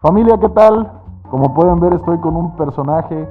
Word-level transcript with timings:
Familia, 0.00 0.38
¿qué 0.38 0.48
tal? 0.48 0.90
Como 1.30 1.54
pueden 1.54 1.78
ver, 1.80 1.92
estoy 1.94 2.18
con 2.18 2.36
un 2.36 2.52
personaje 2.56 3.28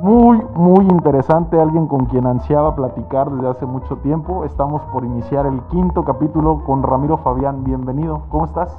muy, 0.00 0.40
muy 0.54 0.84
interesante, 0.86 1.60
alguien 1.60 1.86
con 1.88 2.06
quien 2.06 2.26
ansiaba 2.26 2.74
platicar 2.76 3.30
desde 3.30 3.48
hace 3.48 3.66
mucho 3.66 3.96
tiempo. 3.98 4.44
Estamos 4.44 4.80
por 4.92 5.04
iniciar 5.04 5.46
el 5.46 5.60
quinto 5.64 6.04
capítulo 6.04 6.62
con 6.64 6.82
Ramiro 6.82 7.16
Fabián. 7.18 7.64
Bienvenido, 7.64 8.22
¿cómo 8.30 8.44
estás? 8.44 8.78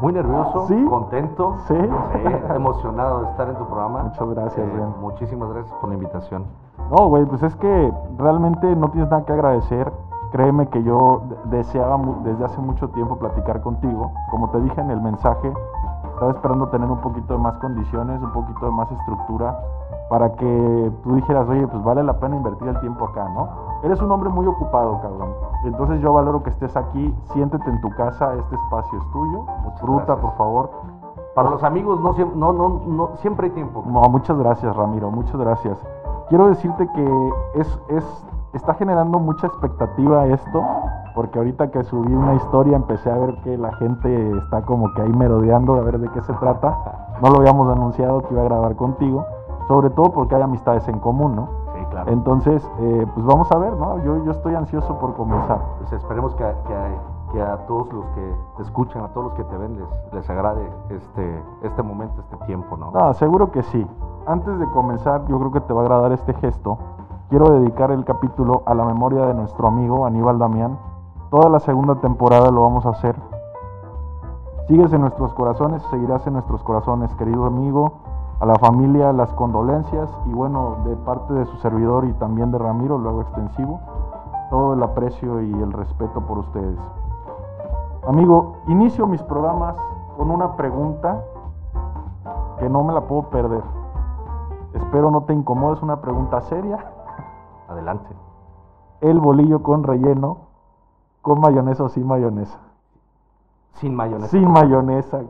Muy 0.00 0.12
nervioso, 0.12 0.66
¿Sí? 0.66 0.84
contento, 0.86 1.54
¿Sí? 1.68 1.76
emocionado 2.56 3.20
de 3.20 3.30
estar 3.30 3.48
en 3.48 3.54
tu 3.54 3.64
programa. 3.66 4.02
Muchas 4.02 4.28
gracias, 4.30 4.66
Eh, 4.66 4.72
bien. 4.74 4.88
muchísimas 5.00 5.48
gracias 5.50 5.72
por 5.76 5.88
la 5.88 5.94
invitación. 5.94 6.44
No, 6.90 7.06
güey, 7.06 7.24
pues 7.26 7.44
es 7.44 7.54
que 7.56 7.92
realmente 8.18 8.74
no 8.74 8.88
tienes 8.90 9.08
nada 9.08 9.24
que 9.24 9.32
agradecer. 9.32 9.92
Créeme 10.32 10.66
que 10.68 10.82
yo 10.82 11.22
de- 11.28 11.58
deseaba 11.58 11.96
desde 12.24 12.44
hace 12.44 12.60
mucho 12.60 12.88
tiempo 12.90 13.16
platicar 13.18 13.60
contigo. 13.62 14.10
Como 14.32 14.48
te 14.50 14.60
dije 14.60 14.80
en 14.80 14.90
el 14.90 15.00
mensaje, 15.00 15.52
estaba 16.22 16.32
esperando 16.38 16.68
tener 16.68 16.88
un 16.88 17.00
poquito 17.00 17.34
de 17.34 17.40
más 17.40 17.54
condiciones, 17.56 18.22
un 18.22 18.30
poquito 18.30 18.66
de 18.66 18.70
más 18.70 18.88
estructura, 18.92 19.58
para 20.08 20.32
que 20.34 20.92
tú 21.02 21.16
dijeras, 21.16 21.48
oye, 21.48 21.66
pues 21.66 21.82
vale 21.82 22.04
la 22.04 22.20
pena 22.20 22.36
invertir 22.36 22.68
el 22.68 22.78
tiempo 22.78 23.06
acá, 23.06 23.28
¿no? 23.30 23.48
Eres 23.82 24.00
un 24.00 24.10
hombre 24.12 24.28
muy 24.28 24.46
ocupado, 24.46 25.00
cabrón. 25.00 25.30
Entonces 25.64 26.00
yo 26.00 26.12
valoro 26.12 26.44
que 26.44 26.50
estés 26.50 26.76
aquí, 26.76 27.12
siéntete 27.32 27.68
en 27.68 27.80
tu 27.80 27.90
casa, 27.90 28.34
este 28.34 28.54
espacio 28.54 28.98
es 29.00 29.10
tuyo. 29.10 29.44
Disfruta, 29.64 30.14
por 30.16 30.32
favor. 30.36 30.70
Para 31.34 31.50
los 31.50 31.64
amigos 31.64 31.98
no, 32.00 32.12
no, 32.36 32.52
no, 32.52 32.80
no 32.86 33.10
siempre 33.16 33.48
hay 33.48 33.52
tiempo. 33.54 33.82
No, 33.84 34.02
muchas 34.02 34.38
gracias, 34.38 34.76
Ramiro, 34.76 35.10
muchas 35.10 35.36
gracias. 35.36 35.76
Quiero 36.28 36.46
decirte 36.46 36.86
que 36.94 37.32
es, 37.54 37.80
es, 37.88 38.26
está 38.52 38.74
generando 38.74 39.18
mucha 39.18 39.46
expectativa 39.46 40.26
esto, 40.26 40.62
porque 41.14 41.38
ahorita 41.38 41.70
que 41.70 41.82
subí 41.84 42.12
una 42.14 42.34
historia 42.34 42.76
empecé 42.76 43.10
a 43.10 43.16
ver 43.16 43.36
que 43.42 43.56
la 43.58 43.72
gente 43.74 44.36
está 44.38 44.62
como 44.62 44.92
que 44.94 45.02
ahí 45.02 45.12
merodeando 45.12 45.74
de 45.74 45.82
ver 45.82 45.98
de 45.98 46.08
qué 46.10 46.20
se 46.22 46.32
trata. 46.34 46.78
No 47.22 47.30
lo 47.30 47.38
habíamos 47.38 47.70
anunciado 47.70 48.22
que 48.22 48.34
iba 48.34 48.42
a 48.42 48.46
grabar 48.46 48.76
contigo, 48.76 49.26
sobre 49.68 49.90
todo 49.90 50.10
porque 50.12 50.34
hay 50.34 50.42
amistades 50.42 50.86
en 50.88 50.98
común, 50.98 51.36
¿no? 51.36 51.48
Sí, 51.74 51.84
claro. 51.90 52.10
Entonces, 52.10 52.68
eh, 52.80 53.06
pues 53.14 53.24
vamos 53.26 53.50
a 53.52 53.58
ver, 53.58 53.72
¿no? 53.74 53.98
Yo, 54.02 54.24
yo 54.24 54.30
estoy 54.32 54.54
ansioso 54.54 54.98
por 54.98 55.14
comenzar. 55.14 55.60
Pues 55.78 55.92
esperemos 55.92 56.34
que, 56.34 56.44
a- 56.44 56.62
que 56.64 56.74
a- 56.74 57.12
que 57.32 57.40
a 57.40 57.56
todos 57.66 57.90
los 57.94 58.04
que 58.08 58.34
te 58.58 58.62
escuchan, 58.62 59.04
a 59.04 59.08
todos 59.08 59.28
los 59.28 59.34
que 59.34 59.44
te 59.44 59.56
ven, 59.56 59.78
les, 59.78 59.88
les 60.12 60.28
agrade 60.28 60.68
este, 60.90 61.42
este 61.62 61.82
momento, 61.82 62.20
este 62.20 62.36
tiempo, 62.44 62.76
¿no? 62.76 62.90
No, 62.90 63.14
seguro 63.14 63.50
que 63.50 63.62
sí. 63.62 63.86
Antes 64.26 64.58
de 64.58 64.66
comenzar, 64.70 65.24
yo 65.26 65.38
creo 65.38 65.50
que 65.50 65.60
te 65.62 65.72
va 65.72 65.80
a 65.80 65.84
agradar 65.84 66.12
este 66.12 66.34
gesto. 66.34 66.76
Quiero 67.32 67.48
dedicar 67.48 67.90
el 67.90 68.04
capítulo 68.04 68.62
a 68.66 68.74
la 68.74 68.84
memoria 68.84 69.24
de 69.24 69.32
nuestro 69.32 69.66
amigo 69.66 70.04
Aníbal 70.04 70.38
Damián. 70.38 70.78
Toda 71.30 71.48
la 71.48 71.60
segunda 71.60 71.94
temporada 71.94 72.50
lo 72.50 72.60
vamos 72.60 72.84
a 72.84 72.90
hacer. 72.90 73.16
Sigues 74.68 74.92
en 74.92 75.00
nuestros 75.00 75.32
corazones, 75.32 75.82
seguirás 75.84 76.26
en 76.26 76.34
nuestros 76.34 76.62
corazones, 76.62 77.10
querido 77.14 77.46
amigo. 77.46 77.94
A 78.40 78.44
la 78.44 78.54
familia, 78.56 79.14
las 79.14 79.32
condolencias 79.32 80.10
y 80.26 80.34
bueno, 80.34 80.76
de 80.84 80.94
parte 80.94 81.32
de 81.32 81.46
su 81.46 81.56
servidor 81.56 82.04
y 82.04 82.12
también 82.18 82.52
de 82.52 82.58
Ramiro, 82.58 82.98
luego 82.98 83.22
extensivo, 83.22 83.80
todo 84.50 84.74
el 84.74 84.82
aprecio 84.82 85.40
y 85.40 85.54
el 85.54 85.72
respeto 85.72 86.20
por 86.20 86.36
ustedes. 86.36 86.78
Amigo, 88.06 88.56
inicio 88.66 89.06
mis 89.06 89.22
programas 89.22 89.74
con 90.18 90.30
una 90.30 90.54
pregunta 90.54 91.24
que 92.58 92.68
no 92.68 92.84
me 92.84 92.92
la 92.92 93.00
puedo 93.00 93.30
perder. 93.30 93.62
Espero 94.74 95.10
no 95.10 95.22
te 95.22 95.32
incomodes, 95.32 95.80
una 95.80 96.02
pregunta 96.02 96.42
seria. 96.42 96.78
Adelante. 97.72 98.14
El 99.00 99.18
bolillo 99.18 99.62
con 99.62 99.82
relleno, 99.82 100.38
con 101.22 101.40
mayonesa 101.40 101.84
o 101.84 101.88
sin 101.88 102.06
mayonesa. 102.06 102.58
Sin 103.74 103.94
mayonesa. 103.94 104.28
Sin 104.28 104.50
mayonesa. 104.50 105.22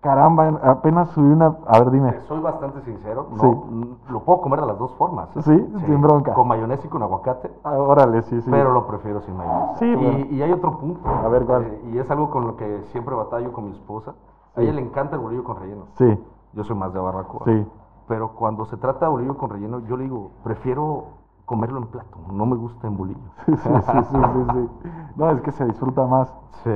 Caramba, 0.00 0.48
apenas 0.62 1.08
subí 1.10 1.26
una... 1.28 1.56
A 1.66 1.78
ver, 1.80 1.90
dime. 1.90 2.20
Soy 2.28 2.38
bastante 2.40 2.80
sincero, 2.82 3.26
no, 3.32 3.38
Sí. 3.38 3.46
n- 3.46 3.96
lo 4.10 4.20
puedo 4.20 4.40
comer 4.42 4.60
de 4.60 4.66
las 4.66 4.78
dos 4.78 4.94
formas. 4.94 5.28
Sí, 5.40 5.74
sin 5.86 6.00
bronca. 6.00 6.34
Con 6.34 6.46
mayonesa 6.46 6.86
y 6.86 6.90
con 6.90 7.02
aguacate, 7.02 7.50
Ah, 7.64 7.72
órale, 7.78 8.22
sí, 8.22 8.40
sí. 8.40 8.50
pero 8.50 8.72
lo 8.72 8.86
prefiero 8.86 9.20
sin 9.22 9.36
mayonesa. 9.36 9.74
Sí, 9.78 9.86
y, 9.86 9.94
bueno. 9.96 10.18
y 10.30 10.42
hay 10.42 10.52
otro 10.52 10.78
punto. 10.78 11.00
A 11.08 11.26
ver, 11.28 11.44
¿cuál? 11.46 11.62
eh, 11.64 11.82
y 11.92 11.98
es 11.98 12.08
algo 12.12 12.30
con 12.30 12.46
lo 12.46 12.56
que 12.56 12.82
siempre 12.92 13.14
batallo 13.14 13.52
con 13.52 13.64
mi 13.64 13.72
esposa. 13.72 14.14
A 14.56 14.60
ella 14.60 14.72
le 14.72 14.82
encanta 14.82 15.16
el 15.16 15.22
bolillo 15.22 15.42
con 15.44 15.56
relleno. 15.56 15.86
Sí, 15.94 16.24
Yo 16.52 16.62
soy 16.64 16.76
más 16.76 16.92
de 16.92 17.00
barbacoa. 17.00 17.42
sí. 17.44 17.66
Pero 18.06 18.30
cuando 18.34 18.64
se 18.66 18.76
trata 18.76 19.06
de 19.06 19.10
bolillo 19.12 19.36
con 19.36 19.50
relleno, 19.50 19.80
yo 19.80 19.96
le 19.96 20.04
digo, 20.04 20.30
prefiero 20.44 21.04
comerlo 21.48 21.78
en 21.80 21.86
plato. 21.88 22.16
No 22.32 22.46
me 22.46 22.54
gusta 22.56 22.86
en 22.86 22.96
bolillo. 22.96 23.18
Sí, 23.46 23.56
sí, 23.56 23.70
sí, 23.72 23.98
sí, 24.12 24.18
sí, 24.34 24.68
sí. 24.82 24.90
No, 25.16 25.30
es 25.30 25.40
que 25.40 25.50
se 25.50 25.64
disfruta 25.64 26.06
más. 26.06 26.32
Sí. 26.62 26.70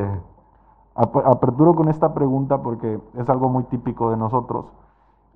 Ap- 0.97 1.25
Aperturo 1.27 1.75
con 1.75 1.88
esta 1.88 2.12
pregunta 2.12 2.60
porque 2.62 3.00
es 3.15 3.28
algo 3.31 3.49
muy 3.49 3.62
típico 3.65 4.10
de 4.10 4.16
nosotros. 4.16 4.66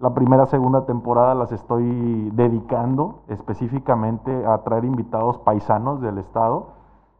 La 0.00 0.12
primera, 0.12 0.44
segunda 0.46 0.84
temporada 0.84 1.34
las 1.34 1.52
estoy 1.52 2.30
dedicando 2.34 3.20
específicamente 3.28 4.44
a 4.44 4.58
traer 4.58 4.84
invitados 4.84 5.38
paisanos 5.38 6.00
del 6.00 6.18
estado 6.18 6.74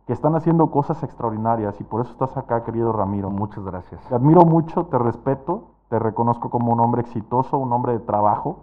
que 0.06 0.12
están 0.12 0.34
haciendo 0.36 0.70
cosas 0.70 1.02
extraordinarias 1.02 1.80
y 1.80 1.84
por 1.84 2.00
eso 2.02 2.12
estás 2.12 2.36
acá, 2.36 2.64
querido 2.64 2.92
Ramiro. 2.92 3.30
Muchas 3.30 3.64
gracias. 3.64 4.00
Te 4.08 4.14
admiro 4.14 4.42
mucho, 4.42 4.86
te 4.86 4.98
respeto, 4.98 5.64
te 5.88 5.98
reconozco 5.98 6.50
como 6.50 6.72
un 6.72 6.80
hombre 6.80 7.00
exitoso, 7.00 7.58
un 7.58 7.72
hombre 7.72 7.92
de 7.94 7.98
trabajo 8.00 8.56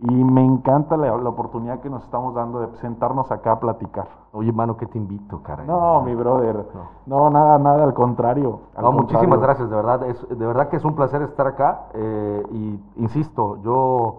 y 0.00 0.12
me 0.24 0.44
encanta 0.44 0.96
la, 0.96 1.16
la 1.16 1.28
oportunidad 1.28 1.80
que 1.80 1.88
nos 1.88 2.02
estamos 2.04 2.34
dando 2.34 2.60
de 2.60 2.76
sentarnos 2.78 3.30
acá 3.30 3.52
a 3.52 3.60
platicar. 3.60 4.08
Oye, 4.32 4.52
mano, 4.52 4.76
¿qué 4.76 4.86
te 4.86 4.98
invito, 4.98 5.40
caray? 5.42 5.66
No, 5.66 6.02
mi 6.02 6.14
brother, 6.14 6.66
no, 7.06 7.30
nada, 7.30 7.58
nada, 7.58 7.84
al 7.84 7.94
contrario. 7.94 8.58
al 8.74 8.82
No, 8.84 8.92
muchísimas 8.92 9.40
gracias, 9.40 9.70
de 9.70 9.76
verdad. 9.76 10.02
Es, 10.08 10.26
de 10.28 10.46
verdad 10.46 10.68
que 10.68 10.76
es 10.76 10.84
un 10.84 10.94
placer 10.96 11.22
estar 11.22 11.46
acá. 11.46 11.86
eh, 11.94 12.42
y 12.50 12.80
insisto, 12.96 13.58
yo 13.62 14.16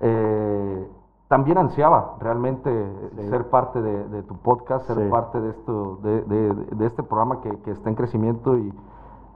eh, 0.00 0.88
también 1.28 1.58
ansiaba 1.58 2.16
realmente 2.20 2.70
Sí. 3.16 3.28
ser 3.28 3.48
parte 3.50 3.80
de, 3.80 4.08
de 4.08 4.22
tu 4.24 4.36
podcast, 4.36 4.86
ser 4.86 4.96
Sí. 4.98 5.10
parte 5.10 5.40
de, 5.40 5.50
esto, 5.50 5.98
de, 6.02 6.22
de- 6.22 6.54
de 6.54 6.86
este 6.86 7.02
programa 7.02 7.40
que, 7.40 7.56
que 7.60 7.70
está 7.70 7.88
en 7.88 7.94
crecimiento 7.94 8.56
y, 8.58 8.72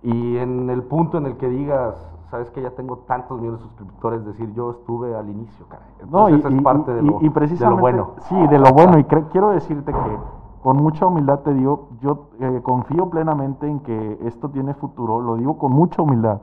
y 0.03 0.37
en 0.39 0.69
el 0.71 0.83
punto 0.83 1.19
en 1.19 1.27
el 1.27 1.37
que 1.37 1.49
digas, 1.49 1.95
sabes 2.35 2.51
que 2.51 2.63
ya 2.63 2.71
tengo 2.73 2.99
tantos 3.07 3.41
millones 3.41 3.61
de 3.61 3.67
suscriptores, 3.69 4.25
decir 4.27 4.53
yo 4.55 4.73
estuve 4.73 5.15
al 5.15 5.31
inicio, 5.31 5.67
caray. 5.69 5.87
No, 6.11 6.29
y, 6.29 6.33
Entonces, 6.35 6.59
es 6.59 6.63
parte 6.65 6.91
y- 6.91 6.95
de, 6.97 7.03
lo, 7.03 7.21
y 7.21 7.25
de 7.27 7.31
precisamente, 7.31 7.77
lo 7.77 7.81
bueno. 7.81 8.09
Sí, 8.23 8.47
de 8.49 8.59
lo 8.59 8.73
bueno. 8.73 8.99
Y 8.99 9.05
quiero 9.05 9.51
decirte 9.51 9.93
que 9.93 10.19
con 10.65 10.79
mucha 10.79 11.07
humildad 11.07 11.41
te 11.41 11.55
digo, 11.55 11.91
yo 12.01 12.27
eh, 12.41 12.61
confío 12.65 13.09
plenamente 13.09 13.69
en 13.69 13.79
que 13.81 14.19
esto 14.23 14.49
tiene 14.49 14.75
futuro, 14.75 15.21
lo 15.21 15.37
digo 15.37 15.59
con 15.59 15.71
mucha 15.71 16.03
humildad, 16.03 16.41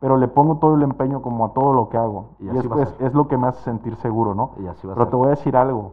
pero 0.00 0.16
le 0.16 0.26
pongo 0.26 0.56
todo 0.56 0.74
el 0.74 0.82
empeño 0.82 1.20
como 1.20 1.44
a 1.44 1.52
todo 1.52 1.74
lo 1.74 1.90
que 1.90 1.98
hago. 1.98 2.28
Y 2.38 2.46
Y, 2.46 2.56
es, 2.56 2.70
a 2.72 3.04
es 3.04 3.12
lo 3.12 3.28
que 3.28 3.36
me 3.36 3.48
hace 3.48 3.62
sentir 3.62 3.94
seguro, 3.96 4.34
¿no? 4.34 4.52
Y 4.58 4.66
así 4.68 4.86
va 4.86 4.94
a 4.94 4.96
Pero 4.96 5.04
ser. 5.04 5.10
te 5.10 5.16
voy 5.16 5.26
a 5.26 5.30
decir 5.30 5.54
algo. 5.54 5.90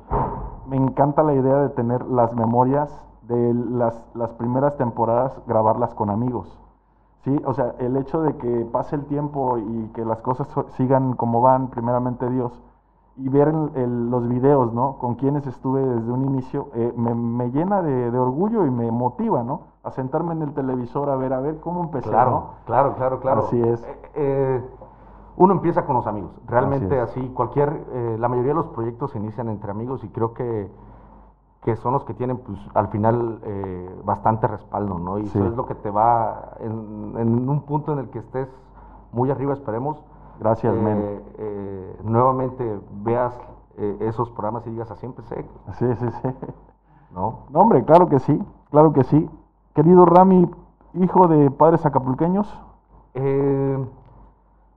Me 0.70 0.78
encanta 0.78 1.22
la 1.22 1.34
idea 1.34 1.58
de 1.58 1.70
tener 1.70 2.06
las 2.06 2.34
memorias 2.34 2.90
de 3.24 3.54
las, 3.54 4.02
las 4.14 4.31
primeras 4.36 4.78
temporadas, 4.78 5.38
grabarlas 5.48 5.94
con 5.96 6.10
amigos. 6.10 6.58
Sí, 7.23 7.41
o 7.45 7.53
sea, 7.53 7.75
el 7.79 7.95
hecho 7.97 8.22
de 8.22 8.35
que 8.35 8.66
pase 8.72 8.95
el 8.97 9.06
tiempo 9.06 9.57
y 9.57 9.88
que 9.94 10.03
las 10.03 10.19
cosas 10.22 10.47
sigan 10.75 11.13
como 11.13 11.39
van, 11.41 11.69
primeramente 11.69 12.29
Dios, 12.29 12.59
y 13.16 13.29
ver 13.29 13.47
el- 13.47 13.72
el- 13.75 14.09
los 14.09 14.28
videos, 14.28 14.73
¿no? 14.73 14.97
Con 14.97 15.16
quienes 15.16 15.45
estuve 15.47 15.81
desde 15.85 16.12
un 16.12 16.23
inicio, 16.25 16.67
eh, 16.73 16.94
me, 16.97 17.13
me 17.16 17.50
llena 17.51 17.81
de, 17.81 18.12
de 18.12 18.17
orgullo 18.19 18.66
y 18.66 18.72
me 18.72 18.91
motiva, 18.91 19.44
¿no? 19.44 19.62
A 19.83 19.91
sentarme 19.91 20.33
en 20.33 20.41
el 20.41 20.53
televisor 20.53 21.09
a 21.09 21.16
ver, 21.16 21.31
a 21.33 21.39
ver 21.39 21.59
cómo 21.62 21.83
empecé, 21.83 22.09
Claro, 22.09 22.31
¿no? 22.31 22.44
claro, 22.66 22.95
claro, 22.95 23.19
claro. 23.19 23.41
Así 23.44 23.62
es. 23.62 23.81
Eh, 23.83 23.97
eh, 24.16 24.69
uno 25.38 25.53
empieza 25.53 25.85
con 25.85 25.95
los 25.95 26.07
amigos. 26.07 26.31
Realmente 26.47 27.00
Así 27.00 27.19
así, 27.22 27.29
cualquier, 27.29 27.85
eh, 27.91 28.17
la 28.19 28.28
mayoría 28.28 28.50
de 28.51 28.56
los 28.56 28.67
proyectos 28.67 29.12
se 29.12 29.19
inician 29.19 29.47
entre 29.50 29.72
amigos 29.72 30.03
y 30.03 30.09
creo 30.09 30.33
que, 30.33 30.69
que 31.63 31.75
son 31.78 31.94
los 31.94 32.03
que 32.03 32.13
tienen, 32.13 32.38
pues, 32.38 32.59
al 32.74 32.88
final 32.90 33.40
eh, 33.44 34.01
bastante 34.04 34.48
respaldo, 34.48 35.00
¿no? 35.00 35.18
Y 35.19 35.27
Sí. 35.27 35.38
eso 35.39 35.48
es 35.48 35.56
lo 35.56 35.65
que 35.65 35.75
te 35.75 35.89
va, 35.92 36.54
en, 36.60 37.13
en 37.18 37.50
un 37.50 37.62
punto 37.62 37.94
en 37.94 38.00
el 38.00 38.10
que 38.10 38.19
estés 38.19 38.50
muy 39.12 39.31
arriba, 39.31 39.54
esperemos. 39.54 39.98
Gracias, 40.39 40.75
eh, 40.75 40.81
men. 40.81 41.21
eh, 41.38 41.98
nuevamente 42.04 42.80
veas 43.04 43.39
eh, 43.77 43.98
esos 44.01 44.30
programas 44.31 44.65
y 44.68 44.71
digas, 44.71 44.92
así 44.92 45.06
empecé, 45.06 45.45
Sí, 45.80 45.95
sí, 45.95 46.07
sí. 46.21 46.30
¿no? 47.13 47.39
No, 47.50 47.60
hombre, 47.62 47.83
claro 47.86 48.07
que 48.10 48.19
sí, 48.19 48.42
claro 48.71 48.92
que 48.92 49.04
sí. 49.04 49.30
Querido 49.74 50.06
Rami, 50.06 50.50
hijo 50.95 51.27
de 51.27 51.50
padres 51.51 51.86
acapulqueños, 51.86 52.48
Eh, 53.15 53.86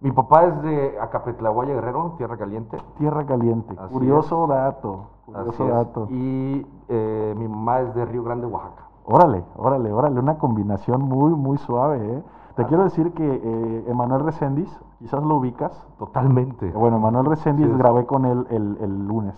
mi 0.06 0.12
papá 0.12 0.44
es 0.44 0.62
de 0.62 0.96
Acapetlahuaya 1.00 1.74
Guerrero, 1.74 2.14
Tierra 2.16 2.36
Caliente. 2.36 2.78
tierra 2.96 3.26
caliente. 3.26 3.74
Así 3.76 3.92
curioso 3.92 4.46
dato, 4.46 5.06
curioso 5.26 5.50
Así 5.50 5.62
es. 5.64 5.68
dato. 5.68 6.06
Y 6.10 6.66
eh, 6.88 7.34
mi 7.36 7.48
mamá 7.48 7.80
es 7.80 7.92
de 7.96 8.04
Río 8.04 8.22
Grande, 8.22 8.46
Oaxaca. 8.46 8.84
Órale, 9.04 9.42
órale, 9.56 9.92
órale, 9.92 10.20
una 10.20 10.38
combinación 10.38 11.02
muy, 11.02 11.30
muy 11.32 11.58
suave, 11.58 12.18
¿eh? 12.18 12.22
Te 12.54 12.62
Ah. 12.62 12.66
quiero 12.68 12.84
decir 12.84 13.12
que 13.14 13.40
eh, 13.42 13.84
Emanuel 13.88 14.20
Reséndiz, 14.24 14.70
quizás 15.00 15.20
lo 15.24 15.38
ubicas. 15.38 15.72
Totalmente. 15.98 16.70
Bueno, 16.70 16.98
Emanuel 16.98 17.26
Reséndiz 17.26 17.66
Sí, 17.66 17.72
grabé 17.76 18.06
con 18.06 18.24
él 18.26 18.46
el, 18.50 18.78
el 18.80 19.08
lunes. 19.08 19.34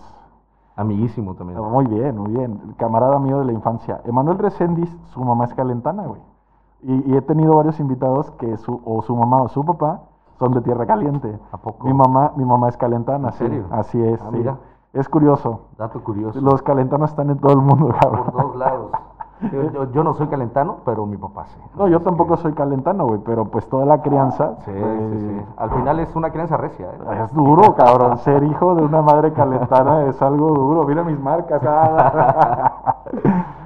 Amiguísimo 0.77 1.35
también. 1.35 1.59
Muy 1.63 1.87
bien, 1.87 2.17
muy 2.19 2.31
bien. 2.33 2.75
Camarada 2.77 3.19
mío 3.19 3.39
de 3.39 3.47
la 3.47 3.53
infancia. 3.53 4.03
Emanuel 4.05 4.37
Reséndiz, 4.39 4.95
su 5.15 5.25
mamá 5.25 5.47
es 5.47 5.55
calentana, 5.55 6.07
güey. 6.07 6.21
Y, 6.83 7.11
y 7.13 7.17
he 7.17 7.23
tenido 7.23 7.57
varios 7.57 7.81
invitados 7.81 8.31
que 8.33 8.57
su, 8.59 8.81
o 8.85 9.01
su 9.03 9.17
mamá 9.17 9.39
o 9.43 9.49
su 9.49 9.65
papá 9.65 10.03
son 10.39 10.53
de 10.53 10.61
tierra 10.63 10.87
caliente. 10.87 11.39
¿A 11.53 11.57
poco? 11.59 11.87
Mi 11.87 11.93
mamá, 11.93 12.33
mi 12.37 12.45
mamá 12.45 12.69
es 12.69 12.77
calentana, 12.77 13.29
¿En 13.29 13.33
sí, 13.35 13.39
serio? 13.39 13.65
Así 13.71 14.03
es, 14.03 14.21
Ah, 14.23 14.29
sí. 14.31 14.37
mira. 14.37 14.57
Es 14.93 15.09
curioso. 15.09 15.61
Dato 15.77 16.03
curioso. 16.03 16.41
Los 16.41 16.63
calentanos 16.63 17.11
están 17.11 17.29
en 17.31 17.39
todo 17.39 17.53
el 17.53 17.59
mundo, 17.59 17.89
cabrón. 18.01 18.25
Por 18.25 18.33
todos 18.43 18.57
lados. 18.57 18.91
Yo, 19.53 19.71
yo- 19.71 19.93
yo 19.93 20.03
no 20.03 20.15
soy 20.15 20.27
calentano, 20.27 20.79
pero 20.85 21.07
mi 21.07 21.17
papá 21.17 21.45
sí. 21.45 21.61
No, 21.77 21.87
yo 21.87 22.01
tampoco 22.03 22.37
soy 22.39 22.55
calentano, 22.55 23.07
güey, 23.07 23.21
pero 23.25 23.45
pues 23.45 23.69
toda 23.69 23.87
la 23.87 24.03
crianza. 24.03 24.57
Sí, 24.65 24.73
eh, 24.75 25.09
sí, 25.13 25.21
sí. 25.29 25.47
Al 25.57 25.71
final 25.71 26.01
es 26.01 26.17
una 26.17 26.31
crianza 26.33 26.57
recia. 26.57 26.87
¿eh? 26.87 27.23
Es 27.23 27.33
duro, 27.33 27.77
cabrón. 27.77 28.19
Ser 28.25 28.43
hijo 28.43 28.75
de 28.75 28.83
una 28.85 29.01
madre 29.01 29.33
calentana 29.33 30.03
es 30.07 30.21
algo 30.23 30.49
duro. 30.49 30.83
Mira 30.89 31.05
mis 31.05 31.21
marcas. 31.21 31.63
ah. 31.65 32.97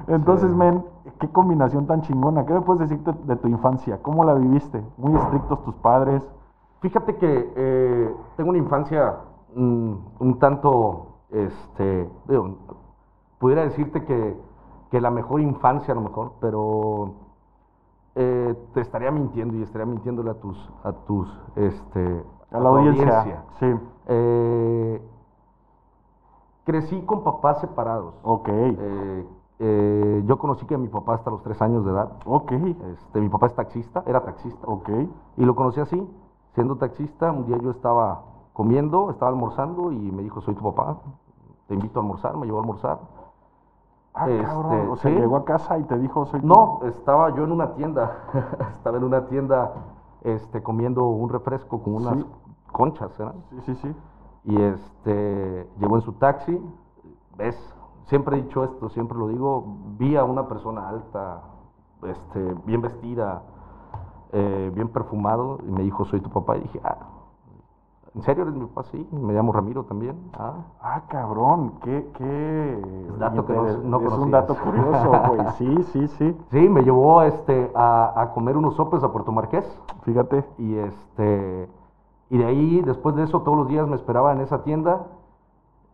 Entonces, 0.08 0.50
Sí. 0.50 0.56
men, 0.56 0.84
qué 1.19 1.28
combinación 1.30 1.86
tan 1.86 2.02
chingona. 2.02 2.44
¿Qué 2.44 2.52
me 2.52 2.60
puedes 2.60 2.80
decir 2.90 3.02
de, 3.04 3.12
de 3.24 3.36
tu 3.36 3.48
infancia? 3.48 3.98
¿Cómo 4.02 4.24
la 4.24 4.34
viviste? 4.34 4.84
¿Muy 4.98 5.14
estrictos 5.14 5.62
tus 5.64 5.74
padres? 5.76 6.22
Fíjate 6.82 7.17
que 7.17 7.52
eh, 7.55 8.14
tengo 8.37 8.50
una 8.50 8.58
infancia 8.58 9.19
mm, 9.55 9.94
un 10.19 10.38
tanto, 10.40 11.20
este, 11.31 12.11
digo, 12.26 12.56
pudiera 13.38 13.62
decirte 13.62 14.05
que, 14.05 14.37
que 14.90 15.00
la 15.00 15.12
mejor 15.12 15.40
infancia 15.40 15.93
a 15.93 15.94
lo 15.94 16.00
mejor, 16.00 16.32
pero 16.40 17.14
eh, 18.17 18.55
te 18.75 18.81
estaría 18.81 19.12
mintiendo 19.12 19.56
y 19.56 19.62
estaría 19.62 19.87
mintiéndole 19.87 20.31
a 20.31 20.34
tus, 20.34 20.70
a 20.82 20.93
tus, 20.93 21.29
este, 21.55 22.25
A 22.50 22.58
la 22.58 22.70
tu 22.70 22.76
audiencia. 22.76 23.44
Sí. 23.61 23.67
Eh, 24.08 25.02
crecí 26.64 27.00
con 27.02 27.23
papás 27.23 27.61
separados. 27.61 28.14
Ok. 28.25 28.49
Eh, 28.49 30.23
yo 30.26 30.37
conocí 30.37 30.67
que 30.67 30.76
mi 30.76 30.88
papá 30.88 31.14
hasta 31.14 31.31
los 31.31 31.44
tres 31.44 31.62
años 31.62 31.84
de 31.84 31.93
edad. 31.93 32.11
Ok. 32.26 32.50
Este, 32.50 33.20
mi 33.20 33.29
papá 33.29 33.46
es 33.46 33.55
taxista, 33.55 34.02
era 34.05 34.25
taxista. 34.25 34.67
Ok. 34.67 34.88
Y 35.37 35.44
lo 35.44 35.55
conocí 35.55 35.79
así, 35.79 36.05
siendo 36.54 36.76
taxista. 36.76 37.31
Un 37.32 37.46
día 37.46 37.58
yo 37.58 37.70
estaba 37.70 38.22
comiendo, 38.52 39.10
estaba 39.10 39.31
almorzando 39.31 39.93
y 39.93 39.96
me 40.12 40.22
dijo, 40.22 40.40
soy 40.40 40.54
tu 40.54 40.62
papá, 40.62 40.99
te 41.66 41.75
invito 41.75 41.99
a 41.99 42.02
almorzar, 42.02 42.37
me 42.37 42.46
llevó 42.46 42.58
a 42.58 42.60
almorzar. 42.62 42.99
Ah, 44.14 44.28
Este, 44.28 44.44
cabrón. 44.44 44.90
O 44.90 44.96
sea, 44.96 45.10
sí. 45.10 45.16
llegó 45.19 45.37
a 45.37 45.44
casa 45.44 45.78
y 45.78 45.84
te 45.84 45.99
dijo, 45.99 46.26
soy 46.26 46.40
tu- 46.40 46.46
No, 46.46 46.81
estaba 46.84 47.31
yo 47.34 47.44
en 47.44 47.52
una 47.52 47.72
tienda, 47.75 48.19
estaba 48.72 48.99
en 48.99 49.04
una 49.04 49.26
tienda 49.26 49.72
este, 50.22 50.62
comiendo 50.62 51.04
un 51.06 51.28
refresco 51.31 51.82
con 51.82 51.94
unas 51.94 52.19
Sí. 52.19 52.26
conchas, 52.72 53.16
¿verdad? 53.19 53.34
Sí, 53.50 53.60
sí, 53.66 53.75
sí. 53.76 53.96
Y 54.44 54.60
este, 54.60 55.69
llegó 55.78 55.96
en 55.96 56.02
su 56.02 56.12
taxi, 56.14 56.60
ves, 57.37 57.56
siempre 58.06 58.37
he 58.37 58.43
dicho 58.43 58.64
esto, 58.64 58.88
siempre 58.90 59.16
lo 59.16 59.28
digo, 59.28 59.64
vi 59.98 60.16
a 60.16 60.25
una 60.25 60.46
persona 60.46 60.88
alta, 60.88 61.40
este, 62.02 62.55
bien 62.66 62.82
vestida, 62.82 63.43
eh, 64.32 64.70
bien 64.75 64.88
perfumado, 64.88 65.58
y 65.67 65.70
me 65.70 65.82
dijo, 65.82 66.05
soy 66.05 66.20
tu 66.20 66.31
papá, 66.31 66.56
y 66.56 66.61
dije, 66.62 66.81
ah, 66.84 66.96
¿en 68.14 68.23
serio 68.23 68.43
eres 68.43 68.55
mi 68.55 68.67
papá? 68.67 68.82
Sí, 68.90 69.08
me 69.12 69.32
llamo 69.32 69.52
Ramiro 69.52 69.84
también, 69.84 70.17
ah, 70.38 70.55
Ah, 70.81 71.02
cabrón. 71.08 71.75
Qué, 71.82 72.11
qué... 72.14 73.06
Es 73.08 73.19
dato 73.19 73.46
que 73.46 73.52
no- 73.84 73.99
Es 74.00 74.12
un 74.19 74.31
dato 74.31 74.55
curioso, 74.56 75.11
güey. 75.29 75.46
Sí, 75.58 75.82
sí, 75.84 76.08
sí. 76.08 76.37
Sí, 76.50 76.69
me 76.69 76.82
llevó 76.82 77.23
este, 77.23 77.70
a, 77.75 78.12
a 78.20 78.32
comer 78.32 78.56
unos 78.56 78.75
sopes 78.75 79.02
a 79.05 79.12
Puerto 79.12 79.32
Marqués, 79.32 79.64
Fíjate. 80.02 80.44
y 80.58 80.75
este, 80.76 81.69
y 82.31 82.38
de 82.38 82.44
ahí, 82.44 82.81
después 82.82 83.14
de 83.17 83.25
eso, 83.25 83.40
todos 83.43 83.56
los 83.58 83.69
días 83.69 83.87
me 83.87 83.96
esperaba 83.96 84.32
en 84.32 84.40
esa 84.40 84.62
tienda, 84.64 85.06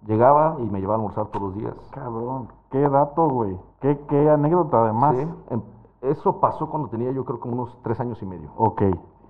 llegaba 0.06 0.56
y 0.60 0.62
me 0.70 0.80
llevaba 0.80 0.94
a 0.94 0.98
almorzar 0.98 1.26
todos 1.26 1.48
los 1.50 1.54
días. 1.56 1.74
Cabrón, 1.90 2.48
qué 2.70 2.88
dato, 2.88 3.28
güey. 3.28 3.56
Qué, 3.80 3.98
qué 4.08 4.30
anécdota 4.30 4.82
además. 4.84 5.16
Sí, 5.16 5.26
em- 5.50 5.62
eso 6.02 6.40
pasó 6.40 6.68
cuando 6.70 6.88
tenía 6.88 7.10
yo 7.12 7.24
creo 7.24 7.40
como 7.40 7.54
unos 7.54 7.76
tres 7.82 7.98
años 8.00 8.22
y 8.22 8.26
medio. 8.26 8.50
Ok, 8.56 8.82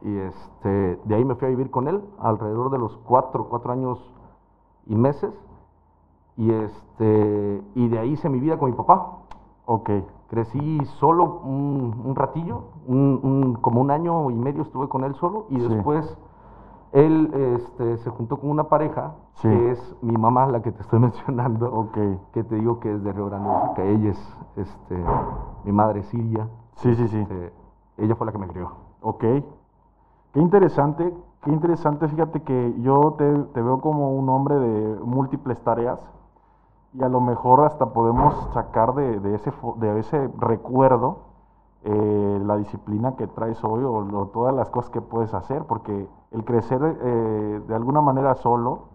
Y 0.02 0.16
este, 0.16 1.00
de 1.04 1.14
ahí 1.14 1.24
me 1.24 1.34
fui 1.34 1.46
a 1.46 1.50
vivir 1.50 1.70
con 1.70 1.88
él 1.88 2.02
alrededor 2.20 2.70
de 2.70 2.78
los 2.78 2.96
cuatro, 2.98 3.48
cuatro 3.48 3.72
años 3.72 3.98
y 4.86 4.94
meses. 4.94 5.32
Y 6.36 6.52
este, 6.52 7.62
y 7.74 7.88
de 7.88 7.98
ahí 7.98 8.12
hice 8.12 8.28
mi 8.28 8.38
vida 8.38 8.58
con 8.58 8.70
mi 8.70 8.76
papá. 8.76 9.18
ok, 9.66 9.90
Crecí 10.28 10.78
solo 11.00 11.40
un, 11.42 12.02
un 12.04 12.14
ratillo, 12.14 12.64
un- 12.86 13.18
un- 13.22 13.54
como 13.54 13.80
un 13.80 13.90
año 13.90 14.30
y 14.30 14.34
medio 14.34 14.62
estuve 14.62 14.86
con 14.88 15.02
él 15.04 15.14
solo. 15.14 15.46
Y 15.48 15.58
Sí. 15.58 15.66
después 15.68 16.16
él 16.92 17.30
este, 17.56 17.98
se 17.98 18.10
juntó 18.10 18.38
con 18.38 18.50
una 18.50 18.64
pareja, 18.64 19.12
Sí. 19.34 19.48
que 19.48 19.70
es 19.70 19.96
mi 20.02 20.16
mamá, 20.16 20.46
la 20.46 20.62
que 20.62 20.72
te 20.72 20.82
estoy 20.82 20.98
mencionando 21.08 21.72
ok. 21.72 21.96
que 22.32 22.44
te 22.44 22.54
digo 22.56 22.80
que 22.80 22.92
es 22.92 23.02
de 23.04 23.12
Río 23.12 23.26
Grande, 23.26 23.50
que 23.76 23.90
ella 23.90 24.10
es 24.10 24.36
este, 24.56 24.96
mi 25.64 25.72
madre 25.72 26.02
Siria. 26.04 26.48
Sí, 26.76 26.94
sí, 26.94 27.06
sí. 27.08 27.18
este, 27.20 27.52
ella 27.98 28.14
fue 28.16 28.26
la 28.26 28.32
que 28.32 28.38
me 28.38 28.48
crió. 28.48 28.70
Ok. 29.02 29.20
Qué 29.20 30.40
interesante, 30.40 31.14
qué 31.42 31.50
interesante. 31.50 32.08
Fíjate 32.08 32.42
que 32.42 32.74
yo 32.80 33.14
te, 33.16 33.32
te 33.54 33.62
veo 33.62 33.80
como 33.80 34.12
un 34.14 34.28
hombre 34.28 34.56
de 34.58 35.00
múltiples 35.04 35.60
tareas 35.62 36.00
y 36.94 37.02
a 37.02 37.08
lo 37.08 37.20
mejor 37.20 37.64
hasta 37.64 37.92
podemos 37.92 38.34
sacar 38.52 38.94
de, 38.94 39.20
de 39.20 39.34
ese, 39.34 39.52
de 39.76 39.98
ese 40.00 40.30
recuerdo 40.38 41.27
eh, 41.84 42.40
la 42.44 42.56
disciplina 42.56 43.16
que 43.16 43.26
traes 43.26 43.62
hoy 43.64 43.82
o, 43.84 44.26
todas 44.32 44.54
las 44.54 44.70
cosas 44.70 44.90
que 44.90 45.00
puedes 45.00 45.32
hacer, 45.34 45.64
porque 45.64 46.08
el 46.32 46.44
crecer 46.44 46.80
eh, 46.82 47.62
de 47.66 47.74
alguna 47.74 48.00
manera 48.00 48.34
solo, 48.34 48.88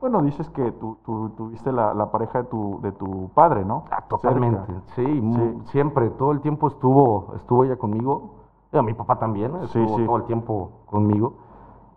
bueno, 0.00 0.22
dices 0.22 0.48
que 0.50 0.70
tú, 0.72 0.98
tú 1.04 1.30
tuviste 1.30 1.72
la, 1.72 1.92
la 1.92 2.10
pareja 2.12 2.42
de 2.42 2.48
tu, 2.48 2.80
de 2.82 2.92
tu 2.92 3.30
padre, 3.34 3.64
¿no? 3.64 3.84
Ah, 3.90 4.04
totalmente. 4.08 4.72
Sí, 4.94 5.60
siempre, 5.64 6.10
todo 6.10 6.30
el 6.30 6.40
tiempo 6.40 6.68
estuvo, 6.68 7.34
estuvo 7.34 7.64
ella 7.64 7.76
conmigo. 7.76 8.34
Mi 8.70 8.94
papá 8.94 9.18
también, 9.18 9.56
estuvo 9.56 9.96
sí. 9.96 10.06
todo 10.06 10.18
el 10.18 10.24
tiempo 10.24 10.70
conmigo. 10.86 11.32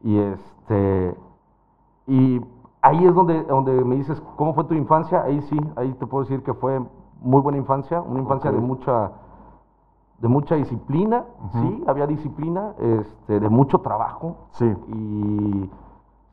Y 0.02 0.18
este 0.18 1.16
y 2.08 2.42
ahí 2.82 3.06
es 3.06 3.14
donde, 3.14 3.44
donde 3.44 3.74
me 3.86 3.96
dices, 3.96 4.22
¿cómo 4.36 4.54
fue 4.54 4.64
tu 4.64 4.74
infancia? 4.74 5.24
Ahí 5.24 5.42
sí, 5.42 5.60
ahí 5.76 5.94
te 5.94 6.08
puedo 6.08 6.24
decir 6.24 6.44
que 6.44 6.54
fue 6.54 6.82
muy 7.22 7.42
buena 7.42 7.58
infancia, 7.58 8.02
una 8.02 8.20
infancia 8.20 8.52
de 8.52 8.60
mucha 8.60 9.12
de 10.22 10.28
mucha 10.28 10.56
disciplina, 10.56 11.26
sí, 11.54 11.84
había 11.88 12.06
disciplina, 12.08 12.74
este, 12.78 13.40
de 13.40 13.50
mucho 13.50 13.80
trabajo, 13.80 14.36
Sí, 14.52 14.66
y 14.88 15.70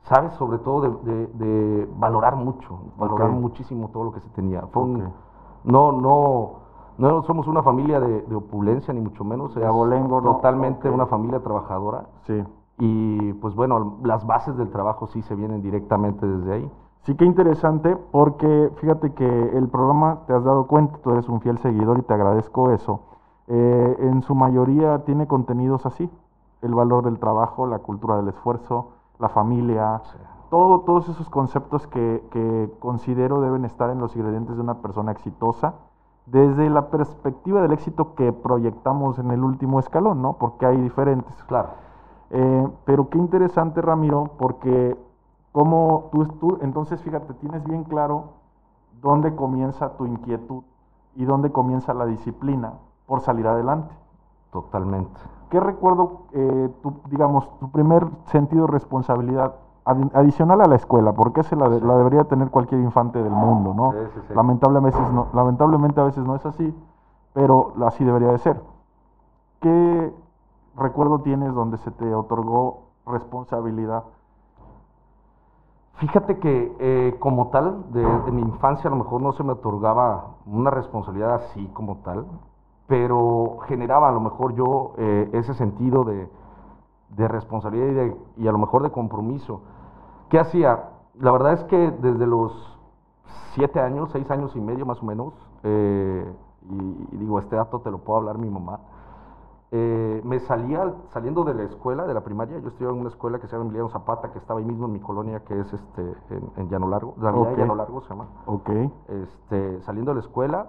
sabes 0.02 0.32
sobre 0.34 0.58
todo 0.58 0.80
de, 0.82 0.90
de- 1.12 1.26
de 1.28 1.88
valorar 1.96 2.36
mucho, 2.36 2.78
valorar 2.98 3.30
muchísimo 3.30 3.88
todo 3.88 4.04
lo 4.04 4.12
que 4.12 4.20
se 4.20 4.28
tenía. 4.30 4.62
Fue 4.72 4.82
un- 4.82 5.04
no, 5.64 5.92
no, 5.92 6.50
no 6.98 7.22
somos 7.22 7.46
una 7.46 7.62
familia 7.62 7.98
de, 8.00 8.22
de 8.22 8.34
opulencia 8.34 8.92
ni 8.94 9.00
mucho 9.00 9.24
menos, 9.24 9.54
De 9.54 9.62
es 9.62 9.66
abolengo, 9.66 10.20
¿no? 10.20 10.36
totalmente 10.36 10.90
una 10.90 11.06
familia 11.06 11.40
trabajadora 11.40 12.06
sí. 12.26 12.44
y 12.78 13.32
pues 13.34 13.54
bueno, 13.54 13.96
las 14.02 14.26
bases 14.26 14.56
del 14.56 14.70
trabajo 14.70 15.06
sí 15.06 15.22
se 15.22 15.34
vienen 15.34 15.62
directamente 15.62 16.26
desde 16.26 16.52
ahí. 16.52 16.70
Sí 17.02 17.14
que 17.14 17.24
interesante 17.24 17.96
porque 18.12 18.70
fíjate 18.76 19.14
que 19.14 19.26
el 19.56 19.68
programa, 19.68 20.20
te 20.26 20.34
has 20.34 20.44
dado 20.44 20.66
cuenta, 20.66 20.98
tú 20.98 21.10
eres 21.10 21.28
un 21.28 21.40
fiel 21.40 21.56
seguidor 21.58 21.98
y 21.98 22.02
te 22.02 22.12
agradezco 22.12 22.70
eso. 22.70 23.00
Eh, 23.48 23.96
en 24.00 24.22
su 24.22 24.34
mayoría 24.34 25.04
tiene 25.04 25.26
contenidos 25.26 25.86
así, 25.86 26.10
el 26.60 26.74
valor 26.74 27.04
del 27.04 27.18
trabajo, 27.18 27.66
la 27.66 27.78
cultura 27.78 28.16
del 28.16 28.28
esfuerzo, 28.28 28.90
la 29.18 29.28
familia, 29.28 30.02
todo, 30.50 30.80
todos 30.80 31.08
esos 31.08 31.30
conceptos 31.30 31.86
que, 31.86 32.22
que 32.30 32.70
considero 32.78 33.40
deben 33.40 33.64
estar 33.64 33.90
en 33.90 33.98
los 33.98 34.14
ingredientes 34.16 34.56
de 34.56 34.62
una 34.62 34.82
persona 34.82 35.12
exitosa 35.12 35.74
desde 36.26 36.68
la 36.68 36.90
perspectiva 36.90 37.62
del 37.62 37.72
éxito 37.72 38.14
que 38.14 38.32
proyectamos 38.32 39.18
en 39.18 39.30
el 39.30 39.42
último 39.42 39.80
escalón, 39.80 40.20
¿no? 40.20 40.34
Porque 40.34 40.66
hay 40.66 40.76
diferentes. 40.76 41.32
Claro. 41.44 41.70
Eh, 42.30 42.68
pero 42.84 43.08
qué 43.08 43.16
interesante, 43.16 43.80
Ramiro, 43.80 44.32
porque 44.38 44.96
como 45.52 46.10
tú, 46.12 46.26
tú, 46.38 46.58
entonces 46.60 47.00
fíjate, 47.02 47.32
tienes 47.34 47.64
bien 47.64 47.84
claro 47.84 48.34
dónde 49.00 49.34
comienza 49.34 49.96
tu 49.96 50.04
inquietud 50.04 50.62
y 51.16 51.24
dónde 51.24 51.50
comienza 51.50 51.94
la 51.94 52.04
disciplina 52.04 52.74
por 53.08 53.20
salir 53.22 53.48
adelante. 53.48 53.92
Totalmente. 54.52 55.18
¿Qué 55.50 55.58
recuerdo, 55.58 56.26
eh, 56.32 56.70
tu, 56.82 56.94
digamos, 57.08 57.48
tu 57.58 57.70
primer 57.70 58.06
sentido 58.26 58.66
de 58.66 58.72
responsabilidad 58.72 59.54
adi- 59.84 60.10
adicional 60.14 60.60
a 60.60 60.66
la 60.68 60.76
escuela? 60.76 61.12
Porque 61.12 61.40
esa 61.40 61.56
la, 61.56 61.68
de- 61.70 61.80
Sí. 61.80 61.84
la 61.86 61.96
debería 61.96 62.24
tener 62.24 62.50
cualquier 62.50 62.80
infante 62.82 63.20
del 63.22 63.32
mundo, 63.32 63.74
¿no? 63.74 63.92
Sí, 63.92 63.98
sí, 64.14 64.20
sí. 64.28 64.34
Lamentablemente, 64.34 64.96
a 64.96 65.00
veces 65.00 65.14
no, 65.14 65.26
lamentablemente 65.32 66.00
a 66.00 66.04
veces 66.04 66.24
no 66.24 66.36
es 66.36 66.46
así, 66.46 66.72
pero 67.32 67.72
así 67.86 68.04
debería 68.04 68.28
de 68.28 68.38
ser. 68.38 68.62
¿Qué 69.60 70.14
recuerdo 70.76 71.20
tienes 71.20 71.52
donde 71.54 71.78
se 71.78 71.90
te 71.90 72.14
otorgó 72.14 72.82
responsabilidad? 73.06 74.04
Fíjate 75.94 76.38
que 76.38 76.76
eh, 76.78 77.16
como 77.18 77.48
tal, 77.48 77.90
de, 77.92 78.04
de 78.04 78.30
mi 78.32 78.42
infancia 78.42 78.86
a 78.88 78.90
lo 78.94 79.02
mejor 79.02 79.20
no 79.20 79.32
se 79.32 79.42
me 79.42 79.52
otorgaba 79.52 80.26
una 80.46 80.70
responsabilidad 80.70 81.34
así 81.34 81.66
como 81.74 81.96
tal, 82.04 82.24
pero 82.88 83.58
generaba 83.68 84.08
a 84.08 84.12
lo 84.12 84.20
mejor 84.20 84.54
yo 84.54 84.94
eh, 84.96 85.28
ese 85.34 85.54
sentido 85.54 86.02
de, 86.04 86.28
de 87.10 87.28
responsabilidad 87.28 87.86
y, 87.86 87.94
de- 87.94 88.16
y 88.38 88.48
a 88.48 88.52
lo 88.52 88.58
mejor 88.58 88.82
de 88.82 88.90
compromiso. 88.90 89.60
¿Qué 90.30 90.38
hacía? 90.40 90.88
La 91.20 91.30
verdad 91.30 91.52
es 91.52 91.64
que 91.64 91.90
desde 91.92 92.26
los 92.26 92.76
siete 93.54 93.78
años, 93.80 94.10
seis 94.10 94.30
años 94.30 94.56
y 94.56 94.60
medio 94.60 94.86
más 94.86 95.02
o 95.02 95.06
menos, 95.06 95.32
eh, 95.64 96.32
y, 96.70 97.08
y 97.12 97.16
digo, 97.18 97.38
este 97.38 97.56
dato 97.56 97.80
te 97.80 97.90
lo 97.90 97.98
puedo 97.98 98.18
hablar 98.18 98.38
mi 98.38 98.48
mamá, 98.50 98.80
eh, 99.70 100.22
me 100.24 100.38
salía 100.40 100.94
saliendo 101.12 101.44
de 101.44 101.52
la 101.52 101.64
escuela, 101.64 102.06
de 102.06 102.14
la 102.14 102.22
primaria, 102.22 102.58
yo 102.58 102.68
estudiaba 102.68 102.94
en 102.94 103.00
una 103.00 103.10
escuela 103.10 103.38
que 103.38 103.46
se 103.48 103.52
llama 103.52 103.64
Emiliano 103.66 103.90
Zapata, 103.90 104.32
que 104.32 104.38
estaba 104.38 104.60
ahí 104.60 104.64
mismo 104.66 104.86
en 104.86 104.92
mi 104.92 105.00
colonia, 105.00 105.40
que 105.44 105.60
es 105.60 105.70
este 105.72 106.02
en, 106.30 106.50
en 106.56 106.68
Llano 106.70 106.88
Largo, 106.88 107.14
la 107.18 107.28
avenida 107.28 107.48
de 107.48 107.52
Ok. 107.54 107.58
Llano 107.60 107.74
Largo 107.74 108.00
se 108.00 108.08
llama. 108.08 108.26
Ok. 108.46 108.70
Este, 109.08 109.82
saliendo 109.82 110.12
de 110.12 110.14
la 110.16 110.20
escuela, 110.20 110.66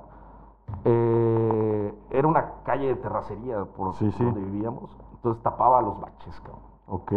eh, 0.85 1.93
era 2.11 2.27
una 2.27 2.51
calle 2.63 2.87
de 2.87 2.95
terracería 2.95 3.65
por 3.65 3.93
Sí, 3.95 4.11
sí. 4.11 4.23
donde 4.23 4.41
vivíamos, 4.41 4.95
entonces 5.13 5.41
tapaba 5.43 5.81
los 5.81 5.99
baches, 5.99 6.39
cabrón. 6.41 6.69
Ok. 6.91 7.11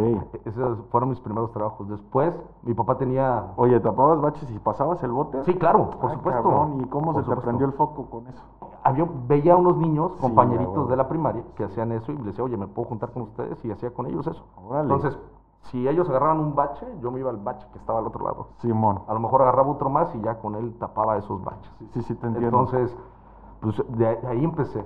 Esos 0.44 0.80
fueron 0.90 1.08
mis 1.08 1.20
primeros 1.20 1.50
trabajos. 1.52 1.88
Después, 1.88 2.34
mi 2.62 2.74
papá 2.74 2.98
tenía... 2.98 3.52
Oye, 3.56 3.80
¿tapabas 3.80 4.20
baches 4.20 4.50
y 4.50 4.58
pasabas 4.58 5.02
el 5.02 5.10
bote? 5.12 5.42
Sí, 5.44 5.54
claro, 5.54 5.88
por 5.98 6.10
Ah, 6.10 6.14
supuesto. 6.14 6.42
cabrón, 6.42 6.80
¿Y 6.82 6.84
cómo 6.88 7.06
Por 7.06 7.14
se 7.14 7.20
te 7.20 7.24
supuesto. 7.24 7.42
prendió 7.42 7.66
el 7.66 7.72
foco 7.72 8.04
con 8.10 8.26
eso? 8.26 8.42
Había, 8.84 9.08
veía 9.26 9.54
a 9.54 9.56
unos 9.56 9.78
niños, 9.78 10.12
compañeritos 10.20 10.88
de 10.90 10.96
la 10.96 11.08
primaria, 11.08 11.42
que 11.56 11.64
hacían 11.64 11.90
eso 11.92 12.12
y 12.12 12.16
les 12.16 12.26
decía, 12.26 12.44
oye, 12.44 12.58
¿me 12.58 12.66
puedo 12.66 12.86
juntar 12.88 13.12
con 13.12 13.22
ustedes? 13.22 13.64
Y 13.64 13.70
hacía 13.70 13.94
con 13.94 14.04
ellos 14.06 14.26
eso. 14.26 14.44
Órale. 14.62 14.82
Entonces, 14.92 15.18
si 15.70 15.88
ellos 15.88 16.06
agarraban 16.10 16.40
un 16.40 16.54
bache, 16.54 16.84
yo 17.00 17.10
me 17.10 17.20
iba 17.20 17.30
al 17.30 17.38
bache 17.38 17.66
que 17.72 17.78
estaba 17.78 18.00
al 18.00 18.06
otro 18.06 18.24
lado. 18.26 18.48
Simón. 18.58 19.00
A 19.08 19.14
lo 19.14 19.20
mejor 19.20 19.40
agarraba 19.40 19.70
otro 19.70 19.88
más 19.88 20.14
y 20.14 20.20
ya 20.20 20.38
con 20.38 20.54
él 20.56 20.74
tapaba 20.80 21.16
esos 21.16 21.42
baches. 21.42 21.72
Sí, 21.78 21.88
sí, 21.94 22.02
sí, 22.02 22.14
te 22.16 22.26
entiendo. 22.26 22.58
Entonces, 22.58 22.94
pues 23.62 23.82
de 23.96 24.06
ahí, 24.28 24.44
empecé. 24.44 24.84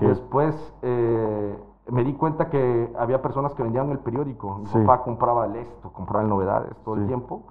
Después 0.00 0.74
eh, 0.82 1.58
me 1.90 2.02
di 2.04 2.14
cuenta 2.14 2.48
que 2.48 2.90
había 2.98 3.20
personas 3.22 3.54
que 3.54 3.62
vendían 3.62 3.90
el 3.90 3.98
periódico. 3.98 4.56
Mi 4.60 4.66
Sí. 4.66 4.78
papá 4.80 5.02
compraba 5.04 5.44
el 5.46 5.56
esto, 5.56 5.92
compraba 5.92 6.22
el 6.24 6.30
novedades 6.30 6.74
todo 6.84 6.94
Sí. 6.96 7.02
el 7.02 7.06
tiempo. 7.06 7.42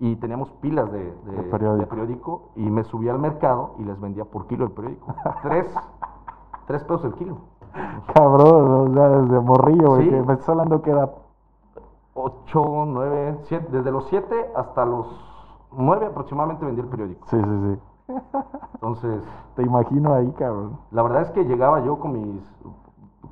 Y 0.00 0.16
teníamos 0.16 0.50
pilas 0.60 0.90
de, 0.90 1.12
periódico. 1.50 1.76
de 1.76 1.86
periódico 1.86 2.42
y 2.56 2.68
me 2.68 2.82
subía 2.82 3.12
al 3.12 3.20
mercado 3.20 3.74
y 3.78 3.84
les 3.84 4.00
vendía 4.00 4.24
por 4.24 4.46
kilo 4.48 4.64
el 4.64 4.72
periódico. 4.72 5.14
tres, 5.42 5.72
tres 6.66 6.82
pesos 6.82 7.04
el 7.04 7.14
kilo. 7.14 7.36
Cabrón, 8.12 8.90
o 8.90 8.94
sea, 8.94 9.08
desde 9.08 9.40
morrillo, 9.40 9.88
güey. 9.90 10.04
Sí. 10.04 10.10
que 10.10 10.22
Me 10.22 10.32
estás 10.32 10.48
hablando 10.48 10.82
que 10.82 10.90
edad. 10.90 11.12
Ocho, 12.14 12.84
nueve, 12.86 13.38
siete, 13.44 13.68
desde 13.70 13.90
los 13.92 14.06
siete 14.08 14.50
hasta 14.56 14.84
los 14.84 15.06
nueve 15.72 16.06
aproximadamente 16.06 16.66
vendí 16.66 16.80
el 16.80 16.88
periódico. 16.88 17.26
Sí, 17.28 17.36
sí, 17.38 17.44
sí. 17.74 17.80
Entonces, 18.74 19.22
Te 19.56 19.62
imagino 19.62 20.14
ahí, 20.14 20.30
cabrón. 20.38 20.78
La 20.90 21.02
verdad 21.02 21.22
es 21.22 21.30
que 21.30 21.44
llegaba 21.44 21.84
yo 21.84 21.98
con 21.98 22.12
mis 22.12 22.42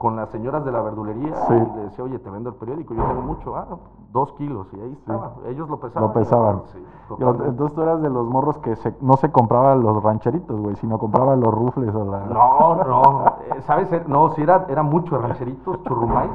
con 0.00 0.16
las 0.16 0.30
señoras 0.30 0.64
de 0.64 0.72
la 0.72 0.80
verdulería 0.80 1.36
Sí. 1.46 1.52
y 1.52 1.76
le 1.76 1.82
decía, 1.82 2.02
oye, 2.04 2.18
te 2.18 2.30
vendo 2.30 2.48
el 2.48 2.54
periódico, 2.54 2.94
yo 2.94 3.04
tengo 3.04 3.20
mucho, 3.20 3.54
ah, 3.54 3.66
dos 4.12 4.32
kilos, 4.32 4.66
y 4.72 4.80
ahí 4.80 4.92
estaba, 4.92 5.32
ellos 5.46 5.68
lo 5.68 5.78
pesaban. 5.78 6.08
Lo 6.08 6.14
pesaban. 6.14 6.62
Sí. 6.72 6.82
Entonces 7.18 7.74
tú 7.74 7.82
eras 7.82 8.00
de 8.00 8.08
los 8.08 8.26
morros 8.26 8.56
que 8.60 8.76
se- 8.76 8.96
no 9.02 9.18
se 9.18 9.30
compraban 9.30 9.82
los 9.82 10.02
rancheritos, 10.02 10.58
güey, 10.58 10.74
sino 10.76 10.98
compraban 10.98 11.40
los 11.40 11.52
rufles 11.52 11.94
o 11.94 12.04
la... 12.06 12.20
No, 12.20 12.76
no, 12.76 13.24
eh, 13.54 13.60
¿sabes? 13.60 13.92
Eh, 13.92 14.02
No, 14.06 14.30
sí 14.30 14.40
era, 14.42 14.64
era 14.70 14.82
mucho 14.82 15.18
rancheritos, 15.18 15.82
churrumais, 15.82 16.30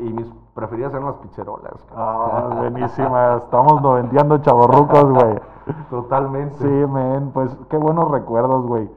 y 0.00 0.12
mis 0.12 0.30
preferidas 0.52 0.92
eran 0.92 1.06
las 1.06 1.14
pizzerolas. 1.16 1.72
Ah, 1.96 2.50
buenísima. 2.58 3.36
Estamos 3.36 3.80
noventeando 3.80 4.36
chavorrucos, 4.38 5.04
güey. 5.10 5.40
Totalmente. 5.88 6.56
Sí, 6.56 6.68
men, 6.68 7.30
pues 7.32 7.56
qué 7.70 7.78
buenos 7.78 8.10
recuerdos, 8.10 8.66
güey. 8.66 8.90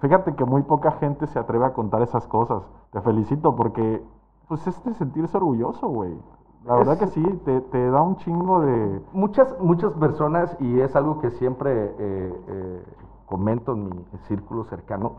Fíjate 0.00 0.34
que 0.34 0.44
muy 0.44 0.62
poca 0.62 0.92
gente 0.92 1.26
se 1.26 1.38
atreve 1.38 1.66
a 1.66 1.72
contar 1.72 2.02
esas 2.02 2.26
cosas. 2.26 2.62
Te 2.92 3.00
felicito 3.02 3.54
porque, 3.54 4.02
pues, 4.48 4.66
es 4.66 4.82
de 4.84 4.94
sentirse 4.94 5.36
orgulloso, 5.36 5.88
güey. 5.88 6.16
La 6.64 6.74
verdad 6.76 6.94
Es- 6.94 7.00
que 7.00 7.06
sí, 7.08 7.22
te, 7.44 7.60
te 7.60 7.90
da 7.90 8.02
un 8.02 8.16
chingo 8.16 8.60
de... 8.60 9.02
Muchas, 9.12 9.58
muchas 9.60 9.92
personas, 9.94 10.56
y 10.60 10.80
es 10.80 10.94
algo 10.96 11.18
que 11.20 11.30
siempre 11.30 11.94
eh, 11.98 12.44
eh, 12.48 12.84
comento 13.26 13.72
en 13.72 13.84
mi 13.90 14.04
círculo 14.28 14.64
cercano, 14.64 15.12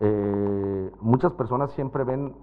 eh, 0.00 0.92
muchas 1.00 1.32
personas 1.32 1.70
siempre 1.72 2.04
ven 2.04 2.34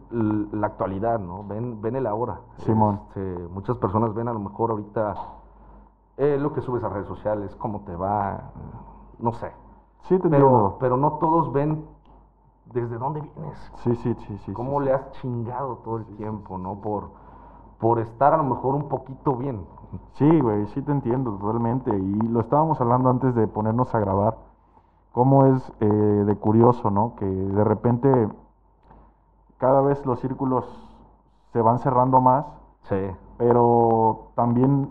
la 0.52 0.68
actualidad, 0.68 1.20
¿no? 1.20 1.44
Ven, 1.44 1.82
ven 1.82 1.96
el 1.96 2.08
ahora. 2.08 2.40
Simón. 2.58 3.02
Este, 3.10 3.48
muchas 3.50 3.78
personas 3.78 4.14
ven 4.14 4.28
a 4.28 4.34
lo 4.34 4.40
mejor 4.40 4.72
ahorita 4.72 5.16
eh, 6.18 6.38
lo 6.40 6.54
que 6.54 6.62
subes 6.62 6.84
a 6.84 6.90
redes 6.90 7.08
sociales, 7.08 7.56
cómo 7.56 7.82
te 7.82 7.96
va, 7.96 8.52
no 9.20 9.34
sé. 9.34 9.52
Sí, 10.04 10.18
te 10.20 10.30
Pero, 10.30 10.46
entiendo. 10.48 10.78
pero 10.80 10.98
no 10.98 11.14
todos 11.14 11.52
ven 11.54 11.86
desde 12.74 12.98
dónde 12.98 13.22
vienes, 13.22 13.72
Sí, 13.78 13.96
sí, 13.98 14.14
sí, 14.28 14.38
sí. 14.46 14.54
cómo 14.54 14.80
sí, 14.80 14.86
le 14.86 14.94
has 14.94 15.12
chingado 15.14 15.78
todo 15.78 15.98
el 15.98 16.06
tiempo, 16.18 16.58
¿no? 16.58 16.76
Por, 16.76 17.10
por 17.80 18.00
estar 18.00 18.34
a 18.34 18.38
lo 18.38 18.44
mejor 18.44 18.76
un 18.76 18.88
poquito 18.90 19.36
bien. 19.36 19.66
Sí, 20.14 20.40
güey, 20.40 20.68
sí 20.68 20.82
te 20.82 20.92
entiendo 20.92 21.32
totalmente. 21.38 21.90
Y 21.96 22.14
lo 22.28 22.42
estábamos 22.42 22.80
hablando 22.80 23.10
antes 23.10 23.34
de 23.36 23.48
ponernos 23.48 23.94
a 23.96 24.00
grabar. 24.00 24.38
Cómo 25.14 25.46
es 25.48 25.74
eh, 25.80 25.86
de 25.88 26.36
curioso, 26.38 26.92
¿no? 26.92 27.16
Que 27.16 27.26
de 27.26 27.64
repente 27.64 28.30
cada 29.58 29.82
vez 29.82 30.06
los 30.06 30.20
círculos 30.20 30.66
se 31.54 31.62
van 31.62 31.80
cerrando 31.80 32.22
más, 32.22 32.46
Sí. 32.84 32.96
pero 33.38 34.28
también 34.36 34.88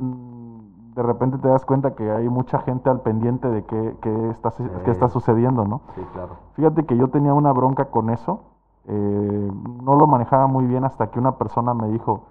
de 0.98 1.04
repente 1.04 1.38
te 1.38 1.46
das 1.46 1.64
cuenta 1.64 1.94
que 1.94 2.10
hay 2.10 2.28
mucha 2.28 2.58
gente 2.58 2.90
al 2.90 3.02
pendiente 3.02 3.48
de 3.48 3.62
qué, 3.64 3.96
qué 4.00 4.30
está, 4.30 4.50
Sí. 4.50 4.64
qué 4.84 4.90
está 4.90 5.08
sucediendo, 5.08 5.64
¿no? 5.64 5.80
Sí, 5.94 6.02
claro. 6.12 6.30
Fíjate 6.54 6.86
que 6.86 6.96
yo 6.96 7.06
tenía 7.08 7.32
una 7.34 7.52
bronca 7.52 7.84
con 7.84 8.10
eso. 8.10 8.40
eh, 8.90 9.52
no 9.84 9.94
lo 9.96 10.06
manejaba 10.08 10.46
muy 10.48 10.64
bien 10.66 10.82
hasta 10.84 11.10
que 11.10 11.18
una 11.20 11.32
persona 11.36 11.72
me 11.74 11.88
dijo, 11.88 12.22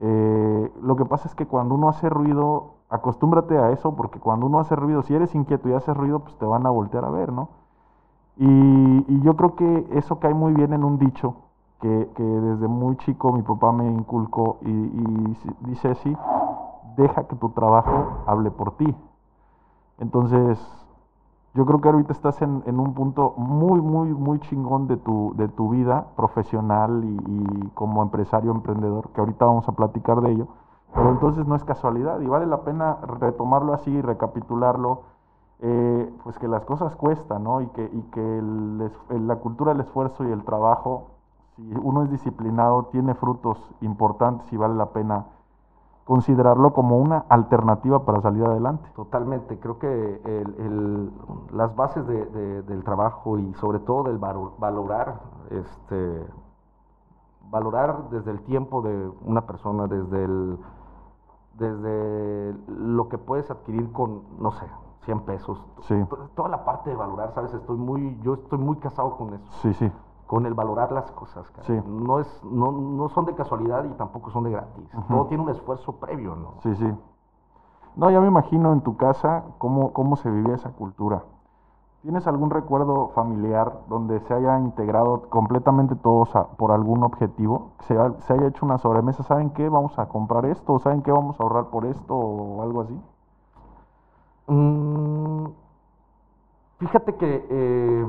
eh, 0.00 0.70
lo 0.82 0.96
que 0.96 1.04
pasa 1.06 1.28
es 1.28 1.34
que 1.34 1.46
cuando 1.46 1.76
uno 1.76 1.88
hace 1.88 2.10
ruido, 2.10 2.74
acostúmbrate 2.90 3.56
a 3.56 3.70
eso, 3.70 3.94
porque 3.94 4.18
cuando 4.18 4.46
uno 4.46 4.58
hace 4.58 4.74
ruido, 4.76 5.02
si 5.02 5.14
eres 5.14 5.34
inquieto 5.34 5.68
y 5.68 5.72
haces 5.72 5.96
ruido, 5.96 6.18
pues 6.18 6.36
te 6.36 6.44
van 6.44 6.66
a 6.66 6.70
voltear 6.70 7.04
a 7.06 7.10
ver, 7.10 7.32
¿no? 7.32 7.48
Y, 8.36 9.04
y 9.08 9.20
yo 9.22 9.34
creo 9.36 9.54
que 9.54 9.86
eso 9.92 10.18
cae 10.18 10.34
muy 10.34 10.52
bien 10.52 10.72
en 10.74 10.84
un 10.84 10.98
dicho 10.98 11.36
que, 11.80 12.10
que 12.16 12.22
desde 12.24 12.66
muy 12.66 12.96
chico 12.96 13.32
mi 13.32 13.42
papá 13.42 13.70
me 13.72 13.86
inculcó 13.90 14.58
y, 14.62 14.70
y 14.70 15.36
dice 15.60 15.90
así, 15.90 16.16
deja 16.96 17.26
que 17.26 17.36
tu 17.36 17.50
trabajo 17.50 18.06
hable 18.26 18.50
por 18.50 18.76
ti. 18.76 18.94
Entonces, 19.98 20.58
yo 21.54 21.64
creo 21.66 21.80
que 21.80 21.88
ahorita 21.88 22.12
estás 22.12 22.42
en, 22.42 22.62
en 22.66 22.80
un 22.80 22.94
punto 22.94 23.34
muy, 23.36 23.80
muy, 23.80 24.08
muy 24.12 24.40
chingón 24.40 24.88
de 24.88 24.96
tu, 24.96 25.34
de 25.36 25.48
tu 25.48 25.70
vida 25.70 26.06
profesional 26.16 27.04
y, 27.04 27.70
como 27.74 28.02
empresario, 28.02 28.50
emprendedor, 28.50 29.10
que 29.10 29.20
ahorita 29.20 29.46
vamos 29.46 29.68
a 29.68 29.72
platicar 29.72 30.20
de 30.20 30.32
ello. 30.32 30.48
Pero 30.94 31.10
entonces 31.10 31.46
no 31.46 31.54
es 31.56 31.64
casualidad 31.64 32.20
y 32.20 32.26
vale 32.26 32.46
la 32.46 32.62
pena 32.62 32.98
retomarlo 33.20 33.72
así 33.72 34.00
recapitularlo, 34.00 35.02
eh, 35.60 36.12
pues 36.24 36.38
que 36.38 36.48
las 36.48 36.64
cosas 36.64 36.94
cuestan, 36.96 37.44
¿no? 37.44 37.60
Y 37.60 37.66
que, 37.68 37.84
y 37.92 38.02
que 38.12 38.38
el- 38.38 38.90
la 39.26 39.36
cultura 39.36 39.72
del 39.72 39.80
esfuerzo 39.82 40.24
y 40.24 40.32
el 40.32 40.44
trabajo, 40.44 41.04
si 41.56 41.62
uno 41.82 42.02
es 42.02 42.10
disciplinado, 42.10 42.84
tiene 42.86 43.14
frutos 43.14 43.58
importantes 43.80 44.52
y 44.52 44.56
vale 44.56 44.74
la 44.74 44.86
pena 44.86 45.26
considerarlo 46.04 46.72
como 46.74 46.98
una 46.98 47.24
alternativa 47.28 48.04
para 48.04 48.20
salir 48.20 48.44
adelante. 48.44 48.88
Totalmente, 48.94 49.58
creo 49.58 49.78
que 49.78 50.20
el- 50.24 50.54
el- 50.58 51.12
las 51.56 51.74
bases 51.74 52.06
de- 52.06 52.26
de- 52.26 52.62
del 52.62 52.84
trabajo 52.84 53.38
y 53.38 53.54
sobre 53.54 53.78
todo 53.78 54.04
del 54.04 54.18
valo- 54.18 54.52
valorar, 54.58 55.20
este, 55.50 56.26
valorar 57.50 58.10
desde 58.10 58.30
el 58.32 58.40
tiempo 58.42 58.82
de 58.82 59.10
una 59.24 59.42
persona, 59.46 59.86
desde 59.86 60.24
el, 60.24 60.58
desde 61.54 62.54
lo 62.68 63.08
que 63.08 63.16
puedes 63.18 63.50
adquirir 63.50 63.92
con, 63.92 64.22
no 64.38 64.50
sé, 64.50 64.66
100 65.04 65.20
pesos, 65.20 65.64
Sí. 65.82 65.94
to- 66.08 66.30
toda 66.34 66.48
la 66.48 66.64
parte 66.64 66.90
de 66.90 66.96
valorar, 66.96 67.32
sabes, 67.32 67.52
estoy 67.54 67.76
muy, 67.76 68.18
yo 68.22 68.34
estoy 68.34 68.58
muy 68.58 68.76
casado 68.76 69.16
con 69.16 69.34
eso, 69.34 69.52
Sí, 69.62 69.72
sí. 69.74 69.90
Con 70.26 70.46
el 70.46 70.54
valorar 70.54 70.90
las 70.92 71.10
cosas, 71.12 71.48
cara. 71.50 71.66
Sí. 71.66 71.80
no 71.86 72.18
es, 72.18 72.44
no, 72.44 72.72
no 72.72 73.08
son 73.10 73.24
de 73.26 73.34
casualidad 73.34 73.84
y 73.84 73.90
tampoco 73.90 74.30
son 74.30 74.44
de 74.44 74.50
gratis, 74.50 74.88
todo 75.08 75.26
tiene 75.26 75.42
un 75.42 75.50
esfuerzo 75.50 75.92
previo, 75.96 76.34
¿no? 76.36 76.54
Sí, 76.62 76.74
sí. 76.76 76.92
No, 77.96 78.10
ya 78.10 78.20
me 78.20 78.26
imagino 78.28 78.72
en 78.72 78.80
tu 78.80 78.96
casa 78.96 79.44
cómo, 79.58 79.92
cómo 79.92 80.16
se 80.16 80.30
vivía 80.30 80.54
esa 80.54 80.70
cultura. 80.72 81.22
¿Tienes 82.02 82.26
algún 82.26 82.50
recuerdo 82.50 83.08
familiar 83.14 83.80
donde 83.88 84.20
se 84.20 84.34
haya 84.34 84.58
integrado 84.58 85.22
completamente 85.30 85.94
todos 85.94 86.34
a- 86.36 86.48
por 86.48 86.70
algún 86.72 87.02
objetivo? 87.02 87.70
Se, 87.80 87.96
ha- 87.98 88.12
se 88.26 88.32
haya 88.34 88.48
hecho 88.48 88.66
una 88.66 88.76
sobremesa, 88.78 89.22
¿saben 89.22 89.50
qué? 89.50 89.68
Vamos 89.70 89.98
a 89.98 90.06
comprar 90.08 90.44
esto, 90.44 90.78
¿saben 90.80 91.00
qué? 91.02 91.10
Vamos 91.12 91.38
a 91.40 91.44
ahorrar 91.44 91.66
por 91.70 91.86
esto, 91.86 92.14
o 92.14 92.62
algo 92.62 92.82
así. 92.82 93.00
Mm, 94.48 95.46
fíjate 96.78 97.14
que 97.16 97.46
eh, 97.48 98.06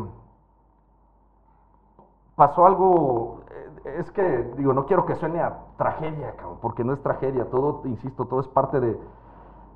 pasó 2.35 2.65
algo, 2.65 3.41
eh, 3.85 3.95
es 3.99 4.11
que 4.11 4.53
digo, 4.57 4.73
no 4.73 4.85
quiero 4.85 5.05
que 5.05 5.15
suene 5.15 5.39
a 5.41 5.59
tragedia, 5.77 6.35
cabrón, 6.35 6.57
porque 6.61 6.83
no 6.83 6.93
es 6.93 7.01
tragedia, 7.01 7.49
todo, 7.49 7.81
insisto, 7.85 8.25
todo 8.25 8.39
es 8.41 8.47
parte 8.47 8.79
de, 8.79 8.99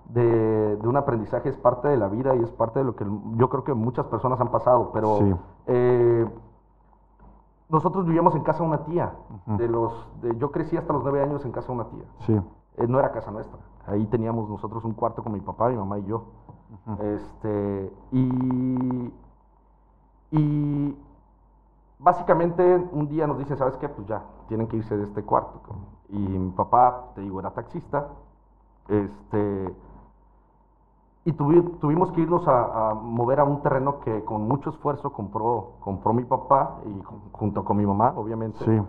de, 0.10 0.76
de 0.78 0.88
un 0.88 0.98
aprendizaje, 0.98 1.50
es 1.50 1.58
parte 1.58 1.88
de 1.88 1.98
la 1.98 2.08
vida 2.08 2.36
y 2.36 2.44
es 2.44 2.52
parte 2.52 2.80
de 2.80 2.86
lo 2.86 2.96
que 2.96 3.06
yo 3.36 3.50
creo 3.50 3.64
que 3.64 3.74
muchas 3.74 4.06
personas 4.08 4.40
han 4.42 4.50
pasado, 4.50 4.92
pero 4.94 5.18
Sí. 5.18 5.36
eh, 5.68 6.28
nosotros 7.70 8.06
vivíamos 8.06 8.34
en 8.36 8.42
casa 8.44 8.64
de 8.64 8.68
una 8.70 8.84
tía, 8.84 9.14
de 9.46 9.68
los, 9.68 10.10
de- 10.22 10.36
yo 10.38 10.50
crecí 10.52 10.76
hasta 10.76 10.92
los 10.92 11.04
nueve 11.04 11.22
años 11.22 11.46
en 11.46 11.52
casa 11.52 11.68
de 11.68 11.74
una 11.74 11.86
tía. 11.90 12.04
Sí. 12.26 12.34
Eh, 12.78 12.88
no 12.88 12.98
era 12.98 13.12
casa 13.12 13.30
nuestra. 13.30 13.60
Ahí 13.86 14.06
teníamos 14.08 14.50
nosotros 14.50 14.84
un 14.86 14.94
cuarto 14.94 15.22
con 15.24 15.34
mi 15.34 15.40
papá, 15.40 15.70
mi 15.70 15.78
mamá 15.78 16.00
y 16.00 16.06
yo. 16.06 16.24
Este, 17.00 17.94
y, 18.12 19.14
y 20.32 20.98
básicamente 22.00 22.88
un 22.92 23.08
día 23.10 23.28
nos 23.28 23.38
dicen, 23.38 23.58
¿sabes 23.58 23.76
qué? 23.78 23.90
Pues 23.90 24.08
ya, 24.08 24.24
tienen 24.48 24.68
que 24.68 24.78
irse 24.78 24.98
de 24.98 25.04
este 25.04 25.24
cuarto. 25.24 25.60
Y 26.10 26.18
mi 26.18 26.52
papá, 26.52 27.12
te 27.16 27.22
digo, 27.22 27.40
era 27.40 27.52
taxista. 27.52 28.08
Este, 28.88 29.74
y 31.26 31.34
tuvi- 31.34 31.80
tuvimos 31.80 32.12
que 32.12 32.22
irnos 32.22 32.48
a, 32.48 32.90
a 32.90 32.94
mover 32.96 33.40
a 33.40 33.44
un 33.44 33.62
terreno 33.62 34.00
que 34.00 34.24
con 34.24 34.48
mucho 34.48 34.72
esfuerzo 34.72 35.12
compró, 35.12 35.74
compró 35.82 36.14
mi 36.14 36.24
papá 36.24 36.78
y 36.86 37.02
ju- 37.04 37.20
junto 37.34 37.64
con 37.64 37.78
mi 37.78 37.86
mamá, 37.86 38.14
obviamente. 38.16 38.64
Sí, 38.66 38.82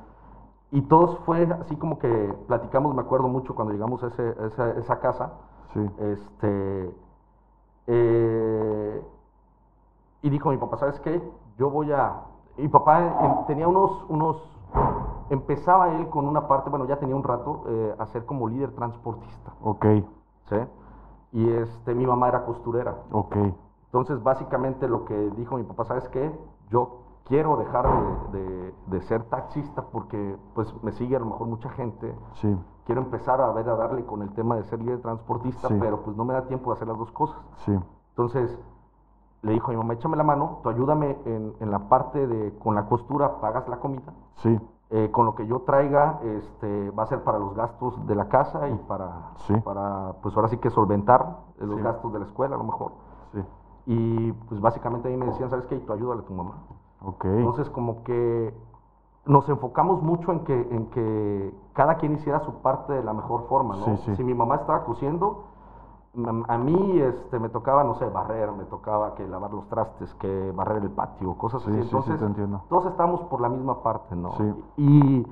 Y 0.73 0.83
todos 0.83 1.19
fue 1.27 1.43
así 1.61 1.75
como 1.77 1.99
que 1.99 2.09
platicamos, 2.47 2.95
me 2.95 3.03
acuerdo 3.03 3.27
mucho 3.29 3.55
cuando 3.57 3.73
llegamos 3.73 4.03
a 4.05 4.07
ese- 4.07 4.37
esa, 4.47 4.71
esa 4.79 5.01
casa. 5.01 5.33
sí, 5.75 5.91
Este. 5.99 6.95
eh, 7.89 9.05
y 10.23 10.31
dijo 10.31 10.51
mi 10.51 10.59
papá, 10.59 10.77
¿sabes 10.79 11.01
qué? 11.01 11.21
Yo 11.59 11.71
voy 11.71 11.93
a. 11.93 12.23
Mi 12.57 12.69
papá 12.69 13.01
eh, 13.07 13.35
tenía 13.47 13.69
unos, 13.69 14.05
unos. 14.09 14.37
Empezaba 15.31 15.95
él 15.95 16.09
con 16.09 16.27
una 16.27 16.49
parte, 16.49 16.71
bueno, 16.71 16.87
ya 16.87 16.99
tenía 16.99 17.15
un 17.17 17.23
rato, 17.23 17.63
eh, 17.69 17.95
a 17.99 18.07
ser 18.07 18.27
como 18.27 18.49
líder 18.49 18.73
transportista. 18.75 19.53
ok, 19.63 19.87
¿Sí? 20.49 20.57
Y 21.33 21.49
este, 21.51 21.95
mi 21.95 22.07
mamá 22.07 22.29
era 22.29 22.45
costurera. 22.45 22.97
ok, 23.13 23.37
Entonces, 23.87 24.23
básicamente 24.23 24.89
lo 24.89 25.05
que 25.05 25.15
dijo 25.37 25.57
mi 25.57 25.63
papá, 25.65 25.85
¿sabes 25.85 26.09
qué? 26.09 26.37
Yo 26.71 26.99
quiero 27.25 27.57
dejar 27.57 27.87
de, 28.33 28.39
de- 28.39 28.75
de 28.87 29.01
ser 29.03 29.23
taxista 29.25 29.83
porque 29.93 30.37
pues 30.55 30.73
me 30.83 30.91
sigue 30.93 31.15
a 31.17 31.21
lo 31.21 31.27
mejor 31.27 31.47
mucha 31.47 31.69
gente. 31.71 32.13
sí, 32.35 32.57
Quiero 32.85 33.03
empezar 33.03 33.41
a 33.41 33.53
ver, 33.53 33.69
a 33.69 33.77
darle 33.77 34.05
con 34.05 34.23
el 34.23 34.33
tema 34.35 34.57
de 34.57 34.65
ser 34.65 34.81
líder 34.81 35.01
transportista, 35.01 35.69
Sí. 35.69 35.77
pero 35.79 36.03
pues 36.03 36.17
no 36.17 36.25
me 36.25 36.35
da 36.35 36.47
tiempo 36.49 36.71
de 36.71 36.77
hacer 36.77 36.89
las 36.89 36.99
dos 36.99 37.13
cosas. 37.13 37.39
sí, 37.59 37.79
Entonces, 38.11 38.59
le 39.43 39.53
dijo 39.53 39.69
a 39.69 39.71
mi 39.71 39.77
mamá, 39.77 39.95
échame 39.95 40.17
la 40.17 40.23
mano, 40.25 40.59
tú 40.63 40.69
ayúdame 40.69 41.19
en, 41.25 41.55
en 41.61 41.71
la 41.71 41.79
parte 41.89 42.27
de, 42.27 42.57
con 42.59 42.75
la 42.75 42.87
costura, 42.87 43.41
pagas 43.41 43.67
la 43.69 43.79
comida. 43.79 44.13
sí, 44.37 44.59
Eh, 44.93 45.09
con 45.13 45.25
lo 45.25 45.37
que 45.37 45.47
yo 45.47 45.61
traiga, 45.61 46.19
este, 46.25 46.91
va 46.91 47.05
a 47.05 47.07
ser 47.07 47.23
para 47.23 47.39
los 47.39 47.55
gastos 47.55 48.05
de 48.09 48.15
la 48.17 48.27
casa 48.29 48.69
y 48.69 48.75
para, 48.89 49.31
Sí. 49.47 49.55
para 49.65 50.15
pues 50.21 50.35
ahora 50.37 50.49
sí 50.49 50.59
que 50.59 50.69
solventar 50.69 51.37
los 51.59 51.77
Sí. 51.77 51.83
gastos 51.83 52.13
de 52.13 52.19
la 52.19 52.25
escuela 52.25 52.57
a 52.57 52.59
lo 52.59 52.65
mejor. 52.65 52.93
sí, 53.33 53.41
Y 53.87 54.33
pues 54.49 54.61
básicamente 54.61 55.09
ahí 55.09 55.17
me 55.17 55.27
decían, 55.27 55.49
¿sabes 55.49 55.67
qué? 55.67 55.77
Y 55.77 55.81
tú 55.81 55.93
ayúdale 55.93 56.23
a 56.23 56.25
tu 56.25 56.35
mamá. 56.35 56.55
ok, 57.07 57.25
Entonces 57.25 57.71
como 57.71 58.03
que 58.03 58.53
nos 59.27 59.49
enfocamos 59.49 60.03
mucho 60.03 60.33
en 60.33 60.41
que, 60.41 60.55
en 60.61 60.87
que 60.91 61.55
cada 61.73 61.95
quien 61.95 62.15
hiciera 62.15 62.41
su 62.41 62.55
parte 62.61 62.93
de 62.93 63.05
la 63.05 63.13
mejor 63.13 63.47
forma, 63.49 63.77
¿no? 63.77 63.85
Sí, 63.85 63.97
sí. 63.99 64.17
Si 64.17 64.25
mi 64.25 64.35
mamá 64.35 64.57
estaba 64.57 64.83
cosiendo, 64.85 65.45
a 66.49 66.59
mí 66.59 66.99
este, 67.01 67.39
me 67.39 67.49
tocaba, 67.49 67.85
no 67.85 67.95
sé, 67.95 68.07
barrer, 68.09 68.51
me 68.53 68.65
tocaba 68.65 69.15
que 69.15 69.27
lavar 69.29 69.53
los 69.55 69.67
trastes, 69.69 70.13
que 70.15 70.53
barrer 70.53 70.83
el 70.83 70.91
patio, 70.91 71.35
cosas 71.35 71.63
Sí, 71.63 71.71
así. 71.71 71.77
sí, 71.83 71.89
sí, 71.89 71.97
Entonces, 71.97 72.19
te 72.19 72.27
entiendo. 72.27 72.63
todos 72.69 72.87
estábamos 72.87 73.21
por 73.23 73.41
la 73.41 73.49
misma 73.49 73.83
parte, 73.83 74.17
¿no? 74.17 74.33
Sí. 74.33 74.55
Y, 74.77 75.27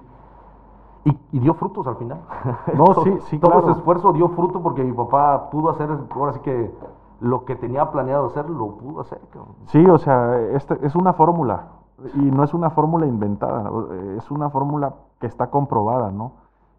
y, 1.05 1.19
y 1.33 1.39
dio 1.41 1.55
frutos 1.55 1.87
al 1.87 1.97
final. 1.97 2.21
No, 2.77 2.85
Todo- 2.85 3.03
sí, 3.05 3.19
sí, 3.23 3.39
Todo 3.39 3.53
claro. 3.53 3.69
ese 3.71 3.79
esfuerzo 3.79 4.13
dio 4.13 4.29
fruto 4.31 4.63
porque 4.63 4.85
mi 4.85 4.93
papá 4.93 5.51
pudo 5.51 5.71
hacer, 5.71 5.91
ahora 6.15 6.33
sí 6.33 6.41
que 6.41 6.73
lo 7.21 7.45
que 7.45 7.57
tenía 7.57 7.91
planeado 7.91 8.27
hacer, 8.27 8.49
lo 8.49 8.77
pudo 8.77 9.01
hacer. 9.01 9.21
cabrón. 9.33 9.55
Sí, 9.67 9.85
o 9.85 9.99
sea, 9.99 10.39
este 10.53 10.79
es 10.87 10.95
una 10.95 11.13
fórmula 11.13 11.71
y 12.15 12.21
no 12.21 12.45
es 12.45 12.55
una 12.55 12.71
fórmula 12.71 13.07
inventada, 13.07 13.69
o- 13.73 13.93
es 14.17 14.31
una 14.31 14.49
fórmula 14.51 14.95
que 15.19 15.27
está 15.27 15.49
comprobada, 15.51 16.13
¿no? 16.13 16.33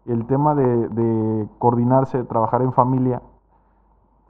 El 0.06 0.24
tema 0.26 0.54
de, 0.54 0.88
de 0.88 1.46
coordinarse, 1.58 2.16
de 2.16 2.24
trabajar 2.24 2.62
en 2.62 2.72
familia, 2.72 3.20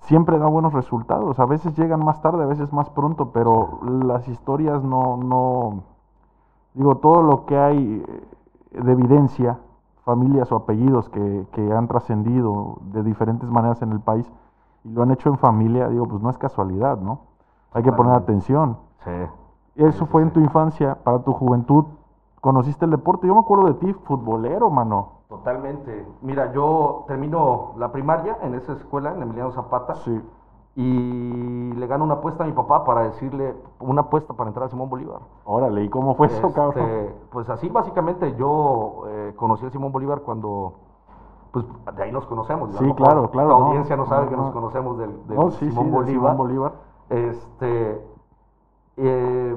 siempre 0.01 0.39
da 0.39 0.47
buenos 0.47 0.73
resultados. 0.73 1.39
A 1.39 1.47
veces 1.47 1.77
llegan 1.77 2.05
más 2.05 2.21
tarde, 2.23 2.43
a 2.43 2.47
veces 2.47 2.73
más 2.73 2.91
pronto, 2.91 3.31
pero 3.33 3.81
las 3.83 4.29
historias 4.29 4.83
no, 4.83 5.17
no, 5.17 5.83
digo, 6.75 6.97
todo 6.97 7.23
lo 7.23 7.47
que 7.47 7.59
hay 7.59 8.05
eh, 8.73 8.83
de 8.83 8.93
evidencia, 8.93 9.59
familias 10.05 10.51
o 10.53 10.57
apellidos 10.57 11.09
que, 11.09 11.47
que 11.53 11.73
han 11.73 11.89
trascendido 11.89 12.79
de 12.93 13.03
diferentes 13.03 13.49
maneras 13.49 13.83
en 13.83 13.93
el 13.93 14.01
país 14.01 14.31
y 14.85 14.93
lo 14.93 15.03
han 15.03 15.11
hecho 15.11 15.29
en 15.29 15.39
familia, 15.39 15.89
digo, 15.89 16.07
pues 16.07 16.23
no 16.23 16.31
es 16.31 16.39
casualidad, 16.39 16.99
¿no? 16.99 17.21
Hay 17.73 17.83
que 17.83 17.93
poner 17.93 18.15
atención. 18.15 18.79
Sí. 19.05 19.11
Eso 19.77 20.07
fue 20.07 20.23
en 20.23 20.33
tu 20.33 20.41
infancia, 20.41 20.97
para 21.05 21.23
tu 21.23 21.33
juventud. 21.33 21.85
¿Conociste 22.41 22.85
el 22.85 22.91
deporte? 22.91 23.27
Yo 23.27 23.35
me 23.35 23.41
acuerdo 23.41 23.67
de 23.67 23.75
ti, 23.75 23.93
futbolero, 23.93 24.71
mano. 24.71 25.20
Totalmente. 25.31 26.07
Mira, 26.23 26.53
yo 26.53 27.05
termino 27.07 27.73
la 27.79 27.91
primaria 27.93 28.37
en 28.43 28.55
esa 28.55 28.73
escuela, 28.75 29.13
en 29.15 29.23
Emiliano 29.23 29.53
Zapata, 29.53 29.95
Sí. 29.95 30.21
y 30.77 31.73
le 31.73 31.87
gano 31.87 32.05
una 32.05 32.15
apuesta 32.15 32.43
a 32.45 32.47
mi 32.47 32.53
papá 32.53 32.85
para 32.85 33.03
decirle, 33.05 33.55
una 33.79 34.03
apuesta 34.03 34.35
para 34.35 34.49
entrar 34.51 34.67
a 34.67 34.69
Simón 34.71 34.91
Bolívar. 34.91 35.21
Órale, 35.45 35.85
¿y 35.85 35.89
cómo 35.89 36.15
fue 36.17 36.27
eso, 36.27 36.49
Este, 36.49 36.53
cabrón? 36.61 37.15
Pues 37.31 37.49
así 37.49 37.69
básicamente 37.69 38.35
yo 38.37 39.05
eh, 39.09 39.33
conocí 39.37 39.65
a 39.67 39.71
Simón 39.71 39.93
Bolívar 39.93 40.21
cuando, 40.23 40.75
pues 41.53 41.65
de 41.97 42.03
ahí 42.03 42.11
nos 42.13 42.27
conocemos. 42.27 42.73
Sí, 42.73 42.93
claro, 42.95 43.31
claro, 43.31 43.49
La 43.51 43.59
no, 43.59 43.67
audiencia 43.69 43.97
no 43.97 44.07
sabe 44.07 44.25
no, 44.25 44.31
que 44.31 44.37
no. 44.37 44.43
nos 44.45 44.53
conocemos 44.53 44.99
del, 44.99 45.27
del 45.29 45.37
No, 45.37 45.51
sí, 45.53 45.71
Simón 45.71 45.85
sí, 45.85 45.91
de 45.91 45.97
Bolívar. 45.97 46.33
Simón 46.33 46.37
Bolívar. 46.37 46.73
Este, 47.09 48.05
eh, 48.97 49.57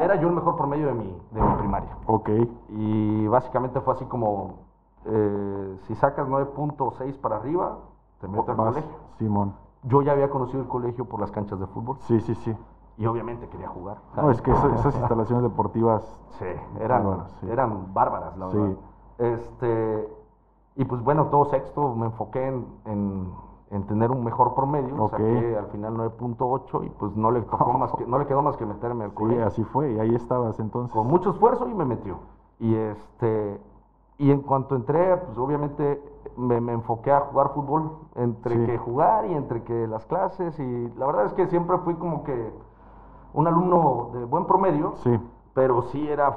era 0.00 0.14
yo 0.16 0.28
el 0.28 0.34
mejor 0.34 0.56
promedio 0.56 0.86
de 0.88 0.94
mi, 0.94 1.20
de 1.32 1.40
mi 1.40 1.54
primaria. 1.56 1.90
Ok, 2.06 2.30
Y 2.70 3.26
básicamente 3.28 3.80
fue 3.80 3.94
así 3.94 4.04
como, 4.06 4.66
eh, 5.04 5.78
si 5.86 5.94
sacas 5.94 6.28
9.6 6.28 7.18
para 7.20 7.36
arriba, 7.36 7.78
te 8.20 8.28
meto 8.28 8.50
al 8.50 8.56
colegio. 8.56 8.90
Simón. 9.18 9.54
Yo 9.84 10.02
ya 10.02 10.12
había 10.12 10.28
conocido 10.30 10.60
el 10.62 10.68
colegio 10.68 11.04
por 11.04 11.20
las 11.20 11.30
canchas 11.30 11.58
de 11.60 11.66
fútbol 11.68 11.98
Sí, 12.00 12.20
sí, 12.20 12.34
sí. 12.34 12.54
y 12.96 13.06
obviamente 13.06 13.48
quería 13.48 13.68
jugar. 13.68 13.98
No, 14.16 14.30
es 14.30 14.42
que 14.42 14.50
eso- 14.50 14.68
esas 14.70 14.94
instalaciones 14.96 15.44
deportivas, 15.44 16.02
Sí, 16.38 16.46
eran 16.80 17.04
Bárbaras, 17.04 17.30
sí. 17.40 17.50
eran 17.50 17.94
bárbaras, 17.94 18.36
la 18.36 18.50
Sí. 18.50 18.58
verdad. 18.58 18.76
Este, 19.18 20.08
y 20.76 20.84
pues 20.84 21.02
bueno, 21.02 21.26
todo 21.26 21.44
sexto 21.46 21.94
me 21.94 22.06
enfoqué 22.06 22.46
en, 22.46 22.66
en, 22.86 23.32
en 23.70 23.86
tener 23.86 24.10
un 24.10 24.24
mejor 24.24 24.54
promedio. 24.54 24.96
Ok. 25.04 25.10
Saqué 25.12 25.56
al 25.56 25.66
final 25.66 25.94
9.8 25.96 26.84
y 26.86 26.90
pues 26.90 27.14
no 27.16 27.30
le, 27.30 27.42
tocó 27.42 27.72
más 27.74 27.92
que, 27.92 28.06
no 28.06 28.18
le 28.18 28.26
quedó 28.26 28.42
más 28.42 28.56
que 28.56 28.66
meterme 28.66 29.04
al 29.04 29.10
sí, 29.10 29.16
colegio. 29.16 29.46
así 29.46 29.64
fue, 29.64 29.92
y 29.92 29.98
ahí 30.00 30.14
estabas 30.14 30.58
entonces. 30.60 30.92
con 30.92 31.06
mucho 31.06 31.30
esfuerzo 31.30 31.68
y 31.68 31.74
me 31.74 31.84
metió. 31.84 32.16
Y 32.60 32.74
este 32.74 33.60
y 34.18 34.30
en 34.30 34.40
cuanto 34.42 34.74
entré, 34.76 35.16
pues 35.16 35.38
obviamente 35.38 36.02
me, 36.36 36.60
me 36.60 36.72
enfoqué 36.72 37.12
a 37.12 37.20
jugar 37.20 37.50
fútbol, 37.54 37.90
entre 38.16 38.56
Sí. 38.56 38.66
que 38.66 38.78
jugar 38.78 39.26
y 39.26 39.34
entre 39.34 39.62
que 39.64 39.86
las 39.86 40.04
clases 40.06 40.58
y 40.58 40.88
la 40.96 41.06
verdad 41.06 41.26
es 41.26 41.32
que 41.34 41.46
siempre 41.46 41.78
fui 41.78 41.94
como 41.94 42.24
que 42.24 42.52
un 43.34 43.46
alumno 43.46 44.10
de 44.12 44.24
buen 44.24 44.46
promedio, 44.46 44.92
Sí. 44.96 45.18
pero 45.54 45.82
sí 45.82 46.08
era 46.08 46.36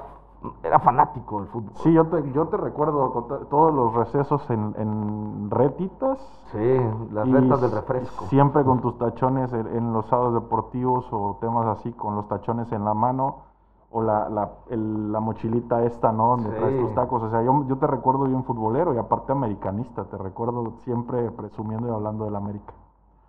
era 0.64 0.80
fanático 0.80 1.38
del 1.40 1.50
fútbol. 1.50 1.72
Sí, 1.76 1.94
yo 1.94 2.08
te, 2.08 2.32
yo 2.32 2.48
te 2.48 2.58
recuerdo 2.58 3.10
to- 3.12 3.46
todos 3.52 3.72
los 3.72 3.94
recesos 3.94 4.50
en, 4.50 4.74
en 4.80 5.52
retitas. 5.52 6.18
Sí, 6.52 6.82
las 7.12 7.30
retas 7.30 7.62
del 7.62 7.72
refresco. 7.72 8.26
Siempre 8.26 8.64
con 8.64 8.82
tus 8.82 8.98
tachones 8.98 9.54
en, 9.54 9.68
en 9.68 9.94
los 9.94 10.08
sábados 10.08 10.34
deportivos 10.34 11.08
o 11.12 11.38
temas 11.40 11.68
así, 11.68 11.92
con 11.94 12.16
los 12.16 12.28
tachones 12.28 12.72
en 12.72 12.84
la 12.84 12.96
mano 12.96 13.51
o 13.92 14.02
la, 14.02 14.30
la, 14.30 14.50
el- 14.70 15.12
la 15.12 15.20
mochilita 15.20 15.84
esta, 15.84 16.12
¿no? 16.12 16.28
Donde 16.38 16.50
Sí. 16.52 16.56
traes 16.58 16.80
tus 16.80 16.94
tacos. 16.96 17.24
O 17.24 17.30
sea, 17.30 17.42
yo, 17.44 17.66
yo 17.68 17.78
te 17.78 17.88
recuerdo 17.88 18.24
bien 18.26 18.44
futbolero 18.44 18.94
y 18.94 18.98
aparte 18.98 19.32
americanista. 19.34 20.06
Te 20.06 20.18
recuerdo 20.18 20.72
siempre 20.84 21.30
presumiendo 21.32 21.88
y 21.88 21.92
hablando 21.92 22.26
del 22.26 22.36
América. 22.36 22.74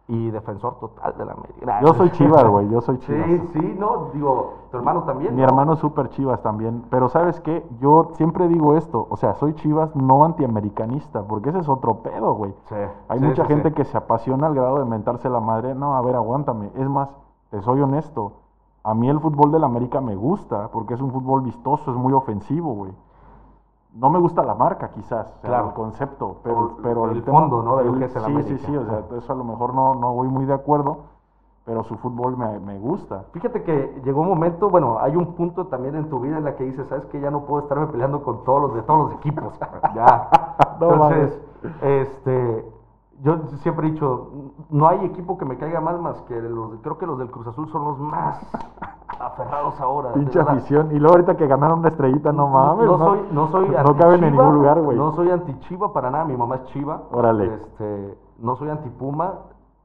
Y 0.08 0.30
defensor 0.30 0.78
total 0.80 1.14
de 1.16 1.24
la 1.24 1.32
América. 1.32 1.80
Yo 1.80 1.94
soy 1.94 2.10
Chivas, 2.12 2.44
güey, 2.46 2.68
yo 2.68 2.80
soy 2.80 2.96
Sí, 2.98 3.06
Chivas. 3.06 3.48
sí, 3.52 3.76
no, 3.78 4.10
digo, 4.12 4.54
tu 4.70 4.76
hermano 4.76 5.04
también. 5.04 5.34
Mi 5.34 5.40
¿no? 5.42 5.46
hermano 5.48 5.72
es 5.74 5.78
súper 5.78 6.08
Chivas 6.10 6.42
también. 6.42 6.84
Pero 6.90 7.08
¿sabes 7.08 7.40
qué? 7.40 7.64
Yo 7.80 8.10
siempre 8.14 8.48
digo 8.48 8.74
esto. 8.74 9.06
O 9.10 9.16
sea, 9.16 9.34
soy 9.34 9.54
Chivas 9.54 9.94
no 9.96 10.24
antiamericanista, 10.24 11.22
porque 11.22 11.50
ese 11.50 11.60
es 11.60 11.68
otro 11.68 12.02
pedo, 12.02 12.34
güey. 12.34 12.52
Sí, 12.68 12.74
Hay 13.08 13.20
sí, 13.20 13.24
mucha 13.24 13.42
sí, 13.44 13.48
gente 13.48 13.68
sí. 13.70 13.74
que 13.74 13.84
se 13.84 13.96
apasiona 13.96 14.48
al 14.48 14.54
grado 14.54 14.78
de 14.80 14.84
mentarse 14.84 15.30
la 15.30 15.40
madre. 15.40 15.74
No, 15.74 15.96
a 15.96 16.02
ver, 16.02 16.16
aguántame. 16.16 16.70
Es 16.74 16.88
más, 16.88 17.08
te 17.50 17.62
soy 17.62 17.80
honesto. 17.80 18.32
A 18.84 18.94
mí 18.94 19.08
el 19.08 19.20
fútbol 19.20 19.52
del 19.52 19.64
América 19.64 20.00
me 20.00 20.16
gusta 20.16 20.68
porque 20.72 20.94
es 20.94 21.00
un 21.00 21.12
fútbol 21.12 21.42
vistoso, 21.42 21.90
es 21.90 21.96
muy 21.96 22.12
ofensivo, 22.12 22.74
güey. 22.74 22.92
No 23.94 24.08
me 24.10 24.18
gusta 24.18 24.42
la 24.42 24.54
marca, 24.54 24.88
quizás, 24.90 25.26
o 25.26 25.40
sea, 25.40 25.50
Claro. 25.50 25.66
el 25.68 25.74
concepto, 25.74 26.36
pero, 26.42 27.10
el 27.10 27.22
tema- 27.22 27.40
fondo, 27.40 27.62
¿no? 27.62 27.76
de 27.76 27.84
lo 27.84 27.92
el- 27.92 27.98
que 28.00 28.04
es 28.06 28.16
el 28.16 28.22
sí, 28.22 28.30
América. 28.30 28.58
Sí, 28.58 28.66
sí, 28.66 28.76
o 28.76 28.84
sea, 28.86 29.02
eso 29.18 29.32
a 29.32 29.36
lo 29.36 29.44
mejor 29.44 29.74
no, 29.74 29.94
no 29.94 30.14
voy 30.14 30.28
muy 30.28 30.46
de 30.46 30.54
acuerdo, 30.54 30.96
pero 31.64 31.84
su 31.84 31.96
fútbol 31.98 32.36
me, 32.36 32.58
me 32.58 32.78
gusta. 32.78 33.24
Fíjate 33.32 33.62
que 33.62 34.00
llegó 34.02 34.22
un 34.22 34.28
momento, 34.28 34.68
bueno, 34.70 34.96
hay 35.00 35.14
un 35.14 35.34
punto 35.34 35.66
también 35.66 35.94
en 35.94 36.08
tu 36.08 36.18
vida 36.20 36.38
en 36.38 36.44
la 36.44 36.56
que 36.56 36.64
dices, 36.64 36.88
¿sabes 36.88 37.04
que 37.06 37.20
Ya 37.20 37.30
no 37.30 37.42
puedo 37.42 37.62
estarme 37.62 37.86
peleando 37.88 38.22
con 38.24 38.42
todos 38.44 38.62
los 38.62 38.74
de 38.74 38.82
todos 38.82 39.10
los 39.10 39.12
equipos. 39.18 39.52
ya. 39.94 40.28
No 40.80 40.90
Entonces, 40.94 41.40
este, 41.82 42.72
yo 43.22 43.38
siempre 43.62 43.86
he 43.86 43.92
dicho, 43.92 44.30
no 44.70 44.88
hay 44.88 45.04
equipo 45.04 45.38
que 45.38 45.44
me 45.44 45.56
caiga 45.56 45.80
mal 45.80 46.00
más 46.00 46.20
que 46.22 46.40
los, 46.40 46.80
creo 46.82 46.98
que 46.98 47.06
los 47.06 47.18
del 47.18 47.30
Cruz 47.30 47.46
Azul 47.46 47.68
son 47.70 47.84
los 47.84 47.98
más 47.98 48.40
aferrados 49.20 49.80
ahora. 49.80 50.12
Pinche 50.12 50.40
afición. 50.40 50.90
Y 50.90 50.98
luego 50.98 51.14
ahorita 51.14 51.36
que 51.36 51.46
ganaron 51.46 51.80
una 51.80 51.88
estrellita, 51.88 52.32
no 52.32 52.48
mames. 52.48 52.86
No, 52.86 52.98
soy, 52.98 53.20
no 53.30 53.48
soy 53.48 53.68
No 53.68 53.96
caben 53.96 54.24
en 54.24 54.32
ningún 54.32 54.54
lugar, 54.54 54.80
güey. 54.80 54.98
No 54.98 55.12
soy 55.12 55.30
anti-Chiva 55.30 55.92
para 55.92 56.10
nada, 56.10 56.24
mi 56.24 56.36
mamá 56.36 56.56
es 56.56 56.64
Chiva. 56.66 57.02
Órale. 57.12 57.54
Este, 57.54 58.18
no 58.38 58.56
soy 58.56 58.70
anti-Puma. 58.70 59.34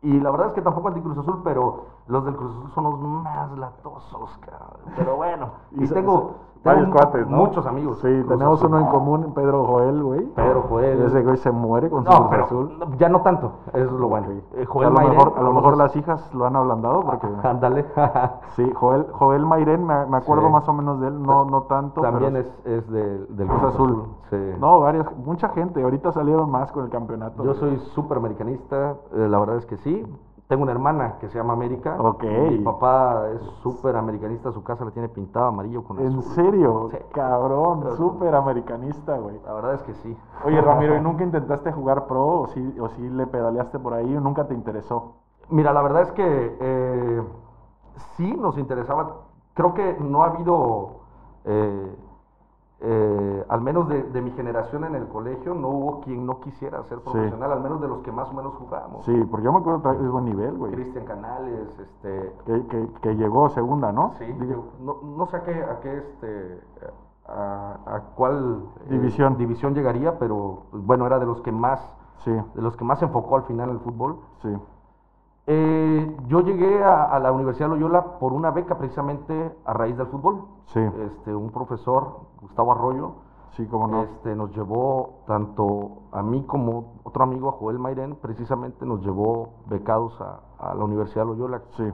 Y 0.02 0.20
la 0.20 0.32
verdad 0.32 0.48
es 0.48 0.54
que 0.54 0.62
tampoco 0.62 0.88
anti-Cruz 0.88 1.18
Azul, 1.20 1.42
pero 1.44 1.86
Los 2.08 2.26
del 2.26 2.36
Cruz 2.36 2.52
Azul 2.58 2.72
son 2.72 2.84
los 2.86 3.00
más 3.00 3.52
latosos, 3.58 4.38
cabrón. 4.40 4.94
Pero 4.96 5.16
bueno, 5.16 5.50
y, 5.72 5.88
tengo, 5.88 6.36
varios 6.64 6.90
cuates, 6.90 7.28
¿no? 7.28 7.38
muchos 7.38 7.66
amigos. 7.66 7.98
Sí, 8.00 8.08
Cruz 8.08 8.28
tenemos 8.28 8.60
Azul. 8.60 8.70
uno 8.74 8.80
en 8.80 8.86
común, 8.88 9.34
Pedro 9.34 9.66
Joel, 9.66 10.04
güey. 10.04 10.22
Pedro 10.36 10.62
Joel. 10.70 11.02
Ese 11.04 11.24
güey 11.24 11.38
se 11.38 11.52
muere 11.52 11.90
con 11.90 12.04
su 12.06 12.12
No, 12.12 12.18
Cruz 12.18 12.30
pero 12.32 12.44
Azul. 12.46 12.76
no, 12.80 12.96
ya 12.98 13.10
no 13.10 13.22
tanto. 13.22 13.52
Eso 13.74 13.86
es 13.86 13.92
lo 13.92 14.08
bueno. 14.08 14.28
Sí. 14.28 14.42
Eh, 14.56 14.66
Joel 14.66 14.88
a 14.88 14.90
lo 14.92 14.96
Mairén, 14.96 15.18
mejor, 15.18 15.34
a 15.38 15.42
lo 15.42 15.54
mejor 15.54 15.78
las 15.78 15.96
hijas 15.96 16.34
lo 16.34 16.46
han 16.46 16.56
ablandado 16.56 17.02
porque... 17.02 17.28
Ándale. 17.44 17.86
Sí, 18.56 18.72
Joel, 18.74 19.06
Joel 19.12 19.46
Mairén, 19.46 19.86
me, 19.86 20.06
me 20.08 20.18
acuerdo 20.18 20.48
Sí. 20.48 20.52
más 20.54 20.68
o 20.68 20.74
menos 20.74 21.00
de 21.00 21.08
él, 21.08 21.22
no, 21.22 21.46
no 21.46 21.64
tanto. 21.64 22.02
También 22.02 22.34
pero 22.34 22.46
es, 22.46 22.66
es 22.66 22.90
de- 22.92 23.26
del 23.28 23.48
Cruz 23.48 23.64
Azul. 23.64 24.04
Sí. 24.30 24.38
No, 24.60 24.80
varias, 24.80 25.06
mucha 25.18 25.50
gente, 25.50 25.82
ahorita 25.84 26.12
salieron 26.12 26.50
más 26.50 26.72
con 26.72 26.84
el 26.86 26.90
campeonato. 26.90 27.44
Yo 27.44 27.50
güey. 27.54 27.60
soy 27.60 27.78
súper 27.94 28.18
americanista, 28.18 28.96
eh, 29.14 29.28
la 29.30 29.40
verdad 29.40 29.58
es 29.58 29.66
que 29.66 29.78
sí. 29.78 30.06
Tengo 30.48 30.64
una 30.64 30.72
hermana 30.72 31.18
que 31.20 31.28
se 31.28 31.38
llama 31.38 31.54
América. 31.54 31.98
Ok. 32.00 32.24
Mi 32.24 32.60
papá 32.60 33.28
es 33.36 33.42
súper 33.62 33.98
americanista, 33.98 34.52
su 34.54 34.64
casa 34.64 34.86
la 34.86 34.92
tiene 34.92 35.10
pintada 35.10 35.48
amarillo 35.50 35.84
con 35.84 36.00
¿En 36.00 36.08
azul. 36.08 36.24
serio? 36.36 36.88
Sí. 36.92 36.98
Cabrón, 37.14 37.84
súper 37.98 38.34
americanista, 38.34 39.18
güey. 39.18 39.42
La 39.46 39.54
verdad 39.54 39.74
es 39.74 39.82
que 39.84 39.94
sí. 39.96 40.18
Oye, 40.46 40.62
Ramiro, 40.62 40.96
¿y 40.96 41.02
nunca 41.02 41.26
intentaste 41.26 41.74
jugar 41.74 42.08
pro 42.08 42.26
o 42.26 42.48
sí, 42.48 42.78
o 42.80 42.88
sí 42.90 43.10
le 43.10 43.28
pedaleaste 43.28 43.78
por 43.78 43.94
ahí 43.94 44.16
o 44.16 44.22
nunca 44.22 44.48
te 44.48 44.54
interesó? 44.54 45.16
Mira, 45.50 45.74
la 45.74 45.82
verdad 45.82 46.04
es 46.04 46.12
que 46.14 46.58
eh, 46.62 47.24
sí 48.16 48.34
nos 48.38 48.58
interesaba. 48.58 49.24
Creo 49.54 49.74
que 49.74 49.98
no 50.00 50.24
ha 50.24 50.28
habido, 50.28 51.02
eh, 51.44 51.96
eh, 52.80 53.46
al 53.50 53.62
menos 53.62 53.88
de, 53.90 54.04
de 54.04 54.22
mi 54.22 54.32
generación 54.32 54.84
en 54.84 54.94
el 54.96 55.08
colegio, 55.08 55.56
no 55.56 55.70
hubo 55.70 56.02
quien 56.02 56.26
no 56.28 56.40
quisiera 56.42 56.84
ser 56.84 57.00
Sí. 57.00 57.04
profesional, 57.06 57.52
al 57.52 57.62
menos 57.62 57.82
de 57.82 57.88
los 57.88 58.00
que 58.04 58.12
más 58.12 58.30
o 58.30 58.34
menos 58.34 58.54
jugábamos. 58.56 59.04
Sí, 59.06 59.16
porque 59.32 59.46
yo 59.46 59.52
me 59.52 59.60
acuerdo 59.60 59.82
que 59.82 60.04
es 60.06 60.12
buen 60.12 60.26
nivel, 60.26 60.56
güey. 60.58 60.74
Cristian 60.74 61.06
Canales, 61.06 61.68
este, 61.80 62.34
Que, 62.46 62.68
que, 62.68 62.88
que 63.02 63.16
llegó 63.16 63.50
segunda, 63.50 63.92
¿no? 63.92 64.14
Sí, 64.20 64.26
yo 64.48 64.66
no, 64.82 64.98
no 65.04 65.26
sé 65.26 65.38
a 65.38 65.44
qué, 65.44 65.64
a 65.64 65.80
qué 65.80 65.98
este, 65.98 66.62
a, 67.28 67.78
a 67.86 68.00
cuál 68.16 68.64
eh, 68.86 68.90
División. 68.92 69.38
división 69.38 69.74
llegaría, 69.74 70.18
pero 70.20 70.64
pues, 70.72 70.86
bueno, 70.86 71.06
era 71.08 71.18
de 71.20 71.26
los 71.26 71.42
que 71.42 71.52
más, 71.52 71.82
Sí, 72.24 72.32
de 72.32 72.62
los 72.62 72.76
que 72.76 72.84
más 72.84 73.00
se 73.00 73.06
enfocó 73.06 73.38
al 73.38 73.44
final 73.44 73.70
el 73.70 73.80
fútbol. 73.80 74.18
sí. 74.42 74.50
Eh, 75.50 76.18
yo 76.28 76.42
llegué 76.42 76.84
a, 76.84 77.06
a 77.06 77.20
la 77.20 77.32
Universidad 77.32 77.70
Loyola 77.70 78.20
por 78.20 78.34
una 78.34 78.52
beca 78.52 78.78
precisamente 78.78 79.56
a 79.66 79.74
raíz 79.74 79.98
del 79.98 80.08
fútbol. 80.08 80.42
Sí. 80.68 80.80
Este, 80.80 81.34
un 81.34 81.52
profesor, 81.52 82.20
Gustavo 82.42 82.74
Arroyo, 82.74 83.12
Sí, 83.52 83.66
cómo 83.66 83.88
no. 83.88 84.04
este, 84.04 84.36
nos 84.36 84.54
llevó 84.56 85.22
tanto 85.26 86.00
a 86.12 86.22
mí 86.22 86.44
como 86.44 86.94
otro 87.04 87.24
amigo, 87.24 87.50
a 87.50 87.54
Joel 87.54 87.80
Mairén, 87.80 88.16
precisamente 88.22 88.86
nos 88.86 89.02
llevó 89.02 89.50
becados 89.68 90.20
a, 90.22 90.42
a 90.60 90.76
la 90.76 90.84
Universidad 90.84 91.26
Loyola. 91.26 91.62
Sí, 91.78 91.92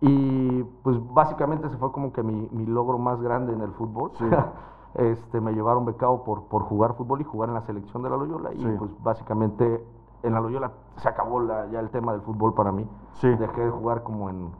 Y 0.00 0.62
pues 0.84 0.96
básicamente 1.14 1.66
ese 1.68 1.76
fue 1.78 1.90
como 1.92 2.12
que 2.12 2.22
mi, 2.22 2.48
mi 2.52 2.66
logro 2.66 2.98
más 2.98 3.20
grande 3.22 3.52
en 3.52 3.62
el 3.62 3.72
fútbol. 3.72 4.12
Sí. 4.18 4.24
este, 4.94 5.40
me 5.40 5.52
llevaron 5.52 5.86
becado 5.86 6.22
por, 6.24 6.44
por 6.44 6.62
jugar 6.62 6.94
fútbol 6.94 7.20
y 7.22 7.24
jugar 7.24 7.48
en 7.48 7.54
la 7.54 7.62
selección 7.62 8.02
de 8.02 8.10
la 8.10 8.16
Loyola. 8.18 8.52
Y 8.52 8.64
pues 8.76 8.90
básicamente 9.02 9.82
en 10.22 10.34
la 10.34 10.40
Loyola 10.40 10.70
se 10.96 11.08
acabó 11.08 11.40
la- 11.40 11.66
ya 11.66 11.80
el 11.80 11.90
tema 11.90 12.12
del 12.12 12.20
fútbol 12.22 12.54
para 12.54 12.72
mí. 12.72 12.88
Sí. 13.14 13.28
Dejé 13.28 13.62
de 13.66 13.70
jugar 13.70 14.02
como 14.02 14.28
en 14.30 14.50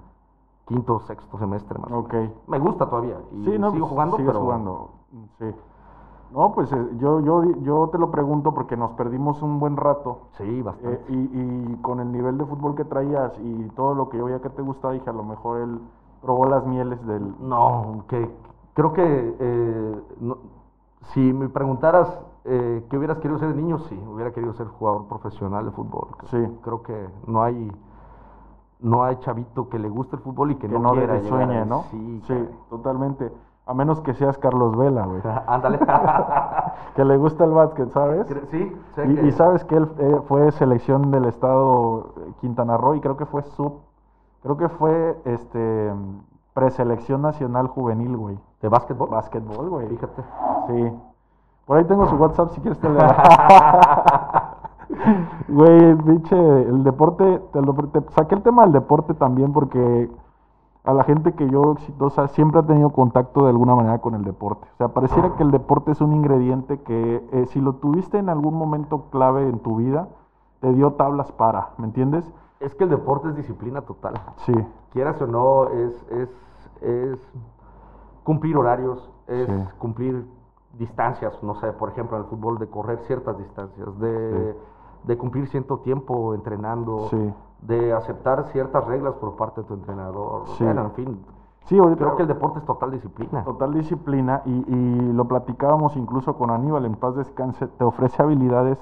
quinto, 0.66 1.00
sexto 1.00 1.38
semestre 1.38 1.78
más. 1.78 1.90
ok. 1.92 2.14
Me 2.46 2.58
gusta 2.58 2.88
todavía. 2.88 3.16
Y 3.32 3.44
Sí, 3.44 3.58
no, 3.58 3.70
sigo 3.72 3.84
pues, 3.86 3.90
jugando, 3.90 4.16
pero 4.16 4.40
jugando. 4.40 4.90
Sí. 5.38 5.54
No, 6.30 6.52
pues 6.54 6.72
eh, 6.72 6.88
yo, 6.96 7.20
yo, 7.20 7.42
yo 7.60 7.88
te 7.92 7.98
lo 7.98 8.10
pregunto 8.10 8.54
porque 8.54 8.74
nos 8.76 8.92
perdimos 8.92 9.42
un 9.42 9.60
buen 9.60 9.76
rato. 9.76 10.28
sí, 10.38 10.62
bastante. 10.62 10.94
eh, 10.94 11.04
y, 11.08 11.72
y 11.72 11.76
con 11.82 12.00
el 12.00 12.10
nivel 12.10 12.38
de 12.38 12.46
fútbol 12.46 12.74
que 12.74 12.84
traías 12.86 13.32
y 13.38 13.68
todo 13.76 13.94
lo 13.94 14.08
que 14.08 14.16
yo 14.16 14.24
veía 14.24 14.40
que 14.40 14.48
te 14.48 14.62
gustaba, 14.62 14.94
dije, 14.94 15.10
a 15.10 15.12
lo 15.12 15.24
mejor 15.24 15.60
él 15.60 15.78
probó 16.22 16.46
las 16.46 16.64
mieles 16.66 17.04
del... 17.06 17.34
No, 17.40 18.04
que 18.08 18.34
creo 18.72 18.92
que 18.94 19.36
eh, 19.38 20.02
no- 20.20 20.38
si 21.12 21.20
me 21.34 21.50
preguntaras 21.50 22.08
eh, 22.44 22.84
qué 22.90 22.96
hubieras 22.98 23.18
querido 23.18 23.38
ser 23.38 23.48
de 23.48 23.54
niño, 23.54 23.78
sí, 23.78 24.02
hubiera 24.12 24.32
querido 24.32 24.52
ser 24.54 24.66
jugador 24.68 25.06
profesional 25.06 25.64
de 25.64 25.70
fútbol. 25.70 26.08
Sí. 26.24 26.58
Creo 26.62 26.82
que 26.82 27.08
no 27.26 27.42
hay 27.42 27.70
no 28.80 29.04
hay 29.04 29.14
chavito 29.20 29.68
que 29.68 29.78
le 29.78 29.88
guste 29.88 30.16
el 30.16 30.22
fútbol 30.22 30.50
y 30.50 30.54
que, 30.56 30.66
que 30.66 30.74
no, 30.74 30.80
no 30.80 30.90
quiera 30.92 31.14
llegar 31.20 31.28
sueñe. 31.28 31.64
¿no? 31.66 31.84
Sí, 32.26 32.48
totalmente. 32.68 33.30
A 33.64 33.74
menos 33.74 34.00
que 34.00 34.12
seas 34.12 34.36
Carlos 34.38 34.76
Vela, 34.76 35.06
güey. 35.06 35.20
Ándale. 35.46 35.78
que 36.96 37.04
le 37.04 37.16
gusta 37.16 37.44
el 37.44 37.52
básquet, 37.52 37.90
¿sabes? 37.90 38.26
Sí, 38.50 38.76
sé 38.96 39.06
Y, 39.06 39.14
que- 39.14 39.26
y 39.28 39.32
sabes 39.32 39.64
que 39.64 39.76
él 39.76 39.88
eh, 39.98 40.20
fue 40.26 40.50
selección 40.50 41.12
del 41.12 41.26
estado 41.26 42.12
eh, 42.26 42.32
Quintana 42.40 42.76
Roo 42.76 42.96
y 42.96 43.00
creo 43.00 43.16
que 43.16 43.24
fue 43.26 43.42
sub, 43.42 43.74
creo 44.42 44.56
que 44.56 44.68
fue 44.68 45.16
este 45.26 45.92
preselección 46.54 47.22
nacional 47.22 47.68
juvenil, 47.68 48.16
güey. 48.16 48.38
de 48.60 48.68
básquetbol. 48.68 49.10
Básquetbol, 49.10 49.68
güey. 49.70 49.86
Fíjate. 49.88 50.22
Sí. 50.66 50.92
Por 51.66 51.78
ahí 51.78 51.84
tengo 51.84 52.06
su 52.06 52.16
WhatsApp 52.16 52.50
si 52.50 52.60
quieres 52.60 52.78
te 52.80 52.88
Güey, 55.48 55.94
pinche, 55.96 56.36
el 56.62 56.84
deporte, 56.84 57.40
te, 57.52 57.62
lo- 57.62 57.74
te 57.74 58.00
saqué 58.12 58.34
el 58.34 58.42
tema 58.42 58.62
del 58.62 58.72
deporte 58.72 59.14
también 59.14 59.52
porque 59.52 60.10
a 60.84 60.92
la 60.92 61.04
gente 61.04 61.32
que 61.34 61.48
yo 61.48 61.72
exitosa 61.72 62.28
siempre 62.28 62.60
ha 62.60 62.66
tenido 62.66 62.90
contacto 62.90 63.44
de 63.44 63.50
alguna 63.50 63.74
manera 63.74 63.98
con 64.00 64.14
el 64.14 64.24
deporte. 64.24 64.66
O 64.74 64.76
sea, 64.76 64.88
pareciera 64.88 65.34
que 65.36 65.42
el 65.44 65.50
deporte 65.50 65.92
es 65.92 66.00
un 66.00 66.12
ingrediente 66.12 66.80
que 66.82 67.26
eh, 67.32 67.46
si 67.46 67.60
lo 67.60 67.74
tuviste 67.74 68.18
en 68.18 68.28
algún 68.28 68.54
momento 68.54 69.04
clave 69.10 69.48
en 69.48 69.60
tu 69.60 69.76
vida, 69.76 70.08
te 70.60 70.72
dio 70.72 70.92
tablas 70.94 71.30
para, 71.32 71.70
¿me 71.78 71.86
entiendes? 71.86 72.30
Es 72.60 72.74
que 72.74 72.84
el 72.84 72.90
deporte 72.90 73.28
es 73.28 73.36
disciplina 73.36 73.82
total. 73.82 74.14
Sí, 74.38 74.54
Quieras 74.90 75.20
o 75.22 75.26
no, 75.26 75.68
es, 75.68 76.06
es, 76.10 76.28
es 76.82 77.32
cumplir 78.24 78.56
horarios, 78.56 79.10
es 79.26 79.46
Sí. 79.48 79.54
cumplir 79.78 80.26
distancias, 80.78 81.42
no 81.42 81.54
sé, 81.56 81.72
por 81.72 81.90
ejemplo, 81.90 82.16
en 82.16 82.24
el 82.24 82.28
fútbol, 82.28 82.58
de 82.58 82.68
correr 82.68 82.98
ciertas 83.00 83.36
distancias, 83.38 83.98
de, 83.98 84.56
de 85.04 85.18
cumplir 85.18 85.48
cierto 85.48 85.78
tiempo 85.78 86.34
entrenando, 86.34 87.08
sí. 87.10 87.34
de 87.62 87.92
aceptar 87.92 88.44
ciertas 88.52 88.84
reglas 88.86 89.14
por 89.14 89.36
parte 89.36 89.62
de 89.62 89.66
tu 89.66 89.74
entrenador. 89.74 90.46
Sí. 90.56 90.64
Bueno, 90.64 90.82
en 90.82 90.92
fin, 90.92 91.24
Sí, 91.66 91.78
ahorita 91.78 92.04
creo 92.04 92.16
que 92.16 92.22
el 92.22 92.28
deporte 92.28 92.58
es 92.58 92.64
total 92.64 92.90
disciplina. 92.90 93.44
Total 93.44 93.72
disciplina 93.72 94.42
y, 94.44 94.50
y 94.50 95.12
lo 95.12 95.26
platicábamos 95.26 95.96
incluso 95.96 96.36
con 96.36 96.50
Aníbal 96.50 96.84
en 96.86 96.96
paz 96.96 97.14
descanse, 97.14 97.68
te 97.68 97.84
ofrece 97.84 98.20
habilidades 98.20 98.78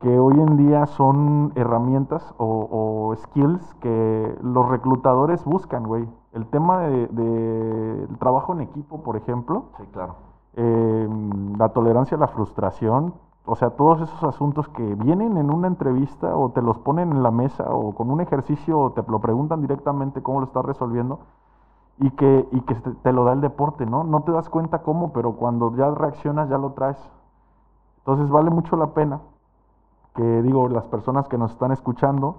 que 0.00 0.18
hoy 0.18 0.40
en 0.40 0.56
día 0.56 0.86
son 0.86 1.52
herramientas 1.56 2.34
o, 2.38 2.66
o 2.70 3.14
skills 3.16 3.74
que 3.74 4.34
los 4.42 4.66
reclutadores 4.70 5.44
buscan, 5.44 5.86
güey. 5.86 6.08
El 6.32 6.46
tema 6.46 6.78
de, 6.80 7.06
de 7.08 8.04
el 8.04 8.18
trabajo 8.18 8.54
en 8.54 8.62
equipo, 8.62 9.02
por 9.02 9.16
ejemplo, 9.16 9.64
Sí, 9.76 9.84
claro. 9.92 10.14
Eh, 10.56 11.08
la 11.58 11.70
tolerancia 11.70 12.16
a 12.16 12.20
la 12.20 12.28
frustración, 12.28 13.14
o 13.46 13.56
sea, 13.56 13.70
todos 13.70 14.00
esos 14.02 14.22
asuntos 14.24 14.68
que 14.68 14.94
vienen 14.94 15.36
en 15.36 15.50
una 15.52 15.66
entrevista 15.68 16.36
o 16.36 16.50
te 16.50 16.62
los 16.62 16.78
ponen 16.78 17.12
en 17.12 17.22
la 17.22 17.30
mesa 17.30 17.64
o 17.74 17.94
con 17.94 18.10
un 18.10 18.20
ejercicio 18.20 18.78
o 18.78 18.92
te 18.92 19.02
lo 19.10 19.20
preguntan 19.20 19.60
directamente 19.62 20.22
cómo 20.22 20.40
lo 20.40 20.46
estás 20.46 20.64
resolviendo 20.64 21.20
y 21.98 22.10
que, 22.12 22.48
y 22.52 22.60
que 22.62 22.74
te, 22.76 22.92
te 22.92 23.12
lo 23.12 23.24
da 23.24 23.32
el 23.34 23.40
deporte, 23.42 23.86
¿no? 23.86 24.04
No 24.04 24.22
te 24.22 24.32
das 24.32 24.48
cuenta 24.50 24.82
cómo, 24.82 25.12
pero 25.12 25.32
cuando 25.34 25.74
ya 25.76 25.90
reaccionas 25.92 26.48
ya 26.50 26.58
lo 26.58 26.72
traes. 26.72 26.98
Entonces 27.98 28.28
vale 28.30 28.50
mucho 28.50 28.76
la 28.76 28.88
pena 28.94 29.20
que 30.14 30.42
digo, 30.42 30.68
las 30.68 30.86
personas 30.86 31.28
que 31.28 31.38
nos 31.38 31.52
están 31.52 31.72
escuchando, 31.72 32.36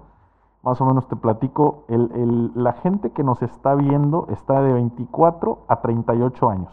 más 0.62 0.80
o 0.80 0.86
menos 0.86 1.08
te 1.08 1.16
platico, 1.16 1.84
el, 1.88 2.10
el- 2.14 2.52
la 2.54 2.72
gente 2.74 3.10
que 3.12 3.24
nos 3.24 3.42
está 3.42 3.74
viendo 3.74 4.26
está 4.30 4.62
de 4.62 4.72
24 4.72 5.60
a 5.68 5.80
38 5.82 6.50
años. 6.50 6.72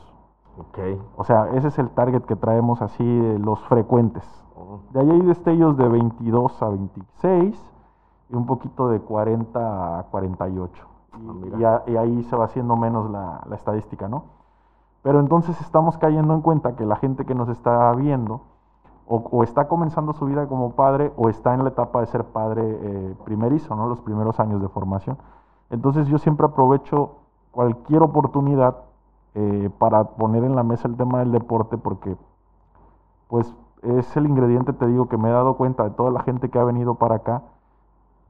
Ok. 0.60 0.78
O 1.18 1.24
sea, 1.24 1.50
ese 1.54 1.70
es 1.70 1.80
el 1.80 1.90
target 1.92 2.24
que 2.24 2.36
traemos 2.36 2.82
así, 2.82 3.38
los 3.40 3.60
frecuentes. 3.68 4.24
De 4.92 5.00
ahí 5.00 5.10
hay 5.10 5.22
destellos 5.22 5.78
de 5.78 5.88
22 5.88 6.62
a 6.62 6.70
26 6.70 7.72
y 8.30 8.36
un 8.36 8.46
poquito 8.46 8.90
de 8.90 9.00
40 9.00 10.00
a 10.00 10.04
48. 10.04 10.86
Ah, 11.12 11.18
Y, 11.58 11.62
y 11.62 11.64
a- 11.64 11.84
y 11.88 11.96
ahí 11.98 12.24
se 12.24 12.36
va 12.36 12.46
haciendo 12.46 12.76
menos 12.76 13.10
la, 13.10 13.42
la 13.48 13.56
estadística, 13.56 14.08
¿no? 14.08 14.24
Pero 15.02 15.20
entonces 15.22 15.60
estamos 15.62 15.98
cayendo 15.98 16.34
en 16.34 16.42
cuenta 16.42 16.76
que 16.76 16.86
la 16.86 16.98
gente 16.98 17.26
que 17.26 17.34
nos 17.34 17.48
está 17.50 17.92
viendo 17.94 18.42
o, 19.08 19.16
o 19.32 19.44
está 19.44 19.68
comenzando 19.68 20.14
su 20.14 20.26
vida 20.26 20.46
como 20.48 20.72
padre 20.74 21.14
o 21.16 21.30
está 21.30 21.54
en 21.54 21.64
la 21.64 21.70
etapa 21.70 22.02
de 22.02 22.08
ser 22.08 22.26
padre 22.26 22.62
eh, 22.82 23.16
primerizo, 23.24 23.76
¿no? 23.76 23.88
Los 23.88 24.02
primeros 24.02 24.40
años 24.40 24.62
de 24.62 24.68
formación. 24.68 25.18
Entonces 25.70 26.08
yo 26.08 26.18
siempre 26.18 26.46
aprovecho 26.46 27.12
cualquier 27.52 28.04
oportunidad 28.04 28.76
eh, 29.36 29.70
para 29.78 30.04
poner 30.04 30.44
en 30.44 30.56
la 30.56 30.64
mesa 30.64 30.88
el 30.88 30.96
tema 30.98 31.20
del 31.20 31.32
deporte 31.32 31.78
porque 31.78 32.18
pues 33.28 33.54
es 33.84 34.18
el 34.18 34.26
ingrediente, 34.26 34.74
te 34.74 34.88
digo, 34.88 35.08
que 35.08 35.18
me 35.18 35.30
he 35.30 35.32
dado 35.32 35.56
cuenta 35.56 35.84
de 35.84 35.92
toda 35.92 36.12
la 36.12 36.22
gente 36.24 36.50
que 36.50 36.60
ha 36.60 36.64
venido 36.64 36.96
para 36.96 37.16
acá, 37.16 37.44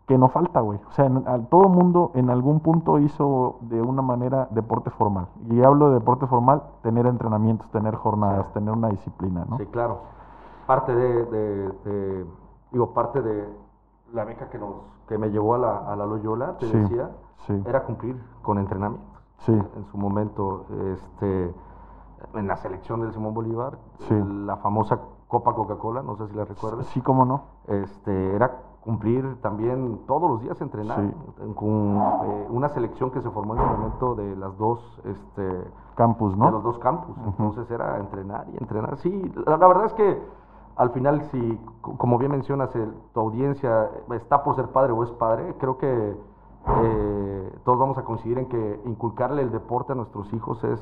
que 0.07 0.17
no 0.17 0.27
falta, 0.27 0.59
güey. 0.59 0.79
O 0.87 0.91
sea, 0.91 1.05
en- 1.05 1.27
al- 1.27 1.47
todo 1.47 1.69
mundo 1.69 2.11
en 2.15 2.29
algún 2.29 2.59
punto 2.59 2.99
hizo 2.99 3.57
de 3.61 3.81
una 3.81 4.01
manera 4.01 4.47
deporte 4.51 4.89
formal. 4.89 5.27
Y 5.49 5.61
hablo 5.63 5.89
de 5.89 5.95
deporte 5.95 6.27
formal, 6.27 6.63
tener 6.81 7.05
entrenamientos, 7.05 7.69
tener 7.71 7.95
jornadas, 7.95 8.45
Sí. 8.47 8.53
tener 8.55 8.73
una 8.73 8.89
disciplina, 8.89 9.45
¿no? 9.49 9.57
Sí, 9.57 9.65
claro. 9.67 9.99
Parte 10.67 10.95
de, 10.95 11.25
de- 11.25 11.69
de- 11.85 12.25
digo, 12.71 12.93
parte 12.93 13.21
de 13.21 13.47
la 14.13 14.25
beca 14.25 14.49
que 14.49 14.57
nos, 14.59 14.69
que 15.07 15.17
me 15.17 15.29
llevó 15.29 15.55
a 15.55 15.57
la, 15.59 15.77
a 15.77 15.95
la 15.95 16.05
Loyola, 16.05 16.57
te 16.57 16.65
Sí, 16.67 16.77
decía, 16.77 17.11
sí. 17.47 17.63
era 17.65 17.83
cumplir 17.83 18.19
con 18.41 18.57
entrenamiento. 18.57 19.18
Sí. 19.39 19.51
En 19.53 19.85
su 19.85 19.97
momento, 19.97 20.65
este, 20.93 21.53
en 22.33 22.47
la 22.47 22.55
selección 22.57 23.01
del 23.01 23.13
Simón 23.13 23.33
Bolívar, 23.33 23.77
Sí. 23.99 24.15
la 24.45 24.57
famosa 24.57 24.99
Copa 25.27 25.53
Coca-Cola, 25.53 26.01
no 26.01 26.15
sé 26.17 26.27
si 26.27 26.35
la 26.35 26.45
recuerdas. 26.45 26.85
Sí, 26.87 27.01
cómo 27.01 27.23
no. 27.25 27.41
Este, 27.67 28.35
era 28.35 28.61
cumplir 28.81 29.39
también 29.41 29.99
todos 30.07 30.29
los 30.29 30.41
días 30.41 30.59
entrenar 30.61 30.99
Sí. 31.01 31.13
con 31.55 31.97
eh, 32.25 32.47
una 32.49 32.69
selección 32.69 33.11
que 33.11 33.21
se 33.21 33.29
formó 33.29 33.53
en 33.55 33.61
su 33.61 33.65
momento 33.67 34.15
de 34.15 34.35
las 34.35 34.57
dos 34.57 35.01
este, 35.05 35.63
Campus, 35.95 36.31
de 36.33 36.37
los 36.39 36.51
¿no? 36.53 36.59
dos 36.61 36.79
campus. 36.79 37.15
Entonces 37.27 37.69
era 37.69 37.97
entrenar 37.99 38.47
y 38.53 38.57
entrenar. 38.57 38.97
Sí, 38.97 39.31
la, 39.45 39.57
la 39.57 39.67
verdad 39.67 39.85
es 39.85 39.93
que 39.93 40.21
al 40.77 40.91
final, 40.91 41.21
si, 41.23 41.59
co- 41.81 41.97
como 41.97 42.17
bien 42.17 42.31
mencionas, 42.31 42.73
el- 42.75 42.93
tu 43.13 43.19
audiencia 43.19 43.89
está 44.11 44.43
por 44.43 44.55
ser 44.55 44.69
padre 44.69 44.93
o 44.93 45.03
es 45.03 45.11
padre, 45.11 45.55
creo 45.59 45.77
que 45.77 46.17
eh, 46.67 47.53
todos 47.63 47.79
vamos 47.79 47.97
a 47.97 48.03
coincidir 48.03 48.37
en 48.39 48.47
que 48.47 48.81
inculcarle 48.85 49.41
el 49.41 49.51
deporte 49.51 49.93
a 49.93 49.95
nuestros 49.95 50.31
hijos 50.33 50.63
es, 50.63 50.79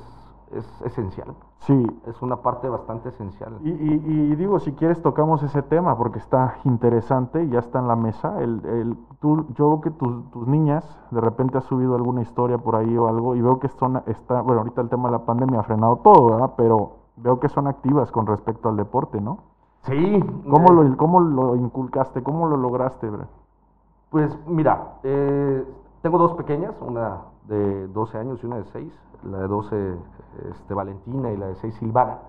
es 0.52 0.82
esencial. 0.82 1.36
Sí. 1.60 1.86
Es 2.06 2.22
una 2.22 2.38
parte 2.38 2.70
bastante 2.70 3.10
esencial. 3.10 3.58
Y, 3.64 3.70
y- 3.72 4.32
y 4.32 4.36
digo, 4.36 4.60
si 4.60 4.72
quieres 4.74 5.02
tocamos 5.02 5.44
ese 5.44 5.62
tema 5.64 5.98
porque 5.98 6.20
está 6.20 6.56
interesante 6.64 7.44
y 7.44 7.50
ya 7.50 7.60
está 7.60 7.80
en 7.80 7.88
la 7.88 7.96
mesa. 7.96 8.42
El, 8.42 8.66
el- 8.66 8.98
tú, 9.20 9.46
yo 9.56 9.70
veo 9.70 9.82
que 9.82 9.92
tus, 9.92 10.30
tus 10.32 10.48
niñas 10.48 10.84
de 11.12 11.20
repente 11.22 11.58
has 11.58 11.66
subido 11.66 11.96
alguna 11.96 12.22
historia 12.22 12.58
por 12.58 12.76
ahí 12.76 12.98
o 12.98 13.08
algo 13.08 13.36
y 13.36 13.42
veo 13.42 13.60
que 13.60 13.68
son, 13.70 14.02
está, 14.06 14.42
bueno, 14.42 14.62
ahorita 14.62 14.82
el 14.82 14.90
tema 14.90 15.10
de 15.10 15.14
la 15.18 15.26
pandemia 15.26 15.60
ha 15.60 15.64
frenado 15.64 15.98
todo, 15.98 16.28
¿verdad? 16.32 16.54
Pero 16.56 16.92
veo 17.18 17.40
que 17.40 17.50
son 17.50 17.68
activas 17.68 18.12
con 18.12 18.26
respecto 18.28 18.70
al 18.70 18.78
deporte, 18.78 19.20
¿no? 19.20 19.40
Sí. 19.84 20.24
¿Cómo, 20.50 20.72
eh, 20.84 20.90
lo, 20.90 20.98
cómo 20.98 21.20
lo 21.20 21.56
inculcaste? 21.56 22.22
¿Cómo 22.24 22.48
lo 22.48 22.58
lograste, 22.58 23.10
bre? 23.10 23.24
Pues 24.10 24.38
mira, 24.48 24.94
eh, 25.04 25.66
tengo 26.02 26.18
dos 26.18 26.34
pequeñas, 26.34 26.74
una 26.82 27.18
de 27.48 27.88
12 27.90 28.18
años 28.18 28.40
y 28.42 28.46
una 28.46 28.58
de 28.58 28.64
6. 28.66 28.94
La 29.24 29.40
de 29.40 29.48
12, 29.48 29.96
este, 30.52 30.74
Valentina, 30.74 31.32
y 31.32 31.38
la 31.38 31.48
de 31.48 31.56
6, 31.56 31.76
Silvana. 31.76 32.20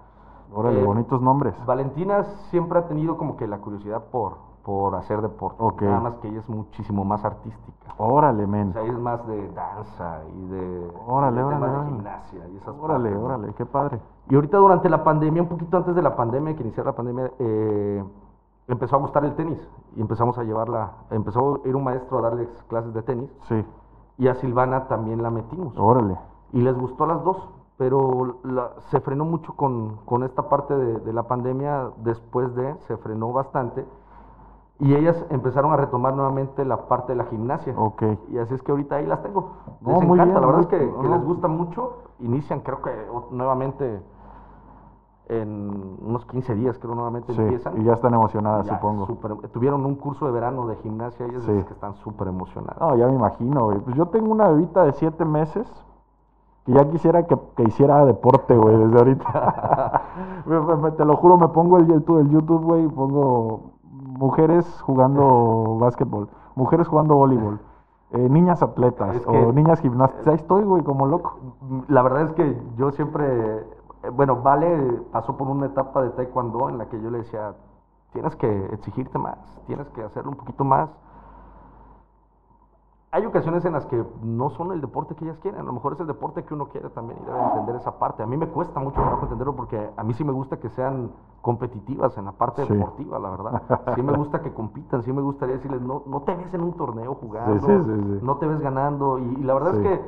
Órale, 0.53 0.81
Eh, 0.81 0.85
bonitos 0.85 1.21
nombres. 1.21 1.55
Valentina 1.67 2.25
siempre 2.51 2.79
ha 2.79 2.89
tenido 2.89 3.17
como 3.17 3.37
que 3.37 3.47
la 3.47 3.59
curiosidad 3.59 4.05
por, 4.11 4.39
por 4.65 4.95
hacer 4.97 5.21
deporte. 5.21 5.57
Ok. 5.63 5.83
Nada 5.83 6.01
más 6.01 6.15
que 6.17 6.29
ella 6.29 6.41
es 6.41 6.49
muchísimo 6.49 7.05
más 7.05 7.25
artística. 7.25 7.95
Órale, 7.99 8.45
O 8.45 8.49
men. 8.49 8.73
sea, 8.73 8.83
ella 8.83 8.93
es 8.93 8.99
más 8.99 9.27
de 9.27 9.49
danza 9.53 10.21
y 10.35 10.47
de, 10.49 10.91
Órale, 11.07 11.37
de 11.39 11.45
órale, 11.45 11.55
temas 11.55 11.71
de 11.71 11.77
órale. 11.77 11.91
gimnasia 11.91 12.49
y 12.49 12.57
esas 12.57 12.75
Órale, 12.81 13.11
partes, 13.11 13.21
¿no? 13.21 13.27
órale, 13.27 13.55
qué 13.55 13.67
padre. 13.67 14.01
Y 14.31 14.35
ahorita 14.35 14.57
durante 14.57 14.89
la 14.89 15.05
pandemia, 15.05 15.43
un 15.43 15.49
poquito 15.49 15.77
antes 15.77 15.95
de 15.95 16.03
la 16.03 16.17
pandemia, 16.17 16.57
que 16.57 16.63
iniciara 16.63 16.91
la 16.91 16.97
pandemia, 16.97 17.31
eh, 17.39 18.05
empezó 18.69 18.97
a 18.97 18.99
gustar 19.01 19.25
el 19.25 19.35
tenis 19.35 19.59
y 19.97 20.01
empezamos 20.01 20.39
a 20.39 20.45
llevarla, 20.45 20.93
empezó 21.11 21.61
a 21.65 21.69
ir 21.69 21.75
un 21.75 21.85
maestro 21.85 22.19
a 22.19 22.23
darles 22.23 22.49
clases 22.69 22.93
de 22.95 23.03
tenis 23.03 23.31
Sí, 23.49 23.65
y 24.19 24.29
a 24.29 24.35
Silvana 24.37 24.87
también 24.89 25.23
la 25.23 25.31
metimos. 25.31 25.77
órale. 25.79 26.17
Y 26.53 26.61
les 26.61 26.77
gustó 26.79 27.05
a 27.05 27.09
las 27.09 27.25
dos, 27.25 27.49
pero 27.77 28.37
la- 28.45 28.71
se 28.91 29.01
frenó 29.01 29.25
mucho 29.25 29.55
con, 29.55 29.97
con 30.05 30.23
esta 30.23 30.49
parte 30.49 30.77
de, 30.77 30.99
de 31.01 31.13
la 31.13 31.25
pandemia, 31.25 31.91
después 31.99 32.55
de, 32.55 32.75
se 32.87 32.97
frenó 32.99 33.33
bastante 33.33 33.85
y 34.81 34.95
ellas 34.95 35.25
empezaron 35.31 35.73
a 35.73 35.77
retomar 35.77 36.15
nuevamente 36.15 36.65
la 36.65 36.87
parte 36.89 37.13
de 37.13 37.17
la 37.17 37.25
gimnasia. 37.25 37.75
Ok. 37.77 38.03
Y 38.29 38.39
así 38.39 38.55
es 38.55 38.63
que 38.63 38.71
ahorita 38.71 38.97
ahí 38.97 39.07
las 39.07 39.23
tengo. 39.23 39.51
No, 39.81 39.91
Les 39.99 40.07
muy 40.07 40.19
encanta, 40.21 40.25
bien, 40.25 40.35
la 40.35 40.47
verdad 40.47 40.55
muy- 40.55 40.63
es 40.63 40.67
que, 40.69 40.79
que 41.03 41.09
no. 41.09 41.15
les 41.17 41.25
gusta 41.25 41.49
mucho. 41.49 41.93
Inician, 42.21 42.61
creo 42.61 42.81
que 42.83 42.91
nuevamente 43.33 44.01
en 45.29 45.97
unos 46.07 46.25
15 46.27 46.55
días, 46.55 46.79
creo 46.79 46.95
nuevamente 46.95 47.33
Sí, 47.35 47.41
empiezan. 47.41 47.81
y 47.81 47.85
ya 47.85 47.93
están 47.93 48.15
emocionadas, 48.15 48.67
Ya, 48.67 48.75
supongo. 48.77 49.07
tuvieron 49.53 49.85
un 49.85 49.95
curso 49.97 50.25
de 50.27 50.33
verano 50.33 50.67
de 50.67 50.77
gimnasia, 50.77 51.27
ellas 51.27 51.43
Sí. 51.43 51.53
que 51.67 51.73
están 51.75 51.95
súper 51.97 52.29
emocionadas. 52.29 52.81
No, 52.81 52.97
ya 52.97 53.07
me 53.07 53.15
imagino, 53.15 53.65
güey. 53.67 53.79
Pues 53.81 53.95
yo 53.97 54.07
tengo 54.07 54.33
una 54.33 54.49
bebita 54.49 54.85
de 54.85 54.93
siete 54.95 55.25
meses 55.27 55.67
que 56.65 56.73
ya 56.73 56.89
quisiera 56.91 57.27
que, 57.27 57.37
que 57.57 57.63
hiciera 57.65 58.05
deporte, 58.07 58.57
güey, 58.57 58.77
desde 58.77 58.99
ahorita. 58.99 60.03
Te 60.97 61.05
lo 61.05 61.17
juro, 61.17 61.37
me 61.39 61.49
pongo 61.49 61.77
el 61.79 61.87
YouTube, 61.87 62.21
el 62.21 62.31
YouTube, 62.31 62.63
güey, 62.65 62.85
y 62.85 62.89
pongo 62.89 63.61
mujeres 64.19 64.67
jugando 64.83 65.77
básquetbol, 65.81 66.29
mujeres 66.55 66.89
jugando 66.89 67.15
voleibol, 67.17 67.61
eh, 68.13 68.29
niñas 68.31 68.63
atletas 68.63 69.15
Es 69.17 69.27
que- 69.27 69.45
o 69.47 69.53
niñas 69.53 69.81
gimnastas. 69.81 70.27
Ahí 70.27 70.35
estoy, 70.37 70.65
güey, 70.65 70.83
como 70.83 71.07
loco. 71.07 71.37
La 71.89 72.03
verdad 72.03 72.23
es 72.23 72.33
que 72.33 72.61
yo 72.77 72.91
siempre, 72.93 73.65
bueno, 74.13 74.37
Vale 74.43 75.03
pasó 75.13 75.37
por 75.37 75.49
una 75.49 75.67
etapa 75.67 76.03
de 76.03 76.11
taekwondo 76.11 76.69
en 76.69 76.79
la 76.79 76.87
que 76.89 77.01
yo 77.01 77.11
le 77.11 77.19
decía, 77.19 77.55
tienes 78.13 78.35
que 78.37 78.67
exigirte 78.73 79.19
más, 79.19 79.39
tienes 79.67 79.89
que 79.91 80.03
hacerlo 80.03 80.31
un 80.31 80.37
poquito 80.37 80.65
más. 80.65 80.89
Hay 83.11 83.25
ocasiones 83.25 83.65
en 83.65 83.73
las 83.73 83.87
que 83.87 84.05
no 84.23 84.51
son 84.51 84.71
el 84.71 84.83
deporte 84.83 85.15
que 85.15 85.25
ellas 85.25 85.39
quieren, 85.39 85.61
a 85.63 85.65
lo 85.65 85.73
mejor 85.73 85.95
es 85.95 86.01
el 86.01 86.07
deporte 86.07 86.45
que 86.45 86.53
uno 86.53 86.67
quiere 86.69 86.91
también 86.91 87.19
y 87.23 87.25
debe 87.25 87.43
entender 87.43 87.77
esa 87.77 87.99
parte. 87.99 88.23
A 88.23 88.27
mí 88.27 88.37
me 88.37 88.49
cuesta 88.49 88.81
mucho 88.81 88.97
trabajo 89.01 89.23
entenderlo 89.23 89.57
porque 89.57 89.91
a 89.97 90.05
mí 90.05 90.13
sí 90.13 90.25
me 90.25 90.33
gusta 90.33 90.59
que 90.59 90.69
sean 90.69 91.11
competitivas 91.41 92.19
en 92.19 92.27
la 92.27 92.33
parte 92.33 92.67
Sí. 92.67 92.73
deportiva, 92.75 93.19
la 93.19 93.31
verdad. 93.31 93.63
Sí 93.95 94.03
me 94.03 94.13
gusta 94.13 94.43
que 94.43 94.53
compitan, 94.53 95.03
sí 95.05 95.13
me 95.15 95.23
gustaría 95.23 95.55
decirles, 95.55 95.81
no, 95.81 96.03
no 96.05 96.21
te 96.21 96.35
ves 96.37 96.53
en 96.53 96.61
un 96.63 96.75
torneo 96.75 97.15
jugando, 97.15 97.67
sí, 97.67 97.73
sí, 97.87 98.19
sí. 98.19 98.19
no 98.27 98.37
te 98.37 98.47
ves 98.47 98.61
ganando. 98.61 99.19
Y, 99.19 99.23
y 99.23 99.43
la 99.43 99.55
verdad 99.55 99.77
es 99.77 99.81
que 99.81 100.03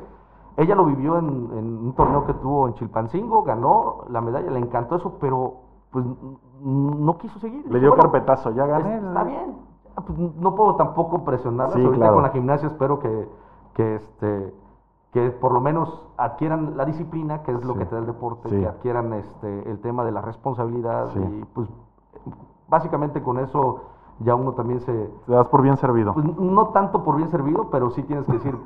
ella 0.57 0.75
lo 0.75 0.85
vivió 0.85 1.17
en, 1.17 1.25
en 1.53 1.77
un 1.85 1.93
torneo 1.93 2.25
que 2.25 2.33
tuvo 2.35 2.67
en 2.67 2.73
Chilpancingo, 2.75 3.43
ganó 3.43 3.99
la 4.09 4.21
medalla, 4.21 4.51
le 4.51 4.59
encantó 4.59 4.95
eso, 4.95 5.13
pero 5.19 5.53
pues 5.91 6.05
no 6.61 7.17
quiso 7.17 7.39
seguir. 7.39 7.65
Le 7.69 7.79
dio 7.79 7.89
"Bueno, 7.89 8.03
carpetazo, 8.03 8.51
ya 8.51 8.65
gané. 8.65 8.97
es- 8.97 9.03
Está 9.03 9.23
bien. 9.23 9.55
Pues, 10.05 10.17
no 10.37 10.55
puedo 10.55 10.75
tampoco 10.75 11.23
presionarlas. 11.25 11.75
Sí, 11.75 11.81
Ahorita 11.83 11.97
claro. 11.99 12.13
con 12.15 12.23
la 12.23 12.29
gimnasia 12.29 12.67
espero 12.67 12.99
que, 12.99 13.27
que 13.73 13.95
este 13.95 14.53
que 15.11 15.29
por 15.29 15.51
lo 15.51 15.59
menos 15.59 16.01
adquieran 16.15 16.77
la 16.77 16.85
disciplina, 16.85 17.41
que 17.43 17.51
es 17.51 17.65
lo 17.65 17.73
Sí. 17.73 17.79
que 17.79 17.85
te 17.85 17.95
da 17.95 17.99
el 17.99 18.07
deporte, 18.07 18.47
Sí. 18.47 18.59
que 18.61 18.65
adquieran 18.67 19.11
este 19.11 19.69
el 19.69 19.79
tema 19.81 20.05
de 20.05 20.13
la 20.13 20.21
responsabilidad 20.21 21.09
y 21.17 21.43
pues 21.53 21.67
básicamente 22.69 23.21
con 23.21 23.39
eso 23.39 23.81
ya 24.19 24.35
uno 24.35 24.53
también 24.53 24.79
se 24.81 24.93
Te 25.25 25.31
das 25.33 25.47
por 25.49 25.61
bien 25.61 25.75
servido. 25.77 26.13
pues 26.13 26.25
no 26.39 26.67
tanto 26.67 27.03
por 27.03 27.17
bien 27.17 27.29
servido, 27.29 27.69
pero 27.71 27.89
sí 27.89 28.03
tienes 28.03 28.25
que 28.25 28.33
decir 28.33 28.57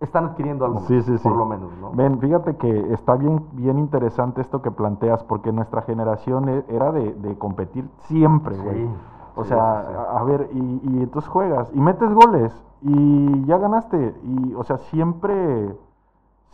están 0.00 0.24
adquiriendo 0.26 0.64
algo 0.66 0.80
Sí, 0.80 1.00
sí, 1.02 1.16
sí. 1.18 1.28
por 1.28 1.36
lo 1.38 1.46
menos, 1.46 1.70
¿no? 1.80 1.90
Ven, 1.92 2.18
fíjate 2.18 2.56
que 2.56 2.92
está 2.92 3.14
bien, 3.16 3.46
bien 3.52 3.78
interesante 3.78 4.40
esto 4.40 4.60
que 4.62 4.70
planteas, 4.70 5.24
porque 5.24 5.52
nuestra 5.52 5.82
generación 5.82 6.48
e- 6.48 6.64
era 6.68 6.92
de, 6.92 7.14
de 7.14 7.38
competir 7.38 7.88
siempre, 8.00 8.56
güey. 8.58 8.84
Sí, 8.84 8.90
o 9.36 9.44
sea, 9.44 9.80
a 10.18 10.22
ver, 10.24 10.48
y, 10.52 10.80
y 10.82 11.02
entonces 11.02 11.28
juegas 11.30 11.70
y 11.74 11.80
metes 11.80 12.12
goles 12.12 12.52
y 12.82 13.44
ya 13.46 13.58
ganaste. 13.58 14.14
Y, 14.22 14.54
o 14.54 14.62
sea, 14.64 14.78
siempre, 14.78 15.74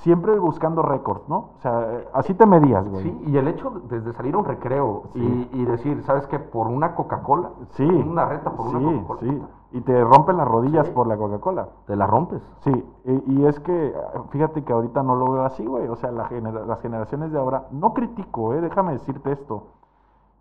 siempre 0.02 0.38
buscando 0.38 0.82
récords, 0.82 1.28
¿no? 1.28 1.36
O 1.36 1.60
sea, 1.60 2.02
así 2.12 2.34
te 2.34 2.44
medías, 2.46 2.88
güey. 2.88 3.02
Sí, 3.04 3.22
y 3.26 3.36
el 3.36 3.48
hecho 3.48 3.70
de, 3.70 4.00
de 4.00 4.12
salir 4.12 4.34
a 4.34 4.38
un 4.38 4.44
recreo 4.44 5.04
Sí. 5.14 5.48
y, 5.52 5.60
y 5.62 5.64
decir, 5.64 6.02
¿sabes 6.02 6.26
qué? 6.26 6.38
Por 6.38 6.66
una 6.68 6.94
Coca-Cola, 6.94 7.50
Sí. 7.70 7.84
una 7.84 8.24
reta 8.26 8.50
por 8.50 8.66
una 8.68 8.78
sí, 8.78 8.84
Coca-Cola, 9.06 9.20
sí. 9.20 9.42
Y 9.72 9.80
te 9.80 10.04
rompen 10.04 10.36
las 10.36 10.46
rodillas 10.46 10.86
Sí. 10.86 10.92
por 10.92 11.06
la 11.06 11.16
Coca-Cola. 11.16 11.68
te 11.86 11.96
la 11.96 12.06
rompes. 12.06 12.42
Sí, 12.60 12.84
y, 13.04 13.32
y 13.40 13.46
es 13.46 13.58
que 13.60 13.94
fíjate 14.30 14.62
que 14.64 14.72
ahorita 14.72 15.02
no 15.02 15.14
lo 15.16 15.32
veo 15.32 15.44
así, 15.44 15.64
güey. 15.64 15.88
O 15.88 15.96
sea, 15.96 16.10
la 16.12 16.26
genera- 16.26 16.66
las 16.66 16.80
generaciones 16.80 17.32
de 17.32 17.38
ahora, 17.38 17.68
no 17.70 17.94
critico, 17.94 18.52
eh, 18.54 18.60
déjame 18.60 18.92
decirte 18.92 19.32
esto. 19.32 19.68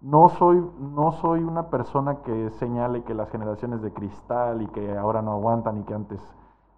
No 0.01 0.29
soy, 0.29 0.63
no 0.95 1.11
soy 1.11 1.43
una 1.43 1.67
persona 1.67 2.15
que 2.23 2.49
señale 2.51 3.03
que 3.03 3.13
las 3.13 3.29
generaciones 3.29 3.81
de 3.83 3.93
cristal 3.93 4.63
y 4.63 4.67
que 4.67 4.97
ahora 4.97 5.21
no 5.21 5.31
aguantan 5.33 5.77
y 5.77 5.83
que 5.83 5.93
antes 5.93 6.19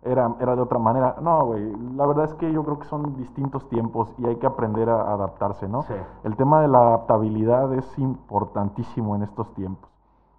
era, 0.05 0.35
era 0.39 0.55
de 0.55 0.61
otra 0.61 0.79
manera. 0.79 1.15
No, 1.21 1.45
güey. 1.45 1.75
La 1.95 2.05
verdad 2.05 2.25
es 2.25 2.33
que 2.35 2.51
yo 2.51 2.63
creo 2.63 2.79
que 2.79 2.85
son 2.85 3.15
distintos 3.17 3.67
tiempos 3.69 4.13
y 4.17 4.25
hay 4.25 4.35
que 4.37 4.47
aprender 4.47 4.89
a 4.89 5.13
adaptarse, 5.13 5.67
¿no? 5.67 5.83
Sí. 5.83 5.93
El 6.23 6.35
tema 6.35 6.61
de 6.61 6.67
la 6.67 6.79
adaptabilidad 6.79 7.73
es 7.73 7.97
importantísimo 7.97 9.15
en 9.15 9.23
estos 9.23 9.53
tiempos. 9.53 9.89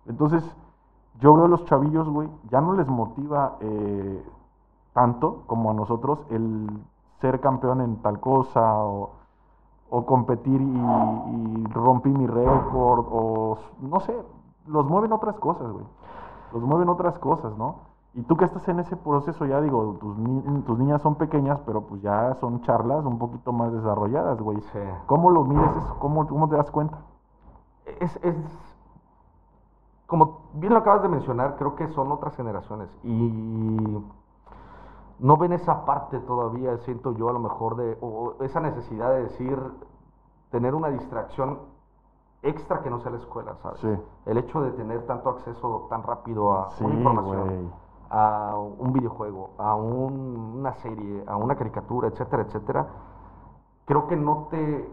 Entonces, 0.07 0.45
yo 1.21 1.35
veo 1.35 1.47
a 1.47 1.49
los 1.49 1.65
chavillos, 1.65 2.09
güey, 2.09 2.29
ya 2.51 2.61
no 2.61 2.75
les 2.75 2.89
motiva 2.89 3.57
eh, 3.61 4.25
tanto 4.93 5.43
como 5.47 5.71
a 5.71 5.75
nosotros 5.75 6.19
el 6.31 6.69
ser 7.21 7.41
campeón 7.41 7.81
en 7.81 7.97
tal 8.03 8.21
cosa 8.21 8.85
o, 8.85 9.11
o 9.91 10.07
competir 10.07 10.61
y, 10.61 10.65
y 10.65 11.65
rompí 11.73 12.11
mi 12.11 12.27
récord 12.27 13.07
o 13.11 13.59
no 13.81 14.01
sé, 14.01 14.15
los 14.67 14.87
mueven 14.87 15.13
otras 15.13 15.37
cosas, 15.39 15.71
güey. 15.71 15.85
Los 16.53 16.63
mueven 16.63 16.89
otras 16.89 17.19
cosas, 17.19 17.57
¿no? 17.57 17.94
Y 18.17 18.23
tú 18.23 18.37
que 18.37 18.45
estás 18.45 18.67
en 18.69 18.79
ese 18.79 18.97
proceso, 18.97 19.45
ya 19.45 19.61
digo, 19.61 19.97
tus, 20.01 20.17
ni- 20.17 20.61
tus 20.63 20.79
niñas 20.79 21.03
son 21.03 21.17
pequeñas, 21.17 21.61
pero 21.67 21.83
pues 21.83 22.01
ya 22.01 22.35
son 22.41 22.61
charlas 22.63 23.05
un 23.05 23.19
poquito 23.19 23.53
más 23.53 23.73
desarrolladas, 23.73 24.41
güey. 24.41 24.61
Sí. 24.61 24.79
¿Cómo 25.07 25.31
lo 25.31 25.45
mides 25.45 25.77
eso? 25.77 25.97
¿Cómo, 25.99 26.27
cómo 26.29 26.49
te 26.49 26.57
das 26.57 26.71
cuenta? 26.71 26.99
Es, 28.01 28.17
es, 28.23 28.37
como 30.07 30.43
bien 30.55 30.73
lo 30.73 30.79
acabas 30.79 31.03
de 31.03 31.09
mencionar, 31.09 31.57
creo 31.57 31.75
que 31.75 31.89
son 31.89 32.13
otras 32.13 32.37
generaciones 32.37 32.89
y 33.03 33.99
no 35.19 35.37
ven 35.37 35.53
esa 35.53 35.85
parte 35.85 36.19
todavía, 36.21 36.77
siento 36.79 37.13
yo 37.13 37.29
a 37.29 37.33
lo 37.33 37.41
mejor 37.41 37.77
de, 37.77 37.99
o 38.01 38.35
esa 38.41 38.61
necesidad 38.61 39.11
de 39.11 39.23
decir, 39.25 39.59
tener 40.51 40.75
una 40.75 40.89
distracción 40.89 41.59
extra 42.43 42.81
que 42.83 42.91
no 42.91 43.01
sea 43.01 43.11
la 43.13 43.19
escuela, 43.19 43.55
¿sabes? 43.63 43.81
Sí. 43.81 43.89
El 44.27 44.39
hecho 44.39 44.61
de 44.61 44.71
tener 44.73 45.07
tanto 45.07 45.31
acceso 45.31 45.87
tan 45.89 46.03
rápido 46.03 46.53
a 46.53 46.71
Sí, 46.73 46.85
una 46.85 46.95
información, 46.95 47.45
güey. 47.49 47.84
A 48.11 48.57
un 48.57 48.93
videojuego, 48.93 49.51
a 49.59 49.75
un- 49.75 50.57
una 50.59 50.75
serie, 50.75 51.25
a 51.27 51.37
una 51.37 51.55
caricatura, 51.57 52.09
etcétera, 52.09 52.43
etcétera, 52.43 52.87
creo 53.87 54.07
que 54.07 54.17
no 54.17 54.49
te 54.51 54.89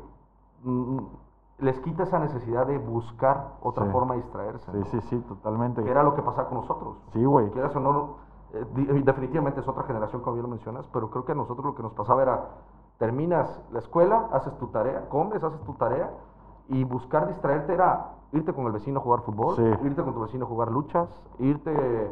mm, 0.64 1.00
les 1.60 1.80
quita 1.80 2.04
esa 2.04 2.20
necesidad 2.20 2.66
de 2.68 2.78
buscar 2.78 3.54
otra 3.64 3.86
Sí. 3.86 3.92
forma 3.92 4.14
de 4.16 4.22
distraerse. 4.22 4.72
Sí, 4.72 4.78
¿no? 4.78 4.86
sí, 4.86 5.02
sí, 5.02 5.20
totalmente. 5.28 5.84
Que 5.84 5.90
era 5.92 6.04
lo 6.04 6.14
que 6.16 6.22
pasaba 6.22 6.48
con 6.50 6.60
nosotros. 6.60 6.98
Sí, 7.14 7.24
güey. 7.26 7.50
Quieras 7.52 7.76
o 7.76 7.80
no, 7.80 8.16
eh, 8.54 8.66
definitivamente 9.04 9.60
es 9.62 9.68
otra 9.68 9.84
generación, 9.84 10.22
como 10.22 10.34
bien 10.36 10.44
lo 10.44 10.50
mencionas, 10.50 10.88
pero 10.94 11.10
creo 11.10 11.26
que 11.26 11.32
a 11.32 11.36
nosotros 11.36 11.66
lo 11.66 11.76
que 11.76 11.84
nos 11.84 11.94
pasaba 11.94 12.22
era, 12.22 12.46
terminas 12.98 13.62
la 13.72 13.80
escuela, 13.80 14.28
haces 14.34 14.56
tu 14.60 14.68
tarea, 14.68 15.08
comes, 15.10 15.44
haces 15.44 15.62
tu 15.62 15.74
tarea, 15.74 16.12
y 16.68 16.84
buscar 16.84 17.28
distraerte 17.28 17.74
era 17.74 18.12
irte 18.34 18.54
con 18.54 18.66
el 18.66 18.72
vecino 18.72 19.00
a 19.00 19.04
jugar 19.04 19.22
fútbol, 19.22 19.56
Sí. 19.56 19.64
irte 19.86 20.04
con 20.04 20.14
tu 20.14 20.22
vecino 20.22 20.46
a 20.46 20.48
jugar 20.48 20.72
luchas, 20.72 21.10
irte 21.40 22.12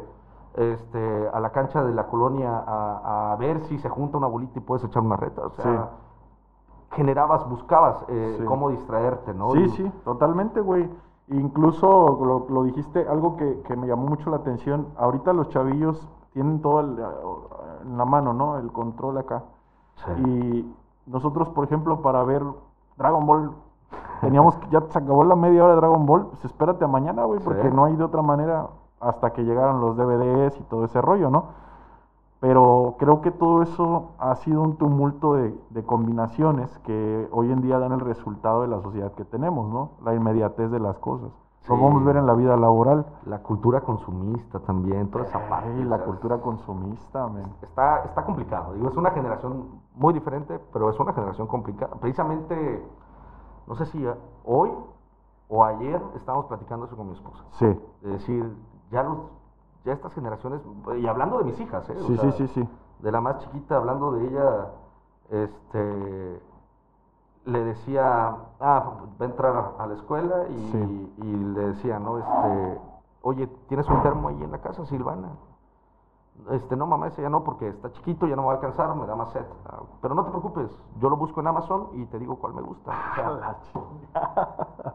este, 0.54 1.28
a 1.32 1.40
la 1.40 1.50
cancha 1.50 1.84
de 1.84 1.94
la 1.94 2.06
colonia 2.08 2.62
a, 2.66 3.32
a 3.32 3.36
ver 3.36 3.60
si 3.64 3.78
se 3.78 3.88
junta 3.88 4.18
una 4.18 4.26
bolita 4.26 4.58
y 4.58 4.62
puedes 4.62 4.84
echar 4.84 5.02
una 5.02 5.16
reta. 5.16 5.42
O 5.46 5.50
sea, 5.50 5.90
generabas, 6.92 7.48
buscabas 7.48 8.04
eh, 8.08 8.36
Sí. 8.38 8.44
cómo 8.44 8.70
distraerte, 8.70 9.32
¿no? 9.34 9.50
Sí, 9.52 9.60
Y- 9.60 9.68
sí, 9.70 9.92
totalmente, 10.04 10.60
güey. 10.60 10.90
Incluso 11.28 12.18
lo, 12.24 12.46
lo 12.52 12.64
dijiste, 12.64 13.06
algo 13.08 13.36
que, 13.36 13.60
que 13.62 13.76
me 13.76 13.86
llamó 13.86 14.06
mucho 14.08 14.30
la 14.30 14.36
atención. 14.38 14.88
Ahorita 14.98 15.32
los 15.32 15.48
chavillos 15.50 16.08
tienen 16.32 16.60
todo 16.60 16.80
el, 16.80 16.98
eh, 16.98 17.04
en 17.84 17.96
la 17.98 18.04
mano, 18.04 18.32
¿no? 18.32 18.56
El 18.58 18.72
control 18.72 19.18
acá. 19.18 19.44
Sí. 19.94 20.10
Y 20.26 20.74
nosotros, 21.06 21.48
por 21.50 21.64
ejemplo, 21.64 22.02
para 22.02 22.24
ver 22.24 22.42
Dragon 22.96 23.24
Ball, 23.26 23.52
teníamos 24.20 24.58
ya 24.70 24.80
se 24.88 24.98
acabó 24.98 25.22
la 25.24 25.36
media 25.36 25.62
hora 25.64 25.74
de 25.74 25.80
Dragon 25.80 26.04
Ball, 26.04 26.26
pues 26.26 26.44
espérate 26.44 26.84
a 26.84 26.88
mañana, 26.88 27.24
güey, 27.24 27.38
porque 27.40 27.68
Sí. 27.68 27.74
no 27.74 27.84
hay 27.84 27.94
de 27.96 28.04
otra 28.04 28.22
manera 28.22 28.66
hasta 29.00 29.32
que 29.32 29.42
llegaron 29.44 29.80
los 29.80 29.96
DVDs 29.96 30.58
y 30.60 30.62
todo 30.64 30.84
ese 30.84 31.00
rollo, 31.00 31.30
¿no? 31.30 31.44
Pero 32.40 32.96
creo 32.98 33.20
que 33.20 33.30
todo 33.30 33.62
eso 33.62 34.12
ha 34.18 34.34
sido 34.36 34.62
un 34.62 34.76
tumulto 34.76 35.34
de, 35.34 35.54
de 35.70 35.84
combinaciones 35.84 36.78
que 36.80 37.28
hoy 37.32 37.52
en 37.52 37.60
día 37.60 37.78
dan 37.78 37.92
el 37.92 38.00
resultado 38.00 38.62
de 38.62 38.68
la 38.68 38.80
sociedad 38.80 39.12
que 39.12 39.24
tenemos, 39.26 39.68
¿no? 39.70 39.90
La 40.02 40.14
inmediatez 40.14 40.70
de 40.70 40.80
las 40.80 40.98
cosas. 40.98 41.30
Lo 41.68 41.76
Sí. 41.76 41.82
vamos 41.82 42.00
a 42.02 42.06
ver 42.06 42.16
en 42.16 42.26
la 42.26 42.32
vida 42.34 42.56
laboral. 42.56 43.04
La 43.26 43.40
cultura 43.42 43.82
consumista 43.82 44.58
también, 44.60 45.10
toda 45.10 45.24
esa 45.24 45.46
parte. 45.50 45.68
O 45.68 45.84
la 45.84 45.96
sea, 45.98 46.06
cultura 46.06 46.38
consumista, 46.40 47.28
men. 47.28 47.44
Está, 47.60 48.04
está 48.04 48.24
complicado. 48.24 48.72
Digo, 48.72 48.88
es 48.88 48.96
una 48.96 49.10
generación 49.10 49.66
muy 49.94 50.14
diferente, 50.14 50.58
pero 50.72 50.88
es 50.88 50.98
una 50.98 51.12
generación 51.12 51.46
complicada. 51.46 51.94
Precisamente, 52.00 52.82
no 53.66 53.74
sé 53.74 53.84
si 53.84 54.02
hoy 54.46 54.70
o 55.50 55.62
ayer 55.62 56.00
estábamos 56.16 56.46
platicando 56.46 56.86
eso 56.86 56.96
con 56.96 57.08
mi 57.08 57.12
esposa. 57.12 57.44
Sí, 57.50 57.66
Es 58.02 58.10
decir, 58.12 58.56
ya, 58.90 59.02
los, 59.02 59.18
ya 59.84 59.92
estas 59.92 60.12
generaciones, 60.14 60.60
y 60.98 61.06
hablando 61.06 61.38
de 61.38 61.44
mis 61.44 61.60
hijas, 61.60 61.88
¿eh? 61.90 61.96
Sí, 62.06 62.16
sea, 62.16 62.32
sí, 62.32 62.46
sí, 62.46 62.48
sí. 62.62 62.68
De 63.00 63.10
la 63.12 63.20
más 63.20 63.38
chiquita, 63.38 63.76
hablando 63.76 64.12
de 64.12 64.26
ella, 64.28 64.66
este, 65.30 66.42
le 67.46 67.64
decía, 67.64 68.36
ah, 68.60 68.92
va 69.20 69.24
a 69.24 69.28
entrar 69.28 69.74
a 69.78 69.86
la 69.86 69.94
escuela 69.94 70.48
y, 70.48 70.70
Sí. 70.72 71.14
y 71.18 71.34
le 71.54 71.68
decía, 71.68 71.98
¿no? 71.98 72.18
Este, 72.18 72.80
oye, 73.22 73.46
¿tienes 73.68 73.88
un 73.88 74.02
termo 74.02 74.28
ahí 74.28 74.42
en 74.42 74.50
la 74.52 74.58
casa, 74.58 74.84
Silvana? 74.84 75.28
Este, 76.50 76.74
no, 76.74 76.86
mamá, 76.86 77.08
ese 77.08 77.20
ya 77.20 77.28
no, 77.28 77.44
porque 77.44 77.68
está 77.68 77.92
chiquito, 77.92 78.26
ya 78.26 78.34
no 78.34 78.42
me 78.42 78.48
va 78.48 78.54
a 78.54 78.56
alcanzar, 78.56 78.94
me 78.94 79.06
da 79.06 79.14
más 79.14 79.30
sed. 79.30 79.44
Ah, 79.68 79.80
Pero 80.00 80.14
no 80.14 80.24
te 80.24 80.30
preocupes, 80.30 80.70
yo 80.98 81.10
lo 81.10 81.16
busco 81.16 81.40
en 81.40 81.46
Amazon 81.48 81.88
y 81.92 82.06
te 82.06 82.18
digo 82.18 82.36
cuál 82.36 82.54
me 82.54 82.62
gusta. 82.62 82.90
O 82.90 83.14
sea, 83.14 83.30
La. 83.30 83.56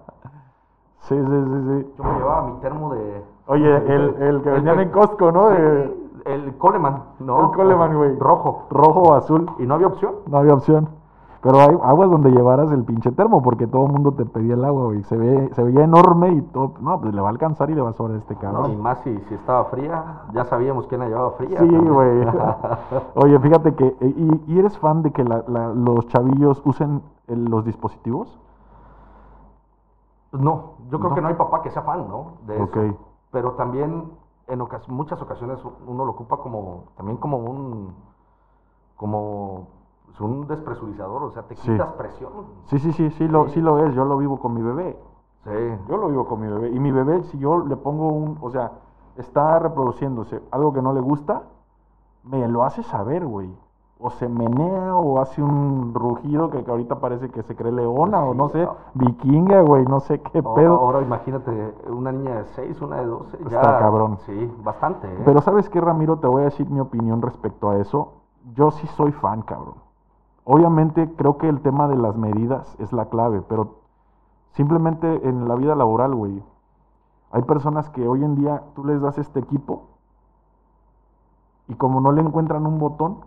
Sí, 1.01 1.15
sí, 1.15 1.23
sí, 1.23 1.83
sí. 1.83 1.93
yo 1.97 2.03
me 2.03 2.13
llevaba 2.17 2.41
mi 2.47 2.53
termo 2.61 2.91
de... 2.95 3.23
Oye, 3.47 3.75
el, 3.77 4.15
el 4.21 4.41
que 4.41 4.49
vendían 4.49 4.79
en 4.79 4.89
Costco, 4.89 5.31
¿no? 5.31 5.49
De 5.49 6.05
el 6.25 6.57
Coleman, 6.57 7.03
¿no? 7.19 7.41
El 7.51 7.55
Coleman, 7.55 7.95
güey. 7.95 8.15
Rojo. 8.17 8.63
rojo 8.71 8.99
o 9.01 9.13
azul. 9.13 9.47
Y 9.59 9.63
no 9.67 9.75
había 9.75 9.87
opción. 9.87 10.15
No 10.27 10.37
había 10.37 10.53
opción. 10.55 10.89
Pero 11.41 11.59
hay 11.59 11.77
aguas 11.83 12.09
donde 12.09 12.31
llevaras 12.31 12.71
el 12.71 12.83
pinche 12.83 13.11
termo, 13.11 13.43
porque 13.43 13.67
todo 13.67 13.85
el 13.85 13.91
mundo 13.91 14.13
te 14.13 14.25
pedía 14.25 14.55
el 14.55 14.65
agua, 14.65 14.85
güey. 14.85 15.03
Se, 15.03 15.15
ve, 15.15 15.51
se 15.53 15.61
veía 15.63 15.83
enorme 15.83 16.29
y 16.29 16.41
todo. 16.41 16.71
No, 16.81 16.99
pues 16.99 17.13
le 17.13 17.21
va 17.21 17.27
a 17.27 17.31
alcanzar 17.31 17.69
y 17.69 17.75
le 17.75 17.81
va 17.81 17.91
a 17.91 17.93
sobrar 17.93 18.17
este 18.17 18.33
No, 18.33 18.39
y 18.39 18.41
cabrón. 18.41 18.81
más 18.81 18.97
si, 19.03 19.15
si 19.29 19.35
estaba 19.35 19.65
fría, 19.65 20.21
ya 20.33 20.45
sabíamos 20.45 20.87
quién 20.87 21.01
la 21.01 21.07
llevaba 21.07 21.31
fría. 21.33 21.59
Sí, 21.59 21.67
güey. 21.77 22.25
Oye, 23.13 23.39
fíjate 23.39 23.75
que. 23.75 23.85
eh, 23.85 23.95
¿Y, 24.01 24.53
y 24.55 24.57
eres 24.59 24.75
fan 24.79 25.03
de 25.03 25.11
que 25.11 25.23
la- 25.23 25.43
la- 25.47 25.67
los 25.67 26.07
chavillos 26.07 26.63
usen 26.65 27.03
el- 27.27 27.45
los 27.45 27.63
dispositivos? 27.63 28.39
No, 30.31 30.73
yo 30.89 30.97
creo 30.97 31.09
No. 31.11 31.15
que 31.15 31.21
no 31.21 31.27
hay 31.27 31.35
papá 31.35 31.61
que 31.61 31.69
sea 31.69 31.83
fan, 31.83 32.07
¿no? 32.09 32.33
De 32.47 32.59
Ok. 32.61 32.75
eso. 32.77 32.97
Pero 33.35 33.51
también 33.55 34.13
en 34.47 34.59
ocas- 34.61 34.87
muchas 34.87 35.21
ocasiones 35.21 35.59
uno 35.85 36.05
lo 36.05 36.11
ocupa 36.13 36.37
como 36.37 36.85
también 36.95 37.17
como 37.17 37.35
un 37.39 37.93
como 38.95 39.67
pues, 40.05 40.21
un 40.21 40.47
despresurizador, 40.47 41.21
o 41.23 41.31
sea, 41.31 41.43
te 41.43 41.57
Sí. 41.57 41.69
quitas 41.69 41.91
presión. 41.97 42.31
Sí, 42.67 42.79
sí, 42.79 42.93
sí, 42.93 43.09
sí 43.09 43.27
lo, 43.27 43.47
Sí. 43.47 43.55
sí 43.55 43.61
lo 43.61 43.79
es. 43.85 43.93
Yo 43.93 44.05
lo 44.05 44.15
vivo 44.17 44.39
con 44.39 44.53
mi 44.53 44.61
bebé. 44.61 44.97
Sí. 45.43 45.51
Yo 45.89 45.97
lo 45.97 46.07
vivo 46.07 46.25
con 46.25 46.39
mi 46.39 46.47
bebé. 46.47 46.69
Y 46.69 46.79
mi 46.79 46.91
bebé, 46.93 47.23
si 47.23 47.37
yo 47.37 47.57
le 47.65 47.75
pongo 47.75 48.07
un. 48.07 48.37
O 48.39 48.49
sea, 48.51 48.71
está 49.17 49.59
reproduciéndose 49.59 50.41
algo 50.51 50.71
que 50.71 50.81
no 50.81 50.93
le 50.93 51.01
gusta, 51.01 51.43
me 52.23 52.47
lo 52.47 52.63
hace 52.63 52.83
saber, 52.83 53.25
güey. 53.25 53.53
O 53.97 54.09
se 54.09 54.27
menea 54.27 54.93
o 54.95 55.19
hace 55.19 55.41
un 55.41 55.93
rugido 55.93 56.49
que, 56.49 56.63
que 56.65 56.69
ahorita 56.69 56.99
parece 56.99 57.29
que 57.29 57.43
se 57.43 57.55
cree 57.55 57.71
leona 57.71 58.21
o 58.25 58.33
no 58.33 58.49
sé, 58.49 58.65
no. 58.65 58.75
vikinga, 58.93 59.61
güey, 59.61 59.85
no 59.85 60.01
sé 60.01 60.19
qué 60.21 60.39
O- 60.39 60.53
pedo. 60.53 60.75
Ahora 60.79 61.01
imagínate 61.01 61.73
una 61.87 62.11
niña 62.11 62.35
de 62.39 62.45
6, 62.55 62.81
una 62.81 62.97
de 62.97 63.05
12. 63.05 63.37
Está 63.37 63.49
ya, 63.49 63.79
cabrón. 63.79 64.17
Sí, 64.25 64.53
bastante. 64.63 65.07
¿eh? 65.07 65.21
Pero 65.23 65.39
¿sabes 65.41 65.69
qué, 65.69 65.79
Ramiro? 65.79 66.17
Te 66.17 66.27
voy 66.27 66.41
a 66.41 66.45
decir 66.45 66.69
mi 66.69 66.81
opinión 66.81 67.21
respecto 67.21 67.69
a 67.69 67.77
eso. 67.77 68.13
Yo 68.53 68.69
sí 68.71 68.85
soy 68.87 69.13
fan, 69.13 69.41
cabrón. 69.43 69.75
Obviamente 70.43 71.11
creo 71.15 71.37
que 71.37 71.47
el 71.47 71.61
tema 71.61 71.87
de 71.87 71.95
las 71.95 72.17
medidas 72.17 72.75
es 72.79 72.91
la 72.93 73.05
clave, 73.05 73.41
pero 73.47 73.77
simplemente 74.51 75.27
en 75.27 75.47
la 75.47 75.55
vida 75.55 75.73
laboral, 75.73 76.13
güey, 76.13 76.43
hay 77.31 77.41
personas 77.43 77.89
que 77.89 78.07
hoy 78.07 78.23
en 78.23 78.35
día 78.35 78.61
tú 78.75 78.83
les 78.83 79.01
das 79.01 79.17
este 79.17 79.39
equipo 79.39 79.83
y 81.67 81.75
como 81.75 81.99
no 82.01 82.11
le 82.11 82.21
encuentran 82.21 82.65
un 82.67 82.77
botón, 82.77 83.17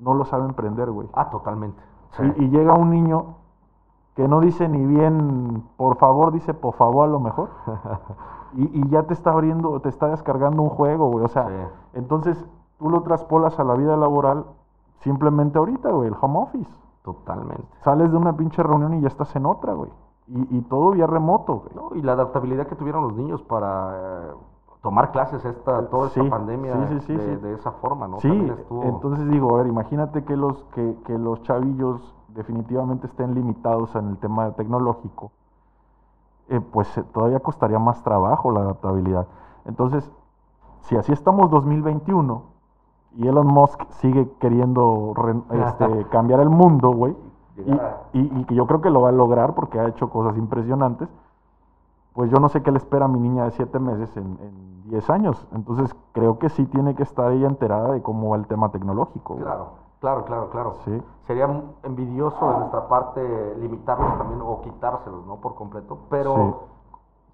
no 0.00 0.14
lo 0.14 0.24
saben 0.24 0.54
prender, 0.54 0.90
güey. 0.90 1.08
Ah, 1.14 1.30
totalmente. 1.30 1.82
Sí. 2.12 2.22
Y, 2.36 2.44
y 2.44 2.48
llega 2.50 2.74
un 2.74 2.90
niño 2.90 3.36
que 4.14 4.26
no 4.28 4.40
dice 4.40 4.68
ni 4.68 4.84
bien, 4.84 5.62
por 5.76 5.96
favor, 5.96 6.32
dice 6.32 6.54
por 6.54 6.74
favor 6.74 7.04
a 7.08 7.10
lo 7.12 7.20
mejor. 7.20 7.50
Y, 8.54 8.80
y 8.80 8.88
ya 8.88 9.02
te 9.02 9.12
está 9.12 9.32
abriendo, 9.32 9.78
te 9.80 9.90
está 9.90 10.08
descargando 10.08 10.62
un 10.62 10.70
juego, 10.70 11.10
güey. 11.10 11.22
O 11.22 11.28
sea, 11.28 11.46
Sí. 11.48 11.52
entonces 11.98 12.42
tú 12.78 12.88
lo 12.88 13.02
traspolas 13.02 13.60
a 13.60 13.64
la 13.64 13.74
vida 13.74 13.94
laboral 13.98 14.46
simplemente 15.00 15.58
ahorita, 15.58 15.90
güey, 15.90 16.08
el 16.08 16.16
home 16.18 16.38
office. 16.38 16.70
Totalmente. 17.02 17.66
Sales 17.84 18.10
de 18.10 18.16
una 18.16 18.34
pinche 18.34 18.62
reunión 18.62 18.94
y 18.94 19.02
ya 19.02 19.08
estás 19.08 19.36
en 19.36 19.44
otra, 19.44 19.74
güey. 19.74 19.90
Y, 20.28 20.56
y 20.58 20.60
todo 20.62 20.92
vía 20.92 21.06
remoto, 21.06 21.56
güey. 21.60 21.74
No, 21.74 21.94
y 21.94 22.00
la 22.00 22.12
adaptabilidad 22.12 22.66
que 22.66 22.74
tuvieron 22.74 23.02
los 23.02 23.12
niños 23.14 23.42
para 23.42 23.92
eh, 23.96 24.32
tomar 24.82 25.10
clases 25.10 25.44
esta, 25.44 25.88
toda 25.88 26.08
Sí, 26.10 26.20
esta 26.20 26.30
pandemia 26.30 26.86
sí, 26.88 27.00
sí, 27.00 27.14
de, 27.14 27.36
de 27.38 27.54
esa 27.54 27.72
forma, 27.72 28.06
¿no? 28.08 28.18
Sí, 28.20 28.28
estuvo- 28.58 28.84
entonces 28.84 29.28
digo, 29.28 29.54
a 29.54 29.58
ver, 29.58 29.66
imagínate 29.66 30.24
que 30.24 30.36
los, 30.36 30.62
que, 30.74 30.96
que 31.04 31.18
los 31.18 31.42
chavillos 31.42 32.14
definitivamente 32.28 33.06
estén 33.06 33.34
limitados 33.34 33.94
en 33.96 34.08
el 34.08 34.16
tema 34.18 34.50
tecnológico, 34.52 35.32
eh, 36.48 36.60
pues 36.60 36.96
eh, 36.96 37.04
todavía 37.12 37.40
costaría 37.40 37.78
más 37.78 38.02
trabajo 38.02 38.50
la 38.52 38.60
adaptabilidad. 38.60 39.26
Entonces, 39.64 40.10
si 40.82 40.96
así 40.96 41.12
estamos 41.12 41.50
2021 41.50 42.42
y 43.16 43.26
Elon 43.26 43.46
Musk 43.46 43.82
sigue 43.90 44.30
queriendo 44.38 45.12
re- 45.14 45.42
este, 45.66 46.06
cambiar 46.10 46.40
el 46.40 46.50
mundo, 46.50 46.90
güey, 46.90 47.16
y, 47.56 47.72
y- 48.18 48.46
y 48.48 48.54
yo 48.54 48.66
creo 48.66 48.80
que 48.80 48.90
lo 48.90 49.00
va 49.02 49.08
a 49.08 49.12
lograr 49.12 49.54
porque 49.54 49.80
ha 49.80 49.88
hecho 49.88 50.08
cosas 50.10 50.36
impresionantes, 50.38 51.08
pues 52.18 52.32
yo 52.32 52.40
no 52.40 52.48
sé 52.48 52.64
qué 52.64 52.72
le 52.72 52.78
espera 52.78 53.04
a 53.04 53.08
mi 53.08 53.20
niña 53.20 53.44
de 53.44 53.52
7 53.52 53.78
meses 53.78 54.16
en, 54.16 54.24
en 54.42 54.82
10 54.90 55.08
años. 55.10 55.46
Entonces 55.52 55.94
creo 56.10 56.40
que 56.40 56.48
sí 56.48 56.66
tiene 56.66 56.96
que 56.96 57.04
estar 57.04 57.30
ella 57.30 57.46
enterada 57.46 57.92
de 57.92 58.02
cómo 58.02 58.30
va 58.30 58.36
el 58.38 58.48
tema 58.48 58.72
tecnológico. 58.72 59.36
Claro, 59.36 59.68
claro, 60.00 60.24
claro, 60.24 60.50
claro. 60.50 60.74
Sí. 60.84 61.00
Sería 61.28 61.44
envidioso 61.84 62.50
de 62.50 62.58
nuestra 62.58 62.88
parte 62.88 63.54
limitarlos 63.60 64.18
también 64.18 64.40
o 64.42 64.60
quitárselos, 64.62 65.24
¿no? 65.26 65.36
Por 65.36 65.54
completo. 65.54 65.96
Pero 66.10 66.34
Sí. 66.34 66.54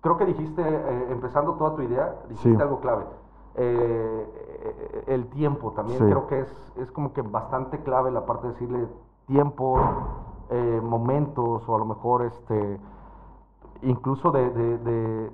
creo 0.02 0.18
que 0.18 0.26
dijiste, 0.26 0.60
eh, 0.62 1.06
empezando 1.12 1.54
toda 1.54 1.76
tu 1.76 1.80
idea, 1.80 2.16
dijiste 2.28 2.54
Sí. 2.54 2.60
algo 2.62 2.80
clave. 2.80 3.06
Eh, 3.54 5.04
el 5.06 5.28
tiempo 5.28 5.70
también 5.72 5.98
creo 6.00 6.26
que 6.26 6.40
es, 6.40 6.72
es 6.76 6.92
como 6.92 7.14
que 7.14 7.22
bastante 7.22 7.78
clave 7.84 8.10
la 8.10 8.26
parte 8.26 8.48
de 8.48 8.52
decirle 8.52 8.86
tiempo, 9.24 9.78
eh, 10.50 10.78
momentos 10.84 11.66
o 11.66 11.74
a 11.74 11.78
lo 11.78 11.86
mejor 11.86 12.20
este 12.20 12.78
incluso 13.84 14.30
de, 14.30 14.50
de, 14.50 14.78
de, 14.78 15.30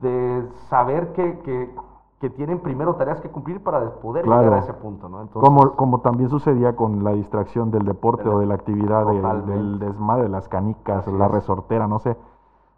de 0.00 0.48
saber 0.68 1.12
que, 1.12 1.38
que 1.40 1.70
que 2.18 2.30
tienen 2.30 2.60
primero 2.60 2.94
tareas 2.94 3.20
que 3.20 3.28
cumplir 3.28 3.62
para 3.62 3.90
poder 3.96 4.24
Claro. 4.24 4.40
llegar 4.44 4.60
a 4.60 4.62
ese 4.62 4.72
punto, 4.72 5.06
¿no? 5.06 5.20
Entonces, 5.20 5.46
Como, 5.46 5.76
como 5.76 6.00
también 6.00 6.30
sucedía 6.30 6.74
con 6.74 7.04
la 7.04 7.10
distracción 7.12 7.70
del 7.70 7.84
deporte 7.84 8.24
Del- 8.24 8.32
o 8.32 8.38
de 8.38 8.46
la 8.46 8.54
actividad, 8.54 9.04
de- 9.06 9.16
Totalmente. 9.16 9.52
del 9.52 9.78
desmadre, 9.78 10.28
las 10.30 10.48
canicas, 10.48 11.06
Así 11.06 11.14
la 11.14 11.26
es. 11.26 11.30
resortera, 11.32 11.86
no 11.86 11.98
sé. 11.98 12.16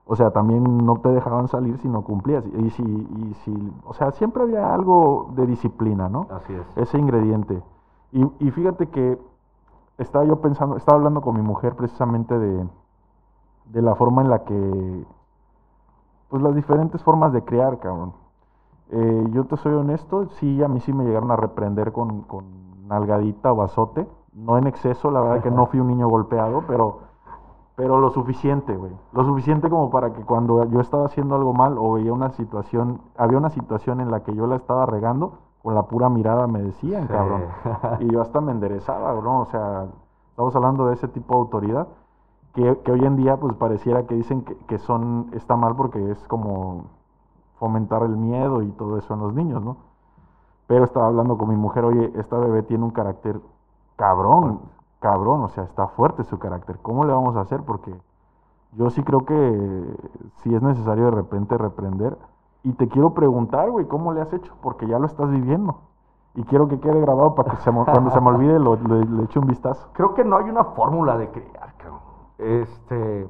O 0.06 0.16
sea, 0.16 0.32
también 0.32 0.78
no 0.84 0.96
te 0.96 1.10
dejaban 1.10 1.46
salir 1.46 1.78
si 1.78 1.86
no 1.88 2.02
cumplías. 2.02 2.44
Y 2.46 2.70
si, 2.70 2.82
y 2.82 3.34
si, 3.44 3.72
o 3.86 3.94
sea, 3.94 4.10
siempre 4.10 4.42
había 4.42 4.74
algo 4.74 5.28
de 5.36 5.46
disciplina, 5.46 6.08
¿no? 6.08 6.26
así 6.32 6.54
es. 6.54 6.66
Ese 6.76 6.98
ingrediente. 6.98 7.62
Y, 8.10 8.28
y 8.40 8.50
fíjate 8.50 8.88
que 8.88 9.20
estaba 9.98 10.24
yo 10.24 10.40
pensando, 10.40 10.76
estaba 10.76 10.96
hablando 10.98 11.20
con 11.20 11.36
mi 11.36 11.42
mujer 11.42 11.76
precisamente 11.76 12.36
de, 12.36 12.66
de 13.70 13.82
la 13.82 13.94
forma 13.94 14.22
en 14.22 14.30
la 14.30 14.44
que, 14.44 15.04
pues 16.28 16.42
las 16.42 16.54
diferentes 16.54 17.02
formas 17.02 17.32
de 17.32 17.42
criar, 17.44 17.78
cabrón. 17.78 18.12
Eh, 18.90 19.26
yo 19.32 19.44
te 19.44 19.56
soy 19.56 19.74
honesto, 19.74 20.28
sí, 20.40 20.62
a 20.62 20.68
mí 20.68 20.80
sí 20.80 20.92
me 20.92 21.04
llegaron 21.04 21.30
a 21.30 21.36
reprender 21.36 21.92
con, 21.92 22.22
con 22.22 22.44
nalgadita 22.88 23.52
o 23.52 23.62
azote. 23.62 24.06
No 24.32 24.56
en 24.56 24.66
exceso, 24.66 25.10
la 25.10 25.20
verdad 25.20 25.42
que 25.42 25.50
no 25.50 25.66
fui 25.70 25.80
un 25.80 25.88
niño 25.88 26.08
golpeado, 26.08 26.64
pero, 26.66 27.00
pero 27.76 27.98
lo 27.98 28.10
suficiente, 28.10 28.76
güey. 28.76 28.92
Lo 29.12 29.24
suficiente 29.24 29.68
como 29.68 29.90
para 29.90 30.12
que 30.12 30.22
cuando 30.22 30.64
yo 30.64 30.80
estaba 30.80 31.06
haciendo 31.06 31.34
algo 31.34 31.52
mal 31.52 31.76
o 31.78 31.94
veía 31.94 32.12
una 32.12 32.30
situación, 32.30 33.00
había 33.16 33.38
una 33.38 33.50
situación 33.50 34.00
en 34.00 34.10
la 34.10 34.20
que 34.22 34.34
yo 34.34 34.46
la 34.46 34.56
estaba 34.56 34.86
regando, 34.86 35.32
con 35.62 35.74
la 35.74 35.82
pura 35.82 36.08
mirada 36.08 36.46
me 36.46 36.62
decían, 36.62 37.02
Sí. 37.02 37.12
cabrón. 37.12 37.42
Y 38.00 38.10
yo 38.12 38.22
hasta 38.22 38.40
me 38.40 38.52
enderezaba, 38.52 39.12
¿no? 39.20 39.40
O 39.40 39.44
sea, 39.46 39.86
estamos 40.30 40.54
hablando 40.56 40.86
de 40.86 40.94
ese 40.94 41.08
tipo 41.08 41.34
de 41.34 41.40
autoridad 41.40 41.88
que, 42.84 42.92
hoy 42.92 43.04
en 43.04 43.16
día 43.16 43.36
pues 43.36 43.54
pareciera 43.54 44.06
que 44.06 44.14
dicen 44.14 44.42
que, 44.42 44.78
son, 44.78 45.30
está 45.32 45.56
mal 45.56 45.76
porque 45.76 46.10
es 46.10 46.18
como 46.28 46.86
fomentar 47.58 48.02
el 48.02 48.16
miedo 48.16 48.62
y 48.62 48.70
todo 48.72 48.98
eso 48.98 49.14
en 49.14 49.20
los 49.20 49.34
niños, 49.34 49.62
¿no? 49.62 49.76
Pero 50.66 50.84
estaba 50.84 51.06
hablando 51.06 51.38
con 51.38 51.48
mi 51.48 51.56
mujer, 51.56 51.84
oye, 51.84 52.12
esta 52.16 52.36
bebé 52.36 52.62
tiene 52.62 52.84
un 52.84 52.90
carácter 52.90 53.40
cabrón, 53.96 54.60
cabrón, 55.00 55.42
o 55.42 55.48
sea, 55.48 55.64
está 55.64 55.88
fuerte 55.88 56.24
su 56.24 56.38
carácter. 56.38 56.78
¿Cómo 56.82 57.04
le 57.04 57.12
vamos 57.12 57.36
a 57.36 57.40
hacer? 57.40 57.62
Porque 57.62 57.94
yo 58.72 58.90
sí 58.90 59.02
creo 59.02 59.24
que 59.24 59.96
si 60.42 60.54
es 60.54 60.60
necesario 60.60 61.06
de 61.06 61.10
repente 61.12 61.56
reprender. 61.56 62.18
Y 62.64 62.72
te 62.72 62.88
quiero 62.88 63.14
preguntar, 63.14 63.70
güey, 63.70 63.86
¿cómo 63.86 64.12
le 64.12 64.20
has 64.20 64.32
hecho? 64.32 64.52
Porque 64.60 64.86
ya 64.86 64.98
lo 64.98 65.06
estás 65.06 65.30
viviendo. 65.30 65.78
Y 66.34 66.42
quiero 66.42 66.68
que 66.68 66.78
quede 66.80 67.00
grabado 67.00 67.34
para 67.34 67.52
que 67.52 67.70
cuando 67.70 68.10
se 68.10 68.20
me 68.20 68.28
olvide 68.28 68.58
lo, 68.58 68.76
le, 68.76 69.04
le 69.04 69.22
eche 69.24 69.38
un 69.38 69.46
vistazo. 69.46 69.88
Creo 69.94 70.14
que 70.14 70.24
no 70.24 70.36
hay 70.36 70.50
una 70.50 70.64
fórmula 70.64 71.16
de 71.16 71.30
criar, 71.30 71.72
cabrón. 71.78 72.07
Este, 72.38 73.28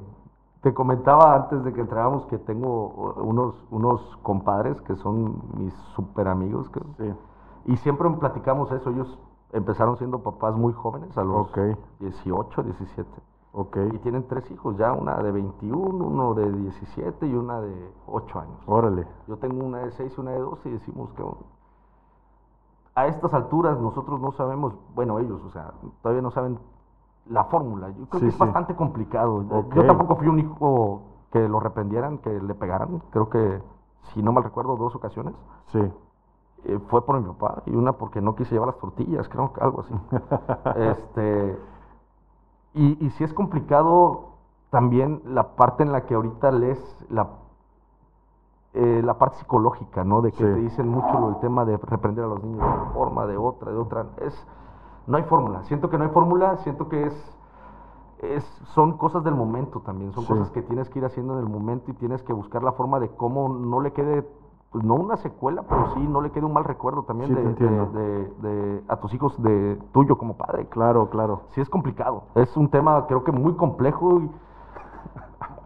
te 0.61 0.73
comentaba 0.73 1.35
antes 1.35 1.63
de 1.63 1.73
que 1.73 1.81
entrábamos 1.81 2.25
que 2.27 2.37
tengo 2.37 3.13
unos, 3.17 3.55
unos 3.71 4.17
compadres 4.23 4.79
que 4.81 4.95
son 4.95 5.41
mis 5.57 5.73
super 5.95 6.27
amigos. 6.27 6.69
Sí. 6.97 7.13
Y 7.65 7.77
siempre 7.77 8.09
platicamos 8.11 8.71
eso. 8.71 8.89
Ellos 8.89 9.19
empezaron 9.51 9.97
siendo 9.97 10.19
papás 10.19 10.55
muy 10.55 10.73
jóvenes, 10.73 11.17
a 11.17 11.23
los 11.23 11.49
Ok. 11.49 11.59
18, 11.99 12.63
17. 12.63 13.09
Ok. 13.53 13.77
Y 13.93 13.97
tienen 13.99 14.27
tres 14.27 14.49
hijos 14.51 14.77
ya, 14.77 14.93
una 14.93 15.17
de 15.17 15.31
21, 15.31 16.05
uno 16.05 16.33
de 16.33 16.51
17 16.51 17.25
y 17.27 17.35
una 17.35 17.61
de 17.61 17.91
8 18.07 18.39
años. 18.39 18.59
Órale. 18.67 19.07
Yo 19.27 19.37
tengo 19.37 19.65
una 19.65 19.79
de 19.79 19.91
6 19.91 20.13
y 20.17 20.21
una 20.21 20.31
de 20.31 20.39
12 20.39 20.69
y 20.69 20.71
decimos 20.73 21.11
que 21.13 21.23
a 22.95 23.07
estas 23.07 23.33
alturas 23.33 23.79
nosotros 23.79 24.19
no 24.19 24.33
sabemos, 24.33 24.73
bueno, 24.93 25.19
ellos, 25.19 25.41
o 25.45 25.49
sea, 25.51 25.71
todavía 26.01 26.21
no 26.21 26.31
saben 26.31 26.59
la 27.29 27.45
fórmula. 27.45 27.89
Yo 27.89 28.05
creo 28.07 28.19
Sí, 28.19 28.25
que 28.25 28.27
es 28.27 28.33
sí. 28.33 28.39
bastante 28.39 28.75
complicado. 28.75 29.43
Yo 29.73 29.85
tampoco 29.85 30.15
fui 30.17 30.27
un 30.27 30.39
hijo 30.39 31.01
que 31.31 31.47
lo 31.47 31.59
reprendieran, 31.59 32.17
que 32.17 32.29
le 32.41 32.55
pegaran. 32.55 33.01
Creo 33.11 33.29
que, 33.29 33.61
si 34.13 34.21
no 34.23 34.31
mal 34.33 34.43
recuerdo, 34.43 34.75
dos 34.75 34.95
ocasiones. 34.95 35.35
Sí. 35.67 35.79
Eh, 36.65 36.79
fue 36.87 37.05
por 37.05 37.17
mi 37.21 37.25
papá 37.27 37.63
y 37.67 37.73
una 37.75 37.93
porque 37.93 38.19
no 38.19 38.35
quise 38.35 38.51
llevar 38.55 38.67
las 38.69 38.79
tortillas, 38.79 39.29
creo 39.29 39.53
que 39.53 39.61
algo 39.61 39.81
así. 39.81 39.93
este, 40.75 41.57
y, 42.73 43.05
y 43.05 43.09
si 43.11 43.23
es 43.23 43.33
complicado 43.33 44.25
también 44.69 45.21
la 45.25 45.55
parte 45.55 45.83
en 45.83 45.91
la 45.91 46.01
que 46.05 46.15
ahorita 46.15 46.51
lees 46.51 47.05
la, 47.09 47.29
eh, 48.73 49.01
la 49.03 49.17
parte 49.17 49.37
psicológica, 49.37 50.03
¿no? 50.03 50.21
De 50.21 50.31
que 50.31 50.37
Sí. 50.37 50.43
te 50.43 50.55
dicen 50.55 50.87
mucho 50.89 51.17
lo- 51.19 51.29
el 51.29 51.39
tema 51.39 51.65
de 51.65 51.77
reprender 51.77 52.25
a 52.25 52.27
los 52.27 52.43
niños 52.43 52.59
de 52.59 52.65
una 52.81 52.91
forma, 52.91 53.25
de 53.25 53.37
otra, 53.37 53.71
de 53.71 53.77
otra. 53.77 54.05
Es, 54.17 54.47
no 55.07 55.17
hay 55.17 55.23
fórmula. 55.23 55.63
Siento 55.63 55.89
que 55.89 55.97
no 55.97 56.03
hay 56.05 56.09
fórmula, 56.11 56.57
siento 56.57 56.87
que 56.89 57.07
es, 57.07 57.37
es, 58.19 58.43
son 58.73 58.97
cosas 58.97 59.23
del 59.23 59.35
momento 59.35 59.79
también, 59.81 60.11
son 60.13 60.23
Sí. 60.25 60.33
cosas 60.33 60.51
que 60.51 60.61
tienes 60.61 60.89
que 60.89 60.99
ir 60.99 61.05
haciendo 61.05 61.33
en 61.33 61.39
el 61.39 61.49
momento 61.49 61.91
y 61.91 61.93
tienes 61.93 62.21
que 62.23 62.33
buscar 62.33 62.63
la 62.63 62.73
forma 62.73 62.99
de 62.99 63.09
cómo 63.09 63.47
no 63.49 63.79
le 63.81 63.93
quede, 63.93 64.27
pues 64.71 64.83
no 64.83 64.95
una 64.95 65.15
secuela, 65.17 65.63
pero 65.63 65.87
sí 65.93 65.99
no 66.07 66.21
le 66.21 66.31
quede 66.31 66.45
un 66.45 66.53
mal 66.53 66.63
recuerdo 66.65 67.03
también 67.03 67.29
Sí, 67.29 67.35
de- 67.35 67.53
de- 67.53 68.33
de- 68.41 68.83
a 68.87 68.97
tus 68.97 69.13
hijos 69.13 69.41
de 69.41 69.77
tuyo 69.93 70.17
como 70.17 70.35
padre. 70.37 70.67
Claro, 70.67 71.09
claro. 71.09 71.41
Sí 71.49 71.61
es 71.61 71.69
complicado, 71.69 72.23
es 72.35 72.55
un 72.57 72.69
tema 72.69 73.05
creo 73.07 73.23
que 73.23 73.31
muy 73.31 73.53
complejo 73.53 74.19
y 74.19 74.29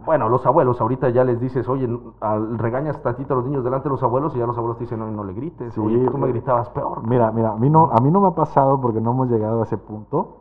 bueno, 0.05 0.29
los 0.29 0.45
abuelos 0.45 0.79
ahorita 0.81 1.09
ya 1.09 1.23
les 1.23 1.39
dices, 1.39 1.67
oye, 1.69 1.87
al- 2.21 2.57
regañas 2.57 3.01
tantito 3.01 3.33
a 3.33 3.37
los 3.37 3.45
niños 3.45 3.63
delante 3.63 3.85
de 3.89 3.91
los 3.91 4.03
abuelos 4.03 4.35
y 4.35 4.39
ya 4.39 4.45
los 4.45 4.57
abuelos 4.57 4.77
te 4.77 4.83
dicen, 4.85 4.99
no, 4.99 5.09
no 5.09 5.23
le 5.23 5.33
grites, 5.33 5.73
Sí, 5.73 5.79
oye, 5.81 6.09
tú 6.09 6.17
me 6.17 6.27
eh, 6.27 6.31
gritabas 6.31 6.69
peor. 6.69 7.07
Mira, 7.07 7.31
mira, 7.31 7.51
a 7.51 7.55
mí, 7.55 7.69
no, 7.69 7.89
a 7.91 7.99
mí 8.01 8.11
no 8.11 8.19
me 8.21 8.27
ha 8.27 8.35
pasado 8.35 8.79
porque 8.81 9.01
no 9.01 9.11
hemos 9.11 9.29
llegado 9.29 9.61
a 9.61 9.63
ese 9.63 9.77
punto, 9.77 10.37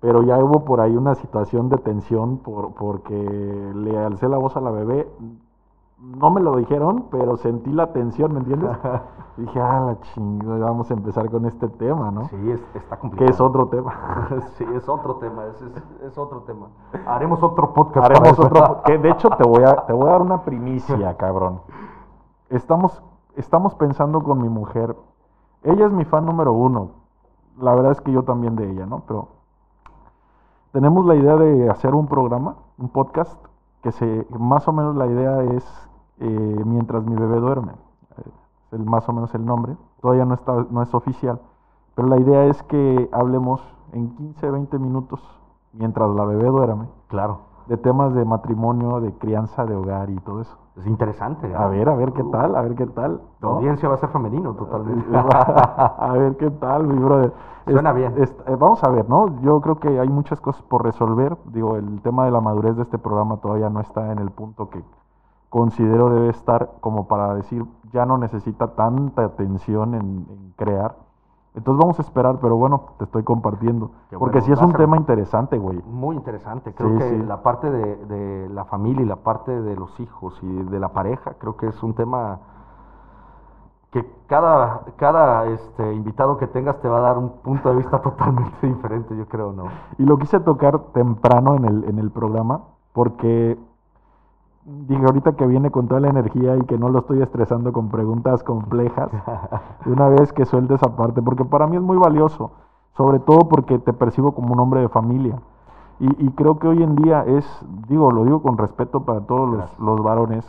pero 0.00 0.22
ya 0.22 0.38
hubo 0.38 0.64
por 0.64 0.80
ahí 0.80 0.96
una 0.96 1.14
situación 1.14 1.68
de 1.68 1.78
tensión 1.78 2.38
por, 2.38 2.74
porque 2.74 3.14
le 3.74 3.98
alcé 3.98 4.28
la 4.28 4.38
voz 4.38 4.56
a 4.56 4.60
la 4.60 4.70
bebé. 4.70 5.08
No 5.98 6.28
me 6.30 6.42
lo 6.42 6.56
dijeron, 6.56 7.06
pero 7.10 7.38
sentí 7.38 7.72
la 7.72 7.92
tensión, 7.92 8.32
¿me 8.34 8.40
entiendes? 8.40 8.70
Dije, 9.38 9.60
ah, 9.60 9.80
la 9.80 10.00
chingada, 10.00 10.66
vamos 10.66 10.90
a 10.90 10.94
empezar 10.94 11.30
con 11.30 11.46
este 11.46 11.68
tema, 11.68 12.10
¿no? 12.10 12.24
Sí, 12.28 12.50
es, 12.50 12.60
está 12.74 12.96
Que 12.96 13.00
complicado. 13.00 13.30
es 13.30 13.40
otro 13.40 13.68
tema. 13.68 14.28
sí, 14.56 14.64
es 14.74 14.88
otro 14.88 15.16
tema, 15.16 15.46
es, 15.46 15.62
es- 15.62 16.00
es 16.02 16.18
otro 16.18 16.40
tema. 16.42 16.66
Haremos 17.06 17.42
otro 17.42 17.72
podcast. 17.72 18.10
Haremos 18.10 18.38
otro. 18.38 18.82
Que 18.84 18.98
de 18.98 19.10
hecho 19.10 19.28
te 19.30 19.44
voy 19.48 19.62
a, 19.64 19.86
te 19.86 19.92
voy 19.94 20.06
a 20.08 20.12
dar 20.12 20.22
una 20.22 20.42
primicia, 20.42 21.16
cabrón. 21.16 21.60
Estamos, 22.50 23.02
estamos 23.34 23.74
pensando 23.74 24.22
con 24.22 24.40
mi 24.40 24.48
mujer. 24.50 24.94
Ella 25.62 25.86
es 25.86 25.92
mi 25.92 26.04
fan 26.04 26.26
número 26.26 26.52
uno. 26.52 26.90
La 27.58 27.74
verdad 27.74 27.92
es 27.92 28.00
que 28.02 28.12
yo 28.12 28.22
también 28.22 28.54
de 28.54 28.70
ella, 28.70 28.84
¿no? 28.86 29.02
Pero 29.08 29.28
tenemos 30.72 31.06
la 31.06 31.14
idea 31.14 31.36
de 31.36 31.70
hacer 31.70 31.94
un 31.94 32.06
programa, 32.06 32.56
un 32.78 32.90
podcast, 32.90 33.38
que 33.86 33.92
se, 33.92 34.26
más 34.36 34.66
o 34.66 34.72
menos 34.72 34.96
la 34.96 35.06
idea 35.06 35.44
es 35.44 35.64
eh, 36.18 36.62
mientras 36.64 37.04
mi 37.04 37.14
bebé 37.14 37.38
duerme. 37.38 37.70
Eh, 38.18 38.30
el, 38.72 38.84
más 38.84 39.08
o 39.08 39.12
menos 39.12 39.32
el 39.36 39.46
nombre. 39.46 39.76
Todavía 40.00 40.24
no 40.24 40.34
está, 40.34 40.66
no 40.70 40.82
es 40.82 40.92
oficial. 40.92 41.40
Pero 41.94 42.08
la 42.08 42.18
idea 42.18 42.46
es 42.46 42.60
que 42.64 43.08
hablemos 43.12 43.62
en 43.92 44.10
15, 44.16 44.50
20 44.50 44.80
minutos 44.80 45.20
mientras 45.72 46.10
la 46.10 46.24
bebé 46.24 46.48
duerme 46.48 46.88
Claro, 47.06 47.42
de 47.68 47.76
temas 47.76 48.12
de 48.12 48.24
matrimonio, 48.24 49.00
de 49.00 49.12
crianza, 49.12 49.64
de 49.64 49.76
hogar 49.76 50.10
y 50.10 50.16
todo 50.16 50.40
eso. 50.40 50.58
Es 50.76 50.86
interesante. 50.86 51.54
A 51.54 51.66
ver, 51.68 51.88
a 51.88 51.94
ver 51.94 52.12
qué 52.12 52.22
tal, 52.24 52.54
a 52.54 52.60
ver 52.62 52.74
qué 52.74 52.86
tal. 52.86 53.20
Tu 53.40 53.46
¿no? 53.46 53.54
audiencia 53.54 53.88
va 53.88 53.94
a 53.94 53.98
ser 53.98 54.10
femenino 54.10 54.54
totalmente. 54.54 55.06
a 55.16 56.12
ver 56.12 56.36
qué 56.36 56.50
tal, 56.50 56.86
mi 56.86 56.98
brother. 57.02 57.32
Suena 57.66 57.90
Es- 57.90 57.96
bien. 57.96 58.14
es- 58.18 58.36
eh, 58.46 58.56
vamos 58.58 58.82
a 58.84 58.90
ver, 58.90 59.08
¿no? 59.08 59.40
Yo 59.40 59.60
creo 59.60 59.76
que 59.80 59.98
hay 59.98 60.08
muchas 60.08 60.40
cosas 60.40 60.62
por 60.62 60.84
resolver. 60.84 61.36
Digo, 61.46 61.76
el 61.76 62.00
tema 62.02 62.24
de 62.26 62.30
la 62.30 62.40
madurez 62.40 62.76
de 62.76 62.82
este 62.82 62.98
programa 62.98 63.38
todavía 63.38 63.70
no 63.70 63.80
está 63.80 64.12
en 64.12 64.18
el 64.18 64.30
punto 64.30 64.68
que 64.70 64.82
considero 65.48 66.10
debe 66.10 66.28
estar 66.28 66.72
como 66.80 67.06
para 67.08 67.34
decir, 67.34 67.64
ya 67.92 68.04
no 68.04 68.18
necesita 68.18 68.74
tanta 68.74 69.24
atención 69.24 69.94
en, 69.94 70.26
en 70.28 70.52
crear. 70.56 70.96
Entonces 71.56 71.80
vamos 71.80 71.98
a 71.98 72.02
esperar, 72.02 72.38
pero 72.40 72.56
bueno, 72.56 72.82
te 72.98 73.04
estoy 73.04 73.24
compartiendo. 73.24 73.90
Qué 74.10 74.18
Porque 74.18 74.40
bueno, 74.40 74.46
sí 74.46 74.52
es 74.52 74.60
un 74.60 74.72
tema 74.74 74.96
interesante, 74.98 75.58
güey. 75.58 75.82
Muy 75.86 76.14
interesante. 76.16 76.72
Creo 76.74 76.90
Sí, 76.90 76.98
que 76.98 77.10
sí. 77.10 77.22
la 77.22 77.42
parte 77.42 77.70
de, 77.70 77.96
de 78.06 78.48
la 78.50 78.66
familia 78.66 79.02
y 79.02 79.06
la 79.06 79.16
parte 79.16 79.60
de 79.62 79.74
los 79.74 79.98
hijos 79.98 80.38
y 80.42 80.46
de 80.64 80.78
la 80.78 80.90
pareja, 80.90 81.34
creo 81.38 81.56
que 81.56 81.68
es 81.68 81.82
un 81.82 81.94
tema 81.94 82.38
que 83.90 84.04
cada, 84.26 84.82
cada 84.96 85.46
este, 85.46 85.94
invitado 85.94 86.36
que 86.36 86.46
tengas 86.46 86.78
te 86.80 86.88
va 86.88 86.98
a 86.98 87.00
dar 87.02 87.18
un 87.18 87.30
punto 87.42 87.70
de 87.70 87.76
vista 87.76 87.98
totalmente 88.02 88.66
diferente, 88.66 89.16
yo 89.16 89.26
creo, 89.26 89.52
¿no? 89.52 89.64
Y 89.98 90.04
lo 90.04 90.18
quise 90.18 90.40
tocar 90.40 90.78
temprano 90.92 91.54
en 91.56 91.64
el, 91.64 91.84
en 91.84 91.98
el 91.98 92.10
programa 92.10 92.60
porque 92.92 93.58
dije 94.66 95.04
ahorita 95.04 95.36
que 95.36 95.46
viene 95.46 95.70
con 95.70 95.86
toda 95.86 96.00
la 96.00 96.08
energía 96.08 96.56
y 96.56 96.62
que 96.62 96.76
no 96.76 96.88
lo 96.88 96.98
estoy 97.00 97.22
estresando 97.22 97.72
con 97.72 97.88
preguntas 97.88 98.42
complejas, 98.42 99.10
de 99.84 99.92
una 99.92 100.08
vez 100.08 100.32
que 100.32 100.44
suelte 100.44 100.74
esa 100.74 100.96
parte, 100.96 101.22
porque 101.22 101.44
para 101.44 101.66
mí 101.66 101.76
es 101.76 101.82
muy 101.82 101.96
valioso, 101.96 102.50
sobre 102.96 103.20
todo 103.20 103.48
porque 103.48 103.78
te 103.78 103.92
percibo 103.92 104.32
como 104.32 104.52
un 104.54 104.60
hombre 104.60 104.80
de 104.80 104.88
familia. 104.88 105.40
Y, 106.00 106.26
y 106.26 106.30
creo 106.32 106.58
que 106.58 106.68
hoy 106.68 106.82
en 106.82 106.96
día 106.96 107.22
es, 107.22 107.46
digo, 107.88 108.10
lo 108.10 108.24
digo 108.24 108.42
con 108.42 108.58
respeto 108.58 109.04
para 109.04 109.20
todos 109.20 109.48
los, 109.48 109.78
los 109.78 110.02
varones 110.02 110.44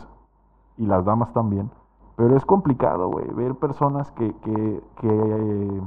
y 0.76 0.86
las 0.86 1.04
damas 1.04 1.32
también, 1.32 1.70
pero 2.16 2.36
es 2.36 2.44
complicado, 2.44 3.08
güey, 3.08 3.28
ver 3.30 3.54
personas 3.54 4.10
que, 4.12 4.34
que, 4.42 4.82
que 4.96 5.08
eh, 5.08 5.80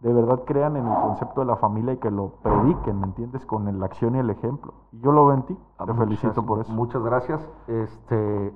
de 0.00 0.12
verdad 0.12 0.42
crean 0.44 0.76
en 0.76 0.86
el 0.86 0.94
concepto 1.00 1.40
de 1.40 1.46
la 1.46 1.56
familia 1.56 1.94
y 1.94 1.96
que 1.96 2.10
lo 2.10 2.28
prediquen, 2.42 3.00
¿me 3.00 3.06
entiendes? 3.06 3.44
Con 3.46 3.78
la 3.80 3.86
acción 3.86 4.14
y 4.14 4.18
el 4.18 4.30
ejemplo. 4.30 4.74
Y 4.92 5.00
yo 5.00 5.10
lo 5.12 5.26
veo 5.26 5.34
en 5.36 5.42
ti, 5.44 5.58
Ah, 5.78 5.84
te 5.86 5.92
muchas- 5.92 6.04
felicito 6.04 6.42
por 6.44 6.60
eso. 6.60 6.72
Muchas 6.72 7.02
gracias. 7.02 7.48
Este, 7.66 8.52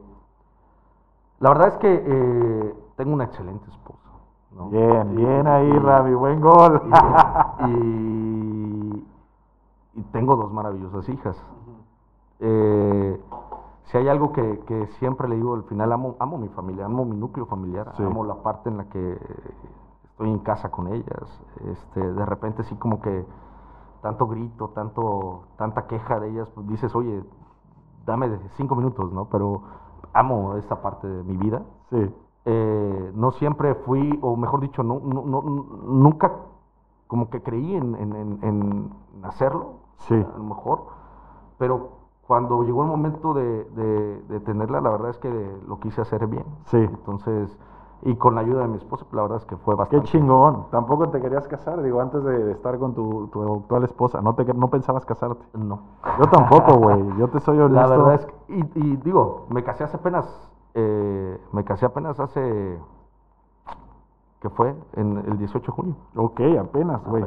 la 1.40 1.48
verdad 1.50 1.68
es 1.68 1.76
que 1.78 2.02
eh, 2.06 2.74
tengo 2.96 3.14
una 3.14 3.24
excelente 3.24 3.68
esposa. 3.70 3.98
¿no? 4.54 4.68
Bien, 4.68 5.12
Y- 5.12 5.16
bien 5.16 5.46
ahí, 5.46 5.68
y- 5.68 5.78
Rami, 5.78 6.14
buen 6.14 6.40
gol. 6.40 6.82
y, 7.68 9.06
y 9.94 10.02
tengo 10.12 10.36
dos 10.36 10.52
maravillosas 10.52 11.08
hijas. 11.08 11.42
Eh, 12.40 13.20
si 13.84 13.96
hay 13.98 14.08
algo 14.08 14.32
que, 14.32 14.60
que 14.66 14.86
siempre 14.98 15.28
le 15.28 15.36
digo 15.36 15.54
al 15.54 15.64
final, 15.64 15.92
amo, 15.92 16.14
amo 16.18 16.38
mi 16.38 16.48
familia, 16.48 16.84
amo 16.86 17.04
mi 17.04 17.16
núcleo 17.16 17.46
familiar, 17.46 17.92
Sí. 17.96 18.02
amo 18.04 18.24
la 18.24 18.34
parte 18.36 18.68
en 18.70 18.76
la 18.76 18.84
que 18.84 19.18
estoy 20.20 20.30
en 20.32 20.38
casa 20.40 20.70
con 20.70 20.88
ellas. 20.88 21.42
Este, 21.64 22.00
de 22.12 22.26
repente 22.26 22.62
sí 22.64 22.74
como 22.76 23.00
que 23.00 23.24
tanto 24.02 24.26
grito, 24.26 24.68
tanto, 24.68 25.44
tanta 25.56 25.86
queja 25.86 26.20
de 26.20 26.30
ellas, 26.30 26.50
pues 26.50 26.66
dices, 26.68 26.94
oye, 26.94 27.24
dame 28.04 28.28
cinco 28.56 28.74
minutos, 28.76 29.10
¿no? 29.12 29.26
Pero 29.26 29.62
amo 30.12 30.56
esta 30.56 30.82
parte 30.82 31.08
de 31.08 31.22
mi 31.24 31.36
vida. 31.36 31.62
Sí, 31.90 32.14
Eh, 32.46 33.12
no 33.14 33.32
siempre 33.32 33.74
fui, 33.74 34.18
o 34.22 34.34
mejor 34.34 34.60
dicho, 34.60 34.82
no, 34.82 34.98
no, 35.04 35.22
no- 35.26 35.42
nunca 35.42 36.32
como 37.06 37.28
que 37.28 37.42
creí 37.42 37.74
en, 37.76 37.94
en- 37.96 38.16
en- 38.16 38.38
en 38.42 38.90
hacerlo, 39.24 39.74
Sí. 39.98 40.14
a 40.14 40.38
lo 40.38 40.44
mejor, 40.44 40.86
pero 41.58 41.90
cuando 42.26 42.62
llegó 42.62 42.80
el 42.82 42.88
momento 42.88 43.34
de, 43.34 43.64
de- 43.64 44.22
de 44.22 44.40
tenerla, 44.40 44.80
la 44.80 44.88
verdad 44.88 45.10
es 45.10 45.18
que 45.18 45.28
lo 45.68 45.78
quise 45.80 46.00
hacer 46.00 46.26
bien. 46.28 46.46
sí. 46.64 46.78
Entonces, 46.78 47.58
y 48.02 48.14
con 48.16 48.34
la 48.34 48.40
ayuda 48.40 48.62
de 48.62 48.68
mi 48.68 48.76
esposa, 48.78 49.04
la 49.12 49.22
verdad 49.22 49.38
es 49.38 49.44
que 49.44 49.56
fue 49.58 49.74
Qué 49.74 49.78
bastante. 49.78 50.06
chingón. 50.06 50.66
Tampoco 50.70 51.10
te 51.10 51.20
querías 51.20 51.46
casar, 51.48 51.82
digo, 51.82 52.00
antes 52.00 52.24
de, 52.24 52.52
estar 52.52 52.78
con 52.78 52.94
tu, 52.94 53.26
tu 53.28 53.42
actual 53.56 53.84
esposa. 53.84 54.22
No, 54.22 54.34
te, 54.34 54.44
no 54.54 54.68
pensabas 54.68 55.04
casarte. 55.04 55.44
No. 55.52 55.80
Yo 56.18 56.26
tampoco, 56.30 56.76
güey. 56.78 57.16
Yo 57.18 57.28
te 57.28 57.40
soy 57.40 57.58
honesto. 57.60 57.80
La 57.80 57.86
verdad 57.96 58.14
es 58.14 58.26
que, 58.26 58.34
y, 58.54 58.70
y 58.74 58.96
digo, 58.96 59.46
me 59.50 59.62
casé 59.62 59.84
hace 59.84 59.98
apenas, 59.98 60.26
eh, 60.74 61.38
me 61.52 61.62
casé 61.64 61.84
apenas 61.86 62.18
hace, 62.20 62.78
que 64.40 64.48
fue? 64.48 64.74
En 64.94 65.18
el 65.18 65.36
18 65.36 65.66
de 65.70 65.72
junio. 65.76 65.94
Ok, 66.16 66.40
apenas, 66.58 67.04
güey. 67.06 67.24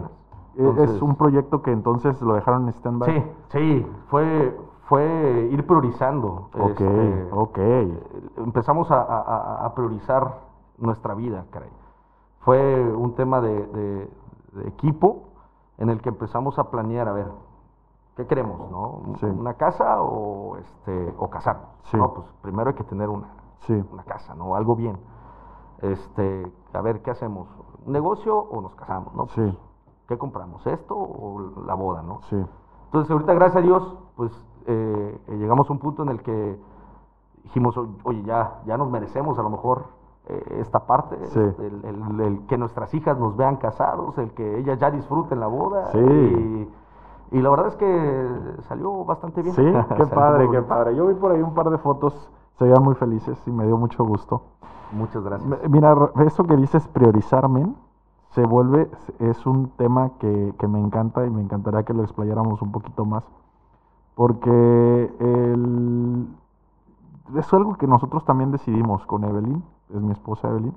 Eh, 0.57 0.74
Es 0.80 1.01
un 1.01 1.15
proyecto 1.15 1.61
que 1.61 1.71
entonces 1.71 2.19
lo 2.21 2.34
dejaron 2.34 2.63
en 2.63 2.69
stand-by. 2.74 3.11
Sí, 3.11 3.24
sí, 3.49 3.88
fue, 4.07 4.59
fue 4.86 5.49
ir 5.51 5.65
priorizando. 5.67 6.49
Ok, 6.59 6.69
este, 6.82 7.28
ok. 7.32 7.57
eh, 7.59 8.03
Empezamos 8.38 8.89
a- 8.91 9.65
a 9.65 9.74
priorizar 9.76 10.51
nuestra 10.84 11.15
vida, 11.15 11.45
caray. 11.51 11.69
Fue 12.39 12.81
un 12.93 13.15
tema 13.15 13.41
de, 13.41 13.65
de- 13.67 14.11
de 14.53 14.67
equipo 14.67 15.23
en 15.77 15.89
el 15.89 16.01
que 16.01 16.09
empezamos 16.09 16.59
a 16.59 16.69
planear, 16.69 17.07
a 17.07 17.13
ver, 17.13 17.31
¿qué 18.15 18.27
queremos, 18.27 18.69
no? 18.69 19.15
Sí. 19.19 19.25
¿Una 19.25 19.55
casa 19.55 20.01
o, 20.01 20.57
este, 20.57 21.13
o 21.17 21.29
casarnos? 21.29 21.69
Sí. 21.86 21.97
No, 21.97 22.13
pues 22.13 22.27
primero 22.41 22.69
hay 22.69 22.75
que 22.75 22.84
tener 22.84 23.09
una, 23.09 23.27
Sí, 23.65 23.73
una 23.91 24.03
casa, 24.03 24.36
¿no? 24.36 24.55
Algo 24.55 24.75
bien. 24.75 24.97
Este, 25.81 26.51
a 26.73 26.81
ver, 26.81 27.01
¿qué 27.01 27.11
hacemos? 27.11 27.47
¿Un 27.86 27.93
negocio 27.93 28.38
o 28.38 28.61
nos 28.61 28.75
casamos, 28.75 29.13
no? 29.15 29.25
Pues, 29.25 29.31
sí, 29.51 29.57
¿Qué 30.07 30.17
compramos? 30.17 30.65
¿Esto 30.67 30.95
o 30.97 31.39
la 31.65 31.73
boda, 31.75 32.01
no? 32.03 32.19
sí. 32.29 32.36
Entonces, 32.86 33.09
ahorita, 33.09 33.34
gracias 33.34 33.63
a 33.63 33.65
Dios, 33.65 33.97
pues 34.15 34.31
eh, 34.67 35.19
llegamos 35.29 35.69
a 35.69 35.73
un 35.73 35.79
punto 35.79 36.03
en 36.03 36.09
el 36.09 36.21
que 36.21 36.59
dijimos, 37.43 37.75
"O- 37.77 37.88
oye, 38.03 38.21
ya, 38.23 38.61
ya 38.65 38.77
nos 38.77 38.89
merecemos 38.91 39.39
a 39.39 39.41
lo 39.43 39.49
mejor 39.49 39.86
esta 40.59 40.86
parte, 40.86 41.17
Sí. 41.28 41.39
este, 41.39 41.67
el, 41.67 41.84
el- 41.86 42.19
el 42.21 42.45
que 42.47 42.57
nuestras 42.57 42.93
hijas 42.93 43.17
nos 43.19 43.36
vean 43.36 43.57
casados, 43.57 44.17
el 44.17 44.32
que 44.32 44.59
ellas 44.59 44.80
ya 44.80 44.89
disfruten 44.91 45.39
la 45.39 45.47
boda. 45.47 45.88
Sí. 45.91 45.99
Y, 45.99 46.69
y 47.38 47.41
la 47.41 47.49
verdad 47.49 47.67
es 47.67 47.76
que 47.76 48.30
salió 48.69 49.03
bastante 49.05 49.41
bien. 49.41 49.53
Sí, 49.55 49.63
qué 49.97 50.05
padre, 50.07 50.49
qué 50.49 50.61
padre. 50.61 50.95
Yo 50.95 51.07
vi 51.07 51.15
por 51.15 51.32
ahí 51.32 51.41
un 51.41 51.53
par 51.53 51.69
de 51.69 51.78
fotos, 51.78 52.30
se 52.57 52.65
veían 52.65 52.84
muy 52.84 52.95
felices 52.95 53.41
y 53.47 53.51
me 53.51 53.65
dio 53.65 53.78
mucho 53.78 54.05
gusto. 54.05 54.43
Muchas 54.91 55.24
gracias. 55.24 55.69
Mira, 55.69 55.95
eso 56.26 56.43
que 56.43 56.55
dices 56.55 56.88
priorizar, 56.89 57.49
men, 57.49 57.76
se 58.30 58.45
vuelve, 58.45 58.89
es 59.19 59.45
un 59.45 59.69
tema 59.71 60.11
que, 60.19 60.53
que 60.59 60.67
me 60.67 60.80
encanta 60.80 61.26
y 61.26 61.30
me 61.32 61.41
encantaría 61.41 61.84
que 61.84 61.93
lo 61.93 62.03
explayáramos 62.03 62.61
un 62.61 62.71
poquito 62.71 63.03
más. 63.05 63.24
Porque 64.15 65.11
el, 65.19 66.28
es 67.36 67.51
algo 67.53 67.76
que 67.76 67.88
nosotros 67.88 68.24
también 68.26 68.51
decidimos 68.51 69.05
con 69.07 69.24
Evelyn, 69.24 69.63
es 69.93 70.01
mi 70.01 70.11
esposa 70.11 70.49
Evelyn. 70.49 70.73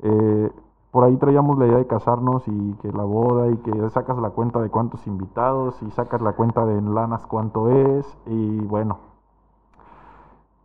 Eh, 0.00 0.52
por 0.90 1.04
ahí 1.04 1.16
traíamos 1.16 1.58
la 1.58 1.66
idea 1.66 1.78
de 1.78 1.86
casarnos 1.86 2.46
y 2.46 2.72
que 2.80 2.92
la 2.92 3.04
boda 3.04 3.48
y 3.48 3.56
que 3.58 3.90
sacas 3.90 4.18
la 4.18 4.30
cuenta 4.30 4.60
de 4.60 4.70
cuántos 4.70 5.06
invitados 5.06 5.80
y 5.82 5.90
sacas 5.90 6.22
la 6.22 6.32
cuenta 6.32 6.64
de 6.64 6.78
en 6.78 6.94
lanas 6.94 7.26
cuánto 7.26 7.68
es 7.68 8.06
y 8.26 8.60
bueno. 8.60 8.98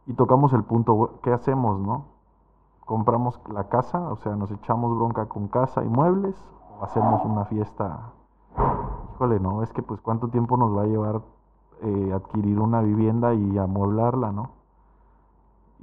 Y 0.05 0.13
tocamos 0.13 0.53
el 0.53 0.63
punto, 0.63 1.19
¿qué 1.21 1.32
hacemos, 1.32 1.80
no? 1.80 2.13
compramos 2.86 3.39
la 3.51 3.69
casa, 3.69 4.11
o 4.11 4.15
sea, 4.17 4.36
nos 4.36 4.51
echamos 4.51 4.95
bronca 4.95 5.26
con 5.28 5.47
casa 5.47 5.84
y 5.84 5.88
muebles, 5.88 6.36
o 6.80 6.84
hacemos 6.84 7.24
una 7.26 7.45
fiesta. 7.45 8.11
Híjole, 9.15 9.39
no, 9.39 9.63
es 9.63 9.71
que 9.71 9.82
pues 9.82 10.01
cuánto 10.01 10.28
tiempo 10.28 10.57
nos 10.57 10.76
va 10.76 10.84
a 10.84 10.88
llevar 10.88 11.21
eh, 11.82 12.11
adquirir 12.13 12.59
una 12.59 12.82
vivienda 12.82 13.34
y 13.34 13.57
amueblarla, 13.57 14.32
¿no? 14.32 14.49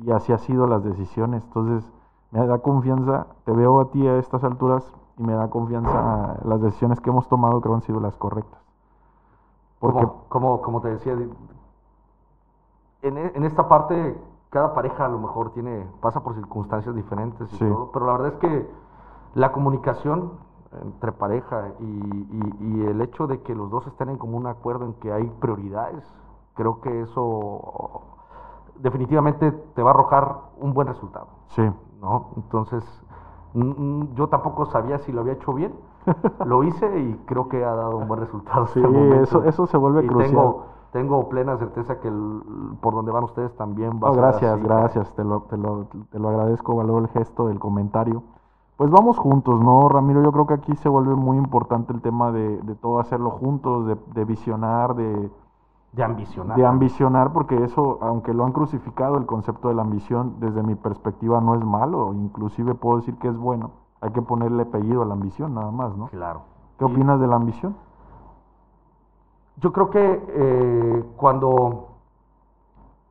Y 0.03 0.11
así 0.13 0.33
ha 0.33 0.39
sido 0.39 0.67
las 0.67 0.83
decisiones. 0.83 1.43
Entonces, 1.45 1.91
me 2.31 2.47
da 2.47 2.59
confianza, 2.59 3.27
te 3.45 3.53
veo 3.53 3.81
a 3.81 3.91
ti 3.91 4.07
a 4.07 4.19
estas 4.19 4.45
alturas 4.45 4.95
y 5.19 5.23
me 5.23 5.35
da 5.35 5.49
confianza 5.51 6.39
las 6.45 6.61
decisiones 6.61 7.01
que 7.01 7.11
hemos 7.11 7.29
tomado 7.29 7.61
creo 7.61 7.75
han 7.75 7.83
sido 7.83 8.01
las 8.01 8.17
correctas. 8.17 8.61
Porque 9.81 9.99
Como, 9.99 10.25
como, 10.29 10.63
como 10.63 10.81
te 10.81 10.89
decía, 10.89 11.15
en, 13.03 13.17
e- 13.19 13.33
en 13.35 13.45
esta 13.45 13.69
parte 13.69 14.19
cada 14.51 14.75
pareja 14.75 15.07
a 15.07 15.09
lo 15.09 15.19
mejor 15.19 15.53
tiene 15.53 15.87
pasa 16.01 16.21
por 16.23 16.35
circunstancias 16.35 16.95
diferentes 16.95 17.53
y 17.53 17.57
Sí. 17.57 17.65
todo, 17.69 17.91
pero 17.93 18.07
la 18.07 18.13
verdad 18.13 18.29
es 18.35 18.39
que 18.39 18.71
la 19.35 19.53
comunicación 19.53 20.33
entre 20.83 21.13
pareja 21.13 21.73
y, 21.81 21.85
y- 21.85 22.57
y 22.61 22.87
el 22.87 23.01
hecho 23.01 23.27
de 23.27 23.43
que 23.43 23.55
los 23.55 23.71
dos 23.71 23.87
estén 23.87 24.09
en 24.09 24.19
común 24.19 24.47
acuerdo 24.47 24.85
en 24.87 24.95
que 24.95 25.13
hay 25.13 25.27
prioridades, 25.41 26.05
creo 26.55 26.81
que 26.81 27.03
eso 27.03 28.03
definitivamente 28.83 29.53
te 29.53 29.83
va 29.83 29.91
a 29.91 29.95
arrojar 29.95 30.37
un 30.61 30.72
buen 30.74 30.89
resultado. 30.89 31.26
sí, 31.49 31.62
¿no? 32.01 32.28
Entonces, 32.37 32.85
yo 34.14 34.28
tampoco 34.28 34.66
sabía 34.66 34.99
si 34.99 35.12
lo 35.12 35.20
había 35.22 35.35
hecho 35.35 35.53
bien. 35.53 35.74
Lo 36.45 36.62
hice 36.64 36.87
y 36.99 37.14
creo 37.26 37.49
que 37.49 37.62
ha 37.64 37.74
dado 37.74 37.99
un 37.99 38.09
buen 38.09 38.20
resultado. 38.20 38.66
Sí, 38.68 38.81
el 38.81 39.22
eso- 39.22 39.45
eso 39.45 39.66
se 39.66 39.76
vuelve 39.76 40.05
y 40.05 40.09
crucial. 40.09 40.31
Tengo, 40.31 40.62
tengo 40.93 41.28
plena 41.28 41.57
certeza 41.59 42.01
que 42.01 42.09
el- 42.09 42.43
por 42.81 42.95
donde 42.95 43.12
van 43.12 43.24
ustedes 43.24 43.55
también 43.57 43.93
va 44.03 44.09
No, 44.09 44.09
a 44.09 44.12
ser 44.14 44.16
gracias, 44.16 44.55
así, 44.55 44.64
gracias, 44.64 45.14
te 45.14 45.24
lo, 45.24 45.43
te, 45.43 45.57
lo, 45.59 45.87
te 46.11 46.18
lo 46.18 46.28
agradezco, 46.31 46.74
valoro 46.74 46.99
el 47.01 47.09
gesto 47.09 47.49
del 47.49 47.59
comentario. 47.59 48.22
Pues 48.78 48.91
vamos 48.91 49.18
juntos, 49.18 49.61
¿no, 49.61 49.89
Ramiro? 49.91 50.22
Yo 50.22 50.33
creo 50.33 50.47
que 50.47 50.55
aquí 50.55 50.74
se 50.76 50.89
vuelve 50.89 51.14
muy 51.14 51.37
importante 51.37 51.93
el 51.93 52.01
tema 52.01 52.33
de, 52.33 52.57
de 52.62 52.74
todo 52.76 52.99
hacerlo 52.99 53.31
juntos, 53.31 53.87
de, 53.87 53.97
de 54.14 54.24
visionar, 54.24 54.95
de, 54.95 55.31
De 55.93 56.05
ambicionar. 56.05 56.57
de 56.57 56.64
ambicionar, 56.64 57.32
porque 57.32 57.64
eso, 57.64 57.99
aunque 58.01 58.32
lo 58.32 58.45
han 58.45 58.53
crucificado, 58.53 59.18
el 59.18 59.26
concepto 59.26 59.68
de 59.68 59.74
la 59.74 59.82
ambición, 59.82 60.36
desde 60.38 60.62
mi 60.62 60.76
perspectiva, 60.76 61.41
no 61.41 61.57
es 61.57 61.64
malo, 61.64 62.14
inclusive 62.14 62.74
puedo 62.76 62.99
decir 62.99 63.16
que 63.18 63.26
es 63.26 63.36
bueno. 63.36 63.72
Hay 64.01 64.12
que 64.12 64.22
ponerle 64.22 64.62
apellido 64.62 65.03
a 65.03 65.05
la 65.05 65.14
ambición, 65.14 65.55
nada 65.55 65.72
más, 65.72 65.97
¿no? 65.97 66.07
Claro. 66.07 66.43
¿Qué 66.78 66.84
Y 66.84 66.88
opinas 66.88 67.18
de 67.18 67.26
la 67.26 67.36
ambición? 67.36 67.74
Yo 69.57 69.72
creo 69.72 69.91
que 69.91 70.24
eh, 70.28 71.05
cuando 71.16 71.88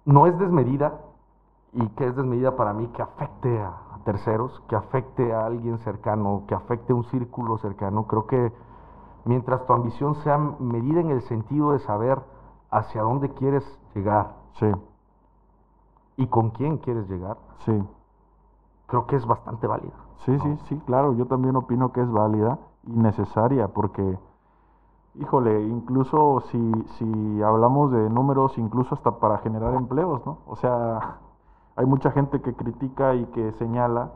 no 0.05 0.25
es 0.25 0.39
desmedida, 0.39 1.01
y 1.73 1.85
que 1.89 2.07
es 2.07 2.15
desmedida 2.15 2.55
para 2.55 2.73
mí, 2.73 2.87
que 2.87 3.01
afecte 3.01 3.59
a, 3.61 3.67
a 3.67 3.99
terceros, 4.05 4.63
que 4.69 4.75
afecte 4.77 5.33
a 5.33 5.45
alguien 5.45 5.79
cercano, 5.79 6.43
que 6.47 6.55
afecte 6.55 6.93
a 6.93 6.95
un 6.95 7.03
círculo 7.03 7.57
cercano, 7.57 8.07
creo 8.07 8.25
que 8.25 8.53
mientras 9.25 9.65
tu 9.65 9.73
ambición 9.73 10.15
sea 10.15 10.37
medida 10.37 11.01
en 11.01 11.09
el 11.09 11.21
sentido 11.21 11.73
de 11.73 11.79
saber 11.79 12.19
hacia 12.71 13.01
dónde 13.01 13.29
quieres 13.29 13.63
llegar 13.95 14.35
Sí, 14.53 14.71
y 16.17 16.27
con 16.27 16.49
quién 16.51 16.77
quieres 16.77 17.07
llegar, 17.09 17.37
sí. 17.65 17.83
creo 18.87 19.07
que 19.07 19.15
es 19.15 19.25
bastante 19.25 19.67
válida. 19.67 19.93
Sí, 20.25 20.37
sí, 20.39 20.57
sí, 20.65 20.81
claro, 20.85 21.13
yo 21.13 21.25
también 21.27 21.55
opino 21.55 21.91
que 21.93 22.01
es 22.01 22.11
válida 22.11 22.59
y 22.83 22.91
necesaria 22.91 23.69
porque, 23.69 24.19
híjole, 25.15 25.61
incluso 25.63 26.41
si, 26.51 26.71
si 26.97 27.41
hablamos 27.41 27.91
de 27.91 28.09
números, 28.09 28.57
incluso 28.57 28.95
hasta 28.95 29.11
para 29.19 29.37
generar 29.39 29.73
empleos, 29.75 30.25
¿no? 30.25 30.39
O 30.47 30.55
sea, 30.57 31.19
hay 31.77 31.85
mucha 31.85 32.11
gente 32.11 32.41
que 32.41 32.53
critica 32.53 33.15
y 33.15 33.25
que 33.27 33.53
señala, 33.53 34.11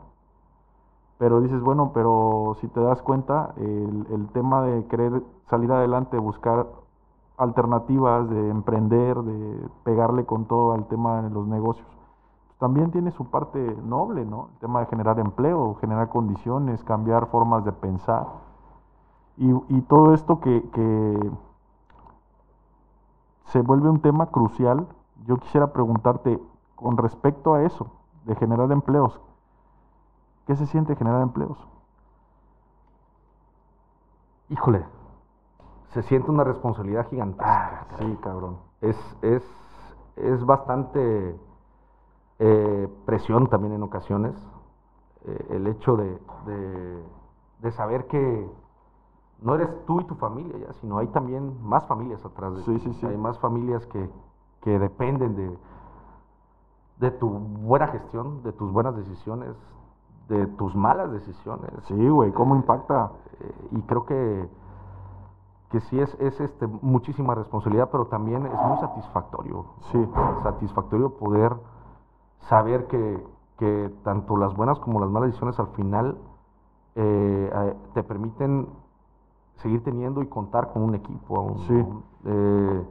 pero 1.18 1.40
dices, 1.40 1.62
bueno, 1.62 1.92
pero 1.94 2.56
si 2.60 2.68
te 2.68 2.80
das 2.80 3.00
cuenta, 3.02 3.54
el, 3.56 4.06
el 4.10 4.28
tema 4.32 4.62
de 4.62 4.86
querer 4.88 5.22
salir 5.48 5.72
adelante, 5.72 6.18
buscar 6.18 6.66
alternativas, 7.36 8.28
de 8.30 8.50
emprender, 8.50 9.16
de 9.16 9.68
pegarle 9.84 10.24
con 10.24 10.46
todo 10.46 10.72
al 10.72 10.86
tema 10.86 11.22
de 11.22 11.30
los 11.30 11.46
negocios, 11.46 11.86
también 12.58 12.90
tiene 12.90 13.10
su 13.10 13.26
parte 13.26 13.58
noble, 13.84 14.24
¿no? 14.24 14.48
El 14.54 14.58
tema 14.60 14.80
de 14.80 14.86
generar 14.86 15.18
empleo, 15.18 15.74
generar 15.80 16.08
condiciones, 16.08 16.82
cambiar 16.84 17.26
formas 17.26 17.64
de 17.64 17.72
pensar. 17.72 18.26
Y, 19.36 19.80
todo 19.82 20.14
esto 20.14 20.38
que 20.40 20.62
se 23.46 23.62
vuelve 23.62 23.90
un 23.90 24.00
tema 24.00 24.26
crucial, 24.26 24.86
yo 25.26 25.36
quisiera 25.38 25.72
preguntarte 25.72 26.40
con 26.76 26.96
respecto 26.96 27.54
a 27.54 27.62
eso, 27.62 27.88
de 28.24 28.36
generar 28.36 28.70
empleos, 28.70 29.20
¿Qué 30.46 30.56
se 30.56 30.66
siente 30.66 30.94
generar 30.96 31.22
empleos? 31.22 31.56
Híjole, 34.50 34.84
se 35.94 36.02
siente 36.02 36.30
una 36.30 36.44
responsabilidad 36.44 37.08
gigantesca. 37.08 37.86
Ah, 37.90 37.96
sí, 37.98 38.18
cabrón. 38.22 38.58
Es, 38.80 38.96
es, 39.22 39.42
es 40.16 40.44
bastante 40.44 41.38
eh, 42.38 42.88
presión 43.06 43.46
también 43.48 43.72
en 43.74 43.82
ocasiones. 43.82 44.34
eh, 45.26 45.46
el 45.50 45.66
hecho 45.68 45.96
de, 45.96 46.18
de- 46.46 47.02
de 47.60 47.72
saber 47.72 48.06
que 48.08 48.46
no 49.40 49.54
eres 49.54 49.68
tú 49.86 50.00
y 50.00 50.04
tu 50.04 50.14
familia 50.16 50.58
ya, 50.58 50.72
sino 50.74 50.98
hay 50.98 51.06
también 51.08 51.56
más 51.62 51.86
familias 51.86 52.22
atrás 52.26 52.54
de 52.56 52.62
Sí, 52.64 52.74
ti. 52.74 52.80
sí, 52.80 52.94
sí. 53.00 53.06
Hay 53.06 53.16
más 53.16 53.38
familias 53.38 53.86
que, 53.86 54.10
que 54.60 54.78
dependen 54.78 55.34
de, 55.34 55.58
de 56.98 57.10
tu 57.12 57.28
buena 57.30 57.86
gestión, 57.88 58.42
de 58.42 58.52
tus 58.52 58.70
buenas 58.70 58.94
decisiones, 58.96 59.54
de 60.28 60.46
tus 60.58 60.74
malas 60.74 61.10
decisiones. 61.12 61.70
Sí, 61.86 62.08
güey, 62.08 62.32
¿cómo 62.32 62.54
Eh, 62.54 62.58
impacta? 62.58 63.12
y 63.70 63.80
creo 63.82 64.04
que, 64.04 64.48
que 65.70 65.80
sí 65.80 66.00
es, 66.00 66.14
es 66.20 66.40
este, 66.40 66.66
muchísima 66.66 67.34
responsabilidad, 67.34 67.88
pero 67.90 68.06
también 68.06 68.46
es 68.46 68.62
muy 68.64 68.76
satisfactorio. 68.78 69.64
Sí. 69.92 70.08
Satisfactorio 70.42 71.10
poder 71.16 71.56
saber 72.40 72.86
que, 72.86 73.26
que 73.58 73.92
tanto 74.04 74.36
las 74.36 74.54
buenas 74.54 74.78
como 74.78 75.00
las 75.00 75.10
malas 75.10 75.28
decisiones 75.28 75.58
al 75.58 75.68
final 75.68 76.16
eh, 76.96 77.50
eh, 77.52 77.76
te 77.94 78.02
permiten 78.04 78.68
seguir 79.56 79.82
teniendo 79.82 80.22
y 80.22 80.26
contar 80.28 80.72
con 80.72 80.82
un 80.82 80.94
equipo. 80.94 81.40
un- 81.40 81.58
Sí. 81.60 81.72
un- 81.72 82.04
eh, 82.24 82.86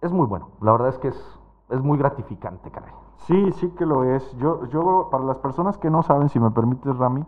es 0.00 0.12
muy 0.12 0.26
bueno. 0.26 0.48
La 0.60 0.72
verdad 0.72 0.88
es 0.88 0.98
que 0.98 1.08
es, 1.08 1.38
es 1.68 1.80
muy 1.82 1.98
gratificante, 1.98 2.70
caray. 2.70 2.92
Sí, 3.18 3.52
sí 3.52 3.68
que 3.70 3.84
lo 3.86 4.02
es. 4.04 4.32
Yo, 4.38 4.64
yo, 4.66 5.08
para 5.10 5.24
las 5.24 5.36
personas 5.38 5.76
que 5.78 5.90
no 5.90 6.02
saben, 6.02 6.28
si 6.28 6.40
me 6.40 6.50
permites, 6.50 6.96
Rami, 6.96 7.24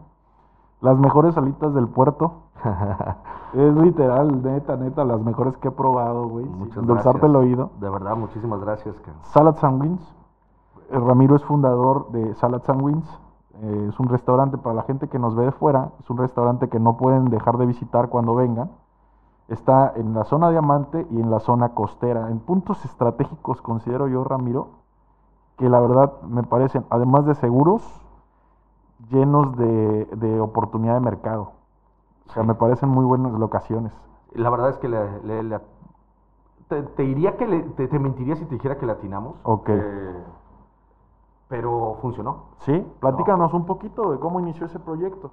las 0.83 0.99
mejores 0.99 1.37
alitas 1.39 1.73
del 1.75 1.89
puerto, 1.89 2.43
es 3.55 3.75
literal, 3.77 4.43
neta, 4.43 4.77
neta, 4.77 5.05
las 5.05 5.21
mejores 5.21 5.57
que 5.59 5.69
he 5.69 5.71
probado, 5.71 6.29
güey. 6.29 6.45
endulzarte 6.77 7.27
el 7.27 7.37
oído. 7.37 7.71
De 7.81 7.89
verdad, 7.89 8.17
muchísimas 8.17 8.61
gracias. 8.61 8.95
cara. 9.01 9.55
And 9.63 9.81
Wings. 9.81 10.17
Eh, 10.91 10.99
Ramiro 10.99 11.37
es 11.37 11.45
fundador 11.45 12.11
de 12.11 12.35
Salads 12.35 12.69
and 12.69 12.83
Wings. 12.83 13.21
Eh, 13.63 13.87
es 13.91 14.01
un 14.01 14.09
restaurante 14.09 14.59
para 14.59 14.75
la 14.75 14.83
gente 14.83 15.09
que 15.09 15.21
nos 15.21 15.37
ve 15.37 15.45
de 15.45 15.53
fuera. 15.53 15.93
Es 16.01 16.11
un 16.11 16.19
restaurante 16.19 16.69
que 16.69 16.81
no 16.81 16.97
pueden 16.97 17.27
dejar 17.27 17.59
de 17.59 17.67
visitar 17.67 18.09
cuando 18.09 18.35
vengan. 18.35 18.73
Está 19.47 19.93
en 19.95 20.15
la 20.15 20.25
zona 20.25 20.51
diamante 20.51 21.07
y 21.11 21.21
en 21.21 21.31
la 21.31 21.39
zona 21.39 21.71
costera. 21.71 22.29
En 22.29 22.41
puntos 22.41 22.85
estratégicos 22.85 23.63
considero 23.63 24.09
yo, 24.09 24.25
Ramiro, 24.25 24.69
que 25.59 25.69
la 25.69 25.81
verdad 25.81 26.13
me 26.23 26.43
parecen, 26.43 26.85
además 26.91 27.25
de 27.27 27.35
seguros, 27.37 28.02
llenos 29.11 29.57
de, 29.57 30.07
de 30.07 30.41
oportunidad 30.41 30.95
de 30.95 31.01
mercado. 31.01 31.53
O 32.29 32.33
sea, 32.33 32.43
me 32.43 32.55
parecen 32.55 32.89
muy 32.89 33.05
buenas 33.05 33.33
locaciones. 33.33 33.93
La 34.33 34.49
verdad 34.51 34.71
es 34.71 34.79
que 34.79 34.89
le, 34.89 35.21
le- 35.23 35.43
le- 35.43 35.61
te, 36.69 36.83
te 36.83 37.03
diría 37.03 37.37
que 37.37 37.47
le- 37.47 37.63
te, 37.63 37.89
te 37.89 37.99
mentiría 37.99 38.37
si 38.37 38.45
te 38.47 38.55
dijera 38.55 38.79
que 38.79 38.87
latinamos. 38.87 39.35
Ok. 39.43 39.69
eh, 39.69 40.25
pero 41.49 41.99
funcionó. 42.01 42.45
¿Sí? 42.61 42.87
Platícanos 43.01 43.53
un 43.53 43.67
poquito 43.67 44.11
de 44.13 44.19
cómo 44.19 44.41
inició 44.41 44.65
ese 44.67 44.79
proyecto. 44.79 45.33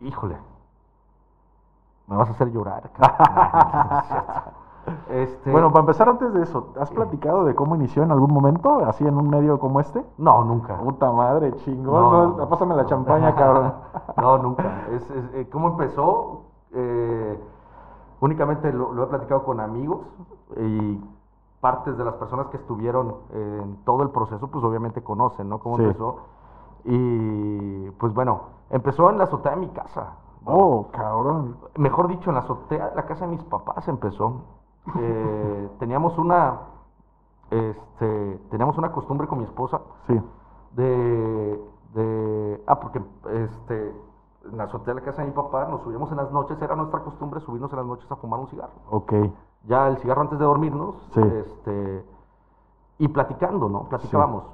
Híjole. 0.00 0.38
Me 2.06 2.16
vas 2.16 2.28
a 2.28 2.32
hacer 2.32 2.50
llorar. 2.50 2.90
este, 5.10 5.50
Bueno, 5.52 5.70
para 5.70 5.80
empezar 5.80 6.08
antes 6.08 6.32
de 6.32 6.42
eso, 6.42 6.72
¿has 6.80 6.90
platicado 6.90 7.44
de 7.44 7.54
cómo 7.54 7.74
inició 7.74 8.02
en 8.02 8.10
algún 8.12 8.32
momento, 8.32 8.84
así 8.86 9.06
en 9.06 9.16
un 9.16 9.28
medio 9.30 9.58
como 9.58 9.80
este? 9.80 10.04
No, 10.18 10.44
nunca. 10.44 10.76
Puta 10.78 11.10
madre, 11.12 11.54
chingón. 11.56 12.02
No. 12.02 12.36
no, 12.36 12.48
pásame 12.48 12.74
la 12.76 12.86
champaña, 12.86 13.34
cabrón. 13.34 13.72
no, 14.16 14.38
nunca. 14.38 14.86
Es, 14.92 15.10
es- 15.10 15.34
eh, 15.34 15.48
¿Cómo 15.50 15.68
empezó? 15.68 16.42
Eh, 16.72 17.40
únicamente 18.20 18.72
lo, 18.72 18.92
lo 18.92 19.04
he 19.04 19.06
platicado 19.06 19.44
con 19.44 19.60
amigos 19.60 20.00
y 20.56 21.00
partes 21.60 21.96
de 21.98 22.04
las 22.04 22.14
personas 22.14 22.46
que 22.48 22.56
estuvieron 22.56 23.14
en 23.32 23.76
todo 23.84 24.02
el 24.02 24.10
proceso, 24.10 24.46
pues 24.48 24.62
obviamente 24.64 25.02
conocen, 25.02 25.48
¿no? 25.48 25.58
Cómo 25.58 25.76
Sí. 25.76 25.82
empezó. 25.82 26.16
Y 26.84 27.90
pues 27.92 28.14
bueno, 28.14 28.40
empezó 28.70 29.10
en 29.10 29.18
la 29.18 29.24
azotea 29.24 29.52
de 29.52 29.58
mi 29.58 29.68
casa. 29.68 30.12
Oh, 30.44 30.86
cabrón. 30.92 31.56
Mejor 31.76 32.08
dicho, 32.08 32.30
en 32.30 32.34
la 32.34 32.40
azotea 32.42 32.90
de 32.90 32.96
la 32.96 33.04
casa 33.06 33.26
de 33.26 33.32
mis 33.32 33.44
papás 33.44 33.86
empezó. 33.88 34.32
Eh, 34.96 35.70
teníamos 35.78 36.16
una, 36.18 36.60
este, 37.50 38.38
teníamos 38.50 38.76
una 38.78 38.92
costumbre 38.92 39.26
con 39.26 39.38
mi 39.38 39.44
esposa 39.44 39.80
Sí, 40.06 40.20
de, 40.72 41.62
de 41.94 42.62
ah, 42.66 42.78
porque 42.80 43.02
este, 43.32 43.94
en 44.50 44.56
la 44.56 44.64
azotea 44.64 44.94
de 44.94 45.00
la 45.00 45.06
casa 45.06 45.22
de 45.22 45.28
mi 45.28 45.34
papá 45.34 45.66
nos 45.66 45.82
subíamos 45.82 46.10
en 46.10 46.16
las 46.18 46.30
noches, 46.32 46.60
era 46.60 46.76
nuestra 46.76 47.00
costumbre 47.02 47.40
subirnos 47.40 47.70
en 47.72 47.78
las 47.78 47.86
noches 47.86 48.10
a 48.10 48.16
fumar 48.16 48.40
un 48.40 48.48
cigarro. 48.48 48.72
ok. 48.90 49.12
Ya 49.64 49.88
el 49.88 49.98
cigarro 49.98 50.22
antes 50.22 50.38
de 50.38 50.44
dormirnos, 50.44 50.94
Sí. 51.14 51.20
este, 51.20 52.04
y 52.98 53.08
platicando, 53.08 53.68
¿no? 53.68 53.84
Platicábamos. 53.88 54.44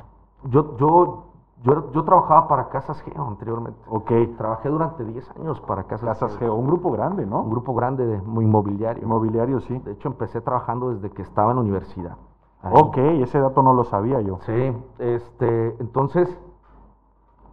Yo, 0.45 0.77
yo, 0.79 1.25
yo, 1.65 1.91
yo 1.93 2.05
trabajaba 2.05 2.47
para 2.47 2.69
Casas 2.69 3.01
Geo 3.03 3.27
anteriormente. 3.27 3.81
Ok. 3.89 4.11
Trabajé 4.37 4.69
durante 4.69 5.05
10 5.05 5.29
años 5.37 5.61
para 5.63 5.85
Casas, 5.85 6.09
Casas 6.21 6.37
Geo, 6.39 6.55
un 6.55 6.67
grupo 6.67 6.93
grande, 6.93 7.27
¿no? 7.27 7.41
un 7.43 7.51
grupo 7.51 7.75
grande 7.75 8.07
de 8.07 8.17
inmobiliario. 8.17 9.03
Inmobiliario, 9.03 9.61
sí. 9.61 9.79
De 9.79 9.93
hecho, 9.93 10.09
empecé 10.09 10.41
trabajando 10.41 10.91
desde 10.91 11.11
que 11.11 11.23
estaba 11.23 11.51
en 11.51 11.57
la 11.57 11.63
universidad. 11.63 12.17
Ahí. 12.63 12.73
Ok, 12.77 12.97
ese 12.99 13.41
dato 13.41 13.63
no 13.63 13.73
lo 13.73 13.85
sabía 13.85 14.21
yo. 14.21 14.39
Sí, 14.47 14.77
este, 14.99 15.77
entonces, 15.81 16.29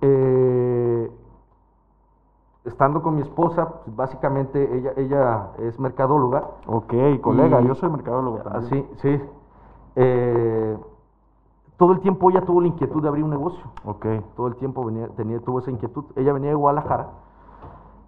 eh, 0.02 1.12
estando 2.66 3.02
con 3.02 3.16
mi 3.16 3.22
esposa, 3.22 3.82
pues, 3.84 3.96
básicamente 3.96 4.78
ella, 4.78 4.92
ella 4.98 5.50
es 5.60 5.80
mercadóloga. 5.80 6.48
Ok, 6.68 6.94
colega, 7.22 7.62
Y- 7.62 7.68
yo 7.68 7.76
soy 7.76 7.90
mercadólogo 7.90 8.38
también. 8.40 8.64
Así, 8.66 8.90
sí. 9.02 9.22
Eh, 9.96 10.61
todo 11.82 11.94
el 11.94 12.00
tiempo 12.00 12.30
ella 12.30 12.42
tuvo 12.42 12.62
la 12.62 12.68
inquietud 12.68 13.02
de 13.02 13.08
abrir 13.08 13.24
un 13.24 13.32
negocio. 13.32 13.64
Ok, 13.86 14.06
Todo 14.36 14.46
el 14.46 14.56
tiempo 14.56 14.86
venía, 14.86 15.08
tenía, 15.16 15.40
tuvo 15.40 15.58
esa 15.58 15.72
inquietud. 15.72 16.06
Ella 16.16 16.32
venía 16.32 16.50
de 16.52 16.56
Guadalajara 16.56 17.08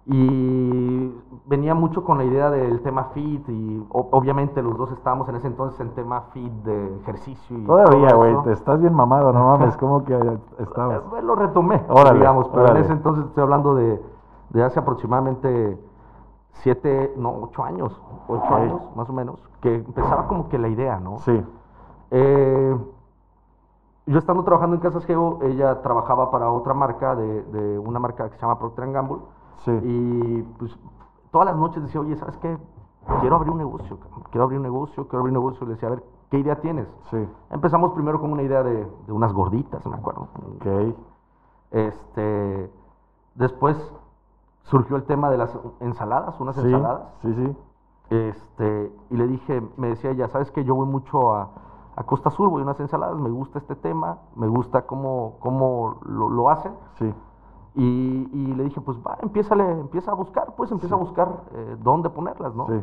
y 0.06 1.12
venía 1.46 1.74
mucho 1.74 2.04
con 2.04 2.18
la 2.18 2.24
idea 2.24 2.50
del 2.50 2.82
tema 2.82 3.04
fit 3.14 3.48
y 3.48 3.84
o- 3.90 4.08
obviamente 4.12 4.62
los 4.62 4.76
dos 4.76 4.92
estábamos 4.92 5.28
en 5.28 5.34
ese 5.36 5.48
entonces 5.48 5.80
en 5.80 5.90
tema 5.94 6.20
fit 6.32 6.52
de 6.62 6.96
ejercicio. 7.00 7.58
Y 7.58 7.64
todavía, 7.64 8.14
güey, 8.14 8.36
te 8.44 8.52
estás 8.52 8.80
bien 8.80 8.94
mamado, 8.94 9.32
no 9.32 9.44
mames, 9.58 9.76
como 9.76 10.04
que 10.04 10.14
estabas. 10.60 10.98
Eh, 11.18 11.22
lo 11.22 11.34
retomé, 11.34 11.82
Órale, 11.88 12.18
digamos, 12.20 12.48
pero 12.50 12.62
órale. 12.62 12.78
en 12.78 12.84
ese 12.84 12.92
entonces 12.92 13.24
estoy 13.24 13.42
hablando 13.42 13.74
de, 13.74 14.00
de 14.50 14.62
hace 14.62 14.78
aproximadamente 14.78 15.80
siete, 16.52 17.12
no, 17.16 17.34
ocho 17.42 17.64
años, 17.64 18.00
ocho 18.28 18.54
años 18.54 18.82
más 18.94 19.10
o 19.10 19.12
menos, 19.12 19.40
que 19.60 19.74
empezaba 19.76 20.28
como 20.28 20.48
que 20.48 20.58
la 20.58 20.68
idea, 20.68 21.00
¿no? 21.00 21.18
Sí, 21.18 21.42
Eh, 22.12 22.76
yo 24.06 24.18
estando 24.18 24.42
trabajando 24.44 24.76
en 24.76 24.82
Casas 24.82 25.04
Geo, 25.06 25.38
ella 25.42 25.80
trabajaba 25.82 26.30
para 26.30 26.50
otra 26.50 26.74
marca, 26.74 27.14
de, 27.16 27.42
de 27.44 27.78
una 27.78 27.98
marca 27.98 28.28
que 28.28 28.36
se 28.36 28.42
llama 28.42 28.58
Procter 28.58 28.90
Gamble, 28.92 29.18
sí. 29.64 29.70
y 29.82 30.42
pues 30.58 30.78
todas 31.30 31.46
las 31.46 31.56
noches 31.56 31.82
decía, 31.82 32.00
oye, 32.00 32.14
¿sabes 32.16 32.36
qué? 32.38 32.58
Quiero 33.20 33.36
abrir 33.36 33.50
un 33.52 33.58
negocio, 33.58 33.98
quiero 34.30 34.44
abrir 34.44 34.58
un 34.58 34.64
negocio, 34.64 35.06
quiero 35.08 35.20
abrir 35.20 35.36
un 35.36 35.42
negocio, 35.44 35.64
y 35.64 35.68
le 35.68 35.74
decía, 35.74 35.88
a 35.88 35.92
ver, 35.92 36.04
¿qué 36.30 36.38
idea 36.38 36.60
tienes? 36.60 36.88
Sí, 37.10 37.28
Empezamos 37.50 37.92
primero 37.92 38.20
con 38.20 38.32
una 38.32 38.42
idea 38.42 38.62
de, 38.62 38.86
de 39.06 39.12
unas 39.12 39.32
gorditas, 39.32 39.84
me 39.86 39.96
acuerdo. 39.96 40.28
ok. 40.56 40.94
Este, 41.70 42.70
después 43.34 43.76
surgió 44.62 44.96
el 44.96 45.04
tema 45.04 45.28
de 45.30 45.38
las 45.38 45.58
ensaladas, 45.80 46.38
unas 46.40 46.56
Sí, 46.56 46.62
ensaladas. 46.62 47.08
sí, 47.22 47.34
sí. 47.34 47.56
Este, 48.10 48.92
y 49.10 49.16
le 49.16 49.26
dije, 49.26 49.62
me 49.76 49.88
decía 49.88 50.10
ella, 50.10 50.28
¿sabes 50.28 50.50
que 50.50 50.64
Yo 50.64 50.74
voy 50.74 50.86
mucho 50.86 51.32
a, 51.34 51.50
a 51.96 52.02
Costa 52.04 52.30
Sur, 52.30 52.48
voy 52.50 52.60
a 52.60 52.64
unas 52.64 52.80
ensaladas, 52.80 53.16
me 53.18 53.30
gusta 53.30 53.58
este 53.58 53.74
tema, 53.76 54.18
me 54.36 54.48
gusta 54.48 54.82
cómo, 54.86 55.36
cómo 55.40 55.96
lo, 56.06 56.28
lo 56.28 56.50
hacen. 56.50 56.72
Sí, 56.98 57.12
Y, 57.76 58.28
y 58.32 58.54
le 58.54 58.64
dije, 58.64 58.80
pues 58.80 58.98
va, 58.98 59.16
empieza, 59.20 59.54
empieza 59.54 60.10
a 60.12 60.14
buscar, 60.14 60.54
pues 60.56 60.70
empieza 60.70 60.94
a 60.94 60.98
buscar 60.98 61.28
eh, 61.52 61.76
dónde 61.80 62.10
ponerlas, 62.10 62.54
¿no? 62.54 62.66
sí. 62.66 62.82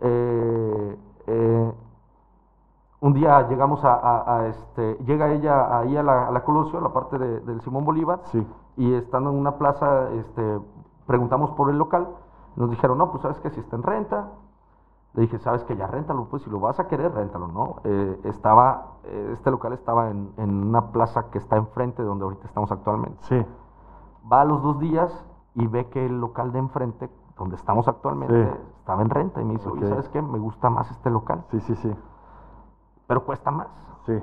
Eh, 0.00 0.98
eh, 1.26 1.72
un 3.00 3.12
día 3.12 3.46
llegamos 3.48 3.84
a, 3.84 3.94
a- 3.94 4.36
a, 4.38 4.46
este, 4.48 4.96
llega 5.04 5.30
ella 5.30 5.78
ahí 5.78 5.96
a 5.96 6.02
la, 6.02 6.28
a 6.28 6.30
la 6.32 6.42
Colosio, 6.42 6.78
a 6.78 6.82
la 6.82 6.92
parte 6.92 7.16
de- 7.18 7.40
del 7.40 7.60
Simón 7.60 7.84
Bolívar, 7.84 8.20
Sí. 8.32 8.44
y 8.76 8.92
estando 8.94 9.30
en 9.30 9.36
una 9.36 9.56
plaza, 9.56 10.10
este, 10.10 10.58
preguntamos 11.06 11.50
por 11.52 11.70
el 11.70 11.78
local, 11.78 12.08
nos 12.56 12.70
dijeron, 12.70 12.98
no, 12.98 13.10
pues 13.10 13.22
sabes 13.22 13.38
que 13.40 13.50
si 13.50 13.60
está 13.60 13.76
en 13.76 13.82
renta, 13.84 14.30
le 15.14 15.22
dije, 15.22 15.38
sabes 15.38 15.64
que 15.64 15.76
ya 15.76 15.86
réntalo, 15.86 16.26
pues 16.26 16.42
si 16.42 16.50
lo 16.50 16.60
vas 16.60 16.78
a 16.80 16.86
querer, 16.86 17.12
réntalo, 17.12 17.48
¿no? 17.48 17.76
Eh, 17.84 18.20
estaba, 18.24 18.92
eh, 19.04 19.30
este 19.32 19.50
local 19.50 19.72
estaba 19.72 20.10
en, 20.10 20.32
en 20.36 20.68
una 20.68 20.88
plaza 20.92 21.30
que 21.30 21.38
está 21.38 21.56
enfrente 21.56 22.02
de 22.02 22.08
donde 22.08 22.24
ahorita 22.24 22.46
estamos 22.46 22.70
actualmente. 22.70 23.18
Sí, 23.22 23.44
Va 24.30 24.42
a 24.42 24.44
los 24.44 24.62
dos 24.62 24.78
días 24.78 25.24
y 25.54 25.66
ve 25.66 25.88
que 25.88 26.04
el 26.06 26.20
local 26.20 26.52
de 26.52 26.58
enfrente, 26.58 27.10
donde 27.36 27.56
estamos 27.56 27.88
actualmente, 27.88 28.34
Sí. 28.52 28.60
estaba 28.80 29.00
en 29.02 29.08
renta, 29.10 29.40
y 29.40 29.44
me 29.44 29.54
dice, 29.54 29.68
oye, 29.68 29.84
Ok. 29.84 29.90
¿sabes 29.90 30.08
qué? 30.10 30.20
Me 30.20 30.38
gusta 30.38 30.68
más 30.70 30.90
este 30.90 31.08
local, 31.10 31.44
sí, 31.50 31.60
sí, 31.60 31.74
sí. 31.76 31.94
pero 33.06 33.24
cuesta 33.24 33.50
más. 33.50 33.68
Sí, 34.04 34.18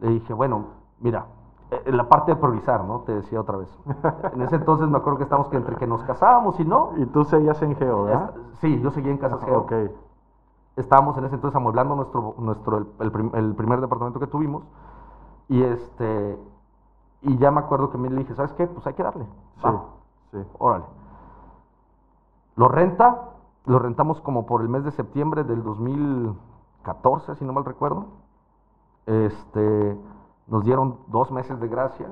Le 0.00 0.08
dije, 0.08 0.32
bueno, 0.32 0.64
mira, 1.00 1.26
eh, 1.70 1.92
la 1.92 2.08
parte 2.08 2.32
de 2.34 2.36
priorizar, 2.40 2.82
¿no? 2.84 3.00
Te 3.00 3.12
decía 3.14 3.38
otra 3.40 3.58
vez. 3.58 3.78
En 4.32 4.40
ese 4.42 4.56
entonces 4.56 4.88
me 4.88 4.96
acuerdo 4.96 5.18
que 5.18 5.24
estábamos 5.24 5.50
que 5.50 5.56
entre 5.58 5.76
que 5.76 5.86
nos 5.86 6.02
casábamos 6.04 6.58
y 6.58 6.64
no. 6.64 6.92
Y 6.96 7.04
tú 7.06 7.24
seguías 7.24 7.60
en 7.62 7.76
Geo, 7.76 8.04
¿verdad? 8.04 8.34
sí, 8.60 8.80
yo 8.80 8.90
seguía 8.90 9.12
en 9.12 9.18
Casas 9.18 9.44
Geo. 9.44 9.58
Ok. 9.60 9.72
Estábamos 10.76 11.16
en 11.18 11.24
ese 11.24 11.34
entonces 11.34 11.56
amueblando 11.56 11.94
nuestro, 11.96 12.34
nuestro 12.38 12.78
el, 12.78 12.86
el 13.00 13.12
prim- 13.12 13.30
el 13.34 13.54
primer 13.54 13.80
departamento 13.80 14.20
que 14.20 14.26
tuvimos. 14.26 14.62
Y 15.48 15.62
este 15.62 16.38
y 17.22 17.36
ya 17.38 17.50
me 17.50 17.60
acuerdo 17.60 17.90
que 17.90 17.98
me 17.98 18.08
le 18.08 18.20
dije, 18.20 18.34
¿sabes 18.34 18.52
qué? 18.54 18.66
Pues 18.66 18.86
hay 18.86 18.94
que 18.94 19.02
darle. 19.02 19.24
Sí, 19.56 19.62
Va, 19.66 19.84
sí. 20.32 20.38
órale. 20.58 20.84
Lo 22.56 22.68
renta, 22.68 23.30
lo 23.66 23.78
rentamos 23.78 24.20
como 24.22 24.46
por 24.46 24.62
el 24.62 24.68
mes 24.68 24.84
de 24.84 24.90
septiembre 24.92 25.44
del 25.44 25.62
2014, 25.62 27.34
si 27.36 27.44
no 27.44 27.52
mal 27.52 27.64
recuerdo. 27.64 28.06
Este, 29.06 29.98
nos 30.46 30.64
dieron 30.64 30.98
dos 31.08 31.30
meses 31.30 31.58
de 31.60 31.68
gracia. 31.68 32.08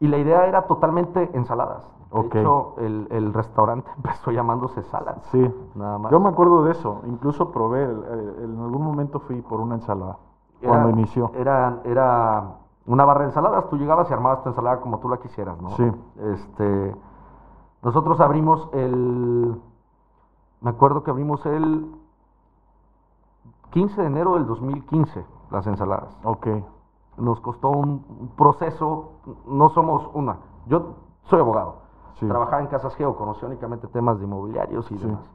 Y 0.00 0.08
la 0.08 0.18
idea 0.18 0.46
era 0.46 0.66
totalmente 0.66 1.30
ensaladas. 1.34 1.88
De 2.12 2.40
hecho, 2.40 2.74
el, 2.78 3.08
el 3.10 3.32
restaurante 3.32 3.90
empezó 3.96 4.30
llamándose 4.30 4.82
Salad. 4.84 5.16
Sí. 5.30 5.54
Nada 5.74 5.98
más. 5.98 6.12
Yo 6.12 6.20
me 6.20 6.28
acuerdo 6.28 6.64
de 6.64 6.72
eso. 6.72 7.00
Incluso 7.06 7.50
probé, 7.50 7.84
el- 7.84 8.04
el- 8.04 8.44
en 8.44 8.60
algún 8.60 8.82
momento 8.84 9.20
fui 9.20 9.40
por 9.42 9.60
una 9.60 9.76
ensalada. 9.76 10.18
cuando 10.64 10.88
Era- 10.88 10.98
inició. 10.98 11.30
Era, 11.34 11.80
era 11.84 12.56
una 12.86 13.04
barra 13.04 13.20
de 13.22 13.26
ensaladas, 13.28 13.68
tú 13.68 13.76
llegabas 13.76 14.10
y 14.10 14.12
armabas 14.12 14.42
tu 14.42 14.48
ensalada 14.50 14.80
como 14.80 14.98
tú 14.98 15.08
la 15.08 15.16
quisieras, 15.18 15.60
¿no? 15.60 15.70
Sí. 15.70 15.90
Este, 16.18 16.94
nosotros 17.82 18.20
abrimos 18.20 18.68
el, 18.72 19.60
me 20.60 20.70
acuerdo 20.70 21.02
que 21.02 21.10
abrimos 21.10 21.44
el 21.46 21.90
15 23.70 24.00
de 24.02 24.06
enero 24.06 24.34
del 24.34 24.46
2015, 24.46 25.24
las 25.50 25.66
ensaladas. 25.66 26.16
Ok. 26.24 26.46
Nos 27.16 27.40
costó 27.40 27.70
un 27.70 28.30
proceso, 28.36 29.12
no 29.46 29.68
somos 29.70 30.08
una, 30.14 30.38
yo 30.66 30.94
soy 31.24 31.40
abogado, 31.40 31.81
Sí. 32.14 32.26
trabajaba 32.28 32.60
en 32.62 32.68
Casas 32.68 32.94
Geo, 32.96 33.16
conocía 33.16 33.48
únicamente 33.48 33.88
temas 33.88 34.18
de 34.18 34.24
inmobiliarios 34.24 34.90
y 34.92 34.98
Sí. 34.98 35.06
demás. 35.06 35.28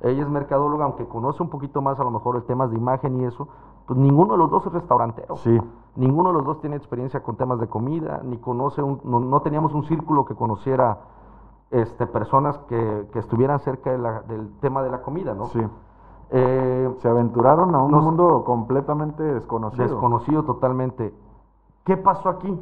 Ella 0.00 0.22
es 0.22 0.28
mercadóloga, 0.28 0.84
aunque 0.84 1.06
conoce 1.08 1.42
un 1.42 1.48
poquito 1.50 1.82
más 1.82 1.98
a 1.98 2.04
lo 2.04 2.10
mejor 2.10 2.36
el 2.36 2.44
temas 2.44 2.70
de 2.70 2.76
imagen 2.76 3.20
y 3.20 3.24
eso, 3.24 3.48
pues 3.86 3.98
ninguno 3.98 4.32
de 4.34 4.38
los 4.38 4.50
dos 4.50 4.64
es 4.66 4.72
restaurantero. 4.72 5.36
Sí. 5.38 5.58
Ninguno 5.96 6.28
de 6.28 6.34
los 6.36 6.44
dos 6.44 6.60
tiene 6.60 6.76
experiencia 6.76 7.20
con 7.22 7.34
temas 7.36 7.58
de 7.58 7.66
comida, 7.66 8.20
ni 8.22 8.36
conoce 8.38 8.80
un- 8.82 9.00
no, 9.02 9.18
no 9.18 9.40
teníamos 9.40 9.74
un 9.74 9.82
círculo 9.84 10.24
que 10.24 10.34
conociera 10.36 10.98
este, 11.70 12.06
personas 12.06 12.56
que, 12.68 13.08
que 13.12 13.18
estuvieran 13.18 13.58
cerca 13.58 13.90
de 13.90 13.98
la- 13.98 14.20
del 14.22 14.58
tema 14.60 14.82
de 14.82 14.90
la 14.90 15.02
comida, 15.02 15.34
¿no? 15.34 15.46
Sí. 15.46 15.60
Eh, 16.30 16.94
Se 17.00 17.08
aventuraron 17.08 17.74
a 17.74 17.78
un 17.82 17.90
Nos- 17.90 18.04
mundo 18.04 18.42
completamente 18.44 19.22
desconocido. 19.22 19.84
desconocido 19.84 20.44
totalmente. 20.44 21.12
¿Qué 21.84 21.96
pasó 21.96 22.28
aquí? 22.28 22.58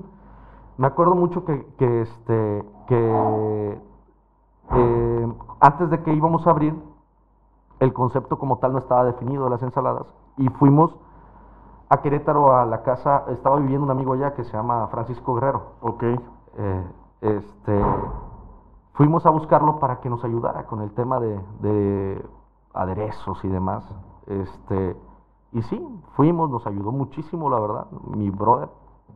Me 0.79 0.87
acuerdo 0.87 1.15
mucho 1.15 1.45
que, 1.45 1.67
que, 1.79 2.03
este, 2.03 2.65
que 2.87 3.81
eh, 4.73 5.33
antes 5.61 5.91
de 5.91 6.03
que 6.03 6.13
íbamos 6.13 6.47
a 6.47 6.51
abrir, 6.51 6.75
el 7.81 7.93
concepto 7.93 8.39
como 8.39 8.59
tal 8.59 8.73
no 8.73 8.79
estaba 8.79 9.05
definido 9.05 9.45
de 9.45 9.51
las 9.51 9.63
ensaladas 9.63 10.07
y 10.39 10.49
fuimos 10.49 10.95
a 11.89 12.01
Querétaro 12.01 12.57
a 12.57 12.67
la 12.67 12.83
casa, 12.83 13.25
estaba 13.29 13.57
viviendo 13.57 13.85
un 13.85 13.91
amigo 13.91 14.15
allá 14.15 14.35
que 14.35 14.45
se 14.45 14.53
llama 14.53 14.89
Francisco 14.89 15.35
Guerrero. 15.35 15.63
Ok. 15.81 16.03
Eh, 16.03 16.87
este, 17.21 17.85
fuimos 18.95 19.25
a 19.27 19.31
buscarlo 19.31 19.79
para 19.79 20.01
que 20.01 20.11
nos 20.11 20.25
ayudara 20.25 20.67
con 20.67 20.81
el 20.83 20.91
tema 20.93 21.21
de, 21.21 21.41
de 21.61 22.25
aderezos 22.75 23.45
y 23.45 23.49
demás. 23.49 23.85
Este, 24.27 24.97
y 25.53 25.63
sí, 25.63 26.03
fuimos, 26.17 26.51
nos 26.51 26.67
ayudó 26.67 26.93
muchísimo, 26.93 27.49
la 27.49 27.61
verdad, 27.61 27.87
mi 28.09 28.31
brother, 28.31 28.69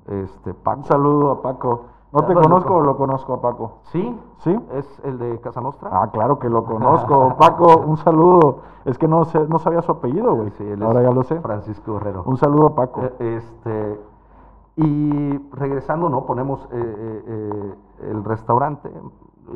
este, 0.06 0.54
Paco. 0.54 0.80
Un 0.80 0.84
saludo 0.84 1.30
a 1.30 1.42
Paco. 1.42 1.84
¿No 2.12 2.24
te 2.24 2.34
conozco 2.34 2.74
o 2.74 2.80
lo 2.80 2.96
conozco 2.96 3.34
a 3.34 3.40
Paco? 3.40 3.78
Sí, 3.84 4.18
¿Sí? 4.38 4.58
es 4.72 5.00
el 5.04 5.18
de 5.18 5.40
Casa 5.40 5.60
Nostra. 5.60 5.90
Ah, 5.92 6.10
claro 6.10 6.40
que 6.40 6.48
lo 6.48 6.64
conozco. 6.64 7.36
Paco, 7.38 7.76
un 7.86 7.96
saludo. 7.98 8.58
Es 8.84 8.98
que 8.98 9.06
no 9.06 9.24
sé, 9.24 9.46
no 9.46 9.60
sabía 9.60 9.80
su 9.82 9.92
apellido, 9.92 10.34
güey. 10.34 10.50
Sí, 10.50 10.64
él 10.64 10.80
es 10.80 10.82
Ahora 10.82 11.02
ya 11.02 11.12
lo 11.12 11.22
sé. 11.22 11.40
Francisco 11.40 11.94
Guerrero. 11.94 12.24
Un 12.26 12.36
saludo 12.36 12.68
a 12.68 12.74
Paco. 12.74 13.02
Eh, 13.02 13.36
Este, 13.36 14.00
y 14.76 15.38
regresando, 15.52 16.08
¿no? 16.08 16.24
Ponemos 16.24 16.66
eh, 16.72 17.24
eh, 17.26 17.74
el 18.10 18.24
restaurante, 18.24 18.90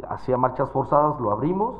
hacía 0.09 0.37
marchas 0.37 0.71
forzadas, 0.71 1.19
lo 1.21 1.33
abrimos 1.33 1.77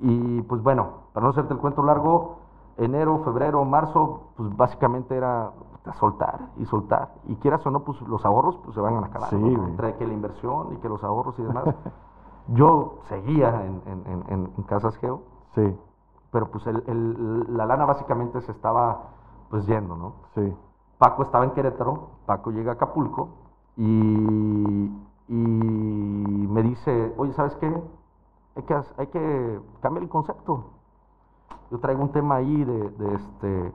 y 0.00 0.42
pues 0.42 0.62
bueno, 0.62 0.88
para 1.12 1.24
no 1.24 1.30
hacerte 1.30 1.54
el 1.54 1.60
cuento 1.60 1.82
largo, 1.82 2.36
enero, 2.78 3.20
febrero, 3.24 3.64
marzo, 3.64 4.20
pues 4.36 4.56
básicamente 4.56 5.16
era 5.16 5.50
a 5.86 5.92
soltar 5.94 6.50
y 6.56 6.64
soltar. 6.64 7.14
Y 7.26 7.36
quieras 7.36 7.64
o 7.66 7.70
no, 7.70 7.80
pues 7.84 8.00
los 8.02 8.24
ahorros 8.24 8.56
pues 8.64 8.74
se 8.74 8.80
van 8.80 8.96
a 9.02 9.06
acabar. 9.06 9.30
Sí, 9.30 9.36
¿no? 9.36 9.66
Entre 9.66 9.96
que 9.96 10.06
la 10.06 10.14
inversión 10.14 10.72
y 10.72 10.76
que 10.78 10.88
los 10.88 11.02
ahorros 11.04 11.38
y 11.38 11.42
demás. 11.42 11.64
Yo 12.48 12.98
seguía 13.08 13.64
en, 13.64 13.82
en- 13.86 14.06
en- 14.28 14.50
en- 14.56 14.62
Casas 14.64 14.96
Geo, 14.98 15.22
Sí, 15.54 15.78
pero 16.30 16.50
pues 16.50 16.66
el- 16.66 16.82
el- 16.86 17.56
la 17.56 17.64
lana 17.66 17.84
básicamente 17.86 18.40
se 18.40 18.52
estaba 18.52 19.02
pues 19.50 19.66
yendo, 19.66 19.96
¿no? 19.96 20.12
sí. 20.34 20.54
Paco 20.98 21.22
estaba 21.22 21.44
en 21.44 21.50
Querétaro, 21.52 22.08
Paco 22.26 22.50
llega 22.50 22.72
a 22.72 22.74
Acapulco 22.74 23.28
y, 23.76 24.90
y 25.28 25.34
me 26.48 26.62
dice, 26.62 27.12
oye, 27.18 27.32
¿sabes 27.34 27.54
qué? 27.56 27.66
Hay 28.56 28.62
que, 28.62 28.74
hay 28.98 29.06
que 29.08 29.60
cambiar 29.80 30.04
el 30.04 30.08
concepto. 30.08 30.64
Yo 31.70 31.78
traigo 31.80 32.02
un 32.02 32.12
tema 32.12 32.36
ahí 32.36 32.64
de, 32.64 32.90
de, 32.90 33.14
este, 33.14 33.72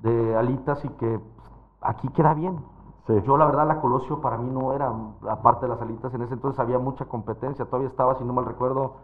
de 0.00 0.36
alitas 0.36 0.84
y 0.84 0.88
que 0.90 1.18
pues, 1.18 1.50
aquí 1.80 2.08
queda 2.08 2.34
bien. 2.34 2.58
Sí. 3.06 3.22
Yo 3.22 3.36
la 3.36 3.46
verdad 3.46 3.66
la 3.68 3.80
Colosio 3.80 4.20
para 4.20 4.36
mí 4.36 4.50
no 4.50 4.72
era, 4.72 4.92
aparte 5.28 5.66
de 5.66 5.68
las 5.68 5.80
alitas, 5.80 6.12
en 6.12 6.22
ese 6.22 6.34
entonces 6.34 6.58
había 6.58 6.78
mucha 6.78 7.04
competencia, 7.04 7.64
todavía 7.64 7.88
estaba, 7.88 8.16
si 8.16 8.24
no 8.24 8.32
mal 8.32 8.46
recuerdo, 8.46 8.94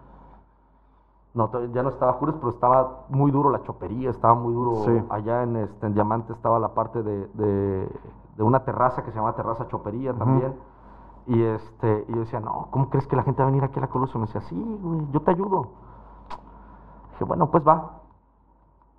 no, 1.34 1.50
ya 1.72 1.82
no 1.82 1.88
estaba 1.88 2.14
Jures, 2.14 2.34
pero 2.36 2.50
estaba 2.50 3.04
muy 3.08 3.30
duro 3.30 3.50
la 3.50 3.62
chopería, 3.62 4.10
estaba 4.10 4.34
muy 4.34 4.52
duro. 4.52 4.84
Sí. 4.84 5.02
Allá 5.08 5.44
en, 5.44 5.56
este, 5.56 5.86
en 5.86 5.94
Diamante 5.94 6.32
estaba 6.32 6.58
la 6.58 6.74
parte 6.74 7.02
de, 7.02 7.26
de, 7.28 7.88
de 8.36 8.42
una 8.42 8.64
terraza 8.64 9.02
que 9.02 9.12
se 9.12 9.16
llama 9.16 9.34
Terraza 9.34 9.66
Chopería 9.68 10.12
también. 10.12 10.54
Y, 11.26 11.40
este, 11.40 12.04
y 12.08 12.12
yo 12.12 12.20
decía, 12.20 12.40
no, 12.40 12.66
¿cómo 12.70 12.90
crees 12.90 13.06
que 13.06 13.16
la 13.16 13.22
gente 13.22 13.40
va 13.40 13.48
a 13.48 13.50
venir 13.50 13.64
aquí 13.64 13.78
a 13.78 13.82
la 13.82 13.88
Colosio? 13.88 14.18
Me 14.18 14.26
decía, 14.26 14.40
sí, 14.42 14.78
güey, 14.82 15.06
yo 15.12 15.20
te 15.20 15.30
ayudo. 15.30 15.68
Dije, 17.12 17.24
bueno, 17.24 17.50
pues 17.50 17.66
va. 17.66 18.01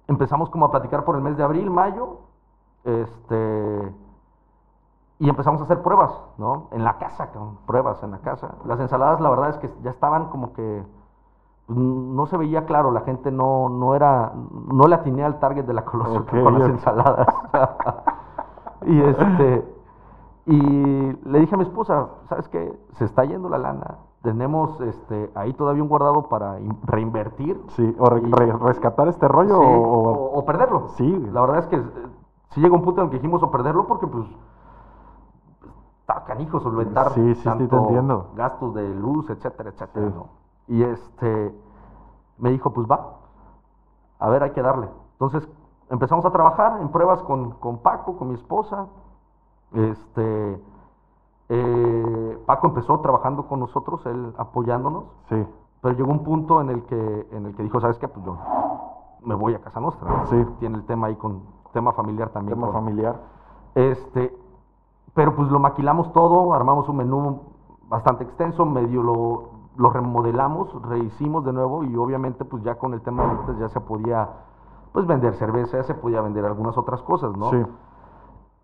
Empezamos 0.08 0.50
como 0.50 0.66
a 0.66 0.72
platicar 0.72 1.06
por 1.06 1.16
el 1.16 1.22
mes 1.22 1.38
de 1.38 1.44
abril, 1.44 1.70
mayo. 1.70 2.20
Este, 2.84 3.94
y 5.20 5.30
empezamos 5.30 5.62
a 5.62 5.64
hacer 5.66 5.82
pruebas, 5.82 6.12
¿no? 6.38 6.68
En 6.72 6.84
la 6.84 6.98
casa, 6.98 7.28
cabrón, 7.28 7.58
pruebas 7.66 8.04
en 8.04 8.12
la 8.12 8.20
casa. 8.20 8.56
Las 8.66 8.80
ensaladas, 8.80 9.22
la 9.22 9.30
verdad 9.30 9.50
es 9.50 9.58
que 9.58 9.74
ya 9.82 9.92
estaban 9.92 10.30
como 10.30 10.54
que 10.54 10.84
pues, 11.68 11.80
no 11.80 12.26
se 12.26 12.36
veía 12.36 12.66
claro, 12.66 12.92
la 12.92 13.02
gente 13.02 13.32
no, 13.32 13.70
no 13.70 13.96
era, 13.96 14.34
no 14.68 14.88
le 14.88 14.96
atiné 14.96 15.24
al 15.24 15.40
target 15.40 15.66
de 15.66 15.74
la 15.74 15.86
Colosio 15.86 16.22
Ok, 16.22 16.30
con 16.44 16.60
las 16.60 16.70
ensaladas. 16.70 17.28
y 18.86 19.02
este, 19.02 19.66
y 20.46 20.60
le 20.60 21.40
dije 21.40 21.56
a 21.56 21.58
mi 21.58 21.64
esposa, 21.64 22.10
¿sabes 22.28 22.50
qué? 22.50 22.78
Se 22.94 23.06
está 23.06 23.24
yendo 23.24 23.48
la 23.48 23.60
lana. 23.60 23.96
Tenemos 24.24 24.80
este, 24.82 25.32
ahí 25.36 25.54
todavía 25.54 25.84
un 25.84 25.90
guardado 25.90 26.30
para 26.30 26.60
in- 26.60 26.80
reinvertir. 26.84 27.62
Sí, 27.76 27.96
o 28.00 28.06
re- 28.10 28.22
Y- 28.26 28.32
re- 28.32 28.54
rescatar 28.58 29.08
este 29.10 29.28
rollo 29.28 29.60
Sí, 29.60 29.66
o, 29.66 29.82
o, 29.82 30.40
o 30.40 30.46
perderlo. 30.46 30.88
Sí. 30.96 31.28
La 31.32 31.42
verdad 31.42 31.60
es 31.60 31.68
que 31.68 31.76
eh, 31.76 31.84
sí 32.52 32.62
llegó 32.62 32.76
un 32.78 32.84
punto 32.84 33.02
en 33.02 33.06
el 33.06 33.12
que 33.12 33.18
dijimos 33.18 33.44
o 33.44 33.52
perderlo 33.52 33.86
porque 33.86 34.08
pues 34.08 34.26
está 36.00 36.24
canijo 36.24 36.60
solventar 36.62 37.10
Sí, 37.12 37.22
sí, 37.22 37.36
sí, 37.36 37.44
te 37.44 37.50
tanto 37.50 37.78
entiendo. 37.80 38.32
gastos 38.36 38.74
de 38.74 38.88
luz, 38.96 39.30
etcétera, 39.30 39.70
etcétera. 39.70 40.12
Y 40.68 40.84
este 40.84 41.54
me 42.38 42.50
dijo, 42.52 42.72
pues 42.74 42.88
va, 42.90 43.18
a 44.20 44.30
ver, 44.30 44.44
hay 44.44 44.52
que 44.52 44.62
darle. 44.62 44.88
Entonces 45.14 45.48
empezamos 45.90 46.26
a 46.26 46.32
trabajar 46.32 46.80
en 46.82 46.88
pruebas 46.90 47.22
con, 47.24 47.52
con 47.52 47.78
Paco, 47.80 48.18
con 48.18 48.30
mi 48.30 48.36
esposa. 48.36 48.88
Este 49.74 50.62
eh, 51.56 52.40
Paco 52.46 52.68
empezó 52.68 53.00
trabajando 53.00 53.48
con 53.48 53.60
nosotros, 53.60 54.04
él 54.06 54.34
apoyándonos. 54.38 55.04
sí, 55.30 55.46
Pero 55.82 55.96
llegó 55.96 56.12
un 56.12 56.24
punto 56.24 56.62
en 56.62 56.70
el 56.70 56.84
que, 56.84 57.28
en 57.32 57.46
el 57.46 57.56
que 57.56 57.64
dijo, 57.64 57.80
¿sabes 57.80 57.98
qué? 58.00 58.08
Pues 58.08 58.26
yo 58.26 58.38
me 59.22 59.36
voy 59.36 59.54
a 59.54 59.60
Casa 59.62 59.80
Nostra. 59.80 60.10
¿no? 60.10 60.26
Sí. 60.28 60.46
Tiene 60.60 60.78
el 60.78 60.86
tema 60.86 61.08
ahí 61.08 61.16
con 61.16 61.42
tema 61.74 61.92
familiar 61.94 62.30
también. 62.30 62.56
tema 62.56 62.68
con- 62.72 62.76
familiar. 62.76 63.20
Este, 63.76 64.36
pero 65.14 65.36
pues 65.36 65.50
lo 65.50 65.60
maquilamos 65.60 66.12
todo, 66.14 66.54
armamos 66.54 66.88
un 66.90 66.98
menú 66.98 67.40
bastante 67.88 68.24
extenso, 68.24 68.66
medio 68.66 69.04
lo, 69.04 69.44
lo 69.78 69.90
remodelamos, 69.92 70.70
rehicimos 70.88 71.46
de 71.46 71.54
nuevo 71.54 71.84
y 71.84 71.96
obviamente 71.96 72.46
pues 72.46 72.64
ya 72.64 72.76
con 72.76 72.94
el 72.94 73.02
tema 73.02 73.24
de 73.24 73.30
alitas 73.32 73.58
ya 73.60 73.70
se 73.70 73.80
podía 73.80 74.30
pues 74.92 75.06
vender 75.08 75.34
cerveza, 75.36 75.78
ya 75.78 75.84
se 75.84 75.94
podía 75.96 76.22
vender 76.22 76.46
algunas 76.46 76.78
otras 76.78 77.02
cosas, 77.04 77.36
¿no? 77.38 77.50
Sí, 77.50 77.64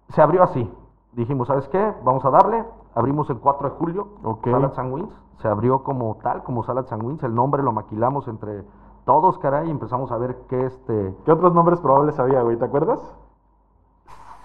Se 0.10 0.22
abrió 0.22 0.44
así. 0.44 0.72
Dijimos, 1.14 1.48
¿sabes 1.48 1.68
qué? 1.70 1.94
Vamos 2.04 2.24
a 2.26 2.30
darle. 2.30 2.64
Abrimos 2.96 3.30
el 3.30 3.38
4 3.40 3.70
de 3.70 3.76
julio. 3.76 4.08
Salad 4.52 4.74
and 4.78 4.94
Wings. 4.94 5.14
Se 5.42 5.48
abrió 5.48 5.84
como 5.84 6.16
tal, 6.22 6.44
como 6.44 6.64
Salad 6.64 6.86
and 6.92 7.04
Wings. 7.04 7.24
El 7.24 7.34
nombre 7.36 7.64
lo 7.64 7.72
maquilamos 7.72 8.28
entre 8.28 8.66
todos, 9.06 9.38
caray, 9.40 9.68
y 9.68 9.72
empezamos 9.72 10.12
a 10.12 10.18
ver 10.18 10.38
qué 10.50 10.66
este... 10.66 11.16
¿Qué 11.26 11.32
otros 11.32 11.54
nombres 11.54 11.80
probables 11.80 12.20
había, 12.20 12.42
güey? 12.42 12.58
¿Te 12.58 12.66
acuerdas? 12.66 13.00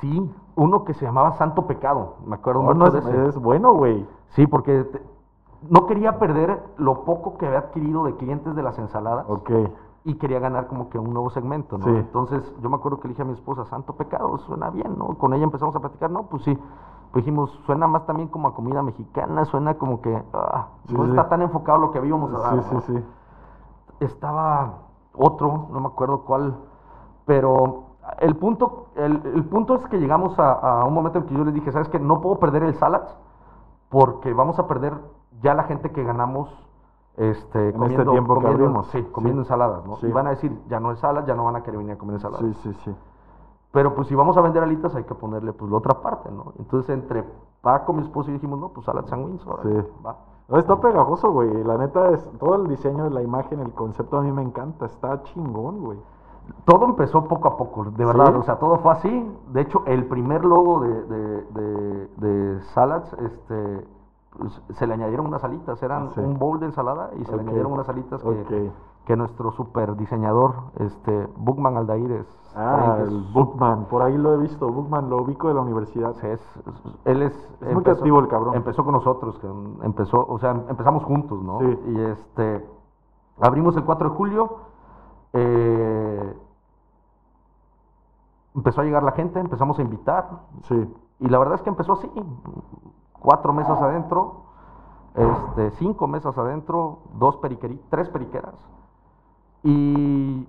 Sí, 0.01 0.31
uno 0.57 0.85
que 0.85 0.95
se 0.95 1.05
llamaba 1.05 1.33
Santo 1.33 1.67
Pecado, 1.67 2.17
me 2.27 2.35
acuerdo 2.37 2.61
Oh, 2.61 2.75
no, 2.75 2.87
es, 2.87 3.39
bueno, 3.39 3.73
güey. 3.75 4.07
Sí, 4.31 4.47
porque 4.47 4.85
te- 4.85 5.03
no 5.71 5.87
quería 5.87 6.19
perder 6.19 6.63
lo 6.77 7.05
poco 7.05 7.39
que 7.39 7.47
había 7.47 7.61
adquirido 7.61 8.05
de 8.05 8.15
clientes 8.17 8.55
de 8.55 8.63
las 8.63 8.79
ensaladas 8.79 9.25
Ok. 9.29 9.51
y 10.05 10.15
quería 10.17 10.39
ganar 10.41 10.67
como 10.67 10.91
que 10.91 10.99
un 10.99 11.13
nuevo 11.15 11.31
segmento, 11.31 11.79
¿no? 11.79 11.85
Sí. 11.87 11.91
Entonces 11.91 12.55
yo 12.61 12.69
me 12.69 12.77
acuerdo 12.77 13.01
que 13.01 13.09
le 13.09 13.13
dije 13.13 13.23
a 13.23 13.25
mi 13.27 13.33
esposa, 13.33 13.65
Santo 13.65 13.95
Pecado, 13.95 14.37
suena 14.39 14.69
bien, 14.71 14.95
¿no? 14.99 15.07
Con 15.17 15.33
ella 15.33 15.45
empezamos 15.45 15.75
a 15.77 15.81
platicar, 15.81 16.11
no, 16.11 16.25
pues 16.25 16.43
sí. 16.43 16.59
Pues 17.15 17.25
dijimos, 17.25 17.51
suena 17.65 17.87
más 17.87 18.05
también 18.07 18.29
como 18.29 18.49
a 18.49 18.55
comida 18.55 18.83
mexicana, 18.83 19.45
suena 19.45 19.75
como 19.75 20.01
que 20.01 20.21
ah, 20.33 20.67
Sí, 20.89 20.95
no 20.95 21.05
sí. 21.05 21.11
está 21.11 21.29
tan 21.29 21.43
enfocado 21.43 21.79
lo 21.79 21.93
que 21.93 22.05
íbamos 22.05 22.35
a 22.35 22.39
dar. 22.39 22.63
Sí, 22.65 22.77
sí, 22.87 22.93
sí. 22.93 23.05
estaba 24.01 24.79
otro, 25.15 25.69
no 25.71 25.79
me 25.81 25.87
acuerdo 25.87 26.23
cuál, 26.25 26.57
pero 27.25 27.85
el 28.19 28.37
punto, 28.37 28.87
el, 28.97 29.23
el 29.33 29.45
punto 29.45 29.77
es 29.77 29.87
que 29.87 29.99
llegamos 29.99 30.37
a, 30.41 30.53
a 30.81 30.85
un 30.85 30.93
momento 30.93 31.19
en 31.21 31.27
que 31.27 31.35
yo 31.35 31.45
les 31.45 31.55
dije, 31.55 31.71
¿sabes 31.71 31.89
qué? 31.89 32.01
No 32.01 32.21
puedo 32.21 32.41
perder 32.41 32.65
el 32.65 32.75
Salads 32.75 33.17
porque 33.91 34.33
vamos 34.35 34.59
a 34.59 34.67
perder 34.67 34.95
ya 35.41 35.55
la 35.55 35.63
gente 35.65 35.93
que 35.93 36.03
ganamos 36.03 36.49
este, 37.17 37.69
este 37.69 37.79
comiendo, 37.79 38.11
tiempo 38.11 38.35
que 38.35 38.41
comiendo- 38.41 38.65
abrimos. 38.65 38.87
sí, 38.89 39.03
comiendo 39.13 39.43
Sí. 39.43 39.47
ensaladas, 39.47 39.87
¿no? 39.87 39.97
Y 40.03 40.11
van 40.11 40.27
a 40.27 40.31
decir, 40.31 40.61
ya 40.69 40.81
no 40.81 40.91
es 40.91 40.99
salad, 40.99 41.25
ya 41.27 41.35
no 41.37 41.45
van 41.45 41.55
a 41.55 41.63
querer 41.63 41.79
venir 41.79 41.93
a 41.93 41.99
comer 41.99 42.15
ensaladas. 42.17 42.41
Sí, 42.45 42.55
sí, 42.55 42.73
sí. 42.85 42.97
Pero 43.75 43.95
pues 43.95 44.07
si 44.09 44.15
vamos 44.15 44.37
a 44.39 44.41
vender 44.41 44.63
alitas 44.63 44.95
hay 44.95 45.05
que 45.05 45.15
ponerle 45.15 45.53
pues 45.53 45.71
la 45.71 45.77
otra 45.79 46.01
parte, 46.01 46.31
¿no? 46.31 46.53
Entonces 46.59 46.89
entre 46.91 47.25
Paco, 47.61 47.93
mi 47.93 48.03
esposo 48.03 48.31
y 48.31 48.35
dijimos, 48.35 48.59
no, 48.61 48.69
pues 48.71 48.87
salad 48.87 49.05
sandwich, 49.07 49.45
órale, 49.47 49.83
Sí. 49.83 49.89
va. 50.07 50.17
No, 50.49 50.59
está 50.59 50.77
pegajoso, 50.81 51.33
güey. 51.33 51.65
La 51.65 51.77
neta 51.77 52.11
es 52.11 52.23
todo 52.39 52.55
el 52.57 52.69
diseño, 52.69 53.09
la 53.11 53.23
imagen, 53.23 53.61
el 53.61 53.73
concepto 53.73 54.19
a 54.19 54.23
mí 54.23 54.31
me 54.31 54.43
encanta. 54.43 54.87
Está 54.87 55.23
chingón, 55.25 55.81
güey. 55.83 55.99
Todo 56.67 56.85
empezó 56.85 57.25
poco 57.25 57.49
a 57.49 57.57
poco, 57.57 57.85
de 57.87 58.05
verdad, 58.05 58.27
¿Sí? 58.27 58.39
o 58.39 58.43
sea, 58.43 58.59
todo 58.59 58.77
fue 58.77 58.93
así. 58.93 59.33
De 59.53 59.63
hecho, 59.63 59.83
el 59.87 60.07
primer 60.07 60.45
logo 60.45 60.81
de, 60.81 61.03
de, 61.05 61.43
de, 61.55 62.07
de 62.19 62.61
Salads, 62.75 63.11
este, 63.15 63.89
pues, 64.39 64.63
se 64.75 64.87
le 64.87 64.93
añadieron 64.95 65.27
unas 65.27 65.43
alitas, 65.43 65.83
eran 65.83 66.11
Sí. 66.13 66.21
un 66.21 66.39
bowl 66.39 66.61
de 66.61 66.67
ensalada 66.67 67.11
y 67.19 67.25
se 67.25 67.35
le 67.35 67.41
añadieron 67.43 67.73
unas 67.73 67.89
alitas 67.89 68.23
que, 68.23 68.71
que 69.07 69.17
nuestro 69.17 69.51
super 69.53 69.97
diseñador, 69.97 70.55
este, 70.77 71.27
Bookman 71.39 71.77
Aldair 71.79 72.13
es... 72.13 72.44
Ah, 72.57 72.99
el 73.01 73.23
Bookman. 73.33 73.87
Por 73.87 74.03
ahí 74.03 74.17
lo 74.17 74.35
he 74.35 74.37
visto. 74.39 74.71
Bookman 74.71 75.11
lo 75.11 75.23
ubico 75.23 75.49
de 75.49 75.55
la 75.55 75.61
universidad. 75.63 76.15
Es- 76.25 76.61
él 77.05 77.23
es... 77.23 77.33
Es 77.61 77.75
muy 77.75 77.83
creativo 77.83 78.21
el 78.21 78.29
cabrón. 78.29 78.55
Empezó 78.55 78.85
con 78.85 78.95
nosotros, 78.95 79.39
que 79.39 79.47
empezó, 79.85 80.25
o 80.25 80.39
sea, 80.39 80.51
empezamos 80.69 81.03
juntos, 81.05 81.43
¿no? 81.43 81.59
Sí. 81.61 81.79
Y 81.89 82.01
este, 82.01 82.65
abrimos 83.41 83.77
el 83.77 83.85
4 83.85 84.11
de 84.11 84.15
julio, 84.17 84.57
eh, 85.33 86.37
empezó 88.55 88.81
a 88.81 88.85
llegar 88.85 89.03
la 89.03 89.13
gente, 89.13 89.41
empezamos 89.41 89.79
a 89.79 89.83
invitar, 89.83 90.29
Sí. 90.63 90.95
y 91.21 91.29
la 91.29 91.39
verdad 91.39 91.57
es 91.57 91.63
que 91.63 91.71
empezó 91.71 91.95
así, 91.95 92.09
cuatro 93.21 93.53
mesas 93.53 93.81
adentro, 93.81 94.43
este, 95.15 95.71
cinco 95.73 96.07
mesas 96.07 96.37
adentro, 96.39 96.99
dos 97.15 97.39
tres 97.91 98.09
periqueras, 98.11 98.55
y 99.65 100.47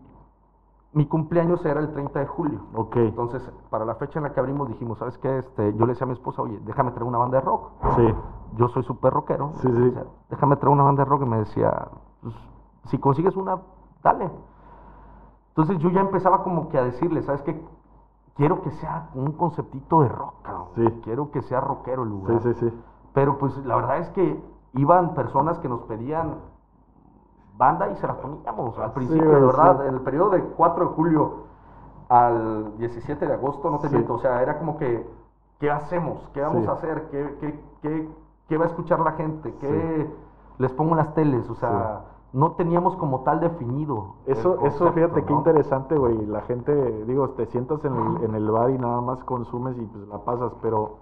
mi 0.96 1.06
cumpleaños 1.06 1.64
era 1.66 1.82
el 1.82 1.92
30 1.92 2.22
de 2.22 2.26
julio. 2.26 2.62
Ok. 2.74 2.96
Entonces, 2.96 3.52
para 3.70 3.84
la 3.84 3.96
fecha 3.96 4.18
en 4.18 4.24
la 4.24 4.34
que 4.34 4.40
abrimos, 4.40 4.70
dijimos, 4.70 4.98
¿sabes 4.98 5.18
qué? 5.18 5.40
Este, 5.40 5.74
yo 5.74 5.86
le 5.86 5.92
decía 5.92 6.06
a 6.06 6.08
mi 6.08 6.14
esposa, 6.14 6.42
oye, 6.42 6.58
déjame 6.64 6.92
traer 6.92 7.04
una 7.04 7.18
banda 7.18 7.40
de 7.40 7.46
rock. 7.46 7.72
Sí. 7.98 8.16
Yo 8.54 8.70
soy 8.70 8.82
súper 8.84 9.12
rockero. 9.12 9.52
Sí, 9.56 9.68
sí. 9.68 9.90
O 9.90 9.92
sea, 9.92 10.06
déjame 10.30 10.56
traer 10.56 10.72
una 10.72 10.84
banda 10.84 11.04
de 11.04 11.10
rock. 11.10 11.24
Y 11.24 11.26
me 11.26 11.40
decía, 11.40 11.90
pues, 12.22 12.34
si 12.86 12.98
consigues 12.98 13.36
una, 13.36 13.60
dale. 14.02 14.32
Entonces 15.50 15.80
yo 15.80 15.90
ya 15.90 16.00
empezaba 16.00 16.44
como 16.44 16.70
que 16.70 16.78
a 16.78 16.86
decirle, 16.86 17.22
¿sabes 17.24 17.42
qué? 17.42 17.62
Quiero 18.36 18.62
que 18.62 18.72
sea 18.72 19.10
un 19.16 19.34
conceptito 19.34 20.00
de 20.00 20.08
rock, 20.08 20.36
cabrón. 20.44 20.68
Sí. 20.76 21.02
Quiero 21.04 21.30
que 21.30 21.42
sea 21.42 21.60
rockero 21.60 22.04
el 22.04 22.10
lugar. 22.10 22.40
Sí, 22.40 22.54
sí, 22.54 22.70
sí. 22.70 22.82
Pero 23.14 23.38
pues 23.38 23.58
la 23.66 23.76
verdad 23.76 23.98
es 23.98 24.10
que 24.12 24.42
iban 24.74 25.14
personas 25.14 25.60
que 25.60 25.68
nos 25.68 25.82
pedían 25.82 26.36
banda 27.58 27.90
y 27.90 27.96
se 27.96 28.08
las 28.08 28.18
poníamos 28.18 28.78
al 28.80 28.92
principio, 28.94 29.30
de 29.30 29.40
verdad, 29.46 29.80
sí. 29.82 29.88
en 29.88 29.94
el 29.96 30.02
periodo 30.02 30.30
del 30.32 30.44
4 30.44 30.86
de 30.90 30.92
julio 30.96 31.34
al 32.10 32.78
17 32.78 33.26
de 33.28 33.34
agosto, 33.34 33.70
no 33.70 33.80
te 33.80 33.88
Sí. 33.90 33.96
miento, 33.96 34.14
o 34.16 34.20
sea, 34.20 34.42
era 34.42 34.60
como 34.60 34.78
que, 34.78 35.08
¿qué 35.60 35.72
hacemos? 35.72 36.30
¿Qué 36.34 36.42
vamos 36.42 36.64
Sí. 36.64 36.70
a 36.70 36.74
hacer? 36.74 37.08
¿Qué, 37.12 37.38
qué, 37.40 37.60
qué, 37.82 38.10
qué 38.48 38.58
va 38.58 38.66
a 38.66 38.68
escuchar 38.68 39.00
la 39.00 39.14
gente? 39.14 39.54
¿Qué 39.60 40.10
les 40.58 40.72
pongo 40.74 40.92
en 40.92 40.98
las 40.98 41.14
teles? 41.14 41.50
O 41.50 41.56
sea, 41.56 42.02
no 42.34 42.52
teníamos 42.52 42.96
como 42.98 43.22
tal 43.22 43.40
definido. 43.40 44.16
Eso, 44.26 44.56
eso 44.56 44.60
concepto, 44.86 44.92
fíjate 44.94 45.24
qué 45.24 45.32
¿no? 45.34 45.40
interesante, 45.40 45.98
güey. 45.98 46.26
La 46.26 46.42
gente, 46.42 47.06
digo, 47.06 47.30
te 47.30 47.46
sientas 47.48 47.84
en 47.86 47.96
el, 47.96 48.24
en 48.26 48.36
el 48.36 48.52
bar 48.52 48.70
y 48.70 48.78
nada 48.78 49.02
más 49.02 49.24
consumes 49.24 49.78
y 49.78 49.86
pues 49.86 50.08
la 50.10 50.18
pasas, 50.20 50.52
pero 50.62 50.98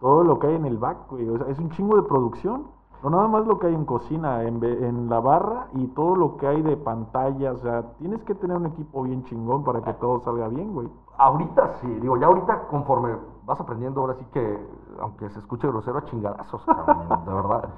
todo 0.00 0.22
lo 0.22 0.38
que 0.38 0.48
hay 0.48 0.54
en 0.56 0.66
el 0.66 0.76
back, 0.78 0.98
güey, 1.10 1.28
o 1.30 1.38
sea, 1.38 1.48
es 1.48 1.58
un 1.58 1.70
chingo 1.70 1.96
de 1.96 2.02
producción. 2.02 2.66
No 3.04 3.10
nada 3.10 3.28
más 3.28 3.46
lo 3.46 3.58
que 3.58 3.66
hay 3.66 3.74
en 3.74 3.84
cocina, 3.84 4.42
en, 4.44 4.64
en 4.64 5.08
la 5.10 5.20
barra 5.20 5.66
y 5.74 5.86
todo 5.88 6.16
lo 6.16 6.36
que 6.38 6.46
hay 6.46 6.62
de 6.62 6.76
pantalla, 6.76 7.52
o 7.52 7.58
sea, 7.58 7.82
tienes 7.98 8.22
que 8.24 8.34
tener 8.34 8.56
un 8.56 8.66
equipo 8.66 9.02
bien 9.02 9.24
chingón 9.24 9.62
para 9.62 9.82
que 9.82 9.92
todo 9.94 10.20
salga 10.20 10.48
bien, 10.48 10.72
güey. 10.72 10.88
Ahorita 11.18 11.74
sí, 11.82 11.86
digo, 12.00 12.16
ya 12.16 12.26
ahorita 12.26 12.66
conforme 12.68 13.14
vas 13.44 13.60
aprendiendo, 13.60 14.00
ahora 14.00 14.14
sí 14.14 14.24
que, 14.32 14.68
aunque 15.00 15.28
se 15.30 15.38
escuche 15.38 15.68
grosero, 15.68 15.98
a 15.98 16.04
chingadazos, 16.06 16.64
cabrón, 16.66 17.08
de 17.26 17.32
verdad. 17.32 17.68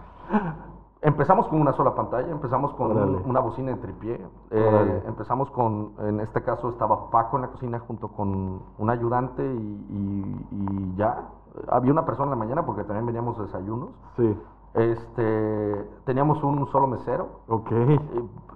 Empezamos 1.03 1.47
con 1.49 1.61
una 1.61 1.73
sola 1.75 1.95
pantalla, 1.95 2.29
empezamos 2.33 2.73
con 2.75 2.91
un- 2.97 3.23
una 3.27 3.41
bocina 3.41 3.71
en 3.71 3.81
tripié, 3.81 4.15
eh, 4.51 5.03
empezamos 5.07 5.51
con, 5.51 5.93
en 5.99 6.21
este 6.21 6.43
caso 6.43 6.71
estaba 6.71 7.11
Paco 7.11 7.37
en 7.37 7.43
la 7.43 7.49
cocina 7.49 7.79
junto 7.81 8.09
con 8.09 8.61
un 8.79 8.91
ayudante 8.91 9.43
y, 9.45 9.59
y- 9.91 10.47
y 10.53 10.95
ya. 10.97 11.29
Había 11.69 11.91
una 11.93 12.05
persona 12.05 12.25
en 12.27 12.39
la 12.39 12.45
mañana 12.45 12.67
porque 12.67 12.85
también 12.85 13.07
veníamos 13.07 13.39
desayunos. 13.39 13.89
Sí, 14.17 14.37
Este, 14.77 15.91
teníamos 16.05 16.43
un 16.45 16.67
solo 16.69 16.87
mesero, 16.87 17.41
ok. 17.49 17.73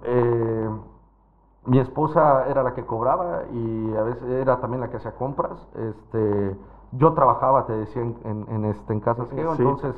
eh, 0.03 0.69
mi 1.65 1.79
esposa 1.79 2.47
era 2.47 2.63
la 2.63 2.73
que 2.73 2.85
cobraba 2.85 3.43
y 3.51 3.95
a 3.95 4.03
veces 4.03 4.23
era 4.29 4.59
también 4.61 4.81
la 4.81 4.89
que 4.89 4.97
hacía 4.97 5.15
compras. 5.15 5.67
Este, 5.75 6.55
yo 6.93 7.13
trabajaba, 7.13 7.65
te 7.65 7.73
decía, 7.73 8.01
en, 8.01 8.15
en, 8.23 8.45
en, 8.49 8.65
este, 8.65 8.93
en 8.93 8.99
Casas 8.99 9.27
Sí. 9.29 9.39
entonces 9.39 9.95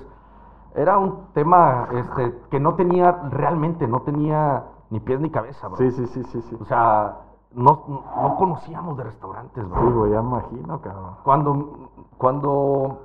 era 0.76 0.97
un 0.97 1.28
tema 1.34 1.88
este, 1.91 2.38
que 2.49 2.59
no 2.59 2.76
tenía, 2.76 3.11
realmente 3.30 3.88
no 3.88 4.01
tenía 4.01 4.63
ni 4.89 4.99
pies 4.99 5.19
ni 5.19 5.30
cabeza, 5.30 5.67
bro. 5.67 5.78
Sí, 5.78 5.91
sí, 5.91 6.07
sí, 6.07 6.24
sí, 6.24 6.41
sí. 6.41 6.57
O 6.61 6.65
sea, 6.65 7.17
no, 7.53 7.84
no 8.21 8.36
conocíamos 8.38 8.97
de 8.97 9.03
restaurantes, 9.03 9.69
bro. 9.69 9.82
Sí, 9.82 9.91
güey, 9.91 10.11
ya 10.11 10.19
imagino, 10.21 10.82
cabrón. 10.82 11.15
Cuando, 11.24 11.89
cuando 12.17 13.01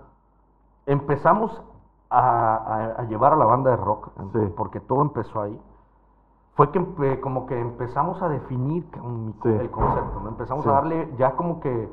empezamos 0.87 1.63
a, 2.11 2.19
a- 2.57 3.01
a 3.01 3.05
llevar 3.05 3.33
a 3.33 3.37
la 3.37 3.45
banda 3.45 3.71
de 3.71 3.77
rock, 3.77 4.11
Sí. 4.33 4.53
porque 4.57 4.81
todo 4.81 5.03
empezó 5.03 5.43
ahí, 5.43 5.61
fue 6.55 6.71
que 6.73 6.81
empe- 6.81 7.21
como 7.21 7.47
que 7.47 7.59
empezamos 7.61 8.21
a 8.23 8.29
definir 8.29 8.85
Sí. 9.43 9.49
el 9.49 9.71
concepto, 9.71 10.21
¿no? 10.21 10.29
Empezamos 10.31 10.65
Sí. 10.65 10.71
a 10.71 10.73
darle 10.73 11.15
ya 11.17 11.37
como 11.37 11.61
que 11.61 11.89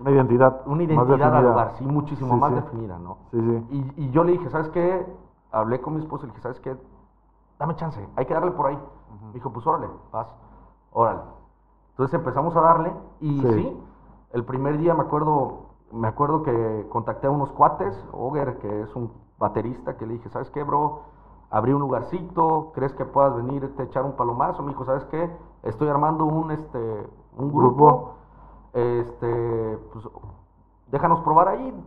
Una 0.00 0.10
identidad. 0.12 0.62
una 0.66 0.82
identidad 0.84 1.34
al 1.34 1.44
lugar, 1.44 1.72
sí, 1.72 1.84
muchísimo 1.84 2.36
más 2.36 2.54
definida, 2.54 2.98
¿no? 2.98 3.18
Sí, 3.32 3.40
sí. 3.40 3.66
Y, 3.96 4.04
y 4.06 4.10
yo 4.12 4.22
le 4.24 4.32
dije, 4.32 4.48
¿sabes 4.48 4.68
qué? 4.70 5.04
Hablé 5.50 5.80
con 5.80 5.94
mi 5.94 6.00
esposo 6.00 6.24
y 6.24 6.28
le 6.28 6.32
dije, 6.32 6.42
¿sabes 6.42 6.60
qué? 6.60 6.76
Dame 7.58 7.74
chance, 7.74 8.08
hay 8.16 8.24
que 8.26 8.34
darle 8.34 8.52
por 8.52 8.66
ahí. 8.68 8.78
Me 9.26 9.32
dijo, 9.32 9.50
pues 9.52 9.66
órale, 9.66 9.88
vas, 10.12 10.28
órale. 10.92 11.20
Entonces 11.90 12.14
empezamos 12.14 12.54
a 12.56 12.60
darle 12.60 12.92
y 13.20 13.40
Sí. 13.40 13.52
sí, 13.54 13.82
el 14.32 14.44
primer 14.44 14.78
día 14.78 14.94
me 14.94 15.02
acuerdo, 15.02 15.66
me 15.90 16.06
acuerdo 16.06 16.44
que 16.44 16.86
contacté 16.90 17.26
a 17.26 17.30
unos 17.30 17.50
cuates, 17.52 17.92
Oger, 18.12 18.58
que 18.58 18.82
es 18.82 18.94
un 18.94 19.10
baterista, 19.38 19.96
que 19.96 20.06
le 20.06 20.14
dije, 20.14 20.28
¿sabes 20.28 20.50
qué, 20.50 20.62
bro? 20.62 21.02
Abrí 21.50 21.72
un 21.72 21.80
lugarcito, 21.80 22.72
¿crees 22.74 22.92
que 22.94 23.04
puedas 23.04 23.34
venir 23.36 23.72
a 23.78 23.82
echar 23.82 24.04
un 24.04 24.12
palomazo? 24.12 24.62
Me 24.62 24.70
dijo, 24.70 24.84
¿sabes 24.84 25.04
qué? 25.06 25.30
Estoy 25.62 25.88
armando 25.88 26.24
un, 26.24 26.50
este, 26.50 27.06
un 27.36 27.52
grupo, 27.52 28.14
este, 28.72 29.78
pues, 29.92 30.08
déjanos 30.88 31.20
probar 31.20 31.48
ahí, 31.48 31.84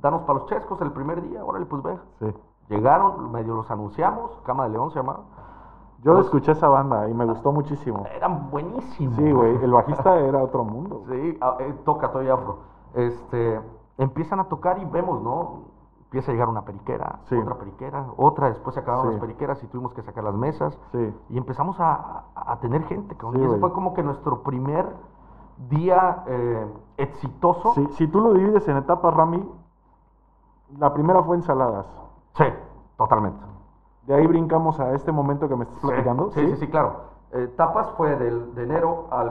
danos 0.00 0.22
para 0.22 0.40
los 0.40 0.48
chescos 0.48 0.80
el 0.80 0.92
primer 0.92 1.22
día, 1.22 1.44
órale, 1.44 1.66
pues 1.66 1.82
ve. 1.82 1.98
sí. 2.20 2.34
Llegaron, 2.68 3.30
medio 3.30 3.54
los 3.54 3.70
anunciamos, 3.70 4.40
Cama 4.44 4.64
de 4.64 4.70
León 4.70 4.90
se 4.90 4.96
llamaba. 4.96 5.20
Yo 6.02 6.18
escuché 6.18 6.52
esa 6.52 6.68
banda 6.68 7.08
y 7.08 7.14
me 7.14 7.24
gustó 7.24 7.52
muchísimo. 7.52 8.04
Eran 8.14 8.50
buenísimos. 8.50 9.16
Sí, 9.16 9.32
güey, 9.32 9.56
el 9.62 9.72
bajista 9.72 10.18
era 10.18 10.42
otro 10.42 10.64
mundo. 10.64 11.02
Sí, 11.08 11.38
ah, 11.40 11.56
eh, 11.60 11.74
toca 11.84 12.08
todavía 12.10 12.34
afro. 12.34 12.58
Este, 12.94 13.60
empiezan 13.98 14.40
a 14.40 14.44
tocar 14.44 14.78
y 14.78 14.84
vemos, 14.84 15.22
¿no? 15.22 15.73
Empieza 16.14 16.30
a 16.30 16.34
llegar 16.34 16.48
una 16.48 16.62
periquera, 16.64 17.18
Sí. 17.24 17.34
otra 17.36 17.56
periquera, 17.56 18.06
otra, 18.16 18.46
después 18.46 18.72
se 18.74 18.78
acabaron 18.82 19.06
Sí. 19.08 19.12
las 19.14 19.20
periqueras 19.20 19.60
y 19.64 19.66
tuvimos 19.66 19.92
que 19.94 20.02
sacar 20.02 20.22
las 20.22 20.34
mesas. 20.34 20.78
Sí. 20.92 21.12
Y 21.30 21.36
empezamos 21.38 21.80
a, 21.80 22.22
a- 22.36 22.56
tener 22.60 22.84
gente, 22.84 23.16
y 23.34 23.42
ese 23.44 23.58
fue 23.58 23.72
como 23.72 23.94
que 23.94 24.04
nuestro 24.04 24.44
primer 24.44 24.94
día 25.68 26.22
eh, 26.28 26.72
exitoso. 26.98 27.72
Si, 27.72 27.84
si 27.94 28.06
tú 28.06 28.20
lo 28.20 28.32
divides 28.32 28.68
en 28.68 28.76
etapas, 28.76 29.12
Rami, 29.12 29.44
la 30.78 30.94
primera 30.94 31.20
fue 31.24 31.34
ensaladas. 31.34 31.84
Sí, 32.34 32.44
totalmente. 32.96 33.44
De 34.06 34.14
ahí 34.14 34.24
brincamos 34.28 34.78
a 34.78 34.92
este 34.92 35.10
momento 35.10 35.48
que 35.48 35.56
me 35.56 35.64
estás 35.64 35.80
platicando. 35.80 36.30
Sí, 36.30 36.46
sí, 36.50 36.56
sí, 36.58 36.68
claro. 36.68 36.92
Eh, 37.32 37.52
tapas 37.56 37.90
fue 37.96 38.14
del, 38.14 38.54
de 38.54 38.62
enero 38.62 39.08
al 39.10 39.30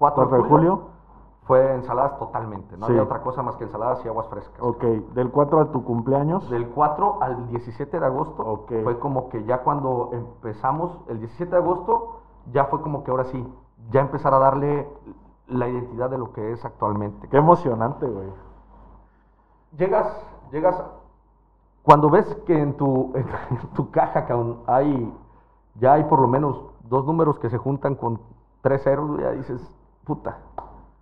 4, 0.00 0.28
4 0.28 0.42
de 0.42 0.48
julio. 0.48 0.80
Fue 1.44 1.74
ensaladas 1.74 2.18
totalmente, 2.18 2.76
no 2.78 2.86
Sí. 2.86 2.92
había 2.92 3.02
otra 3.04 3.20
cosa 3.22 3.42
más 3.42 3.56
que 3.56 3.64
ensaladas 3.64 4.02
y 4.04 4.08
aguas 4.08 4.28
frescas. 4.28 4.58
Ok, 4.60 4.82
del 4.82 5.30
4 5.30 5.60
a 5.60 5.70
tu 5.72 5.84
cumpleaños. 5.84 6.48
Del 6.48 6.68
4 6.68 7.18
al 7.20 7.48
17 7.48 8.00
de 8.00 8.06
agosto 8.06 8.64
fue 8.82 8.98
como 8.98 9.28
que 9.28 9.44
ya 9.44 9.58
cuando 9.62 10.08
empezamos, 10.12 10.98
el 11.08 11.18
17 11.18 11.50
de 11.50 11.56
agosto, 11.62 12.20
ya 12.52 12.64
fue 12.66 12.80
como 12.80 13.04
que 13.04 13.10
ahora 13.10 13.24
sí, 13.24 13.46
ya 13.90 14.00
empezar 14.00 14.32
a 14.32 14.38
darle 14.38 14.88
la 15.48 15.68
identidad 15.68 16.08
de 16.08 16.16
lo 16.16 16.32
que 16.32 16.52
es 16.52 16.64
actualmente. 16.64 17.28
Qué 17.28 17.36
emocionante, 17.36 18.06
güey. 18.06 18.28
Llegas, 19.76 20.06
llegas, 20.50 20.82
cuando 21.82 22.08
ves 22.08 22.24
que 22.46 22.58
en 22.58 22.74
tu, 22.76 23.12
en 23.14 23.26
tu 23.74 23.90
caja 23.90 24.24
cabrón, 24.24 24.60
hay, 24.66 25.12
ya 25.74 25.94
hay 25.94 26.04
por 26.04 26.20
lo 26.20 26.28
menos 26.28 26.58
dos 26.84 27.04
números 27.04 27.38
que 27.38 27.50
se 27.50 27.58
juntan 27.58 27.96
con 27.96 28.20
tres 28.62 28.82
ceros, 28.82 29.18
ya 29.20 29.32
dices, 29.32 29.60
puta, 30.04 30.38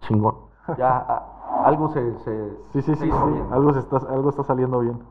chingón. 0.03 0.35
Ya 0.79 0.97
a- 0.97 1.65
algo 1.67 1.89
se, 1.89 2.19
se, 2.21 2.51
Sí, 2.73 2.83
sí, 2.83 2.95
se 2.95 2.97
sí, 2.97 3.07
hizo 3.09 3.27
sí. 3.27 3.33
bien. 3.33 3.53
Algo, 3.53 3.73
se 3.73 3.81
está, 3.81 3.97
algo 4.09 4.29
está 4.31 4.43
saliendo 4.45 4.79
bien. 4.81 5.03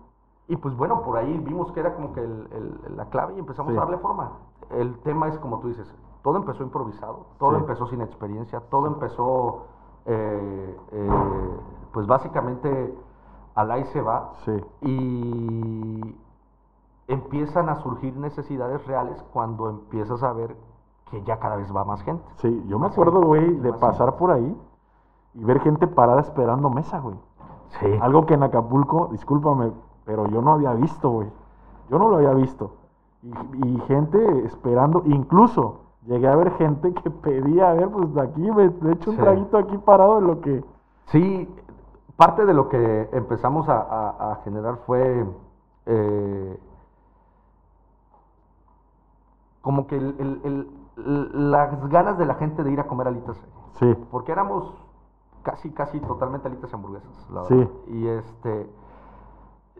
Y 0.47 0.55
pues 0.57 0.75
bueno, 0.75 1.01
por 1.01 1.17
ahí 1.17 1.37
vimos 1.39 1.71
que 1.71 1.79
era 1.79 1.93
como 1.95 2.13
que 2.13 2.21
el- 2.21 2.47
el- 2.51 2.97
la 2.97 3.05
clave 3.05 3.35
y 3.35 3.39
empezamos 3.39 3.71
Sí. 3.71 3.77
a 3.77 3.81
darle 3.81 3.97
forma. 3.97 4.31
El 4.69 4.97
tema 4.99 5.27
es 5.27 5.37
como 5.39 5.59
tú 5.59 5.67
dices, 5.69 5.93
todo 6.23 6.37
empezó 6.37 6.63
improvisado, 6.63 7.25
todo 7.39 7.51
Sí. 7.51 7.57
empezó 7.57 7.87
sin 7.87 8.01
experiencia, 8.01 8.61
todo 8.69 8.87
empezó, 8.87 9.65
eh, 10.05 10.77
eh, 10.91 11.59
pues 11.93 12.07
básicamente 12.07 12.97
al 13.55 13.71
ahí 13.71 13.83
se 13.85 14.01
va 14.01 14.31
Sí. 14.45 14.63
y 14.81 16.15
empiezan 17.07 17.69
a 17.69 17.75
surgir 17.81 18.15
necesidades 18.17 18.85
reales 18.87 19.21
cuando 19.33 19.69
empiezas 19.69 20.23
a 20.23 20.31
ver 20.33 20.55
que 21.09 21.21
ya 21.23 21.39
cada 21.39 21.57
vez 21.57 21.73
va 21.75 21.83
más 21.83 22.01
gente. 22.03 22.23
Sí, 22.37 22.63
yo 22.67 22.79
me 22.79 22.87
acuerdo, 22.87 23.21
güey, 23.21 23.49
sí, 23.49 23.55
de 23.59 23.73
pasar 23.73 24.07
gente. 24.07 24.19
por 24.19 24.31
ahí 24.31 24.61
y 25.33 25.43
ver 25.43 25.59
gente 25.61 25.87
parada 25.87 26.21
esperando 26.21 26.69
mesa, 26.69 26.99
güey. 26.99 27.15
Sí. 27.79 27.87
Algo 28.01 28.25
que 28.25 28.33
en 28.33 28.43
Acapulco, 28.43 29.09
discúlpame, 29.11 29.71
pero 30.05 30.27
yo 30.27 30.41
no 30.41 30.53
había 30.53 30.73
visto, 30.73 31.09
güey. 31.09 31.29
Yo 31.89 31.97
no 31.99 32.09
lo 32.09 32.17
había 32.17 32.33
visto. 32.33 32.71
Y, 33.23 33.67
y 33.67 33.79
gente 33.87 34.45
esperando, 34.45 35.03
incluso 35.05 35.81
llegué 36.05 36.27
a 36.27 36.35
ver 36.35 36.51
gente 36.57 36.93
que 36.93 37.09
pedía, 37.11 37.69
a 37.69 37.73
ver, 37.73 37.89
pues 37.89 38.13
de 38.13 38.21
aquí 38.21 38.41
me, 38.41 38.69
me 38.81 38.93
echo 38.93 39.11
un 39.11 39.15
Sí. 39.17 39.21
traguito 39.21 39.57
aquí 39.57 39.77
parado 39.77 40.17
en 40.19 40.27
lo 40.27 40.41
que... 40.41 40.63
Sí, 41.05 41.47
parte 42.17 42.45
de 42.45 42.53
lo 42.53 42.67
que 42.69 43.09
empezamos 43.13 43.67
a, 43.69 43.79
a- 43.81 44.31
a 44.31 44.35
generar 44.43 44.77
fue 44.85 45.25
eh, 45.85 46.59
como 49.61 49.87
que 49.87 49.97
el- 49.97 50.15
el- 50.19 50.41
el- 50.43 50.71
el- 50.97 51.51
las 51.51 51.87
ganas 51.89 52.17
de 52.17 52.25
la 52.25 52.35
gente 52.35 52.63
de 52.63 52.71
ir 52.71 52.79
a 52.79 52.87
comer 52.87 53.07
alitas. 53.07 53.37
Sí, 53.73 53.95
Porque 54.11 54.31
éramos 54.31 54.73
casi, 55.43 55.71
casi 55.71 55.99
totalmente 56.01 56.47
alitas 56.47 56.71
y 56.71 56.75
hamburguesas, 56.75 57.29
la 57.31 57.43
Sí. 57.45 57.55
verdad. 57.55 57.71
Y 57.87 58.07
este, 58.07 58.69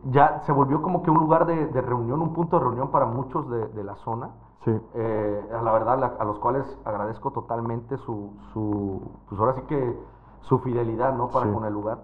ya 0.05 0.39
se 0.41 0.51
volvió 0.51 0.81
como 0.81 1.03
que 1.03 1.11
un 1.11 1.17
lugar 1.19 1.45
de, 1.45 1.67
de 1.67 1.81
reunión, 1.81 2.21
un 2.21 2.33
punto 2.33 2.57
de 2.57 2.63
reunión 2.63 2.89
para 2.89 3.05
muchos 3.05 3.49
de, 3.49 3.67
de 3.67 3.83
la 3.83 3.95
zona. 3.95 4.31
sí, 4.65 4.71
Eh, 4.93 5.49
a 5.57 5.61
la 5.63 5.71
verdad, 5.71 5.97
la- 5.99 6.15
a 6.19 6.23
los 6.25 6.37
cuales 6.39 6.65
agradezco 6.85 7.31
totalmente 7.31 7.97
su, 7.97 8.31
su, 8.53 9.01
pues 9.27 9.39
ahora 9.41 9.53
sí 9.53 9.61
que 9.63 9.99
su 10.41 10.59
fidelidad, 10.59 11.15
¿no? 11.15 11.27
Para 11.29 11.47
Sí. 11.47 11.53
con 11.53 11.65
el 11.65 11.73
lugar. 11.73 11.99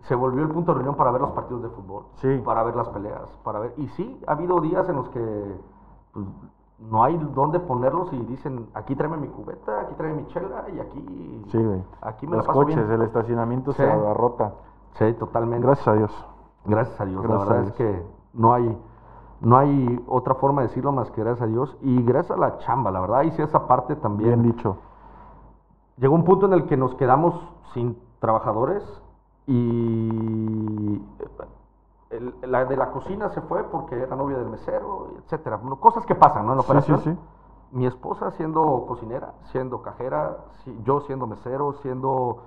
Se 0.00 0.14
volvió 0.14 0.42
el 0.42 0.50
punto 0.50 0.72
de 0.72 0.76
reunión 0.76 0.94
para 0.94 1.10
ver 1.10 1.20
los 1.22 1.30
partidos 1.32 1.62
de 1.62 1.68
fútbol, 1.70 2.04
Sí. 2.16 2.38
para 2.44 2.62
ver 2.64 2.76
las 2.76 2.88
peleas, 2.90 3.28
para 3.42 3.58
ver... 3.60 3.74
Y 3.78 3.88
sí, 3.88 4.20
ha 4.26 4.32
habido 4.32 4.60
días 4.60 4.88
en 4.88 4.96
los 4.96 5.08
que 5.08 5.60
pues, 6.12 6.26
no 6.78 7.02
hay 7.04 7.16
dónde 7.34 7.58
ponerlos 7.60 8.12
y 8.12 8.18
dicen, 8.26 8.68
aquí 8.74 8.94
tráeme 8.94 9.16
mi 9.16 9.28
cubeta, 9.28 9.80
aquí 9.80 9.94
tráeme 9.96 10.22
mi 10.22 10.28
chela 10.28 10.64
y 10.74 10.78
aquí... 10.80 11.44
sí, 11.50 11.58
güey. 11.62 11.82
Aquí 12.02 12.26
me 12.26 12.36
Los 12.36 12.46
la 12.46 12.52
paso 12.52 12.60
coches, 12.60 12.76
bien. 12.86 13.00
el 13.00 13.06
estacionamiento 13.06 13.72
se 13.72 13.84
Sí. 13.84 13.90
abarrota. 13.90 14.52
Sí, 14.94 15.12
totalmente. 15.14 15.66
Gracias 15.66 15.88
a 15.88 15.92
Dios. 15.94 16.26
Gracias 16.64 17.00
a 17.00 17.04
Dios. 17.06 17.22
Gracias 17.22 17.48
la 17.48 17.54
verdad 17.54 17.68
es 17.68 17.74
que 17.74 18.02
no 18.34 18.52
hay, 18.52 18.78
no 19.40 19.56
hay 19.56 20.04
otra 20.06 20.34
forma 20.34 20.62
de 20.62 20.68
decirlo 20.68 20.92
más 20.92 21.10
que 21.10 21.22
gracias 21.22 21.42
a 21.48 21.50
Dios. 21.50 21.76
Y 21.80 22.02
gracias 22.02 22.36
a 22.36 22.40
la 22.40 22.58
chamba, 22.58 22.90
la 22.90 23.00
verdad. 23.00 23.22
Y 23.22 23.30
sí, 23.32 23.42
esa 23.42 23.66
parte 23.66 23.96
también. 23.96 24.42
Bien 24.42 24.54
dicho. 24.54 24.76
Llegó 25.96 26.14
un 26.14 26.24
punto 26.24 26.46
en 26.46 26.52
el 26.52 26.66
que 26.66 26.76
nos 26.76 26.94
quedamos 26.96 27.34
sin 27.72 27.96
trabajadores 28.20 28.82
y 29.46 31.00
el- 32.10 32.34
la 32.42 32.64
de 32.64 32.76
la 32.76 32.90
cocina 32.90 33.28
se 33.30 33.40
fue 33.42 33.64
porque 33.64 34.00
era 34.00 34.14
novia 34.16 34.38
del 34.38 34.48
mesero, 34.48 35.08
etcétera. 35.24 35.56
Bueno, 35.56 35.76
Cosas 35.76 36.06
que 36.06 36.14
pasan, 36.14 36.46
¿no? 36.46 36.52
En 36.52 36.58
la 36.58 36.62
Sí, 36.62 36.68
sí, 36.68 36.92
operación. 36.92 37.00
sí. 37.00 37.20
Mi 37.72 37.84
esposa 37.86 38.30
siendo 38.32 38.84
cocinera, 38.86 39.34
siendo 39.50 39.82
cajera, 39.82 40.38
yo 40.84 41.00
siendo 41.00 41.26
mesero, 41.26 41.72
siendo... 41.82 42.38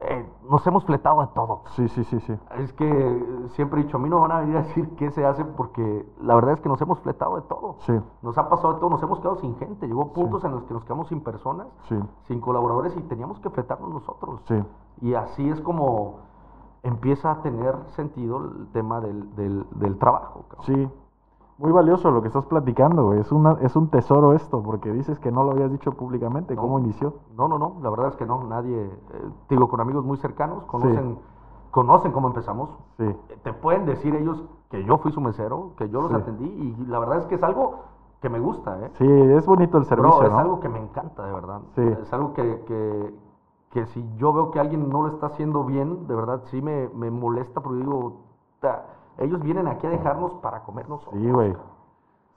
eh, 0.00 0.28
nos 0.48 0.66
hemos 0.66 0.84
fletado 0.84 1.20
de 1.20 1.26
todo. 1.28 1.62
Sí, 1.76 1.86
sí, 1.88 2.02
sí, 2.04 2.18
sí. 2.20 2.36
Es 2.58 2.72
que 2.72 3.46
siempre 3.50 3.80
he 3.80 3.84
dicho, 3.84 3.98
a 3.98 4.00
mí 4.00 4.08
no 4.08 4.20
van 4.20 4.32
a 4.32 4.40
venir 4.40 4.56
a 4.56 4.62
decir 4.62 4.88
qué 4.96 5.10
se 5.10 5.24
hace 5.26 5.44
porque 5.44 6.06
la 6.22 6.34
verdad 6.34 6.54
es 6.54 6.60
que 6.60 6.68
nos 6.68 6.80
hemos 6.80 6.98
fletado 7.00 7.36
de 7.36 7.42
todo. 7.42 7.76
Sí, 7.80 7.92
Nos 8.22 8.36
ha 8.38 8.48
pasado 8.48 8.74
de 8.74 8.80
todo, 8.80 8.90
nos 8.90 9.02
hemos 9.02 9.20
quedado 9.20 9.36
sin 9.36 9.54
gente. 9.56 9.86
Llegó 9.86 10.12
puntos 10.12 10.42
en 10.44 10.52
los 10.52 10.64
que 10.64 10.74
nos 10.74 10.84
quedamos 10.84 11.06
sin 11.08 11.20
personas, 11.22 11.66
sí, 11.88 11.98
sin 12.24 12.40
colaboradores 12.40 12.96
y 12.96 13.00
teníamos 13.02 13.38
que 13.40 13.50
fletarnos 13.50 13.90
nosotros. 13.90 14.40
sí. 14.46 14.62
Y 15.02 15.14
así 15.14 15.48
es 15.48 15.60
como 15.60 16.16
empieza 16.82 17.30
a 17.32 17.42
tener 17.42 17.74
sentido 17.96 18.38
el 18.38 18.68
tema 18.72 19.00
del, 19.00 19.34
del, 19.36 19.66
del 19.76 19.98
trabajo. 19.98 20.44
cabrón. 20.48 20.66
Sí, 20.66 20.88
muy 21.58 21.72
valioso 21.72 22.10
lo 22.10 22.22
que 22.22 22.28
estás 22.28 22.46
platicando, 22.46 23.04
güey. 23.06 23.20
Es, 23.20 23.30
una, 23.32 23.58
es 23.60 23.76
un 23.76 23.88
tesoro 23.88 24.32
esto, 24.32 24.62
porque 24.62 24.90
dices 24.92 25.18
que 25.18 25.30
no 25.30 25.44
lo 25.44 25.50
habías 25.50 25.70
dicho 25.70 25.92
públicamente. 25.92 26.54
No. 26.54 26.62
¿Cómo 26.62 26.78
inició? 26.78 27.14
No, 27.36 27.48
no, 27.48 27.58
no, 27.58 27.76
la 27.82 27.90
verdad 27.90 28.08
es 28.08 28.16
que 28.16 28.24
no, 28.24 28.44
nadie, 28.44 28.82
eh, 28.84 29.30
digo, 29.50 29.68
con 29.68 29.80
amigos 29.80 30.04
muy 30.04 30.16
cercanos, 30.16 30.64
conocen, 30.64 31.18
conocen 31.70 32.12
cómo 32.12 32.28
empezamos. 32.28 32.70
Sí, 32.96 33.04
Eh, 33.04 33.38
Te 33.42 33.52
pueden 33.52 33.84
decir 33.84 34.14
ellos 34.14 34.42
que 34.70 34.82
yo 34.84 34.96
fui 34.98 35.12
su 35.12 35.20
mesero, 35.20 35.72
que 35.76 35.88
yo 35.90 36.00
los 36.00 36.10
Sí. 36.10 36.16
atendí 36.16 36.44
y 36.46 36.86
la 36.86 36.98
verdad 36.98 37.18
es 37.18 37.26
que 37.26 37.34
es 37.34 37.42
algo 37.42 37.80
que 38.22 38.28
me 38.30 38.38
gusta, 38.38 38.78
¿eh? 38.84 38.90
sí, 38.98 39.06
es 39.10 39.46
bonito 39.46 39.78
el 39.78 39.84
servicio, 39.86 40.16
Bro, 40.18 40.26
es 40.26 40.32
¿no? 40.32 40.38
algo 40.38 40.60
que 40.60 40.68
me 40.68 40.78
encanta, 40.78 41.24
de 41.26 41.32
verdad. 41.32 41.60
Sí. 41.74 41.82
Es 41.82 42.12
algo 42.12 42.32
que, 42.34 42.62
que, 42.66 43.14
que 43.70 43.86
si 43.86 44.04
yo 44.16 44.32
veo 44.32 44.50
que 44.50 44.60
alguien 44.60 44.88
no 44.88 45.02
lo 45.02 45.08
está 45.08 45.26
haciendo 45.26 45.64
bien, 45.64 46.06
de 46.06 46.14
verdad 46.14 46.40
sí 46.46 46.60
me, 46.60 46.88
me 46.88 47.10
molesta 47.10 47.60
porque 47.60 47.78
digo, 47.80 48.20
"Ta, 48.60 48.84
ellos 49.18 49.40
vienen 49.42 49.68
aquí 49.68 49.86
a 49.86 49.90
dejarnos 49.90 50.34
para 50.34 50.62
comer 50.64 50.88
nosotros. 50.88 51.20
Sí, 51.20 51.30
güey. 51.30 51.52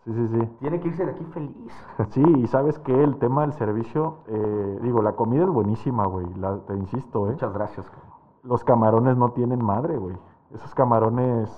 Sí, 0.06 0.14
sí, 0.14 0.28
sí. 0.28 0.46
Tienen 0.60 0.82
que 0.82 0.90
irse 0.90 1.06
de 1.06 1.12
aquí 1.12 1.24
feliz. 1.26 1.74
Sí, 2.10 2.22
y 2.24 2.48
sabes 2.48 2.78
que 2.80 3.04
el 3.04 3.18
tema 3.18 3.42
del 3.42 3.54
servicio, 3.54 4.16
eh, 4.28 4.80
digo, 4.82 5.02
la 5.02 5.14
comida 5.14 5.44
es 5.44 5.50
buenísima, 5.50 6.06
güey. 6.06 6.28
La- 6.36 6.58
Te 6.60 6.76
insisto, 6.76 7.28
¿eh? 7.28 7.32
Muchas 7.32 7.54
gracias. 7.54 7.90
cabrón. 7.90 8.12
Los 8.44 8.64
camarones 8.66 9.16
no 9.18 9.30
tienen 9.32 9.64
madre, 9.64 9.98
güey. 9.98 10.18
Esos 10.54 10.76
camarones 10.76 11.50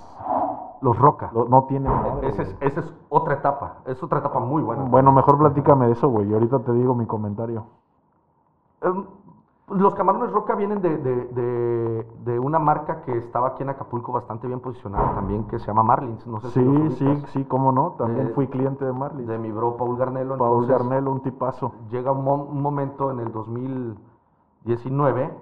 Los 0.81 0.97
Roca. 0.99 1.31
lo- 1.33 1.45
no 1.49 1.63
tienen 1.63 1.91
madre. 1.91 2.27
Esa 2.29 2.43
es, 2.43 2.55
esa 2.61 2.79
es 2.81 2.93
otra 3.09 3.33
etapa. 3.33 3.77
Es 3.85 4.01
otra 4.03 4.19
etapa 4.19 4.39
muy 4.39 4.61
buena. 4.61 4.83
Bueno, 4.83 5.11
mejor 5.11 5.37
platícame 5.39 5.87
de 5.87 5.93
eso, 5.93 6.07
güey. 6.07 6.29
y 6.29 6.33
Ahorita 6.33 6.59
te 6.59 6.71
digo 6.73 6.93
mi 6.93 7.07
comentario. 7.07 7.65
Pues 8.79 8.93
los 9.67 9.95
camarones 9.95 10.31
roca 10.31 10.53
vienen 10.55 10.79
de, 10.81 10.97
de- 10.97 11.25
de- 11.25 12.07
de 12.23 12.39
una 12.39 12.59
marca 12.59 13.01
que 13.01 13.17
estaba 13.17 13.47
aquí 13.49 13.63
en 13.63 13.69
Acapulco 13.69 14.11
bastante 14.11 14.45
bien 14.47 14.59
posicionada 14.59 15.15
también, 15.15 15.45
que 15.45 15.57
se 15.59 15.65
llama 15.67 15.81
Marlins. 15.83 16.25
No 16.27 16.39
sé 16.39 16.49
si 16.51 16.63
los 16.63 16.93
Sí, 16.93 17.05
sí, 17.05 17.23
sí, 17.33 17.45
cómo 17.45 17.71
no. 17.71 17.91
También 17.97 18.31
fui 18.35 18.47
cliente 18.47 18.85
de 18.85 18.93
Marley. 18.93 19.25
De 19.25 19.37
mi 19.39 19.51
bro 19.51 19.75
Paul 19.75 19.97
Garnelo. 19.97 20.37
Paul 20.37 20.63
entonces, 20.65 20.87
Garnelo, 20.87 21.11
un 21.11 21.21
tipazo. 21.21 21.73
Llega 21.89 22.11
un, 22.11 22.23
mo- 22.23 22.45
un 22.49 22.61
momento 22.61 23.09
en 23.11 23.19
el 23.21 23.31
2019 23.31 25.33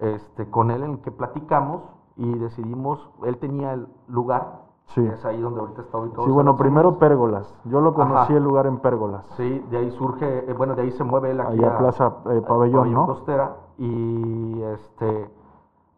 este, 0.00 0.50
con 0.50 0.70
él 0.70 0.82
en 0.82 0.90
el 0.92 0.98
que 1.00 1.10
platicamos 1.10 1.82
y 2.16 2.34
decidimos, 2.38 3.08
él 3.24 3.38
tenía 3.38 3.72
el 3.72 3.88
lugar, 4.08 4.60
Sí. 4.86 5.00
es 5.06 5.24
ahí 5.24 5.40
donde 5.40 5.60
ahorita 5.60 5.80
está 5.82 5.96
ubicado. 5.96 6.24
Sí, 6.26 6.30
bueno, 6.30 6.56
primero 6.56 6.98
Pérgolas. 6.98 7.54
Yo 7.64 7.80
lo 7.80 7.94
conocí 7.94 8.32
Ajá. 8.32 8.36
el 8.36 8.42
lugar 8.44 8.66
en 8.66 8.78
Pérgolas. 8.80 9.24
Sí, 9.36 9.64
de 9.70 9.78
ahí 9.78 9.90
surge, 9.92 10.50
eh, 10.50 10.54
bueno, 10.54 10.74
de 10.74 10.82
ahí 10.82 10.90
se 10.90 11.04
mueve 11.04 11.30
él 11.30 11.40
aquí 11.40 11.58
Allá 11.58 11.76
a- 11.76 11.78
Plaza 11.78 12.12
eh, 12.30 12.42
a 12.44 12.46
Pabellón, 12.46 12.92
¿no? 12.92 13.06
Costera 13.06 13.56
y 13.78 14.62
este 14.62 15.30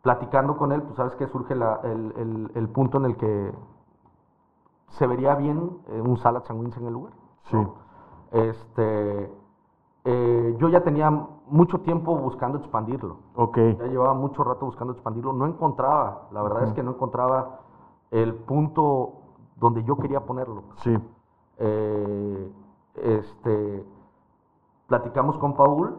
platicando 0.03 0.57
con 0.57 0.72
él, 0.72 0.83
pues 0.83 0.97
sabes 0.97 1.14
que 1.16 1.27
surge 1.29 1.55
la- 1.55 1.81
el, 1.83 2.12
el- 2.16 2.51
el 2.55 2.68
punto 2.68 2.99
en 2.99 3.07
el 3.07 3.16
que 3.16 3.53
se 4.89 5.07
vería 5.07 5.35
bien 5.35 5.79
eh, 5.89 6.01
un 6.01 6.16
salad 6.18 6.45
sandwich 6.45 6.77
en 6.77 6.87
el 6.87 6.93
lugar. 6.93 7.12
Sí. 7.45 7.57
¿no? 7.57 7.75
Este, 8.31 9.33
eh, 10.05 10.57
yo 10.59 10.68
ya 10.68 10.83
tenía 10.85 11.11
mucho 11.47 11.81
tiempo 11.81 12.16
buscando 12.16 12.59
expandirlo. 12.59 13.16
Ok. 13.35 13.57
Ya 13.57 13.87
llevaba 13.87 14.14
mucho 14.14 14.45
rato 14.45 14.66
buscando 14.66 14.93
expandirlo. 14.93 15.33
No 15.33 15.47
encontraba, 15.47 16.29
la 16.33 16.43
verdad 16.43 16.64
es 16.64 16.72
que 16.75 16.83
no 16.83 16.91
encontraba 16.93 17.61
el 18.11 18.35
punto 18.35 19.12
donde 19.57 19.83
yo 19.85 19.97
quería 19.97 20.20
ponerlo. 20.27 20.64
Sí. 20.77 20.97
Eh, 21.59 22.53
este, 22.97 23.87
platicamos 24.87 25.39
con 25.39 25.55
Paul 25.55 25.97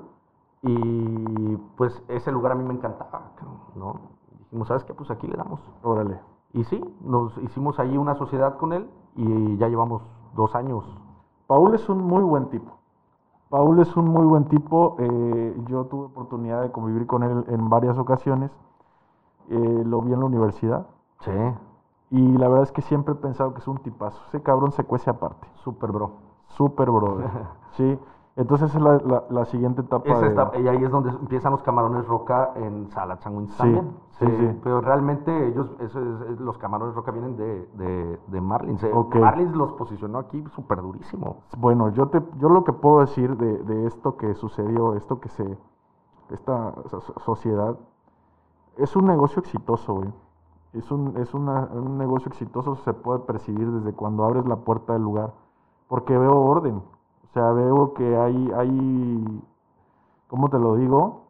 y 0.68 1.57
pues 1.78 2.01
ese 2.07 2.32
lugar 2.32 2.53
a 2.53 2.55
mí 2.55 2.63
me 2.63 2.74
encantaba, 2.74 3.32
¿no? 3.76 3.99
Dijimos, 4.39 4.68
¿sabes 4.68 4.84
qué? 4.84 4.93
Pues 4.93 5.11
aquí 5.11 5.28
le 5.28 5.38
damos. 5.38 5.59
Órale. 5.84 6.20
Y 6.53 6.63
sí, 6.63 6.84
nos 7.01 7.38
hicimos 7.39 7.80
ahí 7.80 7.97
una 7.97 8.16
sociedad 8.16 8.57
con 8.57 8.74
él 8.74 8.89
y 9.16 9.57
ya 9.57 9.68
llevamos 9.68 10.01
dos 10.36 10.55
años. 10.55 10.84
Paul 11.47 11.76
es 11.76 11.88
un 11.89 11.99
muy 12.03 12.24
buen 12.24 12.49
tipo. 12.49 12.72
Paul 13.49 13.80
es 13.80 13.95
un 13.95 14.05
muy 14.09 14.26
buen 14.26 14.45
tipo. 14.45 14.95
eh, 14.99 15.63
yo 15.68 15.86
tuve 15.86 16.05
oportunidad 16.05 16.61
de 16.63 16.72
convivir 16.72 17.05
con 17.05 17.24
él 17.24 17.45
en 17.47 17.70
varias 17.70 17.97
ocasiones. 17.97 18.51
Eh, 19.49 19.84
lo 19.86 20.01
vi 20.01 20.13
en 20.13 20.20
la 20.20 20.26
universidad. 20.26 20.88
Sí, 21.20 21.32
Y 22.09 22.38
la 22.38 22.47
verdad 22.47 22.63
es 22.63 22.72
que 22.72 22.82
siempre 22.82 23.13
he 23.13 23.18
pensado 23.18 23.53
que 23.53 23.59
es 23.59 23.68
un 23.68 23.78
tipazo. 23.80 24.20
Ese 24.28 24.41
cabrón 24.41 24.72
se 24.72 24.84
cuece 24.84 25.09
aparte. 25.09 25.47
súper 25.63 25.91
bro. 25.91 26.11
Súper 26.47 26.89
brother. 26.89 27.30
sí. 27.78 27.99
Entonces 28.38 28.75
es 28.75 28.81
la, 28.81 28.97
la- 28.97 29.23
la 29.29 29.45
siguiente 29.45 29.81
etapa. 29.81 30.19
De- 30.19 30.27
está- 30.27 30.51
y 30.59 30.67
ahí 30.67 30.83
es 30.83 30.91
donde 30.91 31.09
empiezan 31.09 31.53
los 31.53 31.63
camarones 31.63 32.05
roca 32.05 32.51
en 32.55 32.89
Salad 32.91 33.19
Sanguíneos 33.21 33.51
Sí, 33.53 33.57
también. 33.59 33.91
sí, 34.11 34.25
Eh, 34.25 34.38
sí. 34.53 34.59
Pero 34.61 34.81
realmente 34.81 35.47
ellos, 35.47 35.73
eso 35.79 36.01
es- 36.01 36.21
es- 36.31 36.39
los 36.41 36.57
camarones 36.57 36.95
roca 36.95 37.11
vienen 37.11 37.38
de, 37.38 37.65
de, 37.75 38.19
de 38.27 38.41
Marlins. 38.41 38.83
eh. 38.83 38.91
Marlins 39.13 39.55
los 39.55 39.71
posicionó 39.73 40.17
aquí 40.19 40.43
súper 40.53 40.81
durísimo. 40.81 41.38
Bueno, 41.57 41.89
yo 41.91 42.07
te, 42.09 42.21
yo 42.38 42.49
lo 42.49 42.65
que 42.65 42.73
puedo 42.73 42.99
decir 42.99 43.38
de, 43.38 43.59
de 43.59 43.88
esto 43.88 44.17
que 44.17 44.33
sucedió, 44.36 44.95
esto 44.95 45.21
que 45.21 45.29
se, 45.29 45.57
esta 46.29 46.73
so- 46.89 46.99
so- 47.01 47.19
sociedad, 47.21 47.77
es 48.77 48.97
un 48.97 49.05
negocio 49.05 49.39
exitoso, 49.39 49.93
güey. 49.93 50.13
Es 50.73 50.91
un, 50.91 51.15
es 51.15 51.33
una- 51.33 51.69
un 51.71 51.97
negocio 51.97 52.27
exitoso, 52.27 52.75
se 52.75 52.93
puede 52.93 53.19
percibir 53.19 53.71
desde 53.71 53.93
cuando 53.93 54.25
abres 54.25 54.45
la 54.45 54.57
puerta 54.57 54.91
del 54.91 55.03
lugar, 55.03 55.31
porque 55.88 56.17
veo 56.17 56.36
orden. 56.36 56.81
O 57.36 57.38
sea, 57.38 57.51
veo 57.51 57.93
que 57.93 58.15
hay, 58.15 58.49
hay, 58.55 59.41
¿cómo 60.29 60.47
te 60.47 60.57
lo 60.57 60.75
digo? 60.77 61.23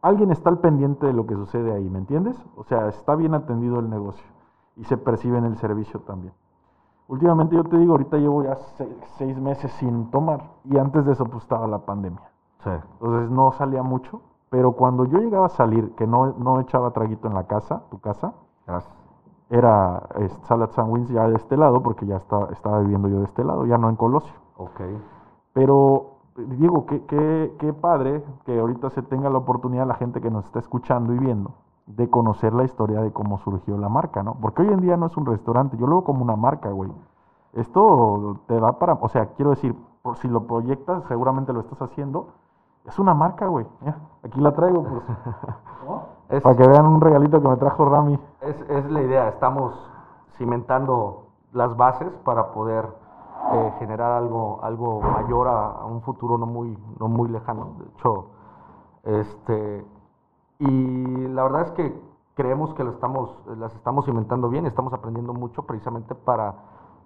Alguien 0.00 0.30
está 0.30 0.48
al 0.48 0.58
pendiente 0.60 1.06
de 1.08 1.12
lo 1.12 1.26
que 1.26 1.34
sucede 1.34 1.72
ahí, 1.72 1.90
¿me 1.90 1.98
entiendes? 1.98 2.36
O 2.56 2.62
sea, 2.62 2.86
está 2.86 3.16
bien 3.16 3.34
atendido 3.34 3.80
el 3.80 3.90
negocio 3.90 4.24
y 4.76 4.84
se 4.84 4.96
percibe 4.96 5.38
en 5.38 5.44
el 5.46 5.56
servicio 5.56 5.98
también. 6.02 6.34
Últimamente 7.08 7.56
yo 7.56 7.64
te 7.64 7.76
digo, 7.78 7.94
ahorita 7.94 8.16
llevo 8.16 8.44
ya 8.44 8.54
se- 8.54 8.96
seis 9.18 9.36
meses 9.40 9.72
sin 9.72 10.08
tomar 10.12 10.52
y 10.66 10.78
antes 10.78 11.04
de 11.04 11.14
eso 11.14 11.24
pues 11.24 11.42
estaba 11.42 11.66
la 11.66 11.78
pandemia. 11.80 12.22
Sí. 12.62 12.70
Entonces 13.00 13.30
no 13.32 13.50
salía 13.50 13.82
mucho, 13.82 14.20
pero 14.50 14.70
cuando 14.70 15.04
yo 15.04 15.18
llegaba 15.18 15.46
a 15.46 15.48
salir, 15.48 15.96
que 15.96 16.06
no, 16.06 16.32
no 16.38 16.60
echaba 16.60 16.92
traguito 16.92 17.26
en 17.26 17.34
la 17.34 17.48
casa, 17.48 17.82
tu 17.90 17.98
casa, 17.98 18.34
Gracias. 18.68 18.94
era 19.50 20.00
eh, 20.14 20.28
Salad 20.42 20.70
Sandwich 20.70 21.08
ya 21.08 21.26
de 21.28 21.34
este 21.34 21.56
lado, 21.56 21.82
porque 21.82 22.06
ya 22.06 22.18
está- 22.18 22.50
estaba 22.52 22.78
viviendo 22.78 23.08
yo 23.08 23.18
de 23.18 23.24
este 23.24 23.42
lado, 23.42 23.66
ya 23.66 23.78
no 23.78 23.88
en 23.88 23.96
Colosio. 23.96 24.43
Ok. 24.56 24.80
Pero 25.52 26.14
digo, 26.36 26.86
qué, 26.86 27.04
qué, 27.06 27.54
qué 27.58 27.72
padre 27.72 28.24
que 28.44 28.58
ahorita 28.58 28.90
se 28.90 29.02
tenga 29.02 29.30
la 29.30 29.38
oportunidad, 29.38 29.86
la 29.86 29.94
gente 29.94 30.20
que 30.20 30.30
nos 30.30 30.44
está 30.46 30.58
escuchando 30.58 31.12
y 31.12 31.18
viendo, 31.18 31.52
de 31.86 32.10
conocer 32.10 32.52
la 32.54 32.64
historia 32.64 33.00
de 33.00 33.12
cómo 33.12 33.38
surgió 33.38 33.76
la 33.78 33.88
marca, 33.88 34.22
¿no? 34.22 34.34
Porque 34.40 34.62
hoy 34.62 34.68
en 34.68 34.80
día 34.80 34.96
no 34.96 35.06
es 35.06 35.16
un 35.16 35.26
restaurante, 35.26 35.76
yo 35.76 35.86
lo 35.86 35.96
veo 35.96 36.04
como 36.04 36.22
una 36.22 36.36
marca, 36.36 36.70
güey. 36.70 36.90
Esto 37.52 38.40
te 38.46 38.58
da 38.58 38.78
para, 38.78 38.94
o 38.94 39.08
sea, 39.08 39.26
quiero 39.34 39.50
decir, 39.50 39.76
por 40.02 40.16
si 40.16 40.28
lo 40.28 40.46
proyectas, 40.46 41.04
seguramente 41.04 41.52
lo 41.52 41.60
estás 41.60 41.80
haciendo. 41.80 42.28
Es 42.84 42.98
una 42.98 43.14
marca, 43.14 43.46
güey. 43.46 43.66
Mira, 43.80 43.96
aquí 44.22 44.40
la 44.40 44.52
traigo, 44.52 44.82
pues. 44.82 45.02
Es, 46.30 46.42
para 46.42 46.56
que 46.56 46.66
vean 46.66 46.86
un 46.86 47.02
regalito 47.02 47.40
que 47.40 47.48
me 47.48 47.56
trajo 47.56 47.84
Rami. 47.84 48.18
es, 48.40 48.58
es 48.70 48.90
la 48.90 49.02
idea. 49.02 49.28
Estamos 49.28 49.74
cimentando 50.38 51.26
las 51.52 51.76
bases 51.76 52.08
para 52.24 52.52
poder 52.52 52.88
eh, 53.52 53.72
generar 53.78 54.12
algo, 54.12 54.60
algo 54.62 55.00
mayor 55.00 55.48
a, 55.48 55.84
un 55.86 56.00
futuro 56.02 56.38
no 56.38 56.46
muy, 56.46 56.76
no 56.98 57.08
muy 57.08 57.28
lejano. 57.28 57.74
De 57.78 57.84
hecho, 57.86 58.26
este, 59.04 59.86
y 60.58 61.26
la 61.28 61.42
verdad 61.44 61.62
es 61.62 61.70
que 61.72 62.00
creemos 62.34 62.74
que 62.74 62.84
lo 62.84 62.90
estamos, 62.90 63.36
las 63.58 63.74
estamos 63.74 64.04
cimentando 64.06 64.48
bien, 64.48 64.66
estamos 64.66 64.92
aprendiendo 64.92 65.32
mucho 65.34 65.62
precisamente 65.62 66.14
para, 66.14 66.54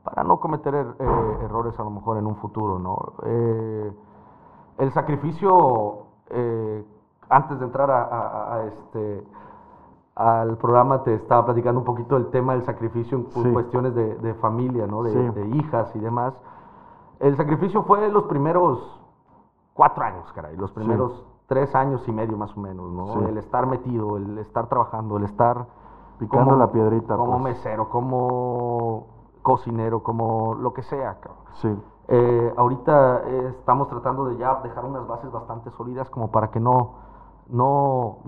para 0.05 0.25
no 0.25 0.39
cometer 0.41 0.75
er- 0.75 0.97
eh, 0.99 1.39
errores 1.45 1.79
a 1.79 1.85
lo 1.85 1.91
mejor 1.91 2.19
en 2.19 2.27
un 2.27 2.37
futuro, 2.37 2.79
¿no? 2.79 2.97
Eh, 3.25 3.93
el 4.79 4.93
sacrificio, 4.93 6.05
antes 7.29 7.59
de 7.59 7.65
entrar 7.67 7.91
a- 7.91 8.55
a 8.55 8.65
este, 8.65 9.25
al 10.19 10.57
programa, 10.59 11.05
te 11.05 11.15
estaba 11.15 11.45
platicando 11.47 11.79
un 11.79 11.85
poquito 11.87 12.17
del 12.17 12.27
tema 12.31 12.53
del 12.55 12.65
sacrificio 12.65 13.17
en 13.19 13.31
Sí. 13.31 13.53
cuestiones 13.53 13.95
de, 13.95 14.17
de 14.17 14.35
familia, 14.35 14.87
¿no? 14.89 15.03
De, 15.05 15.13
Sí. 15.13 15.19
de 15.41 15.47
hijas 15.57 15.95
y 15.95 16.01
demás. 16.01 16.35
El 17.21 17.37
sacrificio 17.37 17.85
fue 17.85 18.09
los 18.11 18.25
primeros 18.25 19.01
cuatro 19.75 20.05
años, 20.05 20.31
caray, 20.33 20.57
los 20.57 20.73
primeros 20.73 21.25
tres 21.47 21.73
años 21.77 22.07
y 22.09 22.13
medio 22.13 22.37
más 22.37 22.57
o 22.57 22.61
menos, 22.61 22.91
¿no? 22.91 23.07
Sí. 23.15 23.19
El 23.29 23.39
estar 23.39 23.67
metido, 23.67 24.17
el 24.17 24.39
estar 24.39 24.67
trabajando, 24.69 25.17
el 25.17 25.25
estar 25.25 25.67
Picando 26.19 26.57
la 26.57 26.73
piedrita, 26.73 27.17
como 27.17 27.31
pues. 27.41 27.43
mesero, 27.45 27.89
como 27.91 29.07
cocinero, 29.43 30.03
como 30.03 30.55
lo 30.57 30.73
que 30.75 30.83
sea, 30.83 31.21
cabrón. 31.21 31.45
Sí, 31.55 31.83
Eh, 32.11 32.55
ahorita 32.57 33.23
eh, 33.27 33.47
estamos 33.51 33.87
tratando 33.89 34.25
de 34.25 34.37
ya 34.39 34.57
dejar 34.65 34.85
unas 34.85 35.07
bases 35.07 35.31
bastante 35.31 35.71
sólidas 35.73 36.09
como 36.11 36.31
para 36.33 36.51
que 36.51 36.59
no, 36.59 36.95
no, 37.51 38.19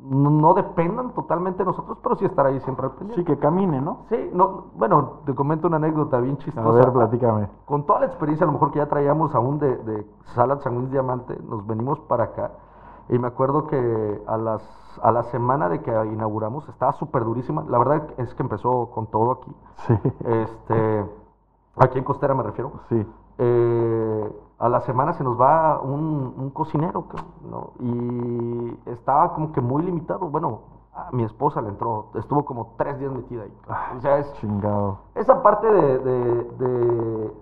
no 0.00 0.54
dependan 0.54 1.12
totalmente 1.14 1.58
de 1.58 1.66
nosotros, 1.66 1.98
pero 2.02 2.16
sí 2.16 2.24
estar 2.24 2.46
ahí 2.46 2.58
siempre 2.60 2.86
al 2.86 2.92
pendiente. 2.92 3.16
sí, 3.20 3.24
que 3.24 3.38
camine, 3.38 3.80
¿no? 3.80 3.98
Sí, 4.08 4.30
no, 4.32 4.66
bueno, 4.76 5.20
te 5.26 5.34
comento 5.34 5.66
una 5.68 5.76
anécdota 5.76 6.18
bien 6.18 6.36
chistosa. 6.38 6.66
A 6.68 6.72
ver, 6.72 6.92
platícame. 6.92 7.48
Con 7.66 7.84
toda 7.84 8.00
la 8.00 8.06
experiencia, 8.06 8.44
a 8.44 8.46
lo 8.46 8.52
mejor 8.54 8.70
que 8.70 8.78
ya 8.78 8.88
traíamos 8.88 9.34
aún 9.34 9.58
de, 9.58 9.76
de 9.76 10.06
Salad 10.34 10.60
Sanguíneos 10.60 10.90
Diamante, 10.92 11.38
nos 11.48 11.66
venimos 11.66 12.00
para 12.00 12.24
acá. 12.24 12.52
Y 13.10 13.18
me 13.18 13.28
acuerdo 13.28 13.66
que 13.66 14.22
a, 14.26 14.36
las, 14.36 14.62
a 15.02 15.12
la 15.12 15.22
semana 15.24 15.68
de 15.68 15.80
que 15.80 15.90
inauguramos, 15.90 16.68
estaba 16.68 16.92
súper 16.92 17.24
durísima. 17.24 17.64
La 17.68 17.78
verdad 17.78 18.06
es 18.18 18.34
que 18.34 18.42
empezó 18.42 18.90
con 18.90 19.06
todo 19.06 19.32
aquí. 19.32 19.52
Sí, 19.86 19.94
Este, 20.26 21.04
aquí 21.78 21.98
en 21.98 22.04
Costera 22.04 22.34
me 22.34 22.42
refiero. 22.42 22.72
sí, 22.88 23.06
Eh, 23.38 24.32
a 24.58 24.68
la 24.68 24.80
semana 24.80 25.12
se 25.12 25.22
nos 25.24 25.40
va 25.40 25.80
un, 25.80 26.34
un 26.36 26.50
cocinero, 26.50 27.04
¿no? 27.48 27.70
Y 27.78 28.76
estaba 28.86 29.32
como 29.34 29.52
que 29.52 29.60
muy 29.60 29.82
limitado. 29.84 30.28
Bueno, 30.28 30.60
a 30.94 31.10
mi 31.12 31.22
esposa 31.22 31.60
le 31.62 31.68
entró, 31.68 32.06
estuvo 32.14 32.44
como 32.44 32.74
tres 32.76 32.98
días 32.98 33.12
metida 33.12 33.44
ahí. 33.44 33.52
cabrón. 33.66 33.98
O 33.98 34.00
sea, 34.00 34.18
es, 34.18 34.32
chingado. 34.34 34.98
esa 35.14 35.42
parte 35.42 35.70
de, 35.70 35.98
de- 35.98 36.44
de- 36.58 37.32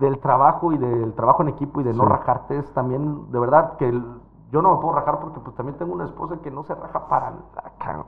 del 0.00 0.18
trabajo 0.18 0.72
y 0.72 0.78
del 0.78 1.12
trabajo 1.14 1.42
en 1.42 1.48
equipo 1.50 1.80
y 1.80 1.84
de 1.84 1.92
no 1.94 2.04
rajarte 2.04 2.58
es 2.58 2.72
también, 2.74 3.30
de 3.30 3.38
verdad, 3.38 3.76
que 3.76 3.88
el- 3.88 4.20
yo 4.50 4.60
no 4.62 4.74
me 4.74 4.80
puedo 4.80 4.94
rajar 4.96 5.20
porque 5.20 5.38
pues 5.40 5.54
también 5.54 5.78
tengo 5.78 5.94
una 5.94 6.04
esposa 6.04 6.38
que 6.42 6.50
no 6.50 6.64
se 6.64 6.74
raja 6.74 7.06
para 7.08 7.30
nada. 7.30 8.04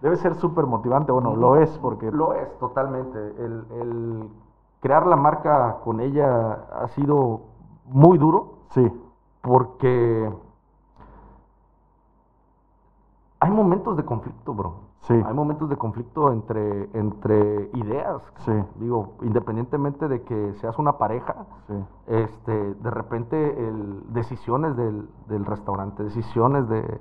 Debe 0.00 0.16
ser 0.16 0.34
súper 0.34 0.66
motivante, 0.66 1.12
bueno, 1.12 1.36
lo 1.36 1.56
es 1.56 1.78
porque... 1.78 2.10
Lo 2.10 2.32
es, 2.34 2.58
totalmente. 2.58 3.18
El, 3.18 3.64
el 3.70 4.30
crear 4.80 5.06
la 5.06 5.16
marca 5.16 5.78
con 5.84 6.00
ella 6.00 6.52
ha 6.72 6.88
sido 6.88 7.42
muy 7.86 8.18
duro 8.18 8.60
Sí, 8.70 8.88
porque 9.42 10.32
hay 13.40 13.50
momentos 13.50 13.96
de 13.96 14.04
conflicto, 14.04 14.54
bro. 14.54 14.90
Sí. 15.00 15.14
Hay 15.14 15.34
momentos 15.34 15.68
de 15.70 15.76
conflicto 15.76 16.30
entre, 16.30 16.88
entre 16.92 17.70
ideas. 17.72 18.22
Sí. 18.44 18.52
Digo, 18.76 19.14
independientemente 19.22 20.06
de 20.08 20.22
que 20.22 20.54
seas 20.54 20.78
una 20.78 20.98
pareja, 20.98 21.46
sí, 21.66 21.74
este, 22.06 22.74
de 22.74 22.90
repente 22.90 23.66
el, 23.66 24.12
decisiones 24.12 24.76
del, 24.76 25.08
del 25.26 25.46
restaurante, 25.46 26.04
decisiones 26.04 26.68
de, 26.68 27.00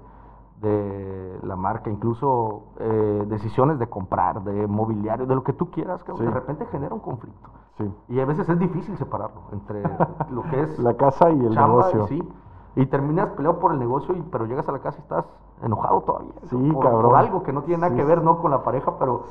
de 0.61 1.39
la 1.43 1.55
marca, 1.55 1.89
incluso 1.89 2.63
eh, 2.79 3.25
decisiones 3.27 3.79
de 3.79 3.87
comprar, 3.87 4.43
de 4.43 4.67
mobiliario, 4.67 5.25
de 5.25 5.35
lo 5.35 5.43
que 5.43 5.53
tú 5.53 5.71
quieras, 5.71 6.03
Sí. 6.15 6.23
de 6.23 6.31
repente 6.31 6.65
genera 6.67 6.93
un 6.93 6.99
conflicto. 7.01 7.49
sí. 7.77 7.89
Y 8.09 8.19
a 8.19 8.25
veces 8.25 8.47
es 8.49 8.59
difícil 8.59 8.97
separarlo 8.97 9.41
entre 9.53 9.81
lo 10.31 10.43
que 10.43 10.61
es 10.61 10.79
La 10.79 10.95
casa 10.95 11.29
y 11.29 11.39
el 11.45 11.55
negocio. 11.55 12.03
y 12.05 12.07
sí. 12.07 12.29
Y 12.75 12.85
terminas 12.85 13.29
peleado 13.31 13.59
por 13.59 13.71
el 13.73 13.79
negocio, 13.79 14.15
y, 14.15 14.21
pero 14.31 14.45
llegas 14.45 14.67
a 14.69 14.71
la 14.71 14.79
casa 14.79 14.97
y 14.99 15.01
estás 15.01 15.25
enojado 15.61 16.01
todavía. 16.01 16.31
Sí, 16.49 16.55
¿no? 16.57 16.73
por, 16.75 16.83
cabrón. 16.83 17.03
por 17.09 17.15
algo 17.17 17.43
que 17.43 17.51
no 17.51 17.63
tiene 17.63 17.81
nada 17.81 17.95
que 17.95 18.03
ver 18.03 18.23
no 18.23 18.39
con 18.39 18.51
la 18.51 18.63
pareja, 18.63 18.97
pero 18.99 19.23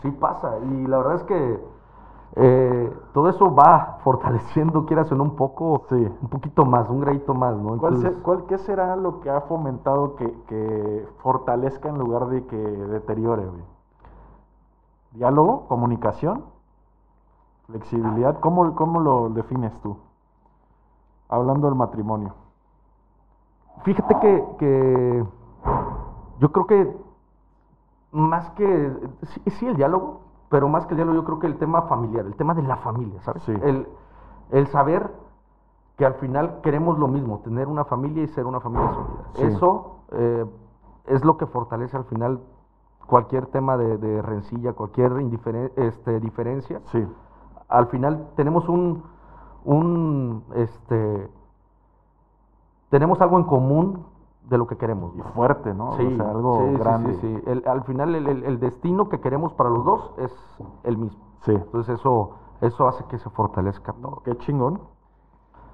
sí 0.00 0.10
pasa. 0.12 0.58
Y 0.58 0.86
la 0.86 0.98
verdad 0.98 1.14
es 1.16 1.24
que 1.24 1.60
eh, 2.36 2.92
todo 3.12 3.28
eso 3.28 3.54
va 3.54 3.98
fortaleciendo, 4.04 4.86
quieras 4.86 5.10
o 5.12 5.14
no, 5.14 5.22
un 5.24 5.36
poco, 5.36 5.84
Sí. 5.88 5.94
un 5.94 6.28
poquito 6.28 6.64
más, 6.64 6.88
un 6.88 7.00
gradito 7.00 7.34
más, 7.34 7.56
¿no? 7.56 7.78
¿Cuál, 7.78 7.94
se- 7.96 7.98
Entonces, 8.08 8.22
cuál- 8.22 8.44
¿Qué 8.46 8.58
será 8.58 8.96
lo 8.96 9.20
que 9.20 9.30
ha 9.30 9.40
fomentado 9.42 10.16
que, 10.16 10.32
que 10.48 11.08
fortalezca 11.18 11.88
en 11.88 11.98
lugar 11.98 12.26
de 12.26 12.44
que 12.46 12.56
deteriore? 12.56 13.46
güey? 13.46 13.62
¿Diálogo? 15.12 15.66
¿Comunicación? 15.68 16.44
¿Flexibilidad? 17.66 18.40
¿Cómo, 18.40 18.74
¿Cómo 18.74 19.00
lo 19.00 19.28
defines 19.30 19.72
tú? 19.80 19.96
Hablando 21.28 21.66
del 21.68 21.76
matrimonio. 21.76 22.34
Fíjate 23.84 24.18
que, 24.20 24.44
que 24.58 25.24
yo 26.40 26.52
creo 26.52 26.66
que 26.66 26.96
más 28.12 28.50
que, 28.50 28.92
sí, 29.22 29.42
sí, 29.50 29.66
el 29.66 29.76
diálogo, 29.76 30.20
pero 30.54 30.68
más 30.68 30.86
que 30.86 30.92
el 30.94 30.98
diálogo 30.98 31.16
yo 31.18 31.24
creo 31.24 31.38
que 31.40 31.48
el 31.48 31.58
tema 31.58 31.82
familiar, 31.82 32.24
el 32.26 32.36
tema 32.36 32.54
de 32.54 32.62
la 32.62 32.76
familia, 32.76 33.20
¿sabes? 33.22 33.42
Sí. 33.42 33.50
El, 33.60 33.88
el 34.52 34.68
saber 34.68 35.10
que 35.96 36.06
al 36.06 36.14
final 36.14 36.60
queremos 36.62 36.96
lo 36.96 37.08
mismo, 37.08 37.40
tener 37.40 37.66
una 37.66 37.84
familia 37.84 38.22
y 38.22 38.28
ser 38.28 38.46
una 38.46 38.60
familia 38.60 38.88
sólida. 38.94 39.24
Sí. 39.32 39.42
Eso 39.46 39.96
eh, 40.12 40.44
es 41.06 41.24
lo 41.24 41.36
que 41.38 41.46
fortalece 41.46 41.96
al 41.96 42.04
final 42.04 42.38
cualquier 43.08 43.46
tema 43.46 43.76
de, 43.76 43.98
de 43.98 44.22
rencilla, 44.22 44.74
cualquier 44.74 45.10
indiferen- 45.14 45.72
este, 45.74 46.20
diferencia 46.20 46.80
Sí, 46.92 47.04
al 47.68 47.88
final 47.88 48.28
tenemos 48.36 48.68
un, 48.68 49.02
un, 49.64 50.44
este, 50.54 51.28
tenemos 52.90 53.20
algo 53.20 53.38
en 53.38 53.44
común 53.44 54.06
de 54.44 54.58
lo 54.58 54.66
que 54.66 54.76
queremos. 54.76 55.14
Y 55.16 55.22
fuerte, 55.34 55.72
¿no? 55.74 55.92
Sí, 55.94 56.04
o 56.06 56.16
sea, 56.16 56.30
algo 56.30 56.58
sí, 56.58 56.72
sí, 56.72 56.78
grande. 56.78 57.14
sí, 57.14 57.20
sí. 57.20 57.42
El- 57.46 57.66
al 57.66 57.82
final 57.84 58.14
el, 58.14 58.26
el- 58.44 58.60
destino 58.60 59.08
que 59.08 59.20
queremos 59.20 59.52
para 59.54 59.70
los 59.70 59.84
dos 59.84 60.12
es 60.18 60.32
el 60.82 60.98
mismo. 60.98 61.22
Sí. 61.42 61.52
Entonces 61.52 61.98
eso, 61.98 62.30
eso 62.60 62.86
hace 62.88 63.04
que 63.04 63.18
se 63.18 63.30
fortalezca 63.30 63.92
todo. 63.94 64.22
Qué 64.24 64.36
chingón. 64.38 64.80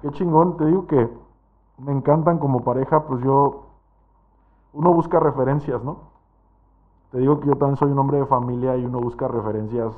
Qué 0.01 0.09
chingón. 0.11 0.57
Te 0.57 0.65
digo 0.65 0.87
que 0.87 1.09
me 1.77 1.91
encantan 1.91 2.37
como 2.39 2.63
pareja, 2.63 3.03
pues 3.05 3.21
yo. 3.23 3.63
Uno 4.73 4.93
busca 4.93 5.19
referencias, 5.19 5.83
¿no? 5.83 5.97
Te 7.11 7.17
digo 7.19 7.39
que 7.41 7.47
yo 7.47 7.55
también 7.57 7.75
soy 7.75 7.91
un 7.91 7.99
hombre 7.99 8.19
de 8.19 8.25
familia 8.25 8.77
y 8.77 8.85
uno 8.85 8.99
busca 9.01 9.27
referencias. 9.27 9.93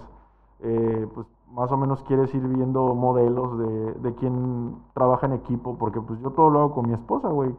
eh, 0.62 1.08
pues 1.14 1.28
más 1.52 1.72
o 1.72 1.78
menos 1.78 2.02
quieres 2.04 2.34
ir 2.34 2.42
viendo 2.48 2.96
modelos 2.96 3.60
de, 3.60 3.94
de 3.94 4.16
quien 4.16 4.76
trabaja 4.96 5.28
en 5.28 5.34
equipo, 5.34 5.76
porque 5.78 6.02
pues 6.02 6.20
yo 6.22 6.32
todo 6.32 6.50
lo 6.50 6.60
hago 6.62 6.74
con 6.74 6.88
mi 6.88 6.94
esposa, 6.94 7.28
güey. 7.30 7.56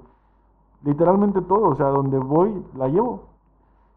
Literalmente 0.85 1.41
todo, 1.43 1.71
o 1.71 1.75
sea, 1.75 1.87
donde 1.89 2.19
voy, 2.19 2.65
la 2.75 2.89
llevo. 2.89 3.21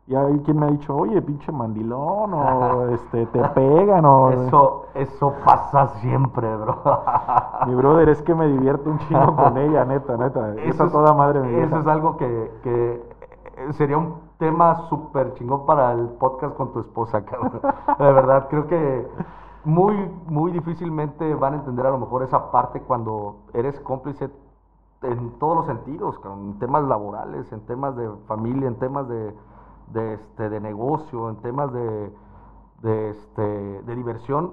Y 0.08 0.16
hay 0.16 0.40
quien 0.40 0.58
me 0.58 0.68
ha 0.68 0.70
dicho, 0.70 0.96
oye, 0.96 1.22
pinche 1.22 1.52
mandilón, 1.52 2.34
o 2.34 2.88
este, 2.92 3.26
te 3.26 3.44
pegan, 3.50 4.06
o. 4.06 4.30
Eso, 4.30 4.86
eso 4.94 5.34
pasa 5.44 5.90
siempre, 6.00 6.56
bro. 6.56 6.78
Mi 7.68 7.76
brother, 7.76 8.08
es 8.10 8.22
que 8.22 8.34
me 8.34 8.48
divierto 8.48 8.90
un 8.90 9.00
chingo 9.00 9.36
con 9.36 9.58
ella, 9.58 9.84
neta, 9.84 10.16
neta. 10.16 10.54
Eso 10.54 10.62
Esa 10.62 10.86
es- 10.86 10.92
toda 10.94 11.14
madre 11.14 11.42
me 11.42 11.62
Eso 11.62 11.78
es 11.80 11.88
algo 11.88 12.16
que, 12.16 12.52
que 12.64 13.04
eh, 13.58 13.74
sería 13.74 13.98
un 13.98 14.16
tema 14.38 14.76
súper 14.88 15.34
chingón 15.34 15.66
para 15.66 15.92
el 15.92 16.08
podcast 16.10 16.56
con 16.56 16.72
tu 16.72 16.80
esposa, 16.80 17.26
cabrón. 17.26 17.60
De 18.00 18.14
verdad, 18.14 18.48
creo 18.50 18.68
que 18.68 19.08
muy, 19.66 20.10
muy 20.28 20.52
difícilmente 20.54 21.36
van 21.36 21.54
a 21.54 21.58
entender 21.58 21.86
a 21.86 21.90
lo 21.90 21.98
mejor 21.98 22.24
esa 22.24 22.50
parte 22.52 22.80
cuando 22.82 23.38
eres 23.54 23.78
cómplice 23.82 24.30
en 25.02 25.32
todos 25.40 25.58
los 25.58 25.66
sentidos, 25.68 26.20
en 26.26 26.58
temas 26.60 26.84
laborales, 26.84 27.52
en 27.52 27.62
temas 27.62 27.96
de 27.96 28.10
familia, 28.28 28.68
en 28.68 28.76
temas 28.76 29.08
de, 29.08 29.34
de, 29.94 30.14
este, 30.16 30.50
de 30.50 30.60
negocio, 30.60 31.30
en 31.30 31.36
temas 31.38 31.72
de, 31.72 32.12
de, 32.82 33.10
este, 33.12 33.42
de 33.84 33.96
diversión. 33.96 34.52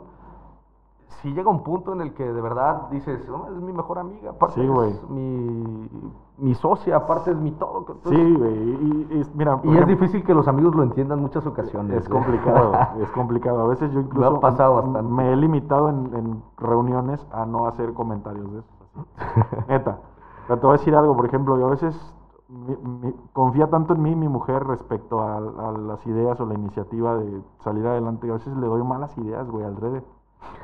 Si 1.22 1.32
llega 1.32 1.48
un 1.48 1.62
punto 1.62 1.92
en 1.94 2.02
el 2.02 2.12
que 2.12 2.30
de 2.30 2.40
verdad 2.42 2.88
dices, 2.90 3.26
"Oh, 3.30 3.46
es 3.50 3.62
mi 3.62 3.72
mejor 3.72 3.98
amiga, 3.98 4.30
aparte 4.32 4.60
Sí, 4.60 4.68
es 4.88 5.08
mi, 5.08 5.88
mi 6.36 6.54
socia, 6.54 6.96
aparte 6.96 7.30
es 7.30 7.36
mi 7.38 7.52
todo. 7.52 7.78
entonces- 7.78 8.10
Sí, 8.10 8.34
güey. 8.34 8.52
Y, 8.54 9.08
y- 9.10 9.30
mira, 9.34 9.58
y 9.62 9.78
es 9.78 9.86
difícil 9.86 10.22
que 10.24 10.34
los 10.34 10.46
amigos 10.48 10.74
lo 10.74 10.82
entiendan 10.82 11.18
en 11.18 11.24
muchas 11.24 11.46
ocasiones. 11.46 11.96
Es 11.98 12.06
¿eh? 12.06 12.10
complicado, 12.10 12.72
es 13.00 13.10
complicado. 13.12 13.60
A 13.62 13.68
veces 13.68 13.90
yo 13.92 14.00
incluso 14.00 14.38
pasado 14.40 14.80
m- 14.80 14.92
bastante. 14.92 15.12
me 15.14 15.32
he 15.32 15.36
limitado 15.36 15.88
en, 15.88 16.14
en 16.14 16.42
reuniones 16.58 17.26
a 17.32 17.46
no 17.46 17.66
hacer 17.68 17.94
comentarios 17.94 18.52
de 18.52 18.58
eso. 18.58 18.68
Neta. 19.68 19.98
Pero 20.46 20.60
te 20.60 20.66
voy 20.66 20.74
a 20.74 20.78
decir 20.78 20.94
algo, 20.94 21.16
por 21.16 21.26
ejemplo, 21.26 21.58
yo 21.58 21.66
a 21.66 21.70
veces 21.70 22.14
mi- 22.48 22.76
mi- 22.76 23.14
confía 23.32 23.68
tanto 23.70 23.94
en 23.94 24.02
mí 24.02 24.14
mi 24.14 24.28
mujer 24.28 24.64
respecto 24.66 25.20
a, 25.20 25.36
a 25.38 25.72
las 25.72 26.06
ideas 26.06 26.38
o 26.40 26.46
la 26.46 26.54
iniciativa 26.54 27.16
de 27.16 27.42
salir 27.60 27.86
adelante. 27.86 28.26
que 28.26 28.32
A 28.32 28.36
veces 28.36 28.56
le 28.56 28.66
doy 28.66 28.82
malas 28.82 29.16
ideas, 29.18 29.50
güey, 29.50 29.64
al 29.64 29.76
revés. 29.76 30.04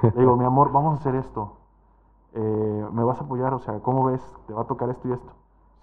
Le 0.02 0.10
digo, 0.20 0.36
mi 0.36 0.44
amor, 0.44 0.70
vamos 0.72 0.94
a 0.94 1.00
hacer 1.00 1.14
esto. 1.14 1.52
Eh, 2.34 2.88
¿Me 2.92 3.02
vas 3.02 3.20
a 3.20 3.24
apoyar? 3.24 3.54
O 3.54 3.58
sea, 3.58 3.80
¿cómo 3.80 4.04
ves? 4.04 4.22
¿Te 4.46 4.52
va 4.54 4.62
a 4.62 4.64
tocar 4.64 4.90
esto 4.90 5.08
y 5.08 5.12
esto? 5.12 5.32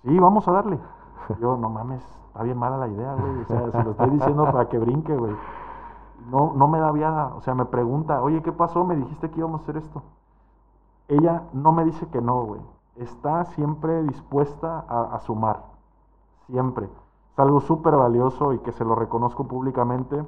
Sí, 0.04 0.20
vamos 0.20 0.48
a 0.48 0.52
darle. 0.52 0.80
Yo, 1.42 1.58
no 1.58 1.70
mames, 1.70 2.04
está 2.28 2.44
bien 2.44 2.58
mala 2.58 2.78
la 2.78 2.88
idea, 2.88 3.14
güey. 3.16 3.42
O 3.42 3.46
sea, 3.46 3.72
se 3.72 3.84
lo 3.84 3.92
estoy 3.92 4.10
diciendo 4.12 4.44
para 4.46 4.70
que 4.70 4.78
brinque, 4.78 5.16
güey. 5.18 5.36
No, 6.30 6.54
no 6.56 6.68
me 6.68 6.80
da 6.80 6.92
viada. 6.92 7.34
O 7.36 7.42
sea, 7.42 7.56
me 7.56 7.66
pregunta, 7.66 8.22
oye, 8.22 8.42
¿qué 8.44 8.52
pasó? 8.52 8.86
Me 8.86 8.96
dijiste 8.96 9.30
que 9.32 9.40
íbamos 9.40 9.62
a 9.62 9.64
hacer 9.64 9.78
esto. 9.78 10.04
Ella 11.08 11.44
no 11.54 11.72
me 11.72 11.84
dice 11.86 12.08
que 12.08 12.22
no, 12.22 12.44
güey. 12.44 12.62
Está 12.98 13.46
siempre 13.46 14.04
dispuesta 14.04 14.84
a, 14.88 15.16
a 15.16 15.20
sumar. 15.20 15.62
Siempre. 16.48 16.86
Es 17.34 17.40
algo 17.40 17.60
súper 17.60 17.96
valioso 17.96 18.54
y 18.54 18.60
que 18.60 18.72
se 18.72 18.84
lo 18.84 18.96
reconozco 18.96 19.44
públicamente. 19.48 20.24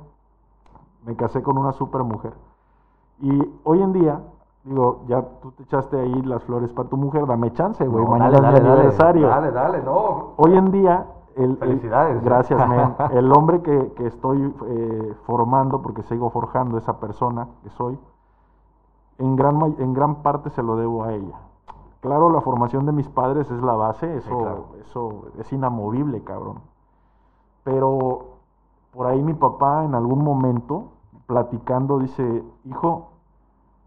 Me 1.06 1.16
casé 1.16 1.42
con 1.42 1.58
una 1.58 1.72
súper 1.72 2.04
mujer. 2.04 2.34
Y 3.22 3.42
hoy 3.64 3.82
en 3.82 3.94
día, 3.94 4.22
digo, 4.64 5.02
ya 5.08 5.22
tú 5.42 5.52
te 5.52 5.64
echaste 5.64 6.00
ahí 6.00 6.22
las 6.22 6.44
flores 6.44 6.72
para 6.74 6.88
tu 6.90 6.98
mujer, 6.98 7.26
dame 7.26 7.52
chance, 7.54 7.86
güey. 7.88 8.04
No, 8.06 8.12
Mañana 8.12 8.40
dale, 8.42 8.58
es 8.58 8.64
mi 8.64 8.70
dale, 8.70 8.80
aniversario. 8.80 9.28
Dale, 9.28 9.52
dale, 9.52 9.82
no. 9.82 10.34
Hoy 10.38 10.56
en 10.56 10.72
día, 10.72 11.08
el, 11.36 11.52
el- 11.52 11.58
Felicidades. 11.58 12.24
gracias, 12.24 12.68
men. 12.70 12.96
El 13.12 13.32
hombre 13.32 13.62
que, 13.62 13.94
que 13.94 14.08
estoy 14.08 14.54
eh, 14.68 15.16
formando, 15.26 15.82
porque 15.82 16.04
sigo 16.04 16.30
forjando 16.30 16.78
esa 16.78 17.00
persona 17.00 17.48
que 17.64 17.70
soy, 17.72 17.98
en 19.18 19.36
gran, 19.36 19.60
en 19.80 19.94
gran 19.94 20.16
parte 20.22 20.50
se 20.52 20.62
lo 20.64 20.76
debo 20.76 21.04
a 21.04 21.14
ella. 21.14 21.38
Claro, 22.02 22.30
la 22.30 22.40
formación 22.40 22.86
de 22.86 22.94
mis 22.94 23.10
padres 23.10 23.52
es 23.52 23.62
la 23.62 23.74
base, 23.74 24.18
eso, 24.18 24.38
claro. 24.38 24.66
eso 24.80 25.26
es 25.38 25.52
inamovible, 25.52 26.24
cabrón. 26.24 26.62
Pero 27.66 28.38
por 28.94 29.08
ahí 29.08 29.22
mi 29.22 29.34
papá 29.34 29.84
en 29.84 29.96
algún 29.96 30.24
momento, 30.24 30.92
platicando, 31.28 32.00
dice, 32.00 32.44
hijo, 32.64 33.10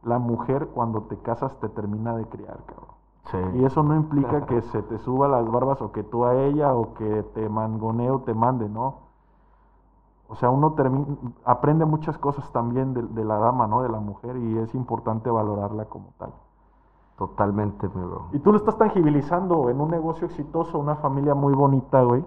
la 0.02 0.18
mujer 0.18 0.68
cuando 0.68 1.02
te 1.04 1.16
casas 1.18 1.58
te 1.60 1.70
termina 1.70 2.14
de 2.14 2.26
criar, 2.26 2.58
cabrón. 2.66 2.92
Sí. 3.30 3.38
Y 3.60 3.64
eso 3.64 3.82
no 3.82 3.96
implica 3.96 4.44
que 4.46 4.60
se 4.60 4.82
te 4.82 4.98
suba 4.98 5.28
las 5.28 5.50
barbas 5.50 5.80
o 5.80 5.90
que 5.92 6.02
tú 6.02 6.26
a 6.26 6.34
ella 6.34 6.74
o 6.74 6.92
que 6.92 7.22
te 7.34 7.48
mangonee 7.48 8.10
o 8.10 8.20
te 8.20 8.34
mande, 8.34 8.68
¿no? 8.68 8.96
O 10.28 10.34
sea, 10.34 10.50
uno 10.50 10.72
termina, 10.72 11.06
aprende 11.44 11.86
muchas 11.86 12.18
cosas 12.18 12.50
también 12.52 12.92
de, 12.92 13.02
de 13.02 13.24
la 13.24 13.38
dama, 13.38 13.66
¿no? 13.66 13.82
De 13.82 13.88
la 13.88 14.00
mujer 14.00 14.36
y 14.36 14.58
es 14.58 14.74
importante 14.74 15.30
valorarla 15.30 15.86
como 15.86 16.12
tal. 16.18 16.32
Totalmente, 17.16 17.88
mi 17.94 18.02
bro. 18.04 18.26
Y 18.32 18.38
tú 18.38 18.52
lo 18.52 18.58
estás 18.58 18.76
tangibilizando 18.78 19.68
en 19.70 19.80
un 19.80 19.90
negocio 19.90 20.26
exitoso, 20.26 20.78
una 20.78 20.96
familia 20.96 21.34
muy 21.34 21.52
bonita, 21.54 22.02
güey. 22.02 22.24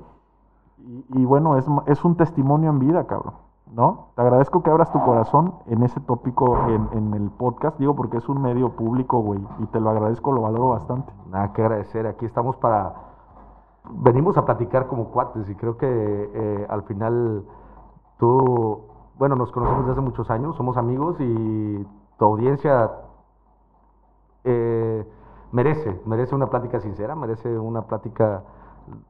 Y, 0.77 1.05
y 1.09 1.25
bueno, 1.25 1.57
es, 1.57 1.65
es 1.87 2.05
un 2.05 2.15
testimonio 2.15 2.69
en 2.69 2.79
vida, 2.79 3.05
cabrón, 3.07 3.33
¿no? 3.73 4.09
Te 4.15 4.21
agradezco 4.21 4.61
que 4.61 4.69
abras 4.69 4.91
tu 4.91 5.01
corazón 5.03 5.55
en 5.65 5.83
ese 5.83 5.99
tópico 6.01 6.57
en, 6.69 6.87
en 6.91 7.13
el 7.13 7.29
podcast, 7.31 7.79
digo, 7.79 7.95
porque 7.95 8.17
es 8.17 8.29
un 8.29 8.41
medio 8.41 8.75
público, 8.75 9.19
güey, 9.19 9.41
y 9.59 9.65
te 9.67 9.79
lo 9.79 9.89
agradezco, 9.89 10.31
lo 10.31 10.41
valoro 10.41 10.69
bastante. 10.69 11.11
Nada 11.31 11.51
que 11.53 11.61
agradecer. 11.63 12.05
Aquí 12.07 12.25
estamos 12.25 12.55
para. 12.57 12.93
Venimos 13.89 14.37
a 14.37 14.45
platicar 14.45 14.87
como 14.87 15.05
cuates 15.05 15.49
y 15.49 15.55
creo 15.55 15.77
que 15.77 15.87
eh, 15.87 16.67
al 16.69 16.83
final 16.83 17.43
tú. 18.17 18.81
Bueno, 19.17 19.35
nos 19.35 19.51
conocemos 19.51 19.85
desde 19.85 19.93
hace 19.93 20.01
muchos 20.01 20.29
años, 20.29 20.55
somos 20.57 20.75
amigos 20.77 21.15
y 21.19 21.87
tu 22.17 22.25
audiencia 22.25 22.91
eh, 24.45 25.05
merece, 25.51 26.01
merece 26.05 26.33
una 26.35 26.47
plática 26.49 26.79
sincera, 26.79 27.15
merece 27.15 27.57
una 27.59 27.81
plática. 27.83 28.43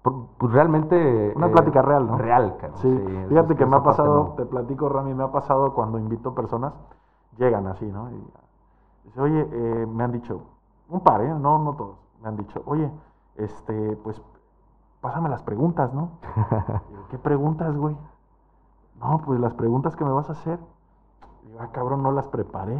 pu- 0.03 0.27
Pues 0.37 0.51
realmente. 0.53 1.33
Una 1.35 1.47
eh, 1.47 1.51
plática 1.51 1.81
real, 1.81 2.07
¿no? 2.07 2.17
Real, 2.17 2.57
cara. 2.57 2.73
Sí, 2.77 2.87
eso 2.89 3.29
fíjate 3.29 3.53
es- 3.53 3.59
que 3.59 3.65
me 3.65 3.75
ha 3.75 3.83
pasado, 3.83 4.23
no. 4.29 4.29
te 4.35 4.45
platico, 4.45 4.89
Rami, 4.89 5.13
me 5.13 5.23
ha 5.23 5.31
pasado 5.31 5.73
cuando 5.73 5.99
invito 5.99 6.33
personas, 6.33 6.73
llegan 7.37 7.67
así, 7.67 7.85
¿no? 7.85 8.09
Y 8.11 8.27
dice, 9.05 9.21
oye, 9.21 9.47
eh, 9.51 9.85
me 9.85 10.03
han 10.03 10.11
dicho, 10.11 10.41
un 10.89 11.01
par, 11.01 11.21
¿eh? 11.21 11.29
No, 11.33 11.59
no 11.59 11.73
todos, 11.75 11.97
me 12.21 12.29
han 12.29 12.37
dicho, 12.37 12.61
oye, 12.65 12.89
este, 13.35 13.97
pues, 14.03 14.21
pásame 15.01 15.29
las 15.29 15.43
preguntas, 15.43 15.93
¿no? 15.93 16.11
Digo, 16.89 17.03
¿qué 17.09 17.17
preguntas, 17.17 17.75
güey? 17.75 17.95
No, 18.99 19.19
pues 19.25 19.39
las 19.39 19.53
preguntas 19.53 19.95
que 19.95 20.05
me 20.05 20.11
vas 20.11 20.29
a 20.29 20.33
hacer. 20.33 20.57
Ah, 21.59 21.67
cabrón, 21.71 22.03
no 22.03 22.11
las 22.11 22.27
preparé. 22.27 22.77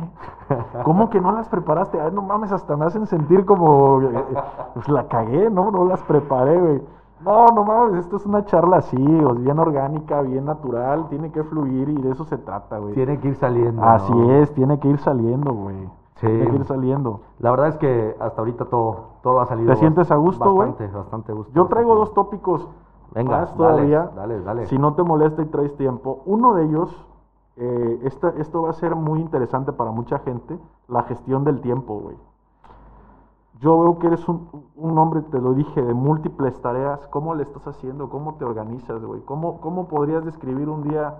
¿Cómo 0.83 1.09
que 1.09 1.21
no 1.21 1.31
las 1.31 1.47
preparaste? 1.47 1.99
Ay, 1.99 2.11
no 2.11 2.21
mames, 2.21 2.51
hasta 2.51 2.75
me 2.75 2.85
hacen 2.85 3.07
sentir 3.07 3.45
como, 3.45 4.01
eh, 4.01 4.25
pues 4.73 4.89
la 4.89 5.07
cagué, 5.07 5.49
¿no? 5.49 5.71
No 5.71 5.85
las 5.85 6.01
preparé, 6.03 6.59
güey. 6.59 6.81
No, 7.21 7.47
no 7.47 7.63
mames, 7.63 7.99
esto 7.99 8.17
es 8.17 8.25
una 8.25 8.43
charla 8.45 8.77
así, 8.77 8.97
bien 8.97 9.57
orgánica, 9.57 10.21
bien 10.21 10.45
natural, 10.45 11.07
tiene 11.09 11.31
que 11.31 11.43
fluir 11.43 11.89
y 11.89 12.01
de 12.01 12.11
eso 12.11 12.25
se 12.25 12.37
trata, 12.37 12.77
güey. 12.77 12.93
Tiene 12.93 13.19
que 13.19 13.29
ir 13.29 13.35
saliendo. 13.35 13.81
Así 13.83 14.13
¿no? 14.13 14.31
es, 14.33 14.53
tiene 14.53 14.79
que 14.79 14.89
ir 14.89 14.97
saliendo, 14.99 15.53
güey. 15.53 15.89
Sí. 16.15 16.27
Tiene 16.27 16.49
que 16.49 16.55
ir 16.57 16.65
saliendo. 16.65 17.21
La 17.39 17.51
verdad 17.51 17.69
es 17.69 17.77
que 17.77 18.15
hasta 18.19 18.41
ahorita 18.41 18.65
todo, 18.65 19.05
todo 19.23 19.39
ha 19.39 19.45
salido. 19.45 19.73
¿Te 19.73 19.79
sientes 19.79 20.11
a 20.11 20.15
gusto, 20.15 20.53
güey? 20.53 20.69
Bastante, 20.69 20.97
bastante 20.97 21.31
a 21.31 21.35
gusto. 21.35 21.53
Yo 21.53 21.65
traigo 21.65 21.91
bastante 21.91 22.09
dos 22.09 22.13
tópicos 22.13 22.69
Venga, 23.13 23.39
más 23.39 23.57
dale, 23.57 23.57
todavía. 23.57 24.09
dale, 24.15 24.41
dale. 24.41 24.65
Si 24.65 24.77
no 24.77 24.93
te 24.93 25.03
molesta 25.03 25.41
y 25.41 25.45
traes 25.45 25.75
tiempo. 25.77 26.21
Uno 26.25 26.53
de 26.53 26.65
ellos, 26.65 27.07
eh, 27.57 27.99
esta- 28.03 28.34
esto 28.38 28.61
va 28.64 28.69
a 28.72 28.73
ser 28.73 28.95
muy 28.95 29.19
interesante 29.22 29.73
para 29.73 29.91
mucha 29.91 30.19
gente, 30.19 30.60
la 30.88 31.03
gestión 31.03 31.44
del 31.44 31.61
tiempo, 31.61 31.99
güey. 31.99 32.18
Yo 33.60 33.80
veo 33.80 33.98
que 33.99 34.07
eres 34.07 34.27
un, 34.27 34.49
un 34.76 34.98
hombre, 34.98 35.22
te 35.22 35.40
lo 35.40 35.53
dije, 35.53 35.82
de 35.82 35.94
múltiples 35.94 36.61
tareas. 36.61 37.07
¿Cómo 37.07 37.34
le 37.36 37.44
estás 37.44 37.65
haciendo? 37.68 38.10
¿Cómo 38.10 38.36
te 38.36 38.45
organizas, 38.45 39.02
güey? 39.03 39.22
¿Cómo, 39.22 39.61
¿Cómo 39.61 39.88
podrías 39.88 40.26
describir 40.26 40.69
un 40.69 40.84
día 40.84 41.15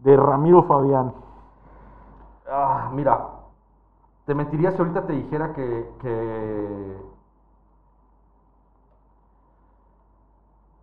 de 0.00 0.16
Ramiro 0.16 0.62
Fabián? 0.64 1.12
Ah, 2.46 2.90
mira, 2.94 3.28
te 4.26 4.34
mentiría 4.34 4.72
si 4.72 4.78
ahorita 4.78 5.06
te 5.06 5.14
dijera 5.14 5.54
que, 5.54 5.90
que, 6.00 6.96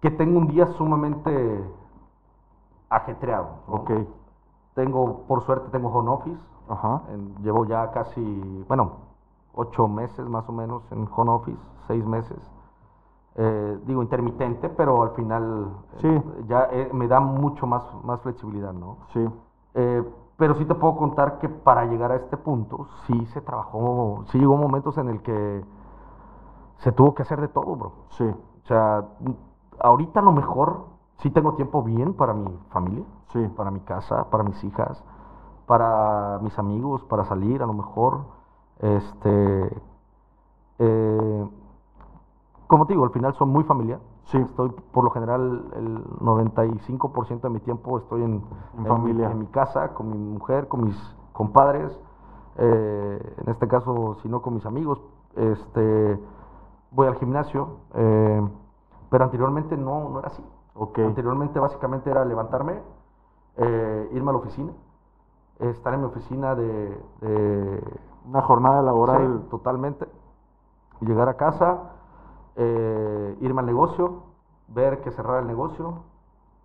que 0.01 0.09
tengo 0.11 0.37
un 0.39 0.47
día 0.47 0.67
sumamente 0.67 1.31
ajetreado. 2.89 3.59
¿no? 3.67 3.73
Ok. 3.75 3.91
Tengo, 4.75 5.23
por 5.27 5.41
suerte, 5.43 5.69
tengo 5.71 5.89
home 5.89 6.09
office. 6.11 6.41
Ajá. 6.69 7.01
En- 7.09 7.35
llevo 7.43 7.65
ya 7.65 7.91
casi, 7.91 8.65
bueno, 8.67 8.91
ocho 9.55 9.87
meses 9.87 10.27
más 10.27 10.47
o 10.49 10.51
menos 10.51 10.83
en 10.91 11.07
home 11.15 11.31
office, 11.31 11.61
seis 11.87 12.05
meses. 12.05 12.37
Eh, 13.37 13.79
digo, 13.85 14.01
intermitente, 14.01 14.69
pero 14.69 15.03
al 15.03 15.11
final 15.11 15.67
eh, 15.93 15.97
Sí. 16.01 16.43
ya 16.47 16.67
eh, 16.71 16.89
me 16.93 17.07
da 17.07 17.19
mucho 17.19 17.67
más, 17.67 17.83
más 18.03 18.21
flexibilidad, 18.21 18.73
¿no? 18.73 18.97
Sí, 19.13 19.25
Eh, 19.73 20.03
pero 20.37 20.55
sí 20.55 20.65
te 20.65 20.73
puedo 20.75 20.95
contar 20.95 21.37
que 21.39 21.49
para 21.49 21.85
llegar 21.85 22.11
a 22.11 22.15
este 22.15 22.37
punto, 22.37 22.87
sí 23.07 23.25
se 23.27 23.41
trabajó, 23.41 24.23
sí 24.27 24.37
llegó 24.39 24.55
momentos 24.57 24.97
en 24.97 25.09
el 25.09 25.21
que 25.21 25.63
se 26.77 26.91
tuvo 26.91 27.13
que 27.13 27.23
hacer 27.23 27.39
de 27.41 27.47
todo, 27.49 27.75
bro. 27.75 27.91
sí, 28.09 28.23
O 28.25 28.67
sea, 28.67 29.03
ahorita 29.79 30.19
a 30.19 30.23
lo 30.23 30.31
mejor 30.31 30.85
sí 31.17 31.29
tengo 31.29 31.53
tiempo 31.55 31.83
bien 31.83 32.13
para 32.13 32.33
mi 32.33 32.49
familia, 32.69 33.03
sí. 33.41 33.47
para 33.55 33.71
mi 33.71 33.79
casa, 33.81 34.29
para 34.29 34.43
mis 34.43 34.63
hijas, 34.63 35.03
para 35.65 36.39
mis 36.41 36.57
amigos, 36.59 37.03
para 37.03 37.25
salir 37.25 37.61
a 37.63 37.65
lo 37.65 37.73
mejor. 37.73 38.21
Este, 38.79 39.81
eh, 40.79 41.49
como 42.67 42.85
te 42.85 42.93
digo, 42.93 43.03
al 43.05 43.11
final 43.11 43.33
son 43.35 43.49
muy 43.49 43.63
familiar. 43.63 43.99
Sí. 44.25 44.37
Estoy, 44.37 44.71
por 44.91 45.03
lo 45.03 45.11
general, 45.11 45.65
el 45.75 46.03
95% 46.19 47.41
de 47.47 47.49
mi 47.49 47.59
tiempo 47.59 47.97
estoy 47.99 48.23
en, 48.23 48.43
En 48.77 48.83
mi- 48.83 48.87
familia. 48.89 49.29
en 49.31 49.39
mi 49.39 49.45
casa, 49.47 49.93
con 49.93 50.09
mi 50.09 50.17
mujer, 50.17 50.67
con 50.67 50.83
mis 50.83 51.15
compadres. 51.33 51.91
eh, 52.57 53.35
en 53.43 53.49
este 53.51 53.67
caso, 53.67 54.15
si 54.21 54.29
no 54.29 54.41
con 54.41 54.53
mis 54.53 54.65
amigos. 54.65 55.01
Este, 55.35 56.17
voy 56.91 57.05
al 57.07 57.15
gimnasio. 57.15 57.67
eh, 57.93 58.47
pero 59.09 59.25
anteriormente 59.25 59.75
no, 59.77 60.09
no 60.09 60.19
era 60.19 60.29
así. 60.29 60.43
Anteriormente 61.05 61.59
básicamente 61.59 62.09
era 62.09 62.23
levantarme, 62.25 62.81
eh, 63.57 64.09
irme 64.11 64.29
a 64.29 64.33
la 64.33 64.39
oficina, 64.39 64.71
estar 65.59 65.93
en 65.93 66.01
mi 66.01 66.05
oficina 66.07 66.55
de... 66.55 67.01
de- 67.21 67.99
Una 68.27 68.41
jornada 68.41 68.81
laboral. 68.81 69.41
Sí, 69.43 69.49
totalmente. 69.51 70.07
Llegar 71.01 71.29
a 71.29 71.35
casa, 71.35 71.91
eh, 72.55 73.37
irme 73.41 73.59
al 73.61 73.65
negocio, 73.67 74.23
ver 74.69 75.01
que 75.01 75.11
cerrar 75.11 75.41
el 75.41 75.47
negocio, 75.47 75.93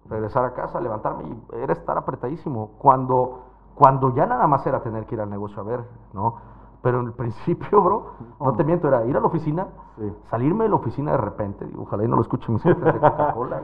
regresar 0.08 0.44
a 0.46 0.54
casa, 0.54 0.80
levantarme 0.80 1.24
y 1.24 1.56
era 1.56 1.72
estar 1.74 1.98
apretadísimo. 1.98 2.70
Cuando, 2.78 3.40
cuando 3.74 4.14
ya 4.14 4.24
nada 4.26 4.46
más 4.46 4.66
era 4.66 4.80
tener 4.80 5.04
que 5.06 5.16
ir 5.16 5.20
al 5.20 5.28
negocio 5.28 5.60
a 5.60 5.64
ver, 5.64 5.84
¿no? 6.14 6.36
Pero 6.82 7.00
en 7.00 7.06
el 7.08 7.12
principio, 7.22 7.82
bro, 7.82 8.06
no 8.40 8.54
te 8.54 8.64
miento, 8.64 8.88
era 8.88 9.04
ir 9.04 9.16
a 9.16 9.20
la 9.20 9.26
oficina, 9.26 9.66
Sí. 9.98 10.10
salirme 10.30 10.64
de 10.64 10.70
la 10.70 10.76
oficina 10.76 11.10
de 11.12 11.18
repente, 11.18 11.66
digo, 11.66 11.82
ojalá 11.82 12.04
y 12.04 12.08
no 12.08 12.16
lo 12.16 12.22
escuchen 12.22 12.54
mis 12.54 12.62
jefes 12.64 12.82
de 12.94 13.00
Coca-Cola. 13.00 13.60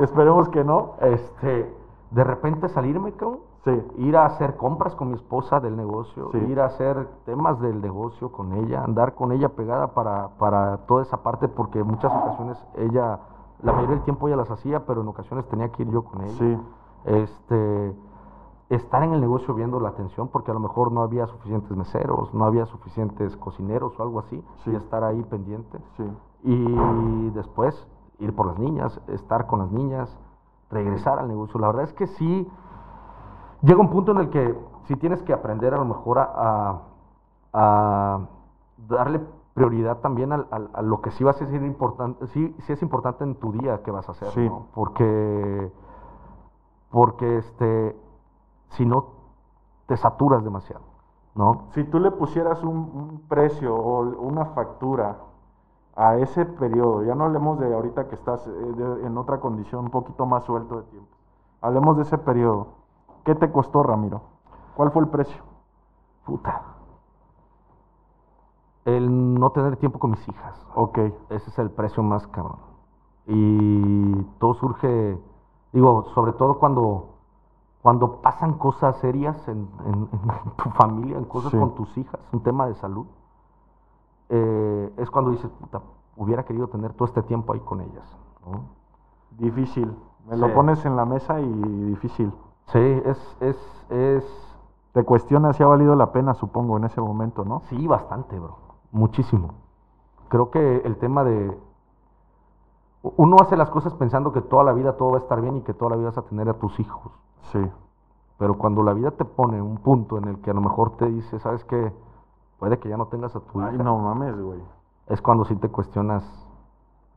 Esperemos 0.00 0.50
que 0.50 0.62
no. 0.64 0.96
Este, 1.00 1.74
de 2.12 2.24
repente 2.24 2.68
salirme, 2.68 3.12
cabrón, 3.12 3.40
Sí, 3.64 3.70
ir 3.98 4.16
a 4.16 4.26
hacer 4.26 4.56
compras 4.56 4.96
con 4.96 5.08
mi 5.10 5.14
esposa 5.14 5.60
del 5.60 5.76
negocio, 5.76 6.30
Sí. 6.32 6.38
ir 6.38 6.58
a 6.60 6.64
hacer 6.64 7.06
temas 7.24 7.60
del 7.60 7.80
negocio 7.80 8.32
con 8.32 8.52
ella, 8.54 8.82
andar 8.82 9.14
con 9.14 9.30
ella 9.30 9.50
pegada 9.50 9.94
para, 9.94 10.30
para 10.38 10.78
toda 10.86 11.02
esa 11.02 11.22
parte, 11.22 11.46
porque 11.46 11.78
en 11.78 11.86
muchas 11.86 12.12
ocasiones 12.12 12.60
ella, 12.76 13.20
la 13.62 13.72
mayoría 13.72 13.94
del 13.94 14.04
tiempo 14.04 14.26
ella 14.26 14.36
las 14.36 14.50
hacía, 14.50 14.84
pero 14.84 15.02
en 15.02 15.08
ocasiones 15.08 15.46
tenía 15.46 15.70
que 15.70 15.82
ir 15.84 15.90
yo 15.90 16.02
con 16.02 16.22
ella. 16.22 16.32
sí, 16.38 16.58
Este, 17.04 17.94
estar 18.68 19.02
en 19.04 19.12
el 19.12 19.20
negocio 19.20 19.54
viendo 19.54 19.78
la 19.80 19.90
atención, 19.90 20.26
porque 20.28 20.50
a 20.50 20.54
lo 20.54 20.60
mejor 20.60 20.90
no 20.90 21.02
había 21.02 21.26
suficientes 21.28 21.76
meseros, 21.76 22.32
no 22.34 22.44
había 22.44 22.66
suficientes 22.66 23.36
cocineros 23.36 23.98
o 23.98 24.02
algo 24.02 24.18
así, 24.20 24.42
Sí. 24.64 24.70
y 24.72 24.74
estar 24.74 25.04
ahí 25.04 25.22
pendiente. 25.24 25.78
Y 26.42 27.30
después 27.30 27.86
ir 28.18 28.34
por 28.34 28.46
las 28.46 28.58
niñas, 28.58 29.00
estar 29.06 29.46
con 29.46 29.60
las 29.60 29.70
niñas, 29.70 30.18
regresar 30.72 31.18
al 31.18 31.28
negocio. 31.28 31.60
La 31.60 31.68
verdad 31.68 31.84
es 31.84 31.92
que 31.92 32.06
sí, 32.06 32.50
llega 33.62 33.80
un 33.80 33.90
punto 33.90 34.12
en 34.12 34.18
el 34.18 34.30
que 34.30 34.58
sí 34.84 34.96
tienes 34.96 35.22
que 35.22 35.32
aprender 35.32 35.74
a 35.74 35.76
lo 35.76 35.84
mejor 35.84 36.18
a, 36.18 36.80
darle 38.88 39.20
prioridad 39.54 39.98
también 39.98 40.32
a, 40.32 40.82
lo 40.82 41.02
que 41.02 41.10
sí 41.10 41.22
va 41.22 41.32
a 41.32 41.34
ser 41.34 41.52
importante, 41.62 42.26
sí, 42.28 42.56
sí 42.60 42.72
es 42.72 42.82
importante 42.82 43.22
en 43.22 43.34
tu 43.34 43.52
día 43.52 43.82
que 43.82 43.90
vas 43.90 44.08
a 44.08 44.12
hacer, 44.12 44.28
Sí. 44.30 44.48
¿no? 44.48 44.66
Porque, 44.74 45.70
porque 46.90 47.36
este, 47.38 47.94
si 48.70 48.86
no, 48.86 49.06
te 49.86 49.96
saturas 49.98 50.42
demasiado, 50.42 50.84
¿no? 51.34 51.66
Si 51.72 51.84
tú 51.84 52.00
le 52.00 52.10
pusieras 52.10 52.62
un, 52.64 52.76
un 52.76 53.22
precio 53.28 53.74
o 53.76 54.00
una 54.00 54.46
factura 54.46 55.18
a 55.96 56.16
ese 56.16 56.44
periodo, 56.46 57.02
ya 57.04 57.14
no 57.14 57.24
hablemos 57.24 57.58
de 57.60 57.72
ahorita 57.74 58.08
que 58.08 58.14
estás 58.14 58.46
eh, 58.46 59.00
en 59.04 59.18
otra 59.18 59.40
condición 59.40 59.84
un 59.86 59.90
poquito 59.90 60.24
más 60.26 60.44
suelto 60.44 60.76
de 60.76 60.82
tiempo, 60.84 61.10
hablemos 61.60 61.96
de 61.96 62.02
ese 62.04 62.18
periodo. 62.18 62.68
¿Qué 63.24 63.34
te 63.34 63.50
costó, 63.52 63.82
Ramiro? 63.82 64.22
¿Cuál 64.76 64.90
fue 64.90 65.02
el 65.02 65.08
precio? 65.08 65.42
Puta. 66.24 66.62
El 68.84 69.34
no 69.34 69.50
tener 69.50 69.76
tiempo 69.76 69.98
con 69.98 70.10
mis 70.10 70.28
hijas. 70.28 70.66
Ok, 70.74 70.98
Ese 71.28 71.50
es 71.50 71.58
el 71.58 71.70
precio 71.70 72.02
más 72.02 72.26
cabrón. 72.26 72.56
Y 73.26 74.14
todo 74.40 74.54
surge, 74.54 75.18
digo, 75.72 76.06
sobre 76.14 76.32
todo 76.32 76.58
cuando, 76.58 77.10
cuando 77.82 78.20
pasan 78.22 78.54
cosas 78.54 78.96
serias 78.96 79.46
en, 79.46 79.68
en- 79.86 80.08
en 80.12 80.50
tu 80.56 80.70
familia, 80.70 81.16
en 81.18 81.24
cosas 81.26 81.52
Sí. 81.52 81.58
con 81.58 81.74
tus 81.76 81.96
hijas, 81.96 82.20
un 82.32 82.42
tema 82.42 82.66
de 82.66 82.74
salud, 82.74 83.06
eh, 84.34 84.92
es 84.96 85.10
cuando 85.10 85.30
dices, 85.30 85.50
puta, 85.60 85.82
hubiera 86.16 86.44
querido 86.44 86.68
tener 86.68 86.94
todo 86.94 87.04
este 87.04 87.22
tiempo 87.22 87.52
ahí 87.52 87.60
con 87.60 87.82
ellas. 87.82 88.16
¿no? 88.46 88.62
difícil. 89.38 89.94
Me 90.28 90.36
lo 90.36 90.54
pones 90.54 90.84
en 90.86 90.96
la 90.96 91.04
mesa 91.04 91.40
y 91.40 91.52
difícil. 91.86 92.32
Sí, 92.66 92.78
es, 92.78 93.36
es, 93.40 93.86
es, 93.90 94.24
Te 94.92 95.04
cuestionas 95.04 95.56
si 95.56 95.62
ha 95.62 95.66
valido 95.66 95.94
la 95.96 96.12
pena, 96.12 96.32
supongo, 96.34 96.76
en 96.78 96.84
ese 96.84 97.00
momento, 97.00 97.44
¿no? 97.44 97.60
Sí, 97.68 97.86
bastante, 97.86 98.38
bro. 98.38 98.56
Muchísimo. 98.92 99.50
Creo 100.28 100.50
que 100.50 100.78
el 100.84 100.96
tema 100.96 101.24
de... 101.24 101.58
Uno 103.02 103.36
hace 103.40 103.56
las 103.56 103.68
cosas 103.68 103.94
pensando 103.94 104.32
que 104.32 104.40
toda 104.40 104.64
la 104.64 104.72
vida 104.72 104.96
todo 104.96 105.10
va 105.10 105.18
a 105.18 105.20
estar 105.20 105.40
bien 105.40 105.56
y 105.56 105.62
que 105.62 105.74
toda 105.74 105.90
la 105.90 105.96
vida 105.96 106.08
vas 106.08 106.18
a 106.18 106.22
tener 106.22 106.48
a 106.48 106.54
tus 106.54 106.78
hijos. 106.78 107.12
Sí, 107.50 107.60
Pero 108.38 108.54
cuando 108.54 108.82
la 108.82 108.94
vida 108.94 109.10
te 109.10 109.24
pone 109.24 109.60
un 109.60 109.78
punto 109.78 110.18
en 110.18 110.24
el 110.24 110.40
que 110.40 110.52
a 110.52 110.54
lo 110.54 110.60
mejor 110.60 110.96
te 110.96 111.06
dice, 111.06 111.40
¿sabes 111.40 111.64
qué? 111.64 111.92
Puede 112.62 112.78
que 112.78 112.88
ya 112.88 112.96
no 112.96 113.06
tengas 113.06 113.34
a 113.34 113.40
tu 113.40 113.60
Ay, 113.60 113.74
hija. 113.74 113.82
no 113.82 113.98
mames, 113.98 114.40
güey. 114.40 114.62
Es 115.08 115.20
cuando 115.20 115.44
sí 115.44 115.56
te 115.56 115.68
cuestionas, 115.68 116.22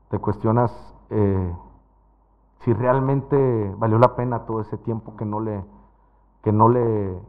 te 0.09 0.17
cuestionas 0.17 0.71
eh, 1.11 1.55
si 2.61 2.73
realmente 2.73 3.75
valió 3.77 3.99
la 3.99 4.15
pena 4.15 4.47
todo 4.47 4.59
ese 4.59 4.75
tiempo 4.79 5.15
que 5.15 5.23
no 5.23 5.39
le, 5.39 5.63
que 6.41 6.51
no 6.51 6.67
le, 6.67 7.21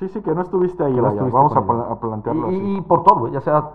Sí, 0.00 0.08
sí, 0.08 0.22
que 0.22 0.34
no 0.34 0.42
estuviste 0.42 0.82
ahí, 0.82 0.92
no 0.92 1.06
estuviste 1.06 1.36
Vamos 1.36 1.56
a, 1.56 2.00
plantearlo 2.00 2.50
y, 2.50 2.56
así. 2.56 2.76
y 2.78 2.80
por 2.80 3.04
todo, 3.04 3.28
ya 3.28 3.40
sea 3.42 3.70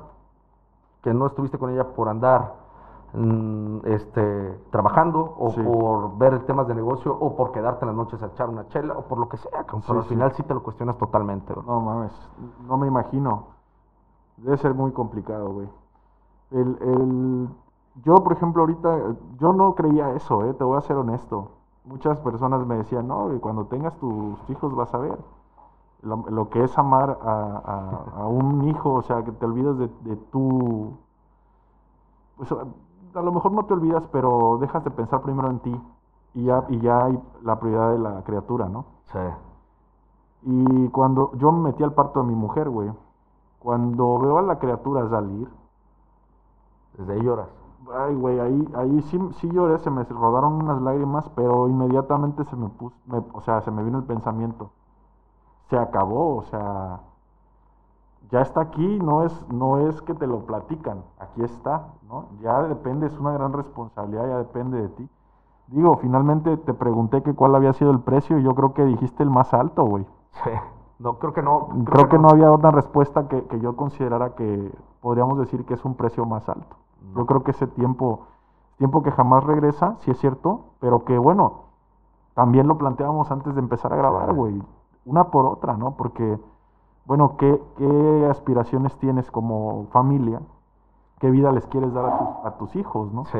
que 1.01 1.13
no 1.13 1.25
estuviste 1.27 1.57
con 1.57 1.69
ella 1.69 1.87
por 1.95 2.09
andar 2.09 2.55
este, 3.85 4.59
trabajando 4.71 5.35
o 5.37 5.49
Sí. 5.51 5.61
por 5.61 6.17
ver 6.17 6.45
temas 6.45 6.67
de 6.67 6.75
negocio 6.75 7.15
o 7.19 7.35
por 7.35 7.51
quedarte 7.51 7.83
en 7.85 7.87
las 7.87 7.95
noches 7.97 8.21
a 8.21 8.27
echar 8.27 8.49
una 8.49 8.67
chela 8.67 8.97
o 8.97 9.01
por 9.03 9.17
lo 9.17 9.27
que 9.29 9.37
sea, 9.37 9.63
pero 9.65 9.81
Sí, 9.81 9.91
al 9.91 10.03
final 10.03 10.31
sí 10.33 10.43
te 10.43 10.53
lo 10.53 10.61
cuestionas 10.63 10.97
totalmente. 10.97 11.53
bro. 11.53 11.63
No 11.63 11.81
mames, 11.81 12.11
no 12.67 12.77
me 12.77 12.87
imagino. 12.87 13.47
Debe 14.37 14.57
ser 14.57 14.73
muy 14.73 14.91
complicado, 14.91 15.51
güey. 15.51 15.69
El, 16.51 16.77
el, 16.81 17.49
yo, 18.03 18.15
por 18.23 18.33
ejemplo, 18.33 18.61
ahorita, 18.61 18.97
yo 19.37 19.53
no 19.53 19.75
creía 19.75 20.11
eso, 20.11 20.45
eh, 20.45 20.53
te 20.53 20.63
voy 20.63 20.77
a 20.77 20.81
ser 20.81 20.95
honesto. 20.97 21.51
Muchas 21.85 22.19
personas 22.21 22.65
me 22.65 22.77
decían, 22.77 23.07
no, 23.07 23.29
cuando 23.41 23.65
tengas 23.65 23.95
tus 23.97 24.37
hijos 24.49 24.73
vas 24.75 24.93
a 24.93 24.97
ver 24.99 25.17
lo, 26.01 26.23
lo 26.29 26.49
que 26.49 26.63
es 26.63 26.77
amar 26.77 27.19
a, 27.21 27.31
a- 28.13 28.21
a 28.21 28.27
un 28.27 28.63
hijo, 28.69 28.93
o 28.93 29.01
sea, 29.01 29.23
que 29.23 29.31
te 29.31 29.45
olvidas 29.45 29.77
de, 29.77 29.89
de 30.01 30.15
tu... 30.15 30.93
Pues, 32.37 32.53
a, 33.15 33.21
lo 33.21 33.31
mejor 33.31 33.51
no 33.51 33.65
te 33.65 33.73
olvidas, 33.73 34.03
pero 34.11 34.57
dejas 34.59 34.83
de 34.83 34.91
pensar 34.91 35.21
primero 35.21 35.49
en 35.49 35.59
ti 35.59 35.81
y 36.33 36.43
ya, 36.45 36.65
y 36.69 36.79
ya 36.79 37.05
hay 37.05 37.19
la 37.43 37.59
prioridad 37.59 37.91
de 37.93 37.99
la 37.99 38.23
criatura, 38.23 38.69
¿no? 38.69 38.85
Sí. 39.11 39.19
Y 40.41 40.89
cuando 40.89 41.31
yo 41.37 41.49
me 41.53 41.69
metí 41.69 41.81
al 41.83 41.93
parto 41.93 42.21
de 42.21 42.27
mi 42.27 42.35
mujer, 42.35 42.69
güey, 42.69 42.91
cuando 43.59 44.19
veo 44.19 44.37
a 44.39 44.41
la 44.43 44.59
criatura 44.59 45.09
salir, 45.09 45.49
Desde 46.97 47.13
ahí 47.13 47.21
lloras. 47.23 47.49
ay, 47.93 48.15
güey, 48.15 48.39
ahí, 48.39 48.67
ahí 48.75 49.01
sí, 49.03 49.19
sí 49.39 49.49
lloré, 49.51 49.79
se 49.79 49.89
me 49.89 50.03
rodaron 50.03 50.53
unas 50.63 50.81
lágrimas, 50.81 51.27
pero 51.35 51.67
inmediatamente 51.67 52.43
se 52.45 52.55
me 52.55 52.69
puso, 52.69 52.95
me- 53.07 53.23
o 53.33 53.41
sea, 53.41 53.61
se 53.61 53.71
me 53.71 53.83
vino 53.83 53.97
el 53.99 54.03
pensamiento. 54.05 54.69
Se 55.69 55.77
acabó, 55.77 56.37
o 56.37 56.43
sea, 56.45 57.01
ya 58.31 58.41
está 58.41 58.61
aquí, 58.61 58.99
no 58.99 59.23
es, 59.23 59.45
no 59.49 59.89
es 59.89 60.01
que 60.03 60.13
te 60.13 60.27
lo 60.27 60.45
platican, 60.45 61.03
aquí 61.19 61.43
está, 61.43 61.87
¿no? 62.07 62.27
Ya 62.41 62.61
depende, 62.63 63.07
es 63.07 63.17
una 63.19 63.31
gran 63.31 63.53
responsabilidad, 63.53 64.27
ya 64.27 64.37
depende 64.37 64.81
de 64.81 64.89
ti. 64.89 65.09
Digo, 65.67 65.97
finalmente 65.97 66.57
te 66.57 66.73
pregunté 66.73 67.21
que 67.23 67.33
cuál 67.33 67.55
había 67.55 67.73
sido 67.73 67.91
el 67.91 67.99
precio 67.99 68.39
y 68.39 68.43
yo 68.43 68.55
creo 68.55 68.73
que 68.73 68.85
dijiste 68.85 69.23
el 69.23 69.29
más 69.29 69.53
alto, 69.53 69.83
güey. 69.85 70.05
Sí. 70.43 70.51
No, 70.99 71.17
creo 71.17 71.33
que 71.33 71.41
no. 71.41 71.69
Creo, 71.85 72.09
que 72.09 72.19
no 72.19 72.29
había 72.29 72.51
otra 72.51 72.71
respuesta 72.71 73.27
que, 73.27 73.45
que 73.45 73.59
yo 73.59 73.75
considerara 73.75 74.35
que 74.35 74.71
podríamos 74.99 75.37
decir 75.39 75.65
que 75.65 75.75
es 75.75 75.85
un 75.85 75.95
precio 75.95 76.25
más 76.25 76.49
alto. 76.49 76.75
No. 77.01 77.19
Yo 77.19 77.25
creo 77.25 77.43
que 77.43 77.51
ese 77.51 77.67
tiempo, 77.67 78.27
tiempo 78.77 79.01
que 79.01 79.11
jamás 79.11 79.43
regresa, 79.43 79.95
sí 79.99 80.11
es 80.11 80.19
cierto, 80.19 80.65
pero 80.79 81.05
que 81.05 81.17
bueno, 81.17 81.69
también 82.33 82.67
lo 82.67 82.77
planteábamos 82.77 83.31
antes 83.31 83.55
de 83.55 83.61
empezar 83.61 83.93
a 83.93 83.97
grabar, 83.97 84.33
güey, 84.33 84.61
una 85.05 85.25
por 85.25 85.45
otra, 85.45 85.77
¿no? 85.77 85.95
Porque 85.95 86.39
bueno, 87.09 87.35
¿qué, 87.37 87.59
qué 87.75 88.27
aspiraciones 88.29 88.95
tienes 88.99 89.29
como 89.31 89.87
familia? 89.91 90.41
¿Qué 91.19 91.31
vida 91.31 91.51
les 91.51 91.65
quieres 91.65 91.91
dar 91.91 92.05
a, 92.05 92.17
tus- 92.19 92.45
a 92.45 92.57
tus 92.59 92.75
hijos, 92.75 93.11
no? 93.11 93.25
Sí. 93.25 93.39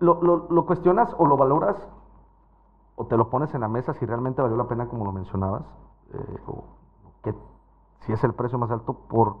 Lo, 0.00 0.20
lo- 0.22 0.46
lo 0.48 0.64
cuestionas 0.66 1.14
o 1.18 1.26
lo 1.26 1.36
valoras 1.36 1.76
o 2.96 3.04
te 3.04 3.18
lo 3.18 3.28
pones 3.28 3.54
en 3.54 3.60
la 3.60 3.68
mesa 3.68 3.92
si 3.92 4.06
realmente 4.06 4.40
valió 4.40 4.56
la 4.56 4.66
pena 4.66 4.86
como 4.88 5.04
lo 5.04 5.12
mencionabas, 5.12 5.62
eh, 6.14 6.38
o 6.48 6.64
que 7.22 7.34
si 8.00 8.12
es 8.14 8.24
el 8.24 8.32
precio 8.32 8.58
más 8.58 8.70
alto 8.70 8.94
por, 8.94 9.36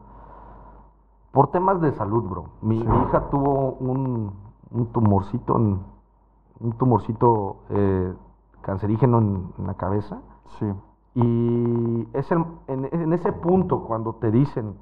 por 1.32 1.50
temas 1.50 1.80
de 1.80 1.92
salud, 1.92 2.24
bro. 2.24 2.44
Mi, 2.60 2.80
Sí. 2.80 2.86
mi 2.86 2.98
hija 3.04 3.30
tuvo 3.30 3.72
un, 3.80 4.32
un 4.70 4.86
tumorcito, 4.92 5.56
en- 5.56 5.80
un 6.60 6.72
tumorcito 6.74 7.56
eh, 7.70 8.14
cancerígeno 8.60 9.18
en, 9.18 9.52
en 9.58 9.66
la 9.66 9.74
cabeza. 9.74 10.20
Sí, 10.58 10.66
Y 11.14 12.08
es 12.12 12.30
el- 12.32 12.44
en, 12.66 12.88
en 12.92 13.12
ese 13.12 13.32
punto, 13.32 13.84
cuando 13.84 14.14
te 14.16 14.30
dicen, 14.30 14.74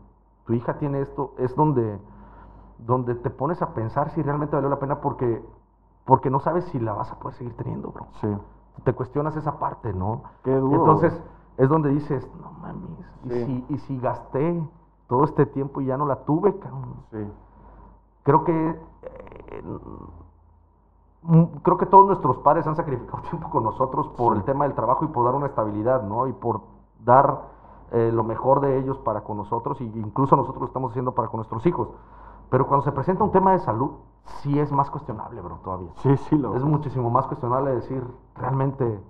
tu 0.47 0.55
hija 0.55 0.79
tiene 0.79 1.01
esto, 1.03 1.35
es 1.39 1.55
donde, 1.57 1.99
donde 2.79 3.15
te 3.15 3.31
pones 3.31 3.61
a 3.63 3.75
pensar 3.75 4.11
si 4.11 4.23
realmente 4.23 4.57
valió 4.57 4.71
la 4.71 4.79
pena 4.79 5.01
porque, 5.01 5.45
porque 6.05 6.31
no 6.31 6.41
sabes 6.41 6.65
si 6.67 6.79
la 6.81 6.95
vas 6.95 7.11
a 7.13 7.19
poder 7.19 7.37
seguir 7.37 7.55
teniendo, 7.57 7.91
bro. 7.93 8.07
sí. 8.21 8.29
Te 8.85 8.93
cuestionas 8.95 9.37
esa 9.37 9.59
parte, 9.59 9.93
¿no? 9.93 10.23
Qué 10.43 10.55
duro. 10.57 10.77
Entonces, 10.79 11.23
es 11.59 11.69
donde 11.69 11.91
dices, 11.91 12.27
no 12.41 12.51
mames, 12.53 12.91
¿y, 13.25 13.31
si, 13.45 13.65
y 13.69 13.79
si 13.79 13.99
gasté 14.01 14.67
todo 15.09 15.25
este 15.25 15.45
tiempo 15.47 15.81
y 15.83 15.87
ya 15.87 15.97
no 15.99 16.07
la 16.07 16.25
tuve, 16.25 16.59
cabrón? 16.59 16.95
Sí, 17.11 17.19
Creo 18.25 18.45
que 18.45 18.69
eh, 18.71 19.63
creo 21.63 21.77
que 21.79 21.87
todos 21.87 22.07
nuestros 22.07 22.39
padres 22.39 22.67
han 22.67 22.77
sacrificado 22.77 23.23
tiempo 23.31 23.49
con 23.51 23.63
nosotros 23.65 24.09
por 24.17 24.33
Sí. 24.35 24.39
el 24.41 24.45
tema 24.45 24.65
del 24.65 24.75
trabajo 24.75 25.05
y 25.05 25.09
por 25.09 25.25
dar 25.25 25.35
una 25.35 25.47
estabilidad, 25.47 26.03
¿no? 26.03 26.27
Y 26.27 26.33
por 26.33 26.61
dar 27.05 27.43
eh, 27.93 28.11
lo 28.13 28.25
mejor 28.25 28.61
de 28.61 28.79
ellos 28.79 28.99
para 28.99 29.23
con 29.23 29.37
nosotros 29.37 29.81
y 29.81 29.85
incluso 29.85 30.35
nosotros 30.37 30.61
lo 30.63 30.67
estamos 30.67 30.91
haciendo 30.91 31.13
para 31.13 31.29
con 31.29 31.39
nuestros 31.39 31.65
hijos. 31.67 31.89
Pero 32.51 32.67
cuando 32.67 32.85
se 32.85 32.93
presenta 32.93 33.23
un 33.25 33.33
tema 33.33 33.53
de 33.53 33.59
salud, 33.61 33.93
sí 34.25 34.59
es 34.59 34.71
más 34.73 34.91
cuestionable, 34.91 35.41
bro, 35.41 35.57
todavía. 35.65 35.91
sí, 35.97 36.17
sí, 36.17 36.37
lo 36.39 36.55
Es 36.55 36.63
muchísimo 36.65 37.11
más 37.11 37.27
cuestionable 37.27 37.75
decir, 37.75 38.07
realmente, 38.37 39.01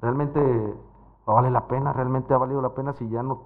realmente 0.00 0.74
vale 1.26 1.50
la 1.50 1.66
pena, 1.66 1.92
realmente 1.92 2.34
ha 2.34 2.38
valido 2.38 2.60
la 2.60 2.70
pena 2.70 2.92
si 2.92 3.08
ya 3.08 3.22
no, 3.22 3.38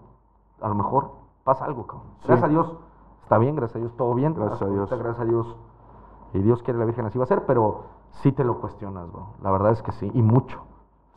a 0.61 0.69
lo 0.69 0.75
mejor 0.75 1.11
pasa 1.45 1.65
algo, 1.65 1.87
cabrón. 1.87 2.09
Sí. 2.21 2.29
Gracias 2.29 2.45
a 2.45 2.49
Dios, 2.49 2.77
está 3.23 3.39
bien, 3.39 3.55
gracias 3.57 3.77
a 3.77 3.79
Dios, 3.81 3.97
todo 3.97 4.15
bien. 4.15 4.35
Gracias 4.35 4.63
a 4.63 4.67
Dios. 4.67 4.91
Gracias 4.91 5.21
a 5.21 5.25
Dios. 5.25 5.57
Y 6.35 6.41
Dios 6.41 6.63
quiere 6.63 6.79
la 6.79 6.85
Virgen 6.85 7.07
así 7.07 7.19
va 7.19 7.25
a 7.25 7.29
ser, 7.29 7.47
pero 7.47 7.85
sí 8.11 8.33
te 8.33 8.45
lo 8.45 8.61
cuestionas, 8.61 9.11
bro. 9.11 9.29
La 9.43 9.51
verdad 9.51 9.73
es 9.73 9.83
que 9.83 9.93
sí, 9.93 10.11
y 10.15 10.23
mucho. 10.23 10.61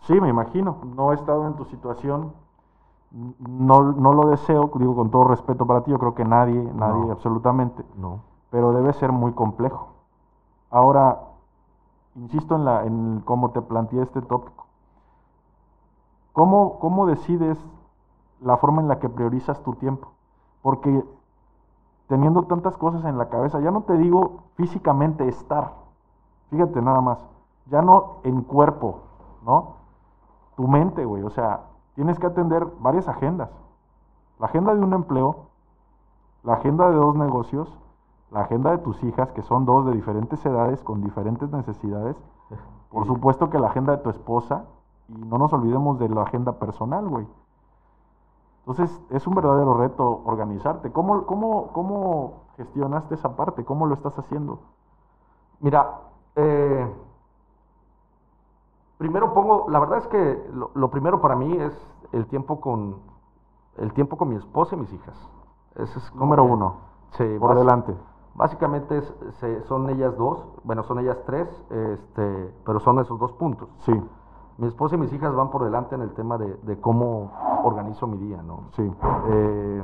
Sí, 0.01 0.19
me 0.19 0.29
imagino. 0.29 0.77
No 0.95 1.11
he 1.11 1.15
estado 1.15 1.45
en 1.47 1.53
tu 1.55 1.65
situación. 1.65 2.33
No, 3.11 3.91
no 3.91 4.13
lo 4.13 4.29
deseo, 4.29 4.71
digo 4.75 4.95
con 4.95 5.11
todo 5.11 5.25
respeto 5.25 5.65
para 5.65 5.81
ti, 5.83 5.91
yo 5.91 5.99
creo 5.99 6.15
que 6.15 6.23
nadie, 6.23 6.63
nadie 6.75 7.05
No. 7.07 7.11
absolutamente, 7.11 7.83
No. 7.97 8.21
pero 8.49 8.71
debe 8.71 8.93
ser 8.93 9.11
muy 9.11 9.33
complejo. 9.33 9.89
Ahora, 10.69 11.19
insisto 12.15 12.55
en, 12.55 12.63
la, 12.63 12.85
en 12.85 13.21
cómo 13.25 13.51
te 13.51 13.61
planteé 13.61 14.01
este 14.03 14.21
tópico. 14.21 14.65
¿Cómo, 16.31 16.79
¿Cómo 16.79 17.05
decides 17.05 17.57
la 18.39 18.55
forma 18.57 18.81
en 18.81 18.87
la 18.87 18.99
que 18.99 19.09
priorizas 19.09 19.61
tu 19.61 19.73
tiempo? 19.73 20.07
Porque 20.61 21.03
teniendo 22.11 22.43
tantas 22.43 22.75
cosas 22.75 23.05
en 23.05 23.17
la 23.17 23.29
cabeza, 23.29 23.61
ya 23.61 23.71
no 23.71 23.83
te 23.83 23.97
digo 23.97 24.41
físicamente 24.55 25.29
estar, 25.29 25.75
fíjate 26.49 26.81
nada 26.81 26.99
más, 26.99 27.25
ya 27.67 27.81
no 27.81 28.17
en 28.25 28.41
cuerpo, 28.41 28.99
¿no? 29.45 29.75
Tu 30.57 30.67
mente, 30.67 31.05
güey, 31.05 31.23
o 31.23 31.29
sea, 31.29 31.61
tienes 31.95 32.19
que 32.19 32.27
atender 32.27 32.67
varias 32.81 33.07
agendas. 33.07 33.49
La 34.39 34.47
agenda 34.47 34.75
de 34.75 34.81
un 34.81 34.91
empleo, 34.91 35.45
la 36.43 36.55
agenda 36.55 36.89
de 36.89 36.97
dos 36.97 37.15
negocios, 37.15 37.73
la 38.29 38.41
agenda 38.41 38.71
de 38.71 38.79
tus 38.79 39.01
hijas, 39.05 39.31
que 39.31 39.41
son 39.43 39.63
dos 39.65 39.85
de 39.85 39.93
diferentes 39.93 40.45
edades, 40.45 40.83
con 40.83 41.01
diferentes 41.01 41.49
necesidades. 41.49 42.17
Por 42.91 43.07
supuesto 43.07 43.49
que 43.49 43.57
la 43.57 43.67
agenda 43.67 43.95
de 43.95 44.03
tu 44.03 44.09
esposa, 44.09 44.65
y 45.07 45.13
no 45.13 45.37
nos 45.37 45.53
olvidemos 45.53 45.97
de 45.97 46.09
la 46.09 46.23
agenda 46.23 46.59
personal, 46.59 47.07
güey. 47.07 47.25
Entonces, 48.65 49.01
es 49.09 49.25
un 49.27 49.33
verdadero 49.35 49.73
reto 49.73 50.21
organizarte. 50.25 50.91
¿Cómo, 50.91 51.25
cómo, 51.25 51.67
cómo 51.73 52.33
gestionaste 52.57 53.15
esa 53.15 53.35
parte? 53.35 53.65
¿Cómo 53.65 53.85
lo 53.87 53.93
estás 53.95 54.17
haciendo? 54.19 54.59
Mira, 55.59 55.99
eh, 56.35 56.87
primero 58.97 59.33
pongo, 59.33 59.65
la 59.69 59.79
verdad 59.79 59.97
es 59.99 60.07
que 60.07 60.47
lo, 60.53 60.71
lo 60.73 60.89
primero 60.91 61.21
para 61.21 61.35
mí 61.35 61.55
es 61.57 61.73
el 62.11 62.27
tiempo 62.27 62.59
con 62.61 62.97
el 63.77 63.93
tiempo 63.93 64.17
con 64.17 64.29
mi 64.29 64.35
esposa 64.35 64.75
y 64.75 64.79
mis 64.79 64.93
hijas. 64.93 65.15
Ese 65.75 65.97
es 65.97 66.13
Número 66.15 66.43
uno, 66.43 66.75
Sí, 67.11 67.23
por 67.39 67.51
bas- 67.51 67.59
delante. 67.59 67.95
Básicamente 68.35 68.97
es- 68.97 69.13
se- 69.39 69.63
son 69.63 69.89
ellas 69.89 70.15
dos, 70.17 70.45
bueno, 70.63 70.83
son 70.83 70.99
ellas 70.99 71.17
tres, 71.25 71.47
este, 71.69 72.53
pero 72.65 72.79
son 72.79 72.99
esos 72.99 73.17
dos 73.19 73.31
puntos. 73.33 73.69
Sí, 73.79 73.91
Mi 74.61 74.67
esposa 74.67 74.93
y 74.93 74.99
mis 74.99 75.11
hijas 75.11 75.33
van 75.33 75.49
por 75.49 75.63
delante 75.63 75.95
en 75.95 76.01
el 76.03 76.13
tema 76.13 76.37
de, 76.37 76.55
de 76.57 76.79
cómo 76.79 77.31
organizo 77.63 78.05
mi 78.05 78.17
día, 78.19 78.43
¿no? 78.43 78.65
sí, 78.75 78.83
Eh, 79.27 79.83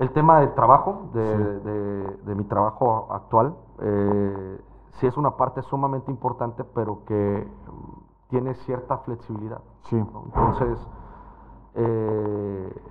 el 0.00 0.10
tema 0.12 0.40
del 0.40 0.52
trabajo, 0.54 1.08
de, 1.14 1.30
Sí. 1.30 1.60
de- 1.64 2.16
de 2.24 2.34
mi 2.34 2.44
trabajo 2.44 3.08
actual, 3.10 3.54
eh, 3.78 4.60
sí 5.00 5.06
es 5.06 5.16
una 5.16 5.30
parte 5.34 5.62
sumamente 5.62 6.10
importante, 6.10 6.62
pero 6.62 7.06
que 7.06 7.48
tiene 8.28 8.52
cierta 8.52 8.98
flexibilidad. 8.98 9.62
sí, 9.84 9.96
¿no? 9.96 10.24
Entonces, 10.26 10.78
eh, 11.76 12.82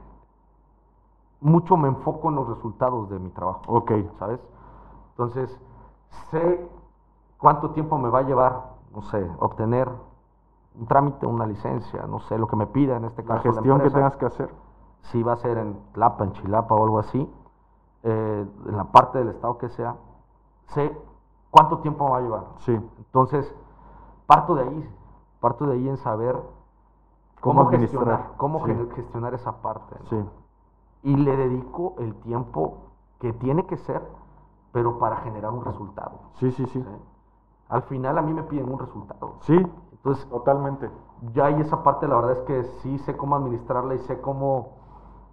mucho 1.39 1.77
me 1.77 1.89
enfoco 1.89 2.29
en 2.29 2.35
los 2.35 2.47
resultados 2.47 3.11
de 3.11 3.19
mi 3.19 3.29
trabajo, 3.29 3.61
ok, 3.67 3.91
¿sabes? 4.17 4.39
Entonces, 5.11 5.55
sé 6.31 6.67
cuánto 7.37 7.69
tiempo 7.71 7.95
me 7.99 8.09
va 8.09 8.19
a 8.19 8.23
llevar, 8.23 8.72
no 8.93 9.01
sé, 9.03 9.29
obtener 9.39 9.89
un 10.79 10.87
trámite, 10.87 11.25
una 11.25 11.45
licencia, 11.45 12.05
no 12.07 12.19
sé, 12.19 12.37
lo 12.37 12.47
que 12.47 12.55
me 12.55 12.67
pida 12.67 12.97
en 12.97 13.05
este 13.05 13.21
la 13.23 13.35
caso. 13.35 13.43
gestión 13.53 13.77
que 13.79 13.85
empresa 13.87 13.95
tengas 13.97 14.17
que 14.17 14.25
hacer. 14.25 14.53
si 15.01 15.21
va 15.23 15.33
a 15.33 15.37
ser 15.37 15.57
en 15.57 15.77
Tlapa, 15.93 16.23
en 16.23 16.31
Chilapa 16.33 16.73
o 16.75 16.83
algo 16.83 16.99
así, 16.99 17.31
eh, 18.03 18.45
en 18.67 18.77
la 18.77 18.85
parte 18.85 19.19
del 19.19 19.29
estado 19.29 19.57
que 19.57 19.69
sea, 19.69 19.95
sé 20.67 20.95
cuánto 21.51 21.79
tiempo 21.79 22.05
me 22.05 22.11
va 22.11 22.17
a 22.17 22.21
llevar. 22.21 22.43
Sí, 22.57 22.73
Entonces, 22.97 23.53
parto 24.25 24.55
de 24.55 24.63
ahí, 24.63 24.89
parto 25.39 25.65
de 25.65 25.73
ahí 25.73 25.87
en 25.89 25.97
saber 25.97 26.39
Cómo 27.41 27.65
gestionar, 27.67 28.31
cómo 28.37 28.65
sí. 28.65 28.73
gestionar 28.95 29.33
esa 29.33 29.61
parte. 29.61 29.95
¿no? 29.99 30.05
sí, 30.09 30.25
Y 31.03 31.17
le 31.17 31.35
dedico 31.35 31.95
el 31.99 32.15
tiempo 32.21 32.77
que 33.19 33.33
tiene 33.33 33.65
que 33.65 33.75
ser, 33.77 34.01
pero 34.71 34.97
para 34.97 35.17
generar 35.17 35.51
un 35.51 35.63
resultado. 35.65 36.19
sí, 36.35 36.51
sí, 36.51 36.65
sí. 36.67 36.81
¿sí? 36.81 36.85
Al 37.73 37.81
final 37.83 38.17
a 38.19 38.21
mí 38.21 38.33
me 38.33 38.43
piden 38.43 38.71
un 38.71 38.77
resultado. 38.77 39.33
Sí, 39.41 39.55
Entonces, 39.91 40.29
totalmente. 40.29 40.91
ya 41.33 41.45
ahí 41.45 41.59
esa 41.59 41.81
parte, 41.81 42.07
la 42.07 42.15
verdad 42.17 42.33
es 42.33 42.41
que 42.41 42.63
sí 42.81 42.99
sé 42.99 43.17
cómo 43.17 43.35
administrarla 43.35 43.95
y 43.95 43.99
sé 43.99 44.21
cómo, 44.21 44.73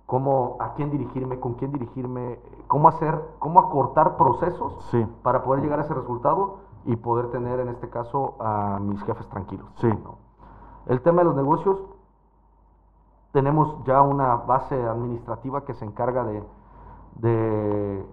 cómo 0.06 0.56
a 0.58 0.72
quién 0.72 0.90
dirigirme, 0.90 1.38
con 1.38 1.54
quién 1.54 1.70
dirigirme, 1.70 2.38
cómo 2.66 2.88
hacer, 2.88 3.20
cómo 3.40 3.60
acortar 3.60 4.16
procesos 4.16 4.72
Sí, 4.90 5.06
para 5.22 5.42
poder 5.42 5.62
llegar 5.62 5.80
a 5.80 5.82
ese 5.82 5.92
resultado 5.92 6.60
y 6.86 6.96
poder 6.96 7.30
tener 7.30 7.60
en 7.60 7.68
este 7.68 7.90
caso 7.90 8.36
a 8.40 8.78
mis 8.80 9.02
jefes 9.02 9.28
tranquilos. 9.28 9.66
Sí. 9.76 9.88
¿no? 9.88 10.14
El 10.86 11.02
tema 11.02 11.18
de 11.18 11.24
los 11.26 11.36
negocios, 11.36 11.78
tenemos 13.32 13.76
ya 13.84 14.00
una 14.00 14.36
base 14.36 14.82
administrativa 14.82 15.64
que 15.66 15.74
se 15.74 15.84
encarga 15.84 16.24
de, 16.24 16.42
de 17.16 18.06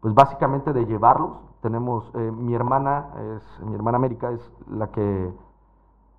pues 0.00 0.14
básicamente 0.14 0.72
de 0.72 0.84
llevarlos. 0.84 1.38
Tenemos, 1.62 2.10
eh, 2.14 2.30
mi 2.32 2.54
hermana, 2.54 3.06
es, 3.36 3.62
mi 3.64 3.74
hermana 3.74 3.96
América 3.96 4.30
es 4.30 4.52
la 4.68 4.88
que 4.88 5.32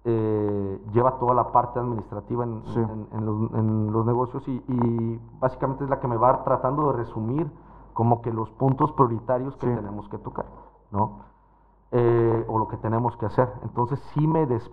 eh, 0.09 0.81
lleva 0.93 1.17
toda 1.19 1.33
la 1.33 1.51
parte 1.51 1.79
administrativa 1.79 2.43
en, 2.45 2.63
Sí. 2.67 2.79
en- 2.79 3.07
en 3.11 3.25
los, 3.25 3.51
en 3.53 3.91
los 3.91 4.05
negocios 4.05 4.47
y, 4.47 4.63
y 4.67 5.21
básicamente 5.39 5.83
es 5.83 5.89
la 5.89 5.99
que 5.99 6.07
me 6.07 6.15
va 6.17 6.43
tratando 6.43 6.91
de 6.91 6.97
resumir 6.97 7.51
como 7.93 8.21
que 8.21 8.31
los 8.31 8.49
puntos 8.51 8.91
prioritarios 8.93 9.55
que 9.57 9.67
Sí. 9.67 9.75
tenemos 9.75 10.07
que 10.09 10.17
tocar, 10.17 10.45
¿no? 10.91 11.19
Eh, 11.91 12.45
o 12.47 12.57
lo 12.59 12.67
que 12.67 12.77
tenemos 12.77 13.17
que 13.17 13.25
hacer. 13.25 13.51
Entonces 13.63 13.99
sí 14.13 14.27
me, 14.27 14.45
des- 14.45 14.71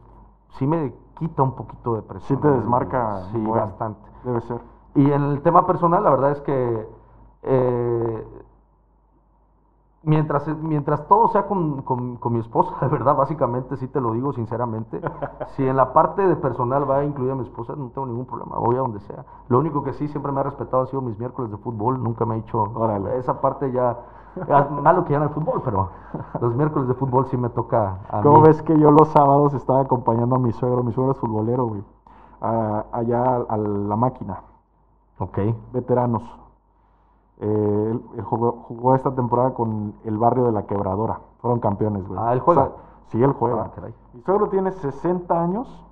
sí 0.58 0.66
me 0.66 0.94
quita 1.18 1.42
un 1.42 1.52
poquito 1.56 1.94
de 1.94 2.02
presión. 2.02 2.38
sí 2.38 2.42
te 2.42 2.48
desmarca. 2.52 3.22
Sí, 3.32 3.38
bueno, 3.44 3.66
bastante. 3.66 4.00
Debe 4.24 4.40
ser. 4.42 4.60
Y 4.94 5.10
en 5.10 5.22
el 5.22 5.42
tema 5.42 5.66
personal, 5.66 6.02
la 6.04 6.10
verdad 6.10 6.30
es 6.32 6.40
que 6.42 6.88
eh, 7.42 8.33
mientras, 10.04 10.46
mientras 10.58 11.06
todo 11.08 11.28
sea 11.28 11.46
con, 11.46 11.82
con- 11.82 12.16
con 12.16 12.32
mi 12.32 12.40
esposa, 12.40 12.74
de 12.80 12.88
verdad, 12.88 13.16
básicamente, 13.16 13.76
sí 13.76 13.88
te 13.88 14.00
lo 14.00 14.12
digo 14.12 14.32
sinceramente, 14.32 15.00
si 15.56 15.66
en 15.66 15.76
la 15.76 15.92
parte 15.92 16.26
de 16.26 16.36
personal 16.36 16.88
va 16.88 16.98
a 16.98 17.04
incluir 17.04 17.32
a 17.32 17.34
mi 17.34 17.42
esposa, 17.42 17.74
no 17.76 17.88
tengo 17.88 18.06
ningún 18.06 18.26
problema, 18.26 18.56
voy 18.58 18.76
a 18.76 18.80
donde 18.80 19.00
sea. 19.00 19.24
Lo 19.48 19.58
único 19.58 19.82
que 19.82 19.92
sí 19.92 20.08
siempre 20.08 20.32
me 20.32 20.40
ha 20.40 20.44
respetado 20.44 20.82
han 20.82 20.88
sido 20.88 21.02
mis 21.02 21.18
miércoles 21.18 21.50
de 21.50 21.56
fútbol, 21.58 22.02
nunca 22.02 22.24
me 22.24 22.34
ha 22.34 22.36
dicho 22.36 22.62
Órale. 22.74 23.18
esa 23.18 23.40
parte 23.40 23.70
ya, 23.72 23.96
malo 24.82 25.04
que 25.04 25.12
ya 25.12 25.18
no 25.20 25.26
hay 25.26 25.30
fútbol, 25.32 25.62
pero 25.64 25.88
los 26.40 26.54
miércoles 26.54 26.88
de 26.88 26.94
fútbol 26.94 27.26
sí 27.26 27.36
me 27.36 27.48
toca 27.50 27.98
a 28.10 28.20
¿Cómo 28.22 28.38
mí. 28.40 28.46
ves 28.48 28.62
que 28.62 28.78
yo 28.78 28.90
los 28.90 29.08
sábados 29.08 29.54
estaba 29.54 29.80
acompañando 29.80 30.36
a 30.36 30.38
mi 30.38 30.52
suegro? 30.52 30.82
Mi 30.82 30.92
suegro 30.92 31.12
es 31.12 31.18
futbolero, 31.18 31.66
güey. 31.66 31.82
a- 32.40 32.84
allá 32.92 33.22
a, 33.24 33.36
a 33.48 33.56
la 33.56 33.96
máquina, 33.96 34.40
Ok. 35.18 35.38
veteranos. 35.72 36.22
Eh, 37.40 37.88
él, 37.92 38.02
él 38.16 38.24
jugó, 38.24 38.52
jugó 38.68 38.94
esta 38.94 39.14
temporada 39.14 39.54
con 39.54 39.94
el 40.04 40.18
barrio 40.18 40.44
de 40.44 40.52
la 40.52 40.66
Quebradora. 40.66 41.20
Fueron 41.40 41.60
campeones, 41.60 42.06
güey. 42.06 42.18
Ah, 42.22 42.32
¿él 42.32 42.40
juega? 42.40 42.62
O 42.62 42.66
sea, 42.66 42.74
sí, 43.08 43.22
él 43.22 43.32
juega. 43.32 43.70
Ah, 43.76 43.88
suegro 44.24 44.48
tiene 44.48 44.70
60 44.72 45.40
años 45.42 45.84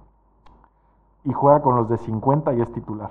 y 1.25 1.33
juega 1.33 1.63
con 1.63 1.77
los 1.77 1.89
de 1.89 1.99
50 1.99 2.55
y 2.55 2.61
es 2.61 2.73
titular. 2.73 3.11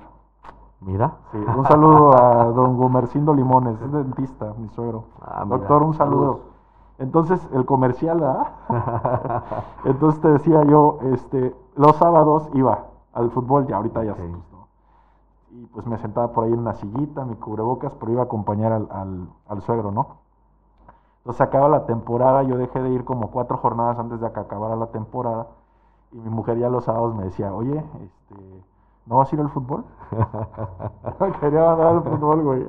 Mira. 0.82 1.14
Sí, 1.32 1.38
un 1.38 1.66
saludo 1.66 2.18
a 2.18 2.46
don 2.56 2.76
Gumercindo 2.78 3.34
Limones, 3.34 3.80
es 3.82 3.92
dentista, 3.92 4.54
mi 4.58 4.68
suegro. 4.70 5.04
Ah. 5.22 5.44
Doctor, 5.46 5.84
un 5.84 5.94
saludo. 5.94 6.20
Saludos. 6.20 6.52
Entonces, 6.98 7.50
el 7.54 7.66
comercial, 7.66 8.24
¿ah? 8.24 9.64
Entonces 9.86 10.22
te 10.22 10.28
decía 10.30 10.64
yo, 10.64 11.00
este, 11.14 11.56
los 11.76 11.96
sábados 11.96 12.48
iba 12.54 12.86
al 13.14 13.32
fútbol, 13.32 13.66
ya 13.68 13.78
ahorita 13.78 14.04
ya 14.04 14.12
Ok. 14.12 14.18
se 14.18 14.28
pues, 14.28 14.44
no. 14.52 14.68
Y 15.54 15.66
pues 15.68 15.86
me 15.86 15.98
sentaba 15.98 16.32
por 16.32 16.46
ahí 16.46 16.54
en 16.54 16.60
una 16.60 16.74
sillita, 16.76 17.26
mi 17.26 17.36
cubrebocas, 17.36 17.94
pero 17.96 18.12
iba 18.14 18.22
a 18.22 18.26
acompañar 18.26 18.72
al, 18.72 18.88
al, 18.90 19.30
al 19.48 19.62
suegro, 19.62 19.92
¿no? 19.92 20.22
Entonces 21.20 21.42
acaba 21.42 21.70
la 21.70 21.86
temporada, 21.86 22.42
yo 22.44 22.58
dejé 22.58 22.82
de 22.82 22.90
ir 22.90 23.04
como 23.04 23.30
cuatro 23.32 23.58
jornadas 23.58 24.00
antes 24.00 24.20
de 24.22 24.32
que 24.32 24.40
acabara 24.40 24.76
la 24.76 24.88
temporada. 24.88 25.48
Y 26.12 26.18
mi 26.18 26.30
mujer 26.30 26.58
ya 26.58 26.70
los 26.70 26.86
sábados 26.86 27.16
me 27.16 27.26
decía, 27.26 27.54
oye, 27.54 27.78
este, 27.78 28.64
¿no 29.12 29.18
vas 29.18 29.32
a 29.32 29.36
ir 29.36 29.42
al 29.42 29.50
fútbol? 29.50 29.84
Quería 31.42 31.66
mandar 31.66 31.88
al 31.88 32.04
fútbol, 32.04 32.42
güey. 32.44 32.68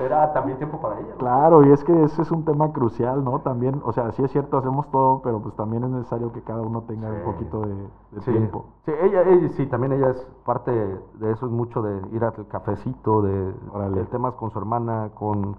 Era 0.00 0.32
también 0.32 0.56
tiempo 0.58 0.78
para 0.80 0.98
ella. 1.00 1.08
¿no? 1.10 1.18
Claro, 1.18 1.64
y 1.64 1.72
es 1.72 1.82
que 1.84 2.04
ese 2.04 2.22
es 2.22 2.30
un 2.30 2.44
tema 2.44 2.72
crucial, 2.72 3.24
¿no? 3.24 3.40
También, 3.40 3.82
o 3.84 3.92
sea, 3.92 4.12
sí 4.12 4.22
es 4.22 4.30
cierto, 4.30 4.56
hacemos 4.56 4.88
todo, 4.92 5.20
pero 5.22 5.40
pues 5.40 5.54
también 5.56 5.82
es 5.84 5.90
necesario 5.90 6.32
que 6.32 6.42
cada 6.42 6.62
uno 6.62 6.82
tenga 6.82 7.08
Sí. 7.10 7.16
un 7.16 7.32
poquito 7.32 7.60
de, 7.62 7.74
de 8.12 8.20
Sí, 8.20 8.30
tiempo. 8.30 8.66
sí, 8.84 8.92
ella, 9.02 9.22
ella, 9.22 9.48
sí, 9.50 9.66
también 9.66 9.92
ella 9.92 10.10
es 10.10 10.20
parte 10.46 10.70
de 10.70 11.30
eso, 11.32 11.46
es 11.46 11.52
mucho 11.52 11.82
de 11.82 12.00
ir 12.12 12.24
al 12.24 12.46
cafecito, 12.46 13.20
de, 13.22 13.52
de 13.90 14.04
temas 14.06 14.34
con 14.34 14.50
su 14.52 14.58
hermana, 14.60 15.10
con 15.14 15.56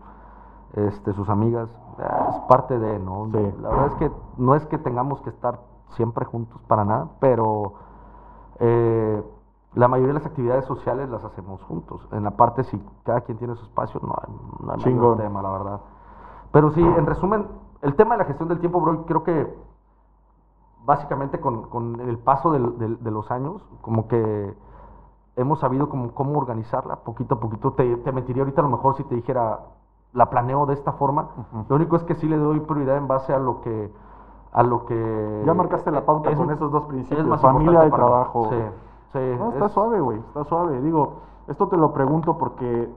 este, 0.76 1.12
sus 1.14 1.28
amigas, 1.30 1.70
eh, 2.00 2.04
es 2.30 2.36
parte 2.48 2.80
de, 2.80 3.00
¿no? 3.00 3.26
Sí. 3.32 3.54
La 3.62 3.70
verdad 3.70 3.88
es 3.88 3.96
que 3.96 4.12
no 4.38 4.56
es 4.56 4.66
que 4.68 4.78
tengamos 4.78 5.22
que 5.22 5.30
estar 5.30 5.60
siempre 5.90 6.24
juntos 6.26 6.60
para 6.68 6.86
nada, 6.86 7.08
pero 7.20 7.74
eh, 8.60 9.24
la 9.76 9.88
mayoría 9.88 10.14
de 10.14 10.20
las 10.20 10.26
actividades 10.28 10.66
sociales 10.66 11.10
las 11.10 11.24
hacemos 11.24 11.62
juntos. 11.64 12.08
En 12.12 12.24
la 12.24 12.32
parte, 12.32 12.64
si 12.64 12.82
cada 13.04 13.22
quien 13.22 13.38
tiene 13.38 13.56
su 13.56 13.64
espacio, 13.66 14.00
no 14.04 14.14
hay, 14.22 14.34
no 14.66 14.74
hay 14.74 14.80
Chingón. 14.80 15.18
tema, 15.18 15.42
la 15.42 15.52
verdad. 15.52 15.80
Pero 16.52 16.70
sí, 16.72 16.82
en 16.82 17.06
resumen, 17.06 17.48
el 17.82 17.96
tema 17.96 18.14
de 18.16 18.20
la 18.20 18.26
gestión 18.26 18.50
del 18.50 18.60
tiempo, 18.60 18.80
bro, 18.82 19.06
creo 19.06 19.24
que 19.24 19.52
básicamente 20.86 21.40
con, 21.40 21.64
con 21.70 22.00
el 22.02 22.18
paso 22.20 22.52
del- 22.52 22.78
del- 22.78 23.04
de 23.04 23.12
los 23.12 23.32
años, 23.32 23.64
como 23.82 24.08
que 24.08 24.54
hemos 25.36 25.60
sabido 25.60 25.90
como, 25.90 26.12
cómo 26.14 26.38
organizarla 26.38 26.98
poquito 26.98 27.36
a 27.36 27.40
poquito. 27.40 27.74
Te, 27.74 27.96
te 27.98 28.12
mentiría 28.12 28.44
ahorita 28.44 28.62
a 28.62 28.66
lo 28.66 28.70
mejor 28.70 28.96
si 28.96 29.04
te 29.06 29.16
dijera, 29.16 29.62
la 30.12 30.30
planeo 30.30 30.66
de 30.66 30.74
esta 30.74 30.92
forma. 30.94 31.30
Ujú. 31.38 31.66
Lo 31.70 31.76
único 31.78 31.96
es 31.96 32.04
que 32.04 32.16
sí 32.16 32.28
le 32.28 32.38
doy 32.38 32.60
prioridad 32.60 32.98
en 32.98 33.08
base 33.08 33.34
a 33.34 33.40
lo 33.40 33.62
que... 33.62 33.92
A 34.52 34.62
lo 34.62 34.86
que 34.86 35.42
Ya 35.48 35.54
marcaste 35.56 35.90
la 35.90 36.06
pauta 36.06 36.30
es- 36.30 36.38
con 36.38 36.52
esos 36.52 36.72
dos 36.72 36.84
es 36.84 36.88
principios, 36.90 37.26
más 37.26 37.42
familia 37.42 37.88
y 37.88 37.90
trabajo. 37.92 38.50
Sí, 38.52 38.56
sí, 39.14 39.36
No, 39.40 39.52
está 39.52 39.66
es- 39.68 39.72
suave, 39.72 40.02
güey, 40.02 40.20
está 40.20 40.44
suave. 40.44 40.82
Digo, 40.82 41.14
esto 41.48 41.68
te 41.70 41.78
lo 41.78 41.94
pregunto 41.94 42.38
porque 42.38 42.90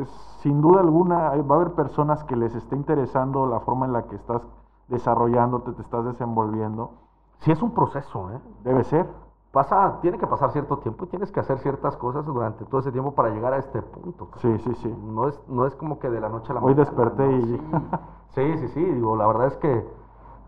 es, 0.00 0.08
sin 0.40 0.60
duda 0.60 0.80
alguna 0.80 1.30
va 1.42 1.54
a 1.56 1.58
haber 1.58 1.72
personas 1.72 2.22
que 2.24 2.36
les 2.36 2.54
esté 2.54 2.76
interesando 2.76 3.46
la 3.46 3.60
forma 3.60 3.86
en 3.86 3.92
la 3.92 4.02
que 4.04 4.16
estás 4.16 4.46
desarrollándote, 4.88 5.72
te 5.72 5.82
estás 5.82 6.04
desenvolviendo. 6.04 6.90
Sí 7.38 7.50
es 7.50 7.62
un 7.62 7.72
proceso, 7.72 8.30
¿eh? 8.30 8.40
Debe 8.64 8.84
ser. 8.84 9.06
Pasa, 9.52 9.98
tiene 10.00 10.16
que 10.16 10.26
pasar 10.26 10.50
cierto 10.52 10.78
tiempo 10.78 11.04
y 11.04 11.08
tienes 11.08 11.30
que 11.30 11.40
hacer 11.40 11.58
ciertas 11.58 11.96
cosas 11.98 12.24
durante 12.24 12.64
todo 12.64 12.80
ese 12.80 12.90
tiempo 12.90 13.12
para 13.12 13.28
llegar 13.30 13.52
a 13.52 13.58
este 13.58 13.82
punto. 13.82 14.28
Sí, 14.38 14.58
sí, 14.60 14.74
sí. 14.76 14.96
No 15.04 15.28
es, 15.28 15.38
no 15.48 15.66
es 15.66 15.74
como 15.74 15.98
que 15.98 16.08
de 16.08 16.20
la 16.20 16.30
noche 16.30 16.52
a 16.52 16.54
la 16.54 16.60
Hoy 16.60 16.74
mañana. 16.74 16.84
desperté 16.84 17.26
¿no? 17.26 17.36
y- 17.36 17.42
Sí, 17.48 17.60
sí, 18.30 18.56
sí, 18.58 18.68
sí, 18.68 18.82
digo, 18.84 19.14
la 19.14 19.26
verdad 19.26 19.48
es 19.48 19.56
que 19.58 19.86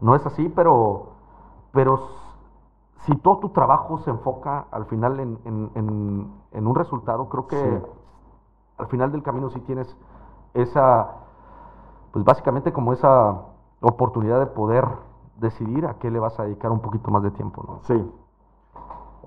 no 0.01 0.15
es 0.15 0.25
así, 0.25 0.49
pero, 0.49 1.09
pero 1.73 1.99
si 3.07 3.15
todo 3.17 3.39
tu 3.39 3.49
trabajo 3.51 3.99
se 3.99 4.11
enfoca 4.11 4.67
al 4.71 4.87
final 4.87 5.21
en, 5.21 5.39
en- 5.45 5.71
en- 5.75 6.33
en 6.53 6.67
un 6.67 6.75
resultado, 6.75 7.29
creo 7.29 7.47
que 7.47 7.57
Sí. 7.57 7.87
al 8.79 8.87
final 8.87 9.13
del 9.13 9.23
camino 9.23 9.49
sí 9.51 9.61
tienes 9.61 9.97
esa, 10.55 11.09
pues 12.13 12.25
básicamente 12.25 12.73
como 12.73 12.93
esa 12.93 13.37
oportunidad 13.81 14.39
de 14.41 14.47
poder 14.47 14.87
decidir 15.37 15.85
a 15.87 15.95
qué 15.95 16.11
le 16.11 16.19
vas 16.19 16.39
a 16.41 16.45
dedicar 16.45 16.71
un 16.73 16.81
poquito 16.81 17.11
más 17.11 17.23
de 17.23 17.31
tiempo, 17.33 17.63
¿no? 17.67 17.79
Sí. 17.83 18.11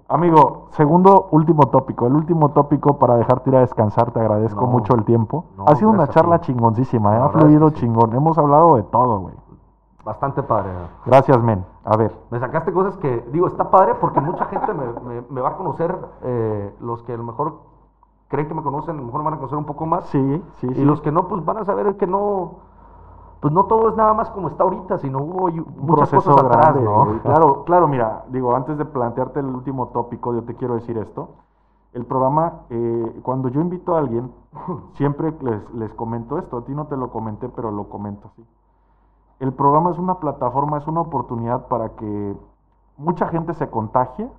Amigo, 0.10 0.68
segundo, 0.72 1.28
último 1.32 1.64
tópico. 1.64 2.08
El 2.08 2.16
último 2.16 2.50
tópico 2.52 2.98
para 2.98 3.16
dejarte 3.18 3.50
ir 3.50 3.58
a 3.58 3.60
descansar, 3.60 4.12
te 4.12 4.22
agradezco 4.22 4.62
No, 4.62 4.68
mucho 4.68 4.96
el 4.96 5.04
tiempo. 5.04 5.46
no, 5.58 5.66
ha 5.68 5.76
sido 5.76 5.90
una 5.92 6.08
charla 6.08 6.40
chingoncísima, 6.40 7.18
¿eh? 7.18 7.20
Ha 7.20 7.30
fluido 7.30 7.70
sí. 7.70 7.76
chingón. 7.76 8.14
Hemos 8.16 8.38
hablado 8.38 8.78
de 8.78 8.84
todo, 8.84 9.20
güey. 9.20 9.36
Bastante 10.08 10.42
padre. 10.42 10.72
¿no? 10.72 10.88
Gracias, 11.06 11.44
men. 11.44 11.66
A 11.84 11.98
ver. 11.98 12.16
Me 12.32 12.40
sacaste 12.40 12.72
cosas 12.72 12.96
que, 12.98 13.28
digo, 13.34 13.46
está 13.48 13.70
padre 13.70 13.96
porque 13.96 14.22
mucha 14.22 14.46
gente 14.46 14.74
me, 14.74 14.86
me- 15.02 15.26
me 15.30 15.42
va 15.42 15.50
a 15.50 15.58
conocer, 15.58 15.98
eh, 16.24 16.74
los 16.80 17.04
que 17.04 17.14
a 17.14 17.18
lo 17.18 17.24
mejor 17.24 17.56
creen 18.30 18.48
que 18.48 18.54
me 18.54 18.64
conocen, 18.64 18.96
a 18.96 19.00
lo 19.00 19.06
mejor 19.06 19.20
me 19.22 19.26
van 19.26 19.34
a 19.34 19.38
conocer 19.38 19.58
un 19.58 19.66
poco 19.66 19.86
más. 19.86 20.06
Sí, 20.06 20.44
sí, 20.62 20.74
sí. 20.74 20.82
Y 20.82 20.86
los 20.86 21.02
que 21.02 21.12
no, 21.12 21.28
pues 21.28 21.44
van 21.44 21.58
a 21.58 21.66
saber 21.66 21.98
que 21.98 22.08
no, 22.08 22.52
pues 23.42 23.54
no 23.54 23.66
todo 23.66 23.90
es 23.90 23.96
nada 23.98 24.14
más 24.14 24.30
como 24.32 24.48
está 24.48 24.64
ahorita, 24.64 24.98
sino 24.98 25.20
hubo 25.20 25.50
y- 25.50 25.60
un 25.60 25.66
muchas 25.78 26.10
proceso 26.10 26.32
cosas 26.32 26.46
atrás, 26.46 26.74
grande, 26.76 26.84
¿no? 26.86 27.20
Claro, 27.24 27.64
claro, 27.66 27.88
mira, 27.90 28.24
digo, 28.30 28.56
antes 28.56 28.78
de 28.78 28.86
plantearte 28.86 29.42
el 29.42 29.48
último 29.48 29.88
tópico, 29.90 30.34
yo 30.34 30.44
te 30.44 30.56
quiero 30.56 30.76
decir 30.76 30.98
esto. 30.98 31.30
El 31.94 32.06
programa, 32.06 32.62
eh, 32.70 33.20
cuando 33.24 33.50
yo 33.50 33.60
invito 33.60 33.96
a 33.96 34.00
alguien, 34.00 34.32
siempre 34.94 35.34
les, 35.42 35.70
les 35.74 35.94
comento 35.94 36.38
esto. 36.38 36.58
A 36.58 36.62
ti 36.64 36.74
no 36.74 36.86
te 36.88 36.96
lo 36.96 37.10
comenté, 37.10 37.50
pero 37.50 37.72
lo 37.72 37.90
comento 37.90 38.28
así. 38.32 38.46
El 39.40 39.54
programa 39.54 39.92
es 39.92 40.00
una 40.00 40.20
plataforma, 40.20 40.78
es 40.78 40.88
una 40.88 41.02
oportunidad 41.02 41.68
para 41.68 41.90
que 41.90 42.36
mucha 42.98 43.28
gente 43.28 43.54
se 43.54 43.70
contagie 43.70 44.30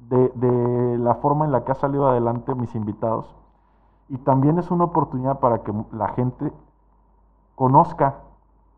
de, 0.00 0.28
de 0.30 0.98
la 0.98 1.16
forma 1.16 1.44
en 1.44 1.52
la 1.52 1.64
que 1.64 1.72
ha 1.72 1.74
salido 1.74 2.08
adelante 2.08 2.54
mis 2.54 2.74
invitados. 2.74 3.34
Y 4.08 4.16
también 4.18 4.58
es 4.58 4.70
una 4.70 4.84
oportunidad 4.84 5.38
para 5.38 5.62
que 5.62 5.72
la 5.92 6.08
gente 6.08 6.50
conozca 7.56 8.20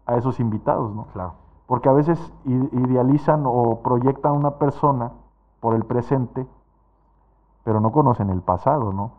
a 0.06 0.16
esos 0.16 0.40
invitados, 0.40 0.92
¿no? 0.92 1.04
Claro. 1.12 1.34
Porque 1.66 1.88
a 1.88 1.92
veces 1.92 2.18
idealizan 2.44 3.44
o 3.46 3.76
proyectan 3.76 4.32
a 4.32 4.34
una 4.34 4.50
persona 4.52 5.12
por 5.60 5.74
el 5.74 5.84
presente, 5.84 6.46
pero 7.62 7.80
no 7.80 7.92
conocen 7.92 8.30
el 8.30 8.42
pasado, 8.42 8.92
¿no? 8.92 9.12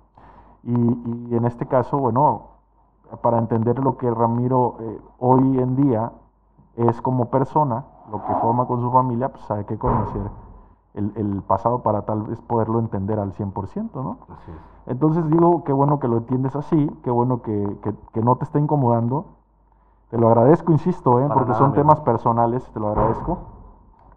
Y, 0.64 1.30
y 1.30 1.36
en 1.36 1.46
este 1.46 1.66
caso, 1.66 1.98
bueno, 1.98 2.52
para 3.22 3.38
entender 3.38 3.80
lo 3.80 3.98
que 3.98 4.10
Ramiro 4.10 4.76
eh, 4.80 5.02
hoy 5.20 5.60
en 5.60 5.76
día 5.76 6.12
es 6.76 7.02
como 7.02 7.26
persona, 7.26 7.86
lo 8.12 8.24
que 8.26 8.34
forma 8.36 8.66
con 8.66 8.82
su 8.82 8.92
familia, 8.92 9.30
pues 9.30 9.50
hay 9.52 9.66
que 9.66 9.78
conocer 9.78 10.22
el, 10.94 11.12
el 11.16 11.42
pasado 11.44 11.80
para 11.80 12.04
tal 12.04 12.24
vez 12.24 12.40
poderlo 12.42 12.80
entender 12.80 13.20
al 13.20 13.34
100%, 13.34 14.04
¿no? 14.04 14.18
Así 14.34 14.52
es. 14.52 14.58
Entonces 14.88 15.28
digo, 15.30 15.64
qué 15.64 15.74
bueno 15.74 16.00
que 16.00 16.08
lo 16.08 16.18
entiendes 16.18 16.56
así, 16.56 16.90
qué 17.04 17.12
bueno 17.12 17.42
que, 17.42 17.78
que- 17.84 17.94
que 18.14 18.22
no 18.22 18.36
te 18.38 18.46
está 18.46 18.60
incomodando. 18.60 19.26
Te 20.10 20.18
lo 20.18 20.28
agradezco, 20.28 20.72
insisto, 20.72 21.20
¿eh? 21.20 21.28
Porque 21.28 21.52
nada, 21.52 21.60
son 21.60 21.74
temas 21.74 22.00
personales, 22.02 22.70
te 22.74 22.80
lo 22.80 22.90
agradezco. 22.90 23.38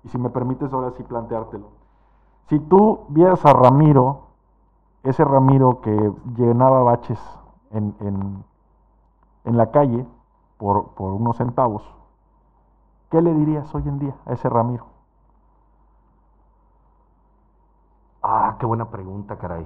Y 0.03 0.09
si 0.09 0.19
me 0.19 0.31
permites 0.31 0.73
ahora 0.73 0.91
sí 0.93 1.03
planteártelo. 1.03 1.67
Si 2.49 2.59
tú 2.59 3.01
vieras 3.09 3.45
a 3.47 3.53
Ramiro, 3.53 4.23
ese 5.03 5.25
Ramiro 5.25 5.81
que 5.81 6.13
llenaba 6.37 6.83
baches 6.83 7.21
en, 7.71 7.95
en- 8.01 8.45
en 9.45 9.57
la 9.57 9.71
calle 9.71 10.07
por, 10.59 10.89
por 10.95 11.13
unos 11.13 11.37
centavos, 11.37 11.83
¿qué 13.15 13.23
le 13.23 13.33
dirías 13.33 13.73
hoy 13.73 13.85
en 13.87 14.01
día 14.01 14.17
a 14.27 14.33
ese 14.33 14.49
Ramiro? 14.49 14.87
Ah, 18.25 18.57
qué 18.59 18.67
buena 18.67 18.91
pregunta, 18.91 19.39
caray. 19.39 19.65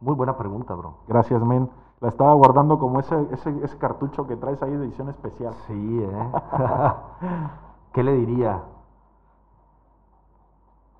Muy 0.00 0.14
buena 0.14 0.36
pregunta, 0.36 0.74
bro. 0.74 0.94
Gracias, 1.08 1.42
men. 1.42 1.68
La 1.98 2.10
estaba 2.10 2.32
guardando 2.34 2.78
como 2.78 3.00
ese, 3.00 3.16
ese, 3.32 3.64
ese 3.64 3.78
cartucho 3.78 4.28
que 4.28 4.36
traes 4.36 4.62
ahí 4.62 4.70
de 4.70 4.84
edición 4.84 5.08
especial. 5.08 5.54
Sí, 5.66 6.02
¿eh? 6.04 6.32
¿Qué 7.94 8.04
le 8.04 8.12
diría? 8.12 8.62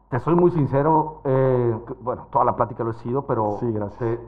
Te 0.08 0.18
soy 0.18 0.34
muy 0.34 0.50
sincero, 0.50 1.20
eh, 1.22 1.78
bueno, 2.00 2.26
toda 2.32 2.44
la 2.44 2.56
plática 2.56 2.82
lo 2.82 2.90
he 2.90 2.94
sido, 2.94 3.22
pero 3.22 3.58
Sí, 3.60 3.70
gracias. 3.70 3.98
Te, 3.98 4.20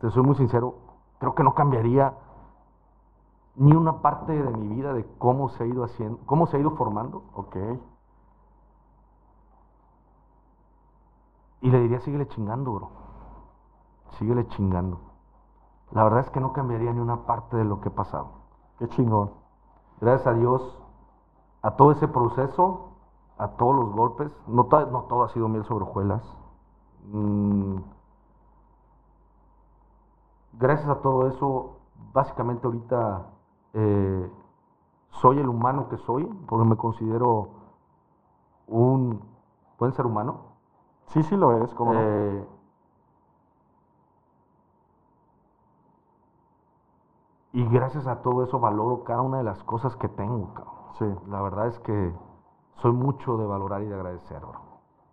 te 0.00 0.10
soy 0.12 0.22
muy 0.22 0.36
sincero, 0.36 0.89
creo 1.20 1.34
que 1.36 1.44
no 1.44 1.54
cambiaría 1.54 2.14
ni 3.54 3.72
una 3.76 4.00
parte 4.02 4.32
de 4.32 4.50
mi 4.56 4.66
vida 4.74 4.92
de 4.94 5.06
cómo 5.18 5.50
se 5.50 5.62
ha 5.62 5.66
ido 5.66 5.84
haciendo, 5.84 6.18
cómo 6.26 6.46
se 6.48 6.56
ha 6.56 6.60
ido 6.60 6.72
formando, 6.72 7.22
Ok. 7.34 7.56
y 11.62 11.70
le 11.70 11.80
diría, 11.80 12.00
síguele 12.00 12.26
chingando, 12.28 12.72
bro. 12.72 12.88
Síguele 14.18 14.46
chingando. 14.48 14.98
La 15.92 16.04
verdad 16.04 16.20
es 16.20 16.30
que 16.30 16.40
no 16.40 16.52
cambiaría 16.54 16.92
ni 16.92 17.00
una 17.00 17.26
parte 17.26 17.56
de 17.56 17.64
lo 17.64 17.80
que 17.80 17.88
he 17.88 17.92
pasado. 17.92 18.28
Qué 18.78 18.88
chingón. 18.88 19.32
Gracias 20.00 20.26
a 20.26 20.32
Dios, 20.32 20.78
a 21.62 21.72
todo 21.72 21.92
ese 21.92 22.08
proceso, 22.08 22.92
a 23.36 23.48
todos 23.48 23.76
los 23.76 23.90
golpes. 23.92 24.30
No, 24.46 24.64
to- 24.66 24.86
no 24.86 25.02
todo 25.02 25.24
ha 25.24 25.28
sido 25.28 25.48
miel 25.48 25.64
sobre 25.66 25.84
hojuelas. 25.84 26.22
Mm, 27.12 27.76
gracias 30.52 30.88
a 30.88 31.00
todo 31.00 31.28
eso, 31.28 31.76
básicamente 32.12 32.66
ahorita 32.66 33.26
eh, 33.74 34.30
soy 35.10 35.38
el 35.38 35.48
humano 35.48 35.88
que 35.88 35.96
soy, 35.98 36.24
porque 36.46 36.68
me 36.68 36.76
considero 36.76 37.50
un 38.66 39.20
buen 39.78 39.92
ser 39.92 40.06
humano. 40.06 40.50
Sí, 41.06 41.22
sí 41.22 41.36
lo 41.36 41.52
eres, 41.52 41.74
como 41.74 41.92
Eh, 41.94 42.48
y 47.52 47.66
gracias 47.68 48.06
a 48.06 48.22
todo 48.22 48.44
eso 48.44 48.60
valoro 48.60 49.02
cada 49.02 49.22
una 49.22 49.38
de 49.38 49.44
las 49.44 49.62
cosas 49.64 49.96
que 49.96 50.08
tengo, 50.08 50.54
cabrón. 50.54 50.74
Sí. 50.98 51.14
La 51.28 51.42
verdad 51.42 51.66
es 51.66 51.78
que 51.80 52.14
soy 52.76 52.92
mucho 52.92 53.36
de 53.36 53.46
valorar 53.46 53.82
y 53.82 53.86
de 53.86 53.94
agradecer, 53.94 54.40
bro. 54.40 54.69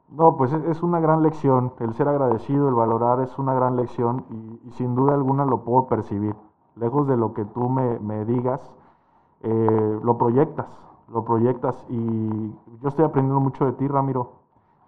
No, 0.10 0.38
pues 0.38 0.54
es, 0.54 0.84
una 0.84 1.00
gran 1.00 1.22
lección. 1.22 1.74
El 1.80 1.94
ser 1.94 2.08
agradecido, 2.08 2.70
el 2.70 2.76
valorar 2.76 3.20
es 3.22 3.38
una 3.38 3.54
gran 3.54 3.76
lección 3.76 4.26
y, 4.30 4.62
y 4.68 4.72
sin 4.72 4.96
duda 4.96 5.14
alguna 5.14 5.46
lo 5.46 5.64
puedo 5.64 5.88
percibir. 5.88 6.36
Lejos 6.76 7.08
de 7.08 7.18
lo 7.18 7.34
que 7.34 7.44
tú 7.44 7.68
me, 7.70 8.00
me 8.00 8.24
digas, 8.24 8.62
eh, 9.42 10.00
lo 10.02 10.18
proyectas, 10.18 10.68
lo 11.10 11.26
proyectas 11.26 11.86
y 11.90 12.52
yo 12.82 12.88
estoy 12.90 13.04
aprendiendo 13.06 13.40
mucho 13.42 13.66
de 13.66 13.74
ti, 13.74 13.88
Ramiro. 13.88 14.32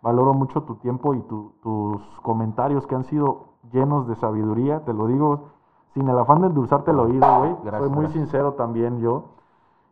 Valoro 0.02 0.34
mucho 0.34 0.64
tu 0.64 0.76
tiempo 0.76 1.14
y 1.14 1.22
tu- 1.24 1.52
tus 1.62 2.02
comentarios 2.22 2.88
que 2.88 2.96
han 2.96 3.04
sido 3.04 3.50
llenos 3.74 4.08
de 4.08 4.16
sabiduría, 4.16 4.86
te 4.86 4.94
lo 4.94 5.08
digo 5.08 5.50
sin 5.94 6.08
el 6.08 6.18
afán 6.18 6.42
de 6.42 6.48
endulzarte 6.48 6.92
el 6.92 7.00
oído, 7.00 7.28
güey. 7.40 7.56
Soy 7.80 7.90
muy 7.90 8.06
sincero 8.14 8.54
también 8.54 9.00
yo. 9.00 9.24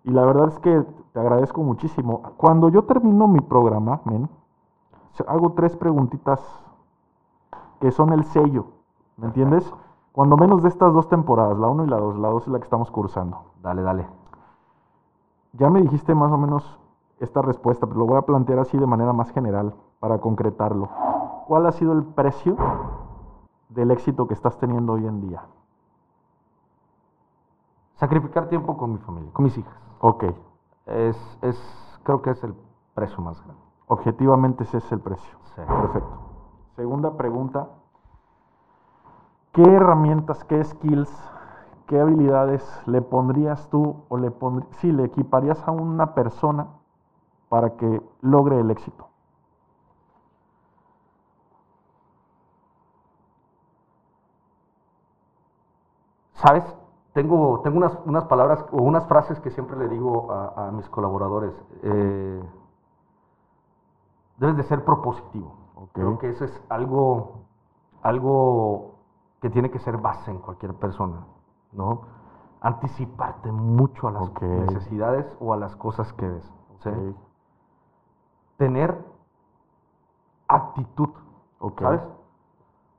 Y 0.06 0.12
la 0.12 0.24
verdad 0.24 0.48
es 0.48 0.60
que 0.60 0.86
te 1.12 1.20
agradezco 1.20 1.62
muchísimo. 1.64 2.22
Cuando 2.38 2.70
yo 2.70 2.84
termino 2.86 3.28
mi 3.28 3.41
programa, 3.41 3.99
men, 4.06 4.30
hago 5.27 5.53
tres 5.53 5.76
preguntitas 5.76 6.39
que 7.80 7.91
son 7.91 8.11
el 8.14 8.23
sello, 8.26 8.65
¿me 9.18 9.27
entiendes? 9.27 9.72
Cuando 10.11 10.35
menos 10.35 10.64
de 10.64 10.69
estas 10.69 10.94
dos 10.94 11.07
temporadas, 11.10 11.57
la 11.60 11.68
1 11.68 11.84
y 11.85 11.88
la 11.88 11.98
2, 11.98 12.18
la 12.18 12.30
2 12.30 12.44
es 12.44 12.48
la 12.49 12.57
que 12.57 12.64
estamos 12.64 12.89
cursando. 12.89 13.52
Dale, 13.61 13.84
dale. 13.84 14.07
Ya 15.53 15.69
me 15.69 15.81
dijiste 15.81 16.15
más 16.15 16.31
o 16.31 16.38
menos 16.38 16.80
esta 17.19 17.41
respuesta, 17.41 17.85
pero 17.85 17.99
lo 17.99 18.06
voy 18.07 18.18
a 18.18 18.23
plantear 18.23 18.60
así 18.60 18.77
de 18.77 18.88
manera 18.88 19.14
más 19.14 19.30
general 19.31 19.76
para 19.99 20.19
concretarlo. 20.19 20.89
¿Cuál 21.48 21.68
ha 21.68 21.72
sido 21.72 21.94
el 21.94 22.03
precio 22.03 22.56
del 23.69 23.91
éxito 23.91 24.27
que 24.27 24.34
estás 24.34 24.57
teniendo 24.57 24.94
hoy 24.94 25.06
en 25.06 25.22
día? 25.22 25.44
Sacrificar 27.95 28.49
tiempo 28.49 28.77
con 28.77 28.94
mi 28.94 28.98
familia, 28.99 29.31
con 29.34 29.45
mis 29.45 29.57
hijas. 29.57 29.73
Ok, 29.99 30.26
Es, 30.85 31.38
es, 31.41 31.99
creo 32.03 32.22
que 32.22 32.31
es 32.31 32.44
el 32.44 32.53
precio 32.94 33.22
más 33.22 33.39
grande. 33.44 33.66
Objetivamente 33.88 34.64
ese 34.64 34.77
es 34.77 34.91
el 34.91 34.99
precio. 34.99 35.38
Sí. 35.55 35.61
Perfecto. 35.65 36.19
Segunda 36.76 37.18
pregunta. 37.18 37.69
¿Qué 39.53 39.64
herramientas, 39.64 40.43
qué 40.43 40.64
skills, 40.64 41.11
qué 41.88 41.99
habilidades 41.99 42.64
le 42.85 43.01
pondrías 43.01 43.68
tú 43.69 44.03
o 44.09 44.18
le 44.18 44.30
pondrías, 44.30 44.76
sí, 44.77 44.91
le 44.91 45.05
equiparías 45.05 45.68
a 45.68 45.72
una 45.72 46.14
persona 46.14 46.68
para 47.49 47.76
que 47.76 48.01
logre 48.22 48.59
el 48.59 48.69
éxito? 48.69 49.07
¿Sabes? 56.34 56.64
Tengo, 57.14 57.61
tengo 57.61 57.77
unas, 57.77 57.97
unas 58.05 58.26
palabras 58.26 58.64
o 58.72 58.84
unas 58.84 59.07
frases 59.07 59.39
que 59.39 59.49
siempre 59.49 59.76
le 59.77 59.88
digo 59.88 60.31
a, 60.31 60.68
a 60.68 60.72
mis 60.72 60.88
colaboradores. 60.88 61.51
Eh, 61.81 62.43
debes 64.38 64.57
de 64.57 64.64
ser 64.64 64.84
propositivo. 64.85 65.53
Creo 65.93 66.18
que 66.18 66.30
eso 66.30 66.45
es 66.45 66.61
algo, 66.69 67.41
algo 68.01 68.95
que 69.41 69.49
tiene 69.49 69.69
que 69.69 69.80
ser 69.80 69.97
base 69.97 70.31
en 70.31 70.39
cualquier 70.39 70.73
persona, 70.76 71.26
¿no? 71.72 72.01
Anticiparte 72.61 73.51
mucho 73.51 74.07
a 74.07 74.11
las 74.11 74.41
necesidades 74.41 75.26
o 75.39 75.53
a 75.53 75.57
las 75.57 75.76
cosas 75.76 76.11
que 76.14 76.27
ves. 76.27 76.53
Tener 78.57 79.05
actitud. 80.47 81.09
¿sabes? 81.80 82.01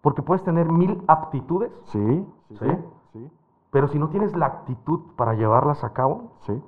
Porque 0.01 0.23
puedes 0.23 0.43
tener 0.45 0.71
mil 0.71 1.03
aptitudes, 1.09 1.73
Sí, 1.87 2.27
sí, 2.49 2.57
¿Sí? 2.57 2.67
sí, 2.67 2.79
sí, 3.13 3.31
pero 3.71 3.89
si 3.89 3.99
no 3.99 4.09
tienes 4.09 4.35
la 4.37 4.47
actitud 4.47 5.01
para 5.17 5.35
llevarlas 5.35 5.83
a 5.85 5.93
cabo, 5.93 6.33
sí, 6.41 6.63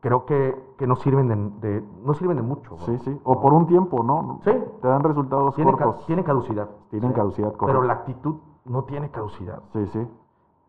creo 0.00 0.24
que, 0.26 0.74
que 0.78 0.86
no 0.86 0.96
sirven 0.96 1.28
de, 1.60 1.68
de- 1.68 1.88
no 2.04 2.14
sirven 2.14 2.36
de 2.36 2.42
mucho. 2.42 2.76
sí, 2.86 2.98
sí. 2.98 3.20
O 3.24 3.40
por 3.40 3.52
un 3.52 3.66
tiempo, 3.66 4.02
¿no? 4.02 4.40
Sí. 4.44 4.52
Te 4.82 4.88
dan 4.88 5.02
resultados 5.02 5.54
Tienen, 5.56 5.76
ca- 5.76 5.84
cortos. 5.84 6.06
tienen 6.06 6.24
caducidad. 6.24 6.68
Tienen 6.90 7.12
caducidad, 7.12 7.48
Pero 7.48 7.58
correcto. 7.58 7.82
la 7.82 7.92
actitud 7.94 8.36
no 8.64 8.84
tiene 8.84 9.10
caducidad. 9.10 9.62
Sí, 9.72 9.86
sí. 9.88 10.08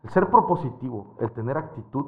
El 0.02 0.10
ser 0.10 0.28
propositivo, 0.30 1.14
el 1.18 1.30
tener 1.32 1.56
actitud 1.58 2.06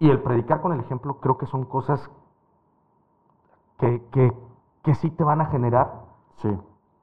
y 0.00 0.10
el 0.10 0.22
predicar 0.22 0.60
con 0.60 0.72
el 0.72 0.80
ejemplo, 0.80 1.14
creo 1.20 1.36
que 1.38 1.46
son 1.46 1.64
cosas 1.64 2.08
que, 3.78 4.04
que, 4.10 4.32
que 4.82 4.94
sí 4.94 5.10
te 5.10 5.24
van 5.24 5.40
a 5.40 5.46
generar 5.46 6.04
Sí. 6.36 6.56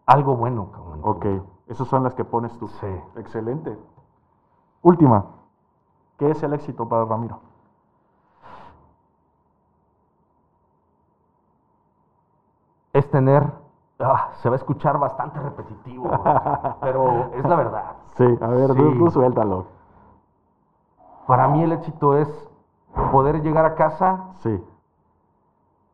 algo 0.06 0.36
bueno. 0.38 0.72
cabrón. 0.72 1.02
Ok. 1.04 1.26
Esas 1.68 1.88
son 1.88 2.04
las 2.04 2.14
que 2.14 2.24
pones 2.24 2.58
tú. 2.58 2.68
Sí. 2.68 2.88
Excelente. 3.18 3.78
Última. 4.82 5.26
¿Qué 6.18 6.32
es 6.32 6.42
el 6.44 6.54
éxito 6.54 6.88
para 6.88 7.06
Ramiro? 7.06 7.40
Es 12.94 13.10
tener, 13.12 13.52
ah, 14.00 14.30
se 14.36 14.50
va 14.50 14.56
a 14.56 14.58
escuchar 14.58 14.98
bastante 15.00 15.40
repetitivo, 15.40 16.10
pero 16.82 17.32
es 17.34 17.44
la 17.46 17.56
verdad. 17.56 17.84
Sí, 18.16 18.24
a 18.40 18.48
ver, 18.48 18.68
tú, 18.74 18.92
Sí. 18.94 18.98
tú 18.98 19.12
suéltalo. 19.12 19.66
Para 21.28 21.50
mí 21.50 21.64
el 21.64 21.74
éxito 21.74 22.16
es 22.16 22.30
poder 23.12 23.42
llegar 23.42 23.66
a 23.66 23.76
casa, 23.76 24.28
Sí. 24.38 24.64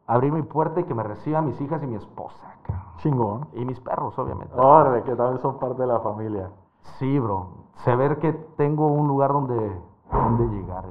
abrir 0.05 0.31
mi 0.31 0.43
puerta 0.43 0.81
y 0.81 0.83
que 0.83 0.93
me 0.93 1.01
reciban 1.01 1.45
mis 1.47 1.59
hijas 1.59 1.81
y 1.81 1.87
mi 1.87 1.95
esposa. 1.95 2.45
cabrón. 2.61 2.85
Chingón. 2.97 3.47
Y 3.53 3.65
mis 3.65 3.79
perros, 3.79 4.19
obviamente. 4.19 4.53
Órale, 4.55 5.01
que 5.01 5.15
también 5.15 5.39
son 5.41 5.57
parte 5.57 5.81
de 5.81 5.87
la 5.87 5.99
familia. 6.01 6.51
Sí, 6.99 7.17
bro. 7.17 7.47
Saber 7.77 8.19
que 8.19 8.33
tengo 8.33 8.85
un 8.85 9.07
lugar 9.07 9.33
donde, 9.33 9.81
donde 10.11 10.47
llegar. 10.47 10.85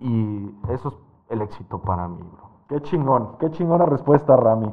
Y 0.00 0.54
eso 0.68 0.88
es 0.88 0.98
el 1.28 1.42
éxito 1.42 1.78
para 1.78 2.08
mí, 2.08 2.22
bro. 2.32 2.50
Qué 2.68 2.80
chingón, 2.82 3.36
qué 3.38 3.50
chingona 3.50 3.84
respuesta, 3.84 4.36
Rami. 4.36 4.72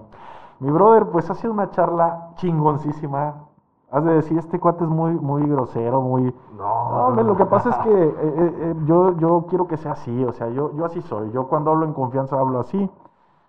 Mi 0.59 0.71
brother, 0.71 1.07
pues 1.07 1.29
ha 1.29 1.33
sido 1.35 1.53
una 1.53 1.69
charla 1.69 2.31
chingoncísima. 2.35 3.47
Has 3.89 4.03
de 4.03 4.13
decir, 4.13 4.37
este 4.37 4.59
cuate 4.59 4.83
es 4.83 4.89
muy, 4.89 5.13
muy 5.13 5.47
grosero, 5.47 6.01
muy... 6.01 6.35
No, 6.57 7.11
No, 7.11 7.23
lo 7.23 7.37
que 7.37 7.45
pasa 7.45 7.69
es 7.69 7.77
que 7.77 8.03
eh, 8.03 8.15
eh, 8.19 8.55
eh, 8.59 8.75
yo, 8.85 9.15
yo 9.17 9.45
quiero 9.47 9.67
que 9.67 9.77
sea 9.77 9.93
así, 9.93 10.25
o 10.25 10.33
sea, 10.33 10.49
yo, 10.49 10.73
yo 10.73 10.85
así 10.85 11.01
soy. 11.01 11.31
Yo 11.31 11.47
cuando 11.47 11.71
hablo 11.71 11.85
en 11.85 11.93
confianza 11.93 12.37
hablo 12.37 12.59
así. 12.59 12.89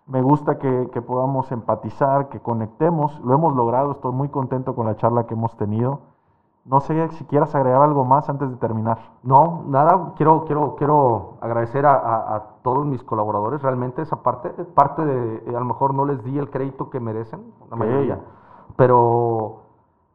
Me 0.06 0.22
gusta 0.22 0.58
que, 0.58 0.88
que 0.92 1.02
podamos 1.02 1.50
empatizar, 1.50 2.28
que 2.28 2.40
conectemos. 2.40 3.20
Lo 3.20 3.34
hemos 3.34 3.54
logrado, 3.54 3.92
estoy 3.92 4.12
muy 4.12 4.28
contento 4.28 4.74
con 4.74 4.86
la 4.86 4.96
charla 4.96 5.26
que 5.26 5.34
hemos 5.34 5.56
tenido. 5.56 6.00
No 6.68 6.80
sé 6.80 7.08
si 7.12 7.24
quieras 7.24 7.54
agregar 7.54 7.80
algo 7.80 8.04
más 8.04 8.28
antes 8.28 8.50
de 8.50 8.56
terminar. 8.56 8.98
No, 9.22 9.64
nada, 9.68 10.12
quiero, 10.16 10.44
quiero, 10.44 10.74
quiero 10.76 11.38
agradecer 11.40 11.86
a, 11.86 11.94
a- 11.94 12.36
a 12.36 12.42
todos 12.62 12.84
mis 12.84 13.02
colaboradores, 13.02 13.62
realmente 13.62 14.02
esa 14.02 14.22
parte, 14.22 14.50
parte 14.74 15.02
de, 15.02 15.36
eh, 15.50 15.56
a 15.56 15.60
lo 15.60 15.64
mejor 15.64 15.94
no 15.94 16.04
les 16.04 16.22
di 16.22 16.36
el 16.38 16.50
crédito 16.50 16.90
que 16.90 17.00
merecen, 17.00 17.40
la 17.70 17.76
mayoría, 17.76 18.20
pero 18.76 19.62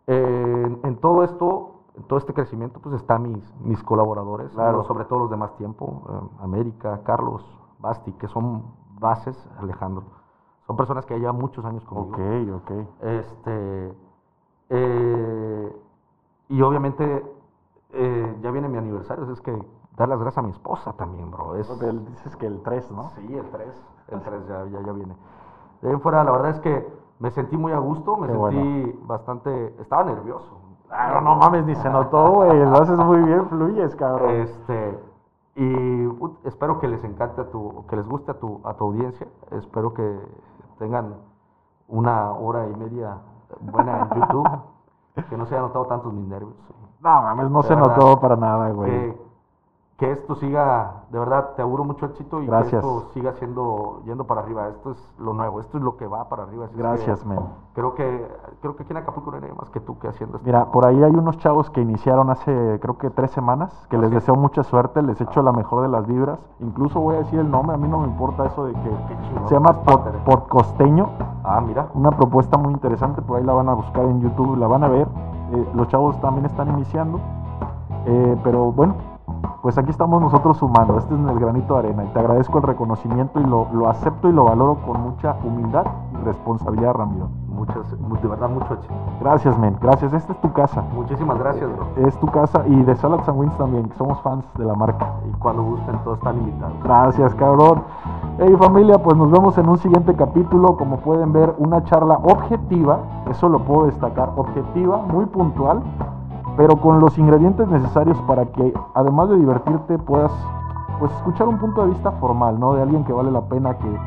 eh, 0.06 0.64
en, 0.68 0.80
en 0.84 0.98
todo 0.98 1.24
esto, 1.24 1.72
en 1.96 2.04
todo 2.04 2.20
este 2.20 2.34
crecimiento, 2.36 2.80
pues 2.80 2.94
están 2.96 3.24
mis, 3.24 3.56
mis 3.62 3.82
colaboradores, 3.84 4.52
Claro. 4.52 4.84
sobre 4.84 5.06
todo 5.06 5.20
los 5.20 5.32
de 5.32 5.38
más 5.38 5.56
tiempo, 5.58 6.04
eh, 6.08 6.44
América, 6.44 7.02
Carlos, 7.04 7.44
Basti, 7.80 8.12
que 8.14 8.28
son 8.28 8.64
bases, 9.00 9.36
Alejandro, 9.60 10.04
son 10.68 10.76
personas 10.78 11.06
que 11.08 11.20
ya 11.20 11.32
muchos 11.32 11.66
años 11.66 11.84
conmigo. 11.86 12.16
Ok, 12.16 12.62
ok. 12.62 12.72
Este. 13.02 13.94
eh, 14.70 15.80
y 16.54 16.62
obviamente, 16.62 17.26
eh, 17.94 18.38
ya 18.42 18.52
viene 18.52 18.70
mi 18.70 18.78
aniversario, 18.78 19.30
es 19.32 19.42
que 19.42 19.58
dar 19.98 20.10
las 20.10 20.20
gracias 20.20 20.38
a 20.44 20.48
mi 20.48 20.52
esposa 20.52 20.94
también, 20.94 21.32
bro. 21.32 21.56
Es, 21.56 21.70
El- 21.82 22.06
Dices 22.06 22.36
que 22.36 22.46
el 22.48 22.62
3, 22.62 22.92
¿no? 22.92 23.10
Sí, 23.16 23.36
el 23.36 23.50
3. 23.50 23.70
El 24.10 24.22
3 24.22 24.48
ya, 24.48 24.66
ya, 24.66 24.82
ya 24.82 24.92
viene. 24.92 25.16
De 25.82 25.88
ahí 25.90 25.94
en 25.96 26.02
fuera, 26.02 26.24
la 26.24 26.32
verdad 26.32 26.52
es 26.52 26.60
que 26.60 26.88
me 27.20 27.32
sentí 27.32 27.58
muy 27.58 27.72
a 27.72 27.80
gusto, 27.80 28.18
me 28.18 28.28
Qué 28.28 28.34
sentí 28.34 29.00
bastante. 29.06 29.76
Estaba 29.80 30.04
nervioso. 30.04 30.60
Claro, 30.88 31.22
no 31.22 31.36
mames, 31.36 31.66
ni 31.66 31.76
se 31.76 31.90
notó, 31.90 32.32
güey. 32.34 32.60
Lo 32.66 32.78
haces 32.82 32.98
muy 33.00 33.18
bien, 33.20 33.48
fluyes, 33.50 33.96
cabrón. 33.96 34.30
Este. 34.32 35.00
Y 35.56 36.08
espero 36.48 36.80
que 36.80 36.88
les 36.88 37.04
encante 37.04 37.42
a 37.42 37.50
tu, 37.50 37.86
que 37.88 37.96
les 37.96 38.08
guste 38.08 38.32
a 38.32 38.40
tu, 38.40 38.60
a 38.64 38.74
tu 38.76 38.84
audiencia. 38.86 39.28
Espero 39.52 39.94
que 39.94 40.20
tengan 40.80 41.16
una 41.88 42.32
hora 42.34 42.68
y 42.68 42.76
media 42.76 43.18
buena 43.62 44.02
en 44.02 44.10
YouTube. 44.22 44.48
Que 45.15 45.38
no 45.38 45.45
se 45.45 45.53
hayan 45.53 45.68
notado 45.68 45.85
tantos 45.85 46.14
mis 46.14 46.27
nervios. 46.27 46.53
No 46.99 47.22
mames, 47.22 47.49
no 47.49 47.64
se 47.64 47.76
verdad, 47.76 47.95
notó 47.95 48.19
para 48.19 48.35
nada, 48.35 48.69
güey. 48.69 48.90
Que, 48.90 49.23
que 49.98 50.11
esto 50.11 50.34
siga, 50.36 51.03
de 51.11 51.20
verdad, 51.20 51.52
te 51.56 51.61
auguro 51.61 51.84
mucho 51.86 52.07
éxito 52.07 52.41
y 52.41 52.48
Gracias. 52.48 52.72
que 52.72 52.78
esto 52.78 53.10
siga 53.14 53.34
siendo, 53.34 54.02
yendo 54.06 54.26
para 54.26 54.41
arriba. 54.41 54.68
Esto 54.70 54.91
es 54.91 55.14
lo 55.20 55.34
nuevo, 55.34 55.60
esto 55.60 55.78
es 55.78 55.84
lo 55.84 55.98
que 55.98 56.07
va 56.07 56.28
para 56.30 56.44
arriba. 56.44 56.65
Así 56.65 56.76
que 56.76 56.82
Gracias, 56.82 57.24
men. 57.26 57.40
Creo 57.76 57.94
que, 57.94 58.28
creo 58.61 58.76
que 58.76 58.84
aquí 58.84 58.91
en 58.91 58.98
Acapulco 58.98 59.30
no 59.30 59.36
hay 59.38 59.41
nadie 59.44 59.53
más 59.56 59.70
que 59.70 59.80
tú 59.80 59.99
que 59.99 60.07
haciendo 60.07 60.38
esto. 60.38 60.45
Mira, 60.48 60.65
por 60.72 60.86
ahí 60.88 61.02
hay 61.03 61.11
unos 61.11 61.38
chavos 61.38 61.70
que 61.70 61.80
iniciaron 61.82 62.32
hace 62.32 62.80
creo 62.82 62.98
que 62.98 63.11
tres 63.11 63.32
semanas, 63.32 63.86
que 63.90 63.98
les 63.99 64.10
deseo 64.10 64.36
mucha 64.36 64.64
suerte, 64.64 65.02
les 65.03 65.22
echo 65.22 65.41
la 65.44 65.52
mejor 65.52 65.84
de 65.84 65.90
las 65.90 66.06
vibras. 66.07 66.40
Incluso 66.60 66.99
voy 66.99 67.15
a 67.15 67.20
decir 67.20 67.40
el 67.40 67.49
nombre, 67.52 67.76
a 67.76 67.78
mí 67.78 67.88
no 67.88 67.99
me 67.99 68.07
importa 68.07 68.45
eso 68.48 68.65
de 68.65 68.74
que 68.74 68.80
chingón, 69.28 69.48
se 69.48 69.53
llama 69.53 69.84
Pod- 69.84 70.11
Podcosteño, 70.26 71.10
Ah, 71.44 71.61
mira. 71.61 71.88
una 71.94 72.10
propuesta 72.11 72.57
muy 72.57 72.74
interesante, 72.74 73.22
por 73.22 73.38
ahí 73.38 73.44
la 73.44 73.53
van 73.53 73.70
a 73.70 73.74
buscar 73.74 74.06
en 74.06 74.22
YouTube, 74.22 74.57
la 74.57 74.68
van 74.68 74.84
a 74.84 74.88
ver. 74.88 75.07
Eh, 75.53 75.68
los 75.76 75.88
chavos 75.88 76.20
también 76.20 76.45
están 76.48 76.68
iniciando, 76.70 77.20
Eh, 78.06 78.38
pero 78.44 78.72
bueno, 78.72 78.95
pues 79.64 79.77
aquí 79.77 79.91
estamos 79.91 80.22
nosotros 80.22 80.57
sumando, 80.57 80.98
este 80.99 81.15
es 81.15 81.19
el 81.22 81.40
granito 81.40 81.73
de 81.76 81.80
arena 81.80 82.03
y 82.03 82.07
te 82.10 82.19
agradezco 82.19 82.57
el 82.57 82.65
reconocimiento 82.65 83.40
y 83.40 83.45
lo, 83.45 83.68
lo 83.72 83.88
acepto 83.90 84.27
y 84.27 84.34
lo 84.34 84.44
valoro 84.44 84.76
con 84.85 85.02
mucha 85.02 85.38
humildad 85.41 85.85
y 86.22 86.26
responsabilidad, 86.26 86.94
Ramiro. 86.94 87.30
Muchas, 87.48 87.98
mu- 87.98 88.18
de 88.18 88.27
verdad, 88.27 88.49
mucho 88.49 88.73
éxito. 88.73 88.94
Gracias, 89.22 89.57
men, 89.57 89.77
gracias, 89.80 90.11
esta 90.11 90.34
es 90.34 90.41
tu 90.41 90.52
casa. 90.52 90.84
Muchísimas 90.94 91.40
gracias, 91.40 91.69
bro. 91.73 91.85
Es 92.06 92.14
tu 92.19 92.27
casa 92.27 92.61
y 92.68 92.76
de 92.84 92.94
Salads 92.95 93.30
and 93.30 93.40
Wings 93.40 93.57
también, 93.57 93.88
que 93.88 93.95
somos 93.95 94.19
fans 94.22 94.44
de 94.57 94.65
la 94.65 94.73
marca. 94.76 95.14
Y 95.30 95.31
cuando 95.40 95.64
gusten, 95.64 95.98
todos 96.03 96.18
están 96.18 96.40
invitados. 96.40 96.73
Gracias, 96.84 97.34
cabrón. 97.35 97.84
Hey 98.40 98.53
familia, 98.60 98.98
pues 99.02 99.15
nos 99.15 99.31
vemos 99.31 99.57
en 99.57 99.69
un 99.69 99.77
siguiente 99.77 100.14
capítulo. 100.14 100.76
Como 100.76 100.98
pueden 100.98 101.31
ver, 101.31 101.56
una 101.57 101.81
charla 101.85 102.15
objetiva, 102.23 102.98
eso 103.30 103.48
lo 103.48 103.60
puedo 103.60 103.85
destacar, 103.85 104.34
objetiva, 104.35 104.98
muy 105.07 105.26
puntual, 105.27 105.81
pero 106.56 106.78
con 106.78 107.00
los 107.00 107.18
ingredientes 107.18 107.68
necesarios 107.68 108.18
para 108.28 108.46
que, 108.46 108.74
además 108.94 109.30
de 109.30 109.38
divertirte, 109.38 109.98
puedas 109.98 110.32
pues 111.00 111.12
escuchar 111.14 111.48
un 111.48 111.58
punto 111.58 111.82
de 111.84 111.90
vista 111.90 112.12
formal, 112.12 112.60
¿no? 112.60 112.74
De 112.74 112.82
alguien 112.82 113.04
que 113.04 113.14
vale 113.14 113.32
la 113.32 113.42
pena 113.42 113.78
que, 113.78 114.00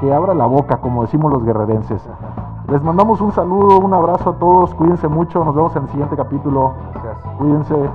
que 0.00 0.12
abra 0.12 0.34
la 0.34 0.46
boca, 0.46 0.78
como 0.78 1.02
decimos 1.02 1.32
los 1.32 1.44
guerrerenses. 1.44 2.08
Les 2.68 2.82
mandamos 2.82 3.20
un 3.20 3.32
saludo, 3.32 3.78
un 3.78 3.92
abrazo 3.92 4.30
a 4.30 4.34
todos, 4.34 4.72
cuídense 4.74 5.08
mucho, 5.08 5.44
nos 5.44 5.54
vemos 5.54 5.74
en 5.74 5.82
el 5.82 5.88
siguiente 5.88 6.16
capítulo. 6.16 6.72
Gracias. 7.02 7.34
Cuídense. 7.38 7.90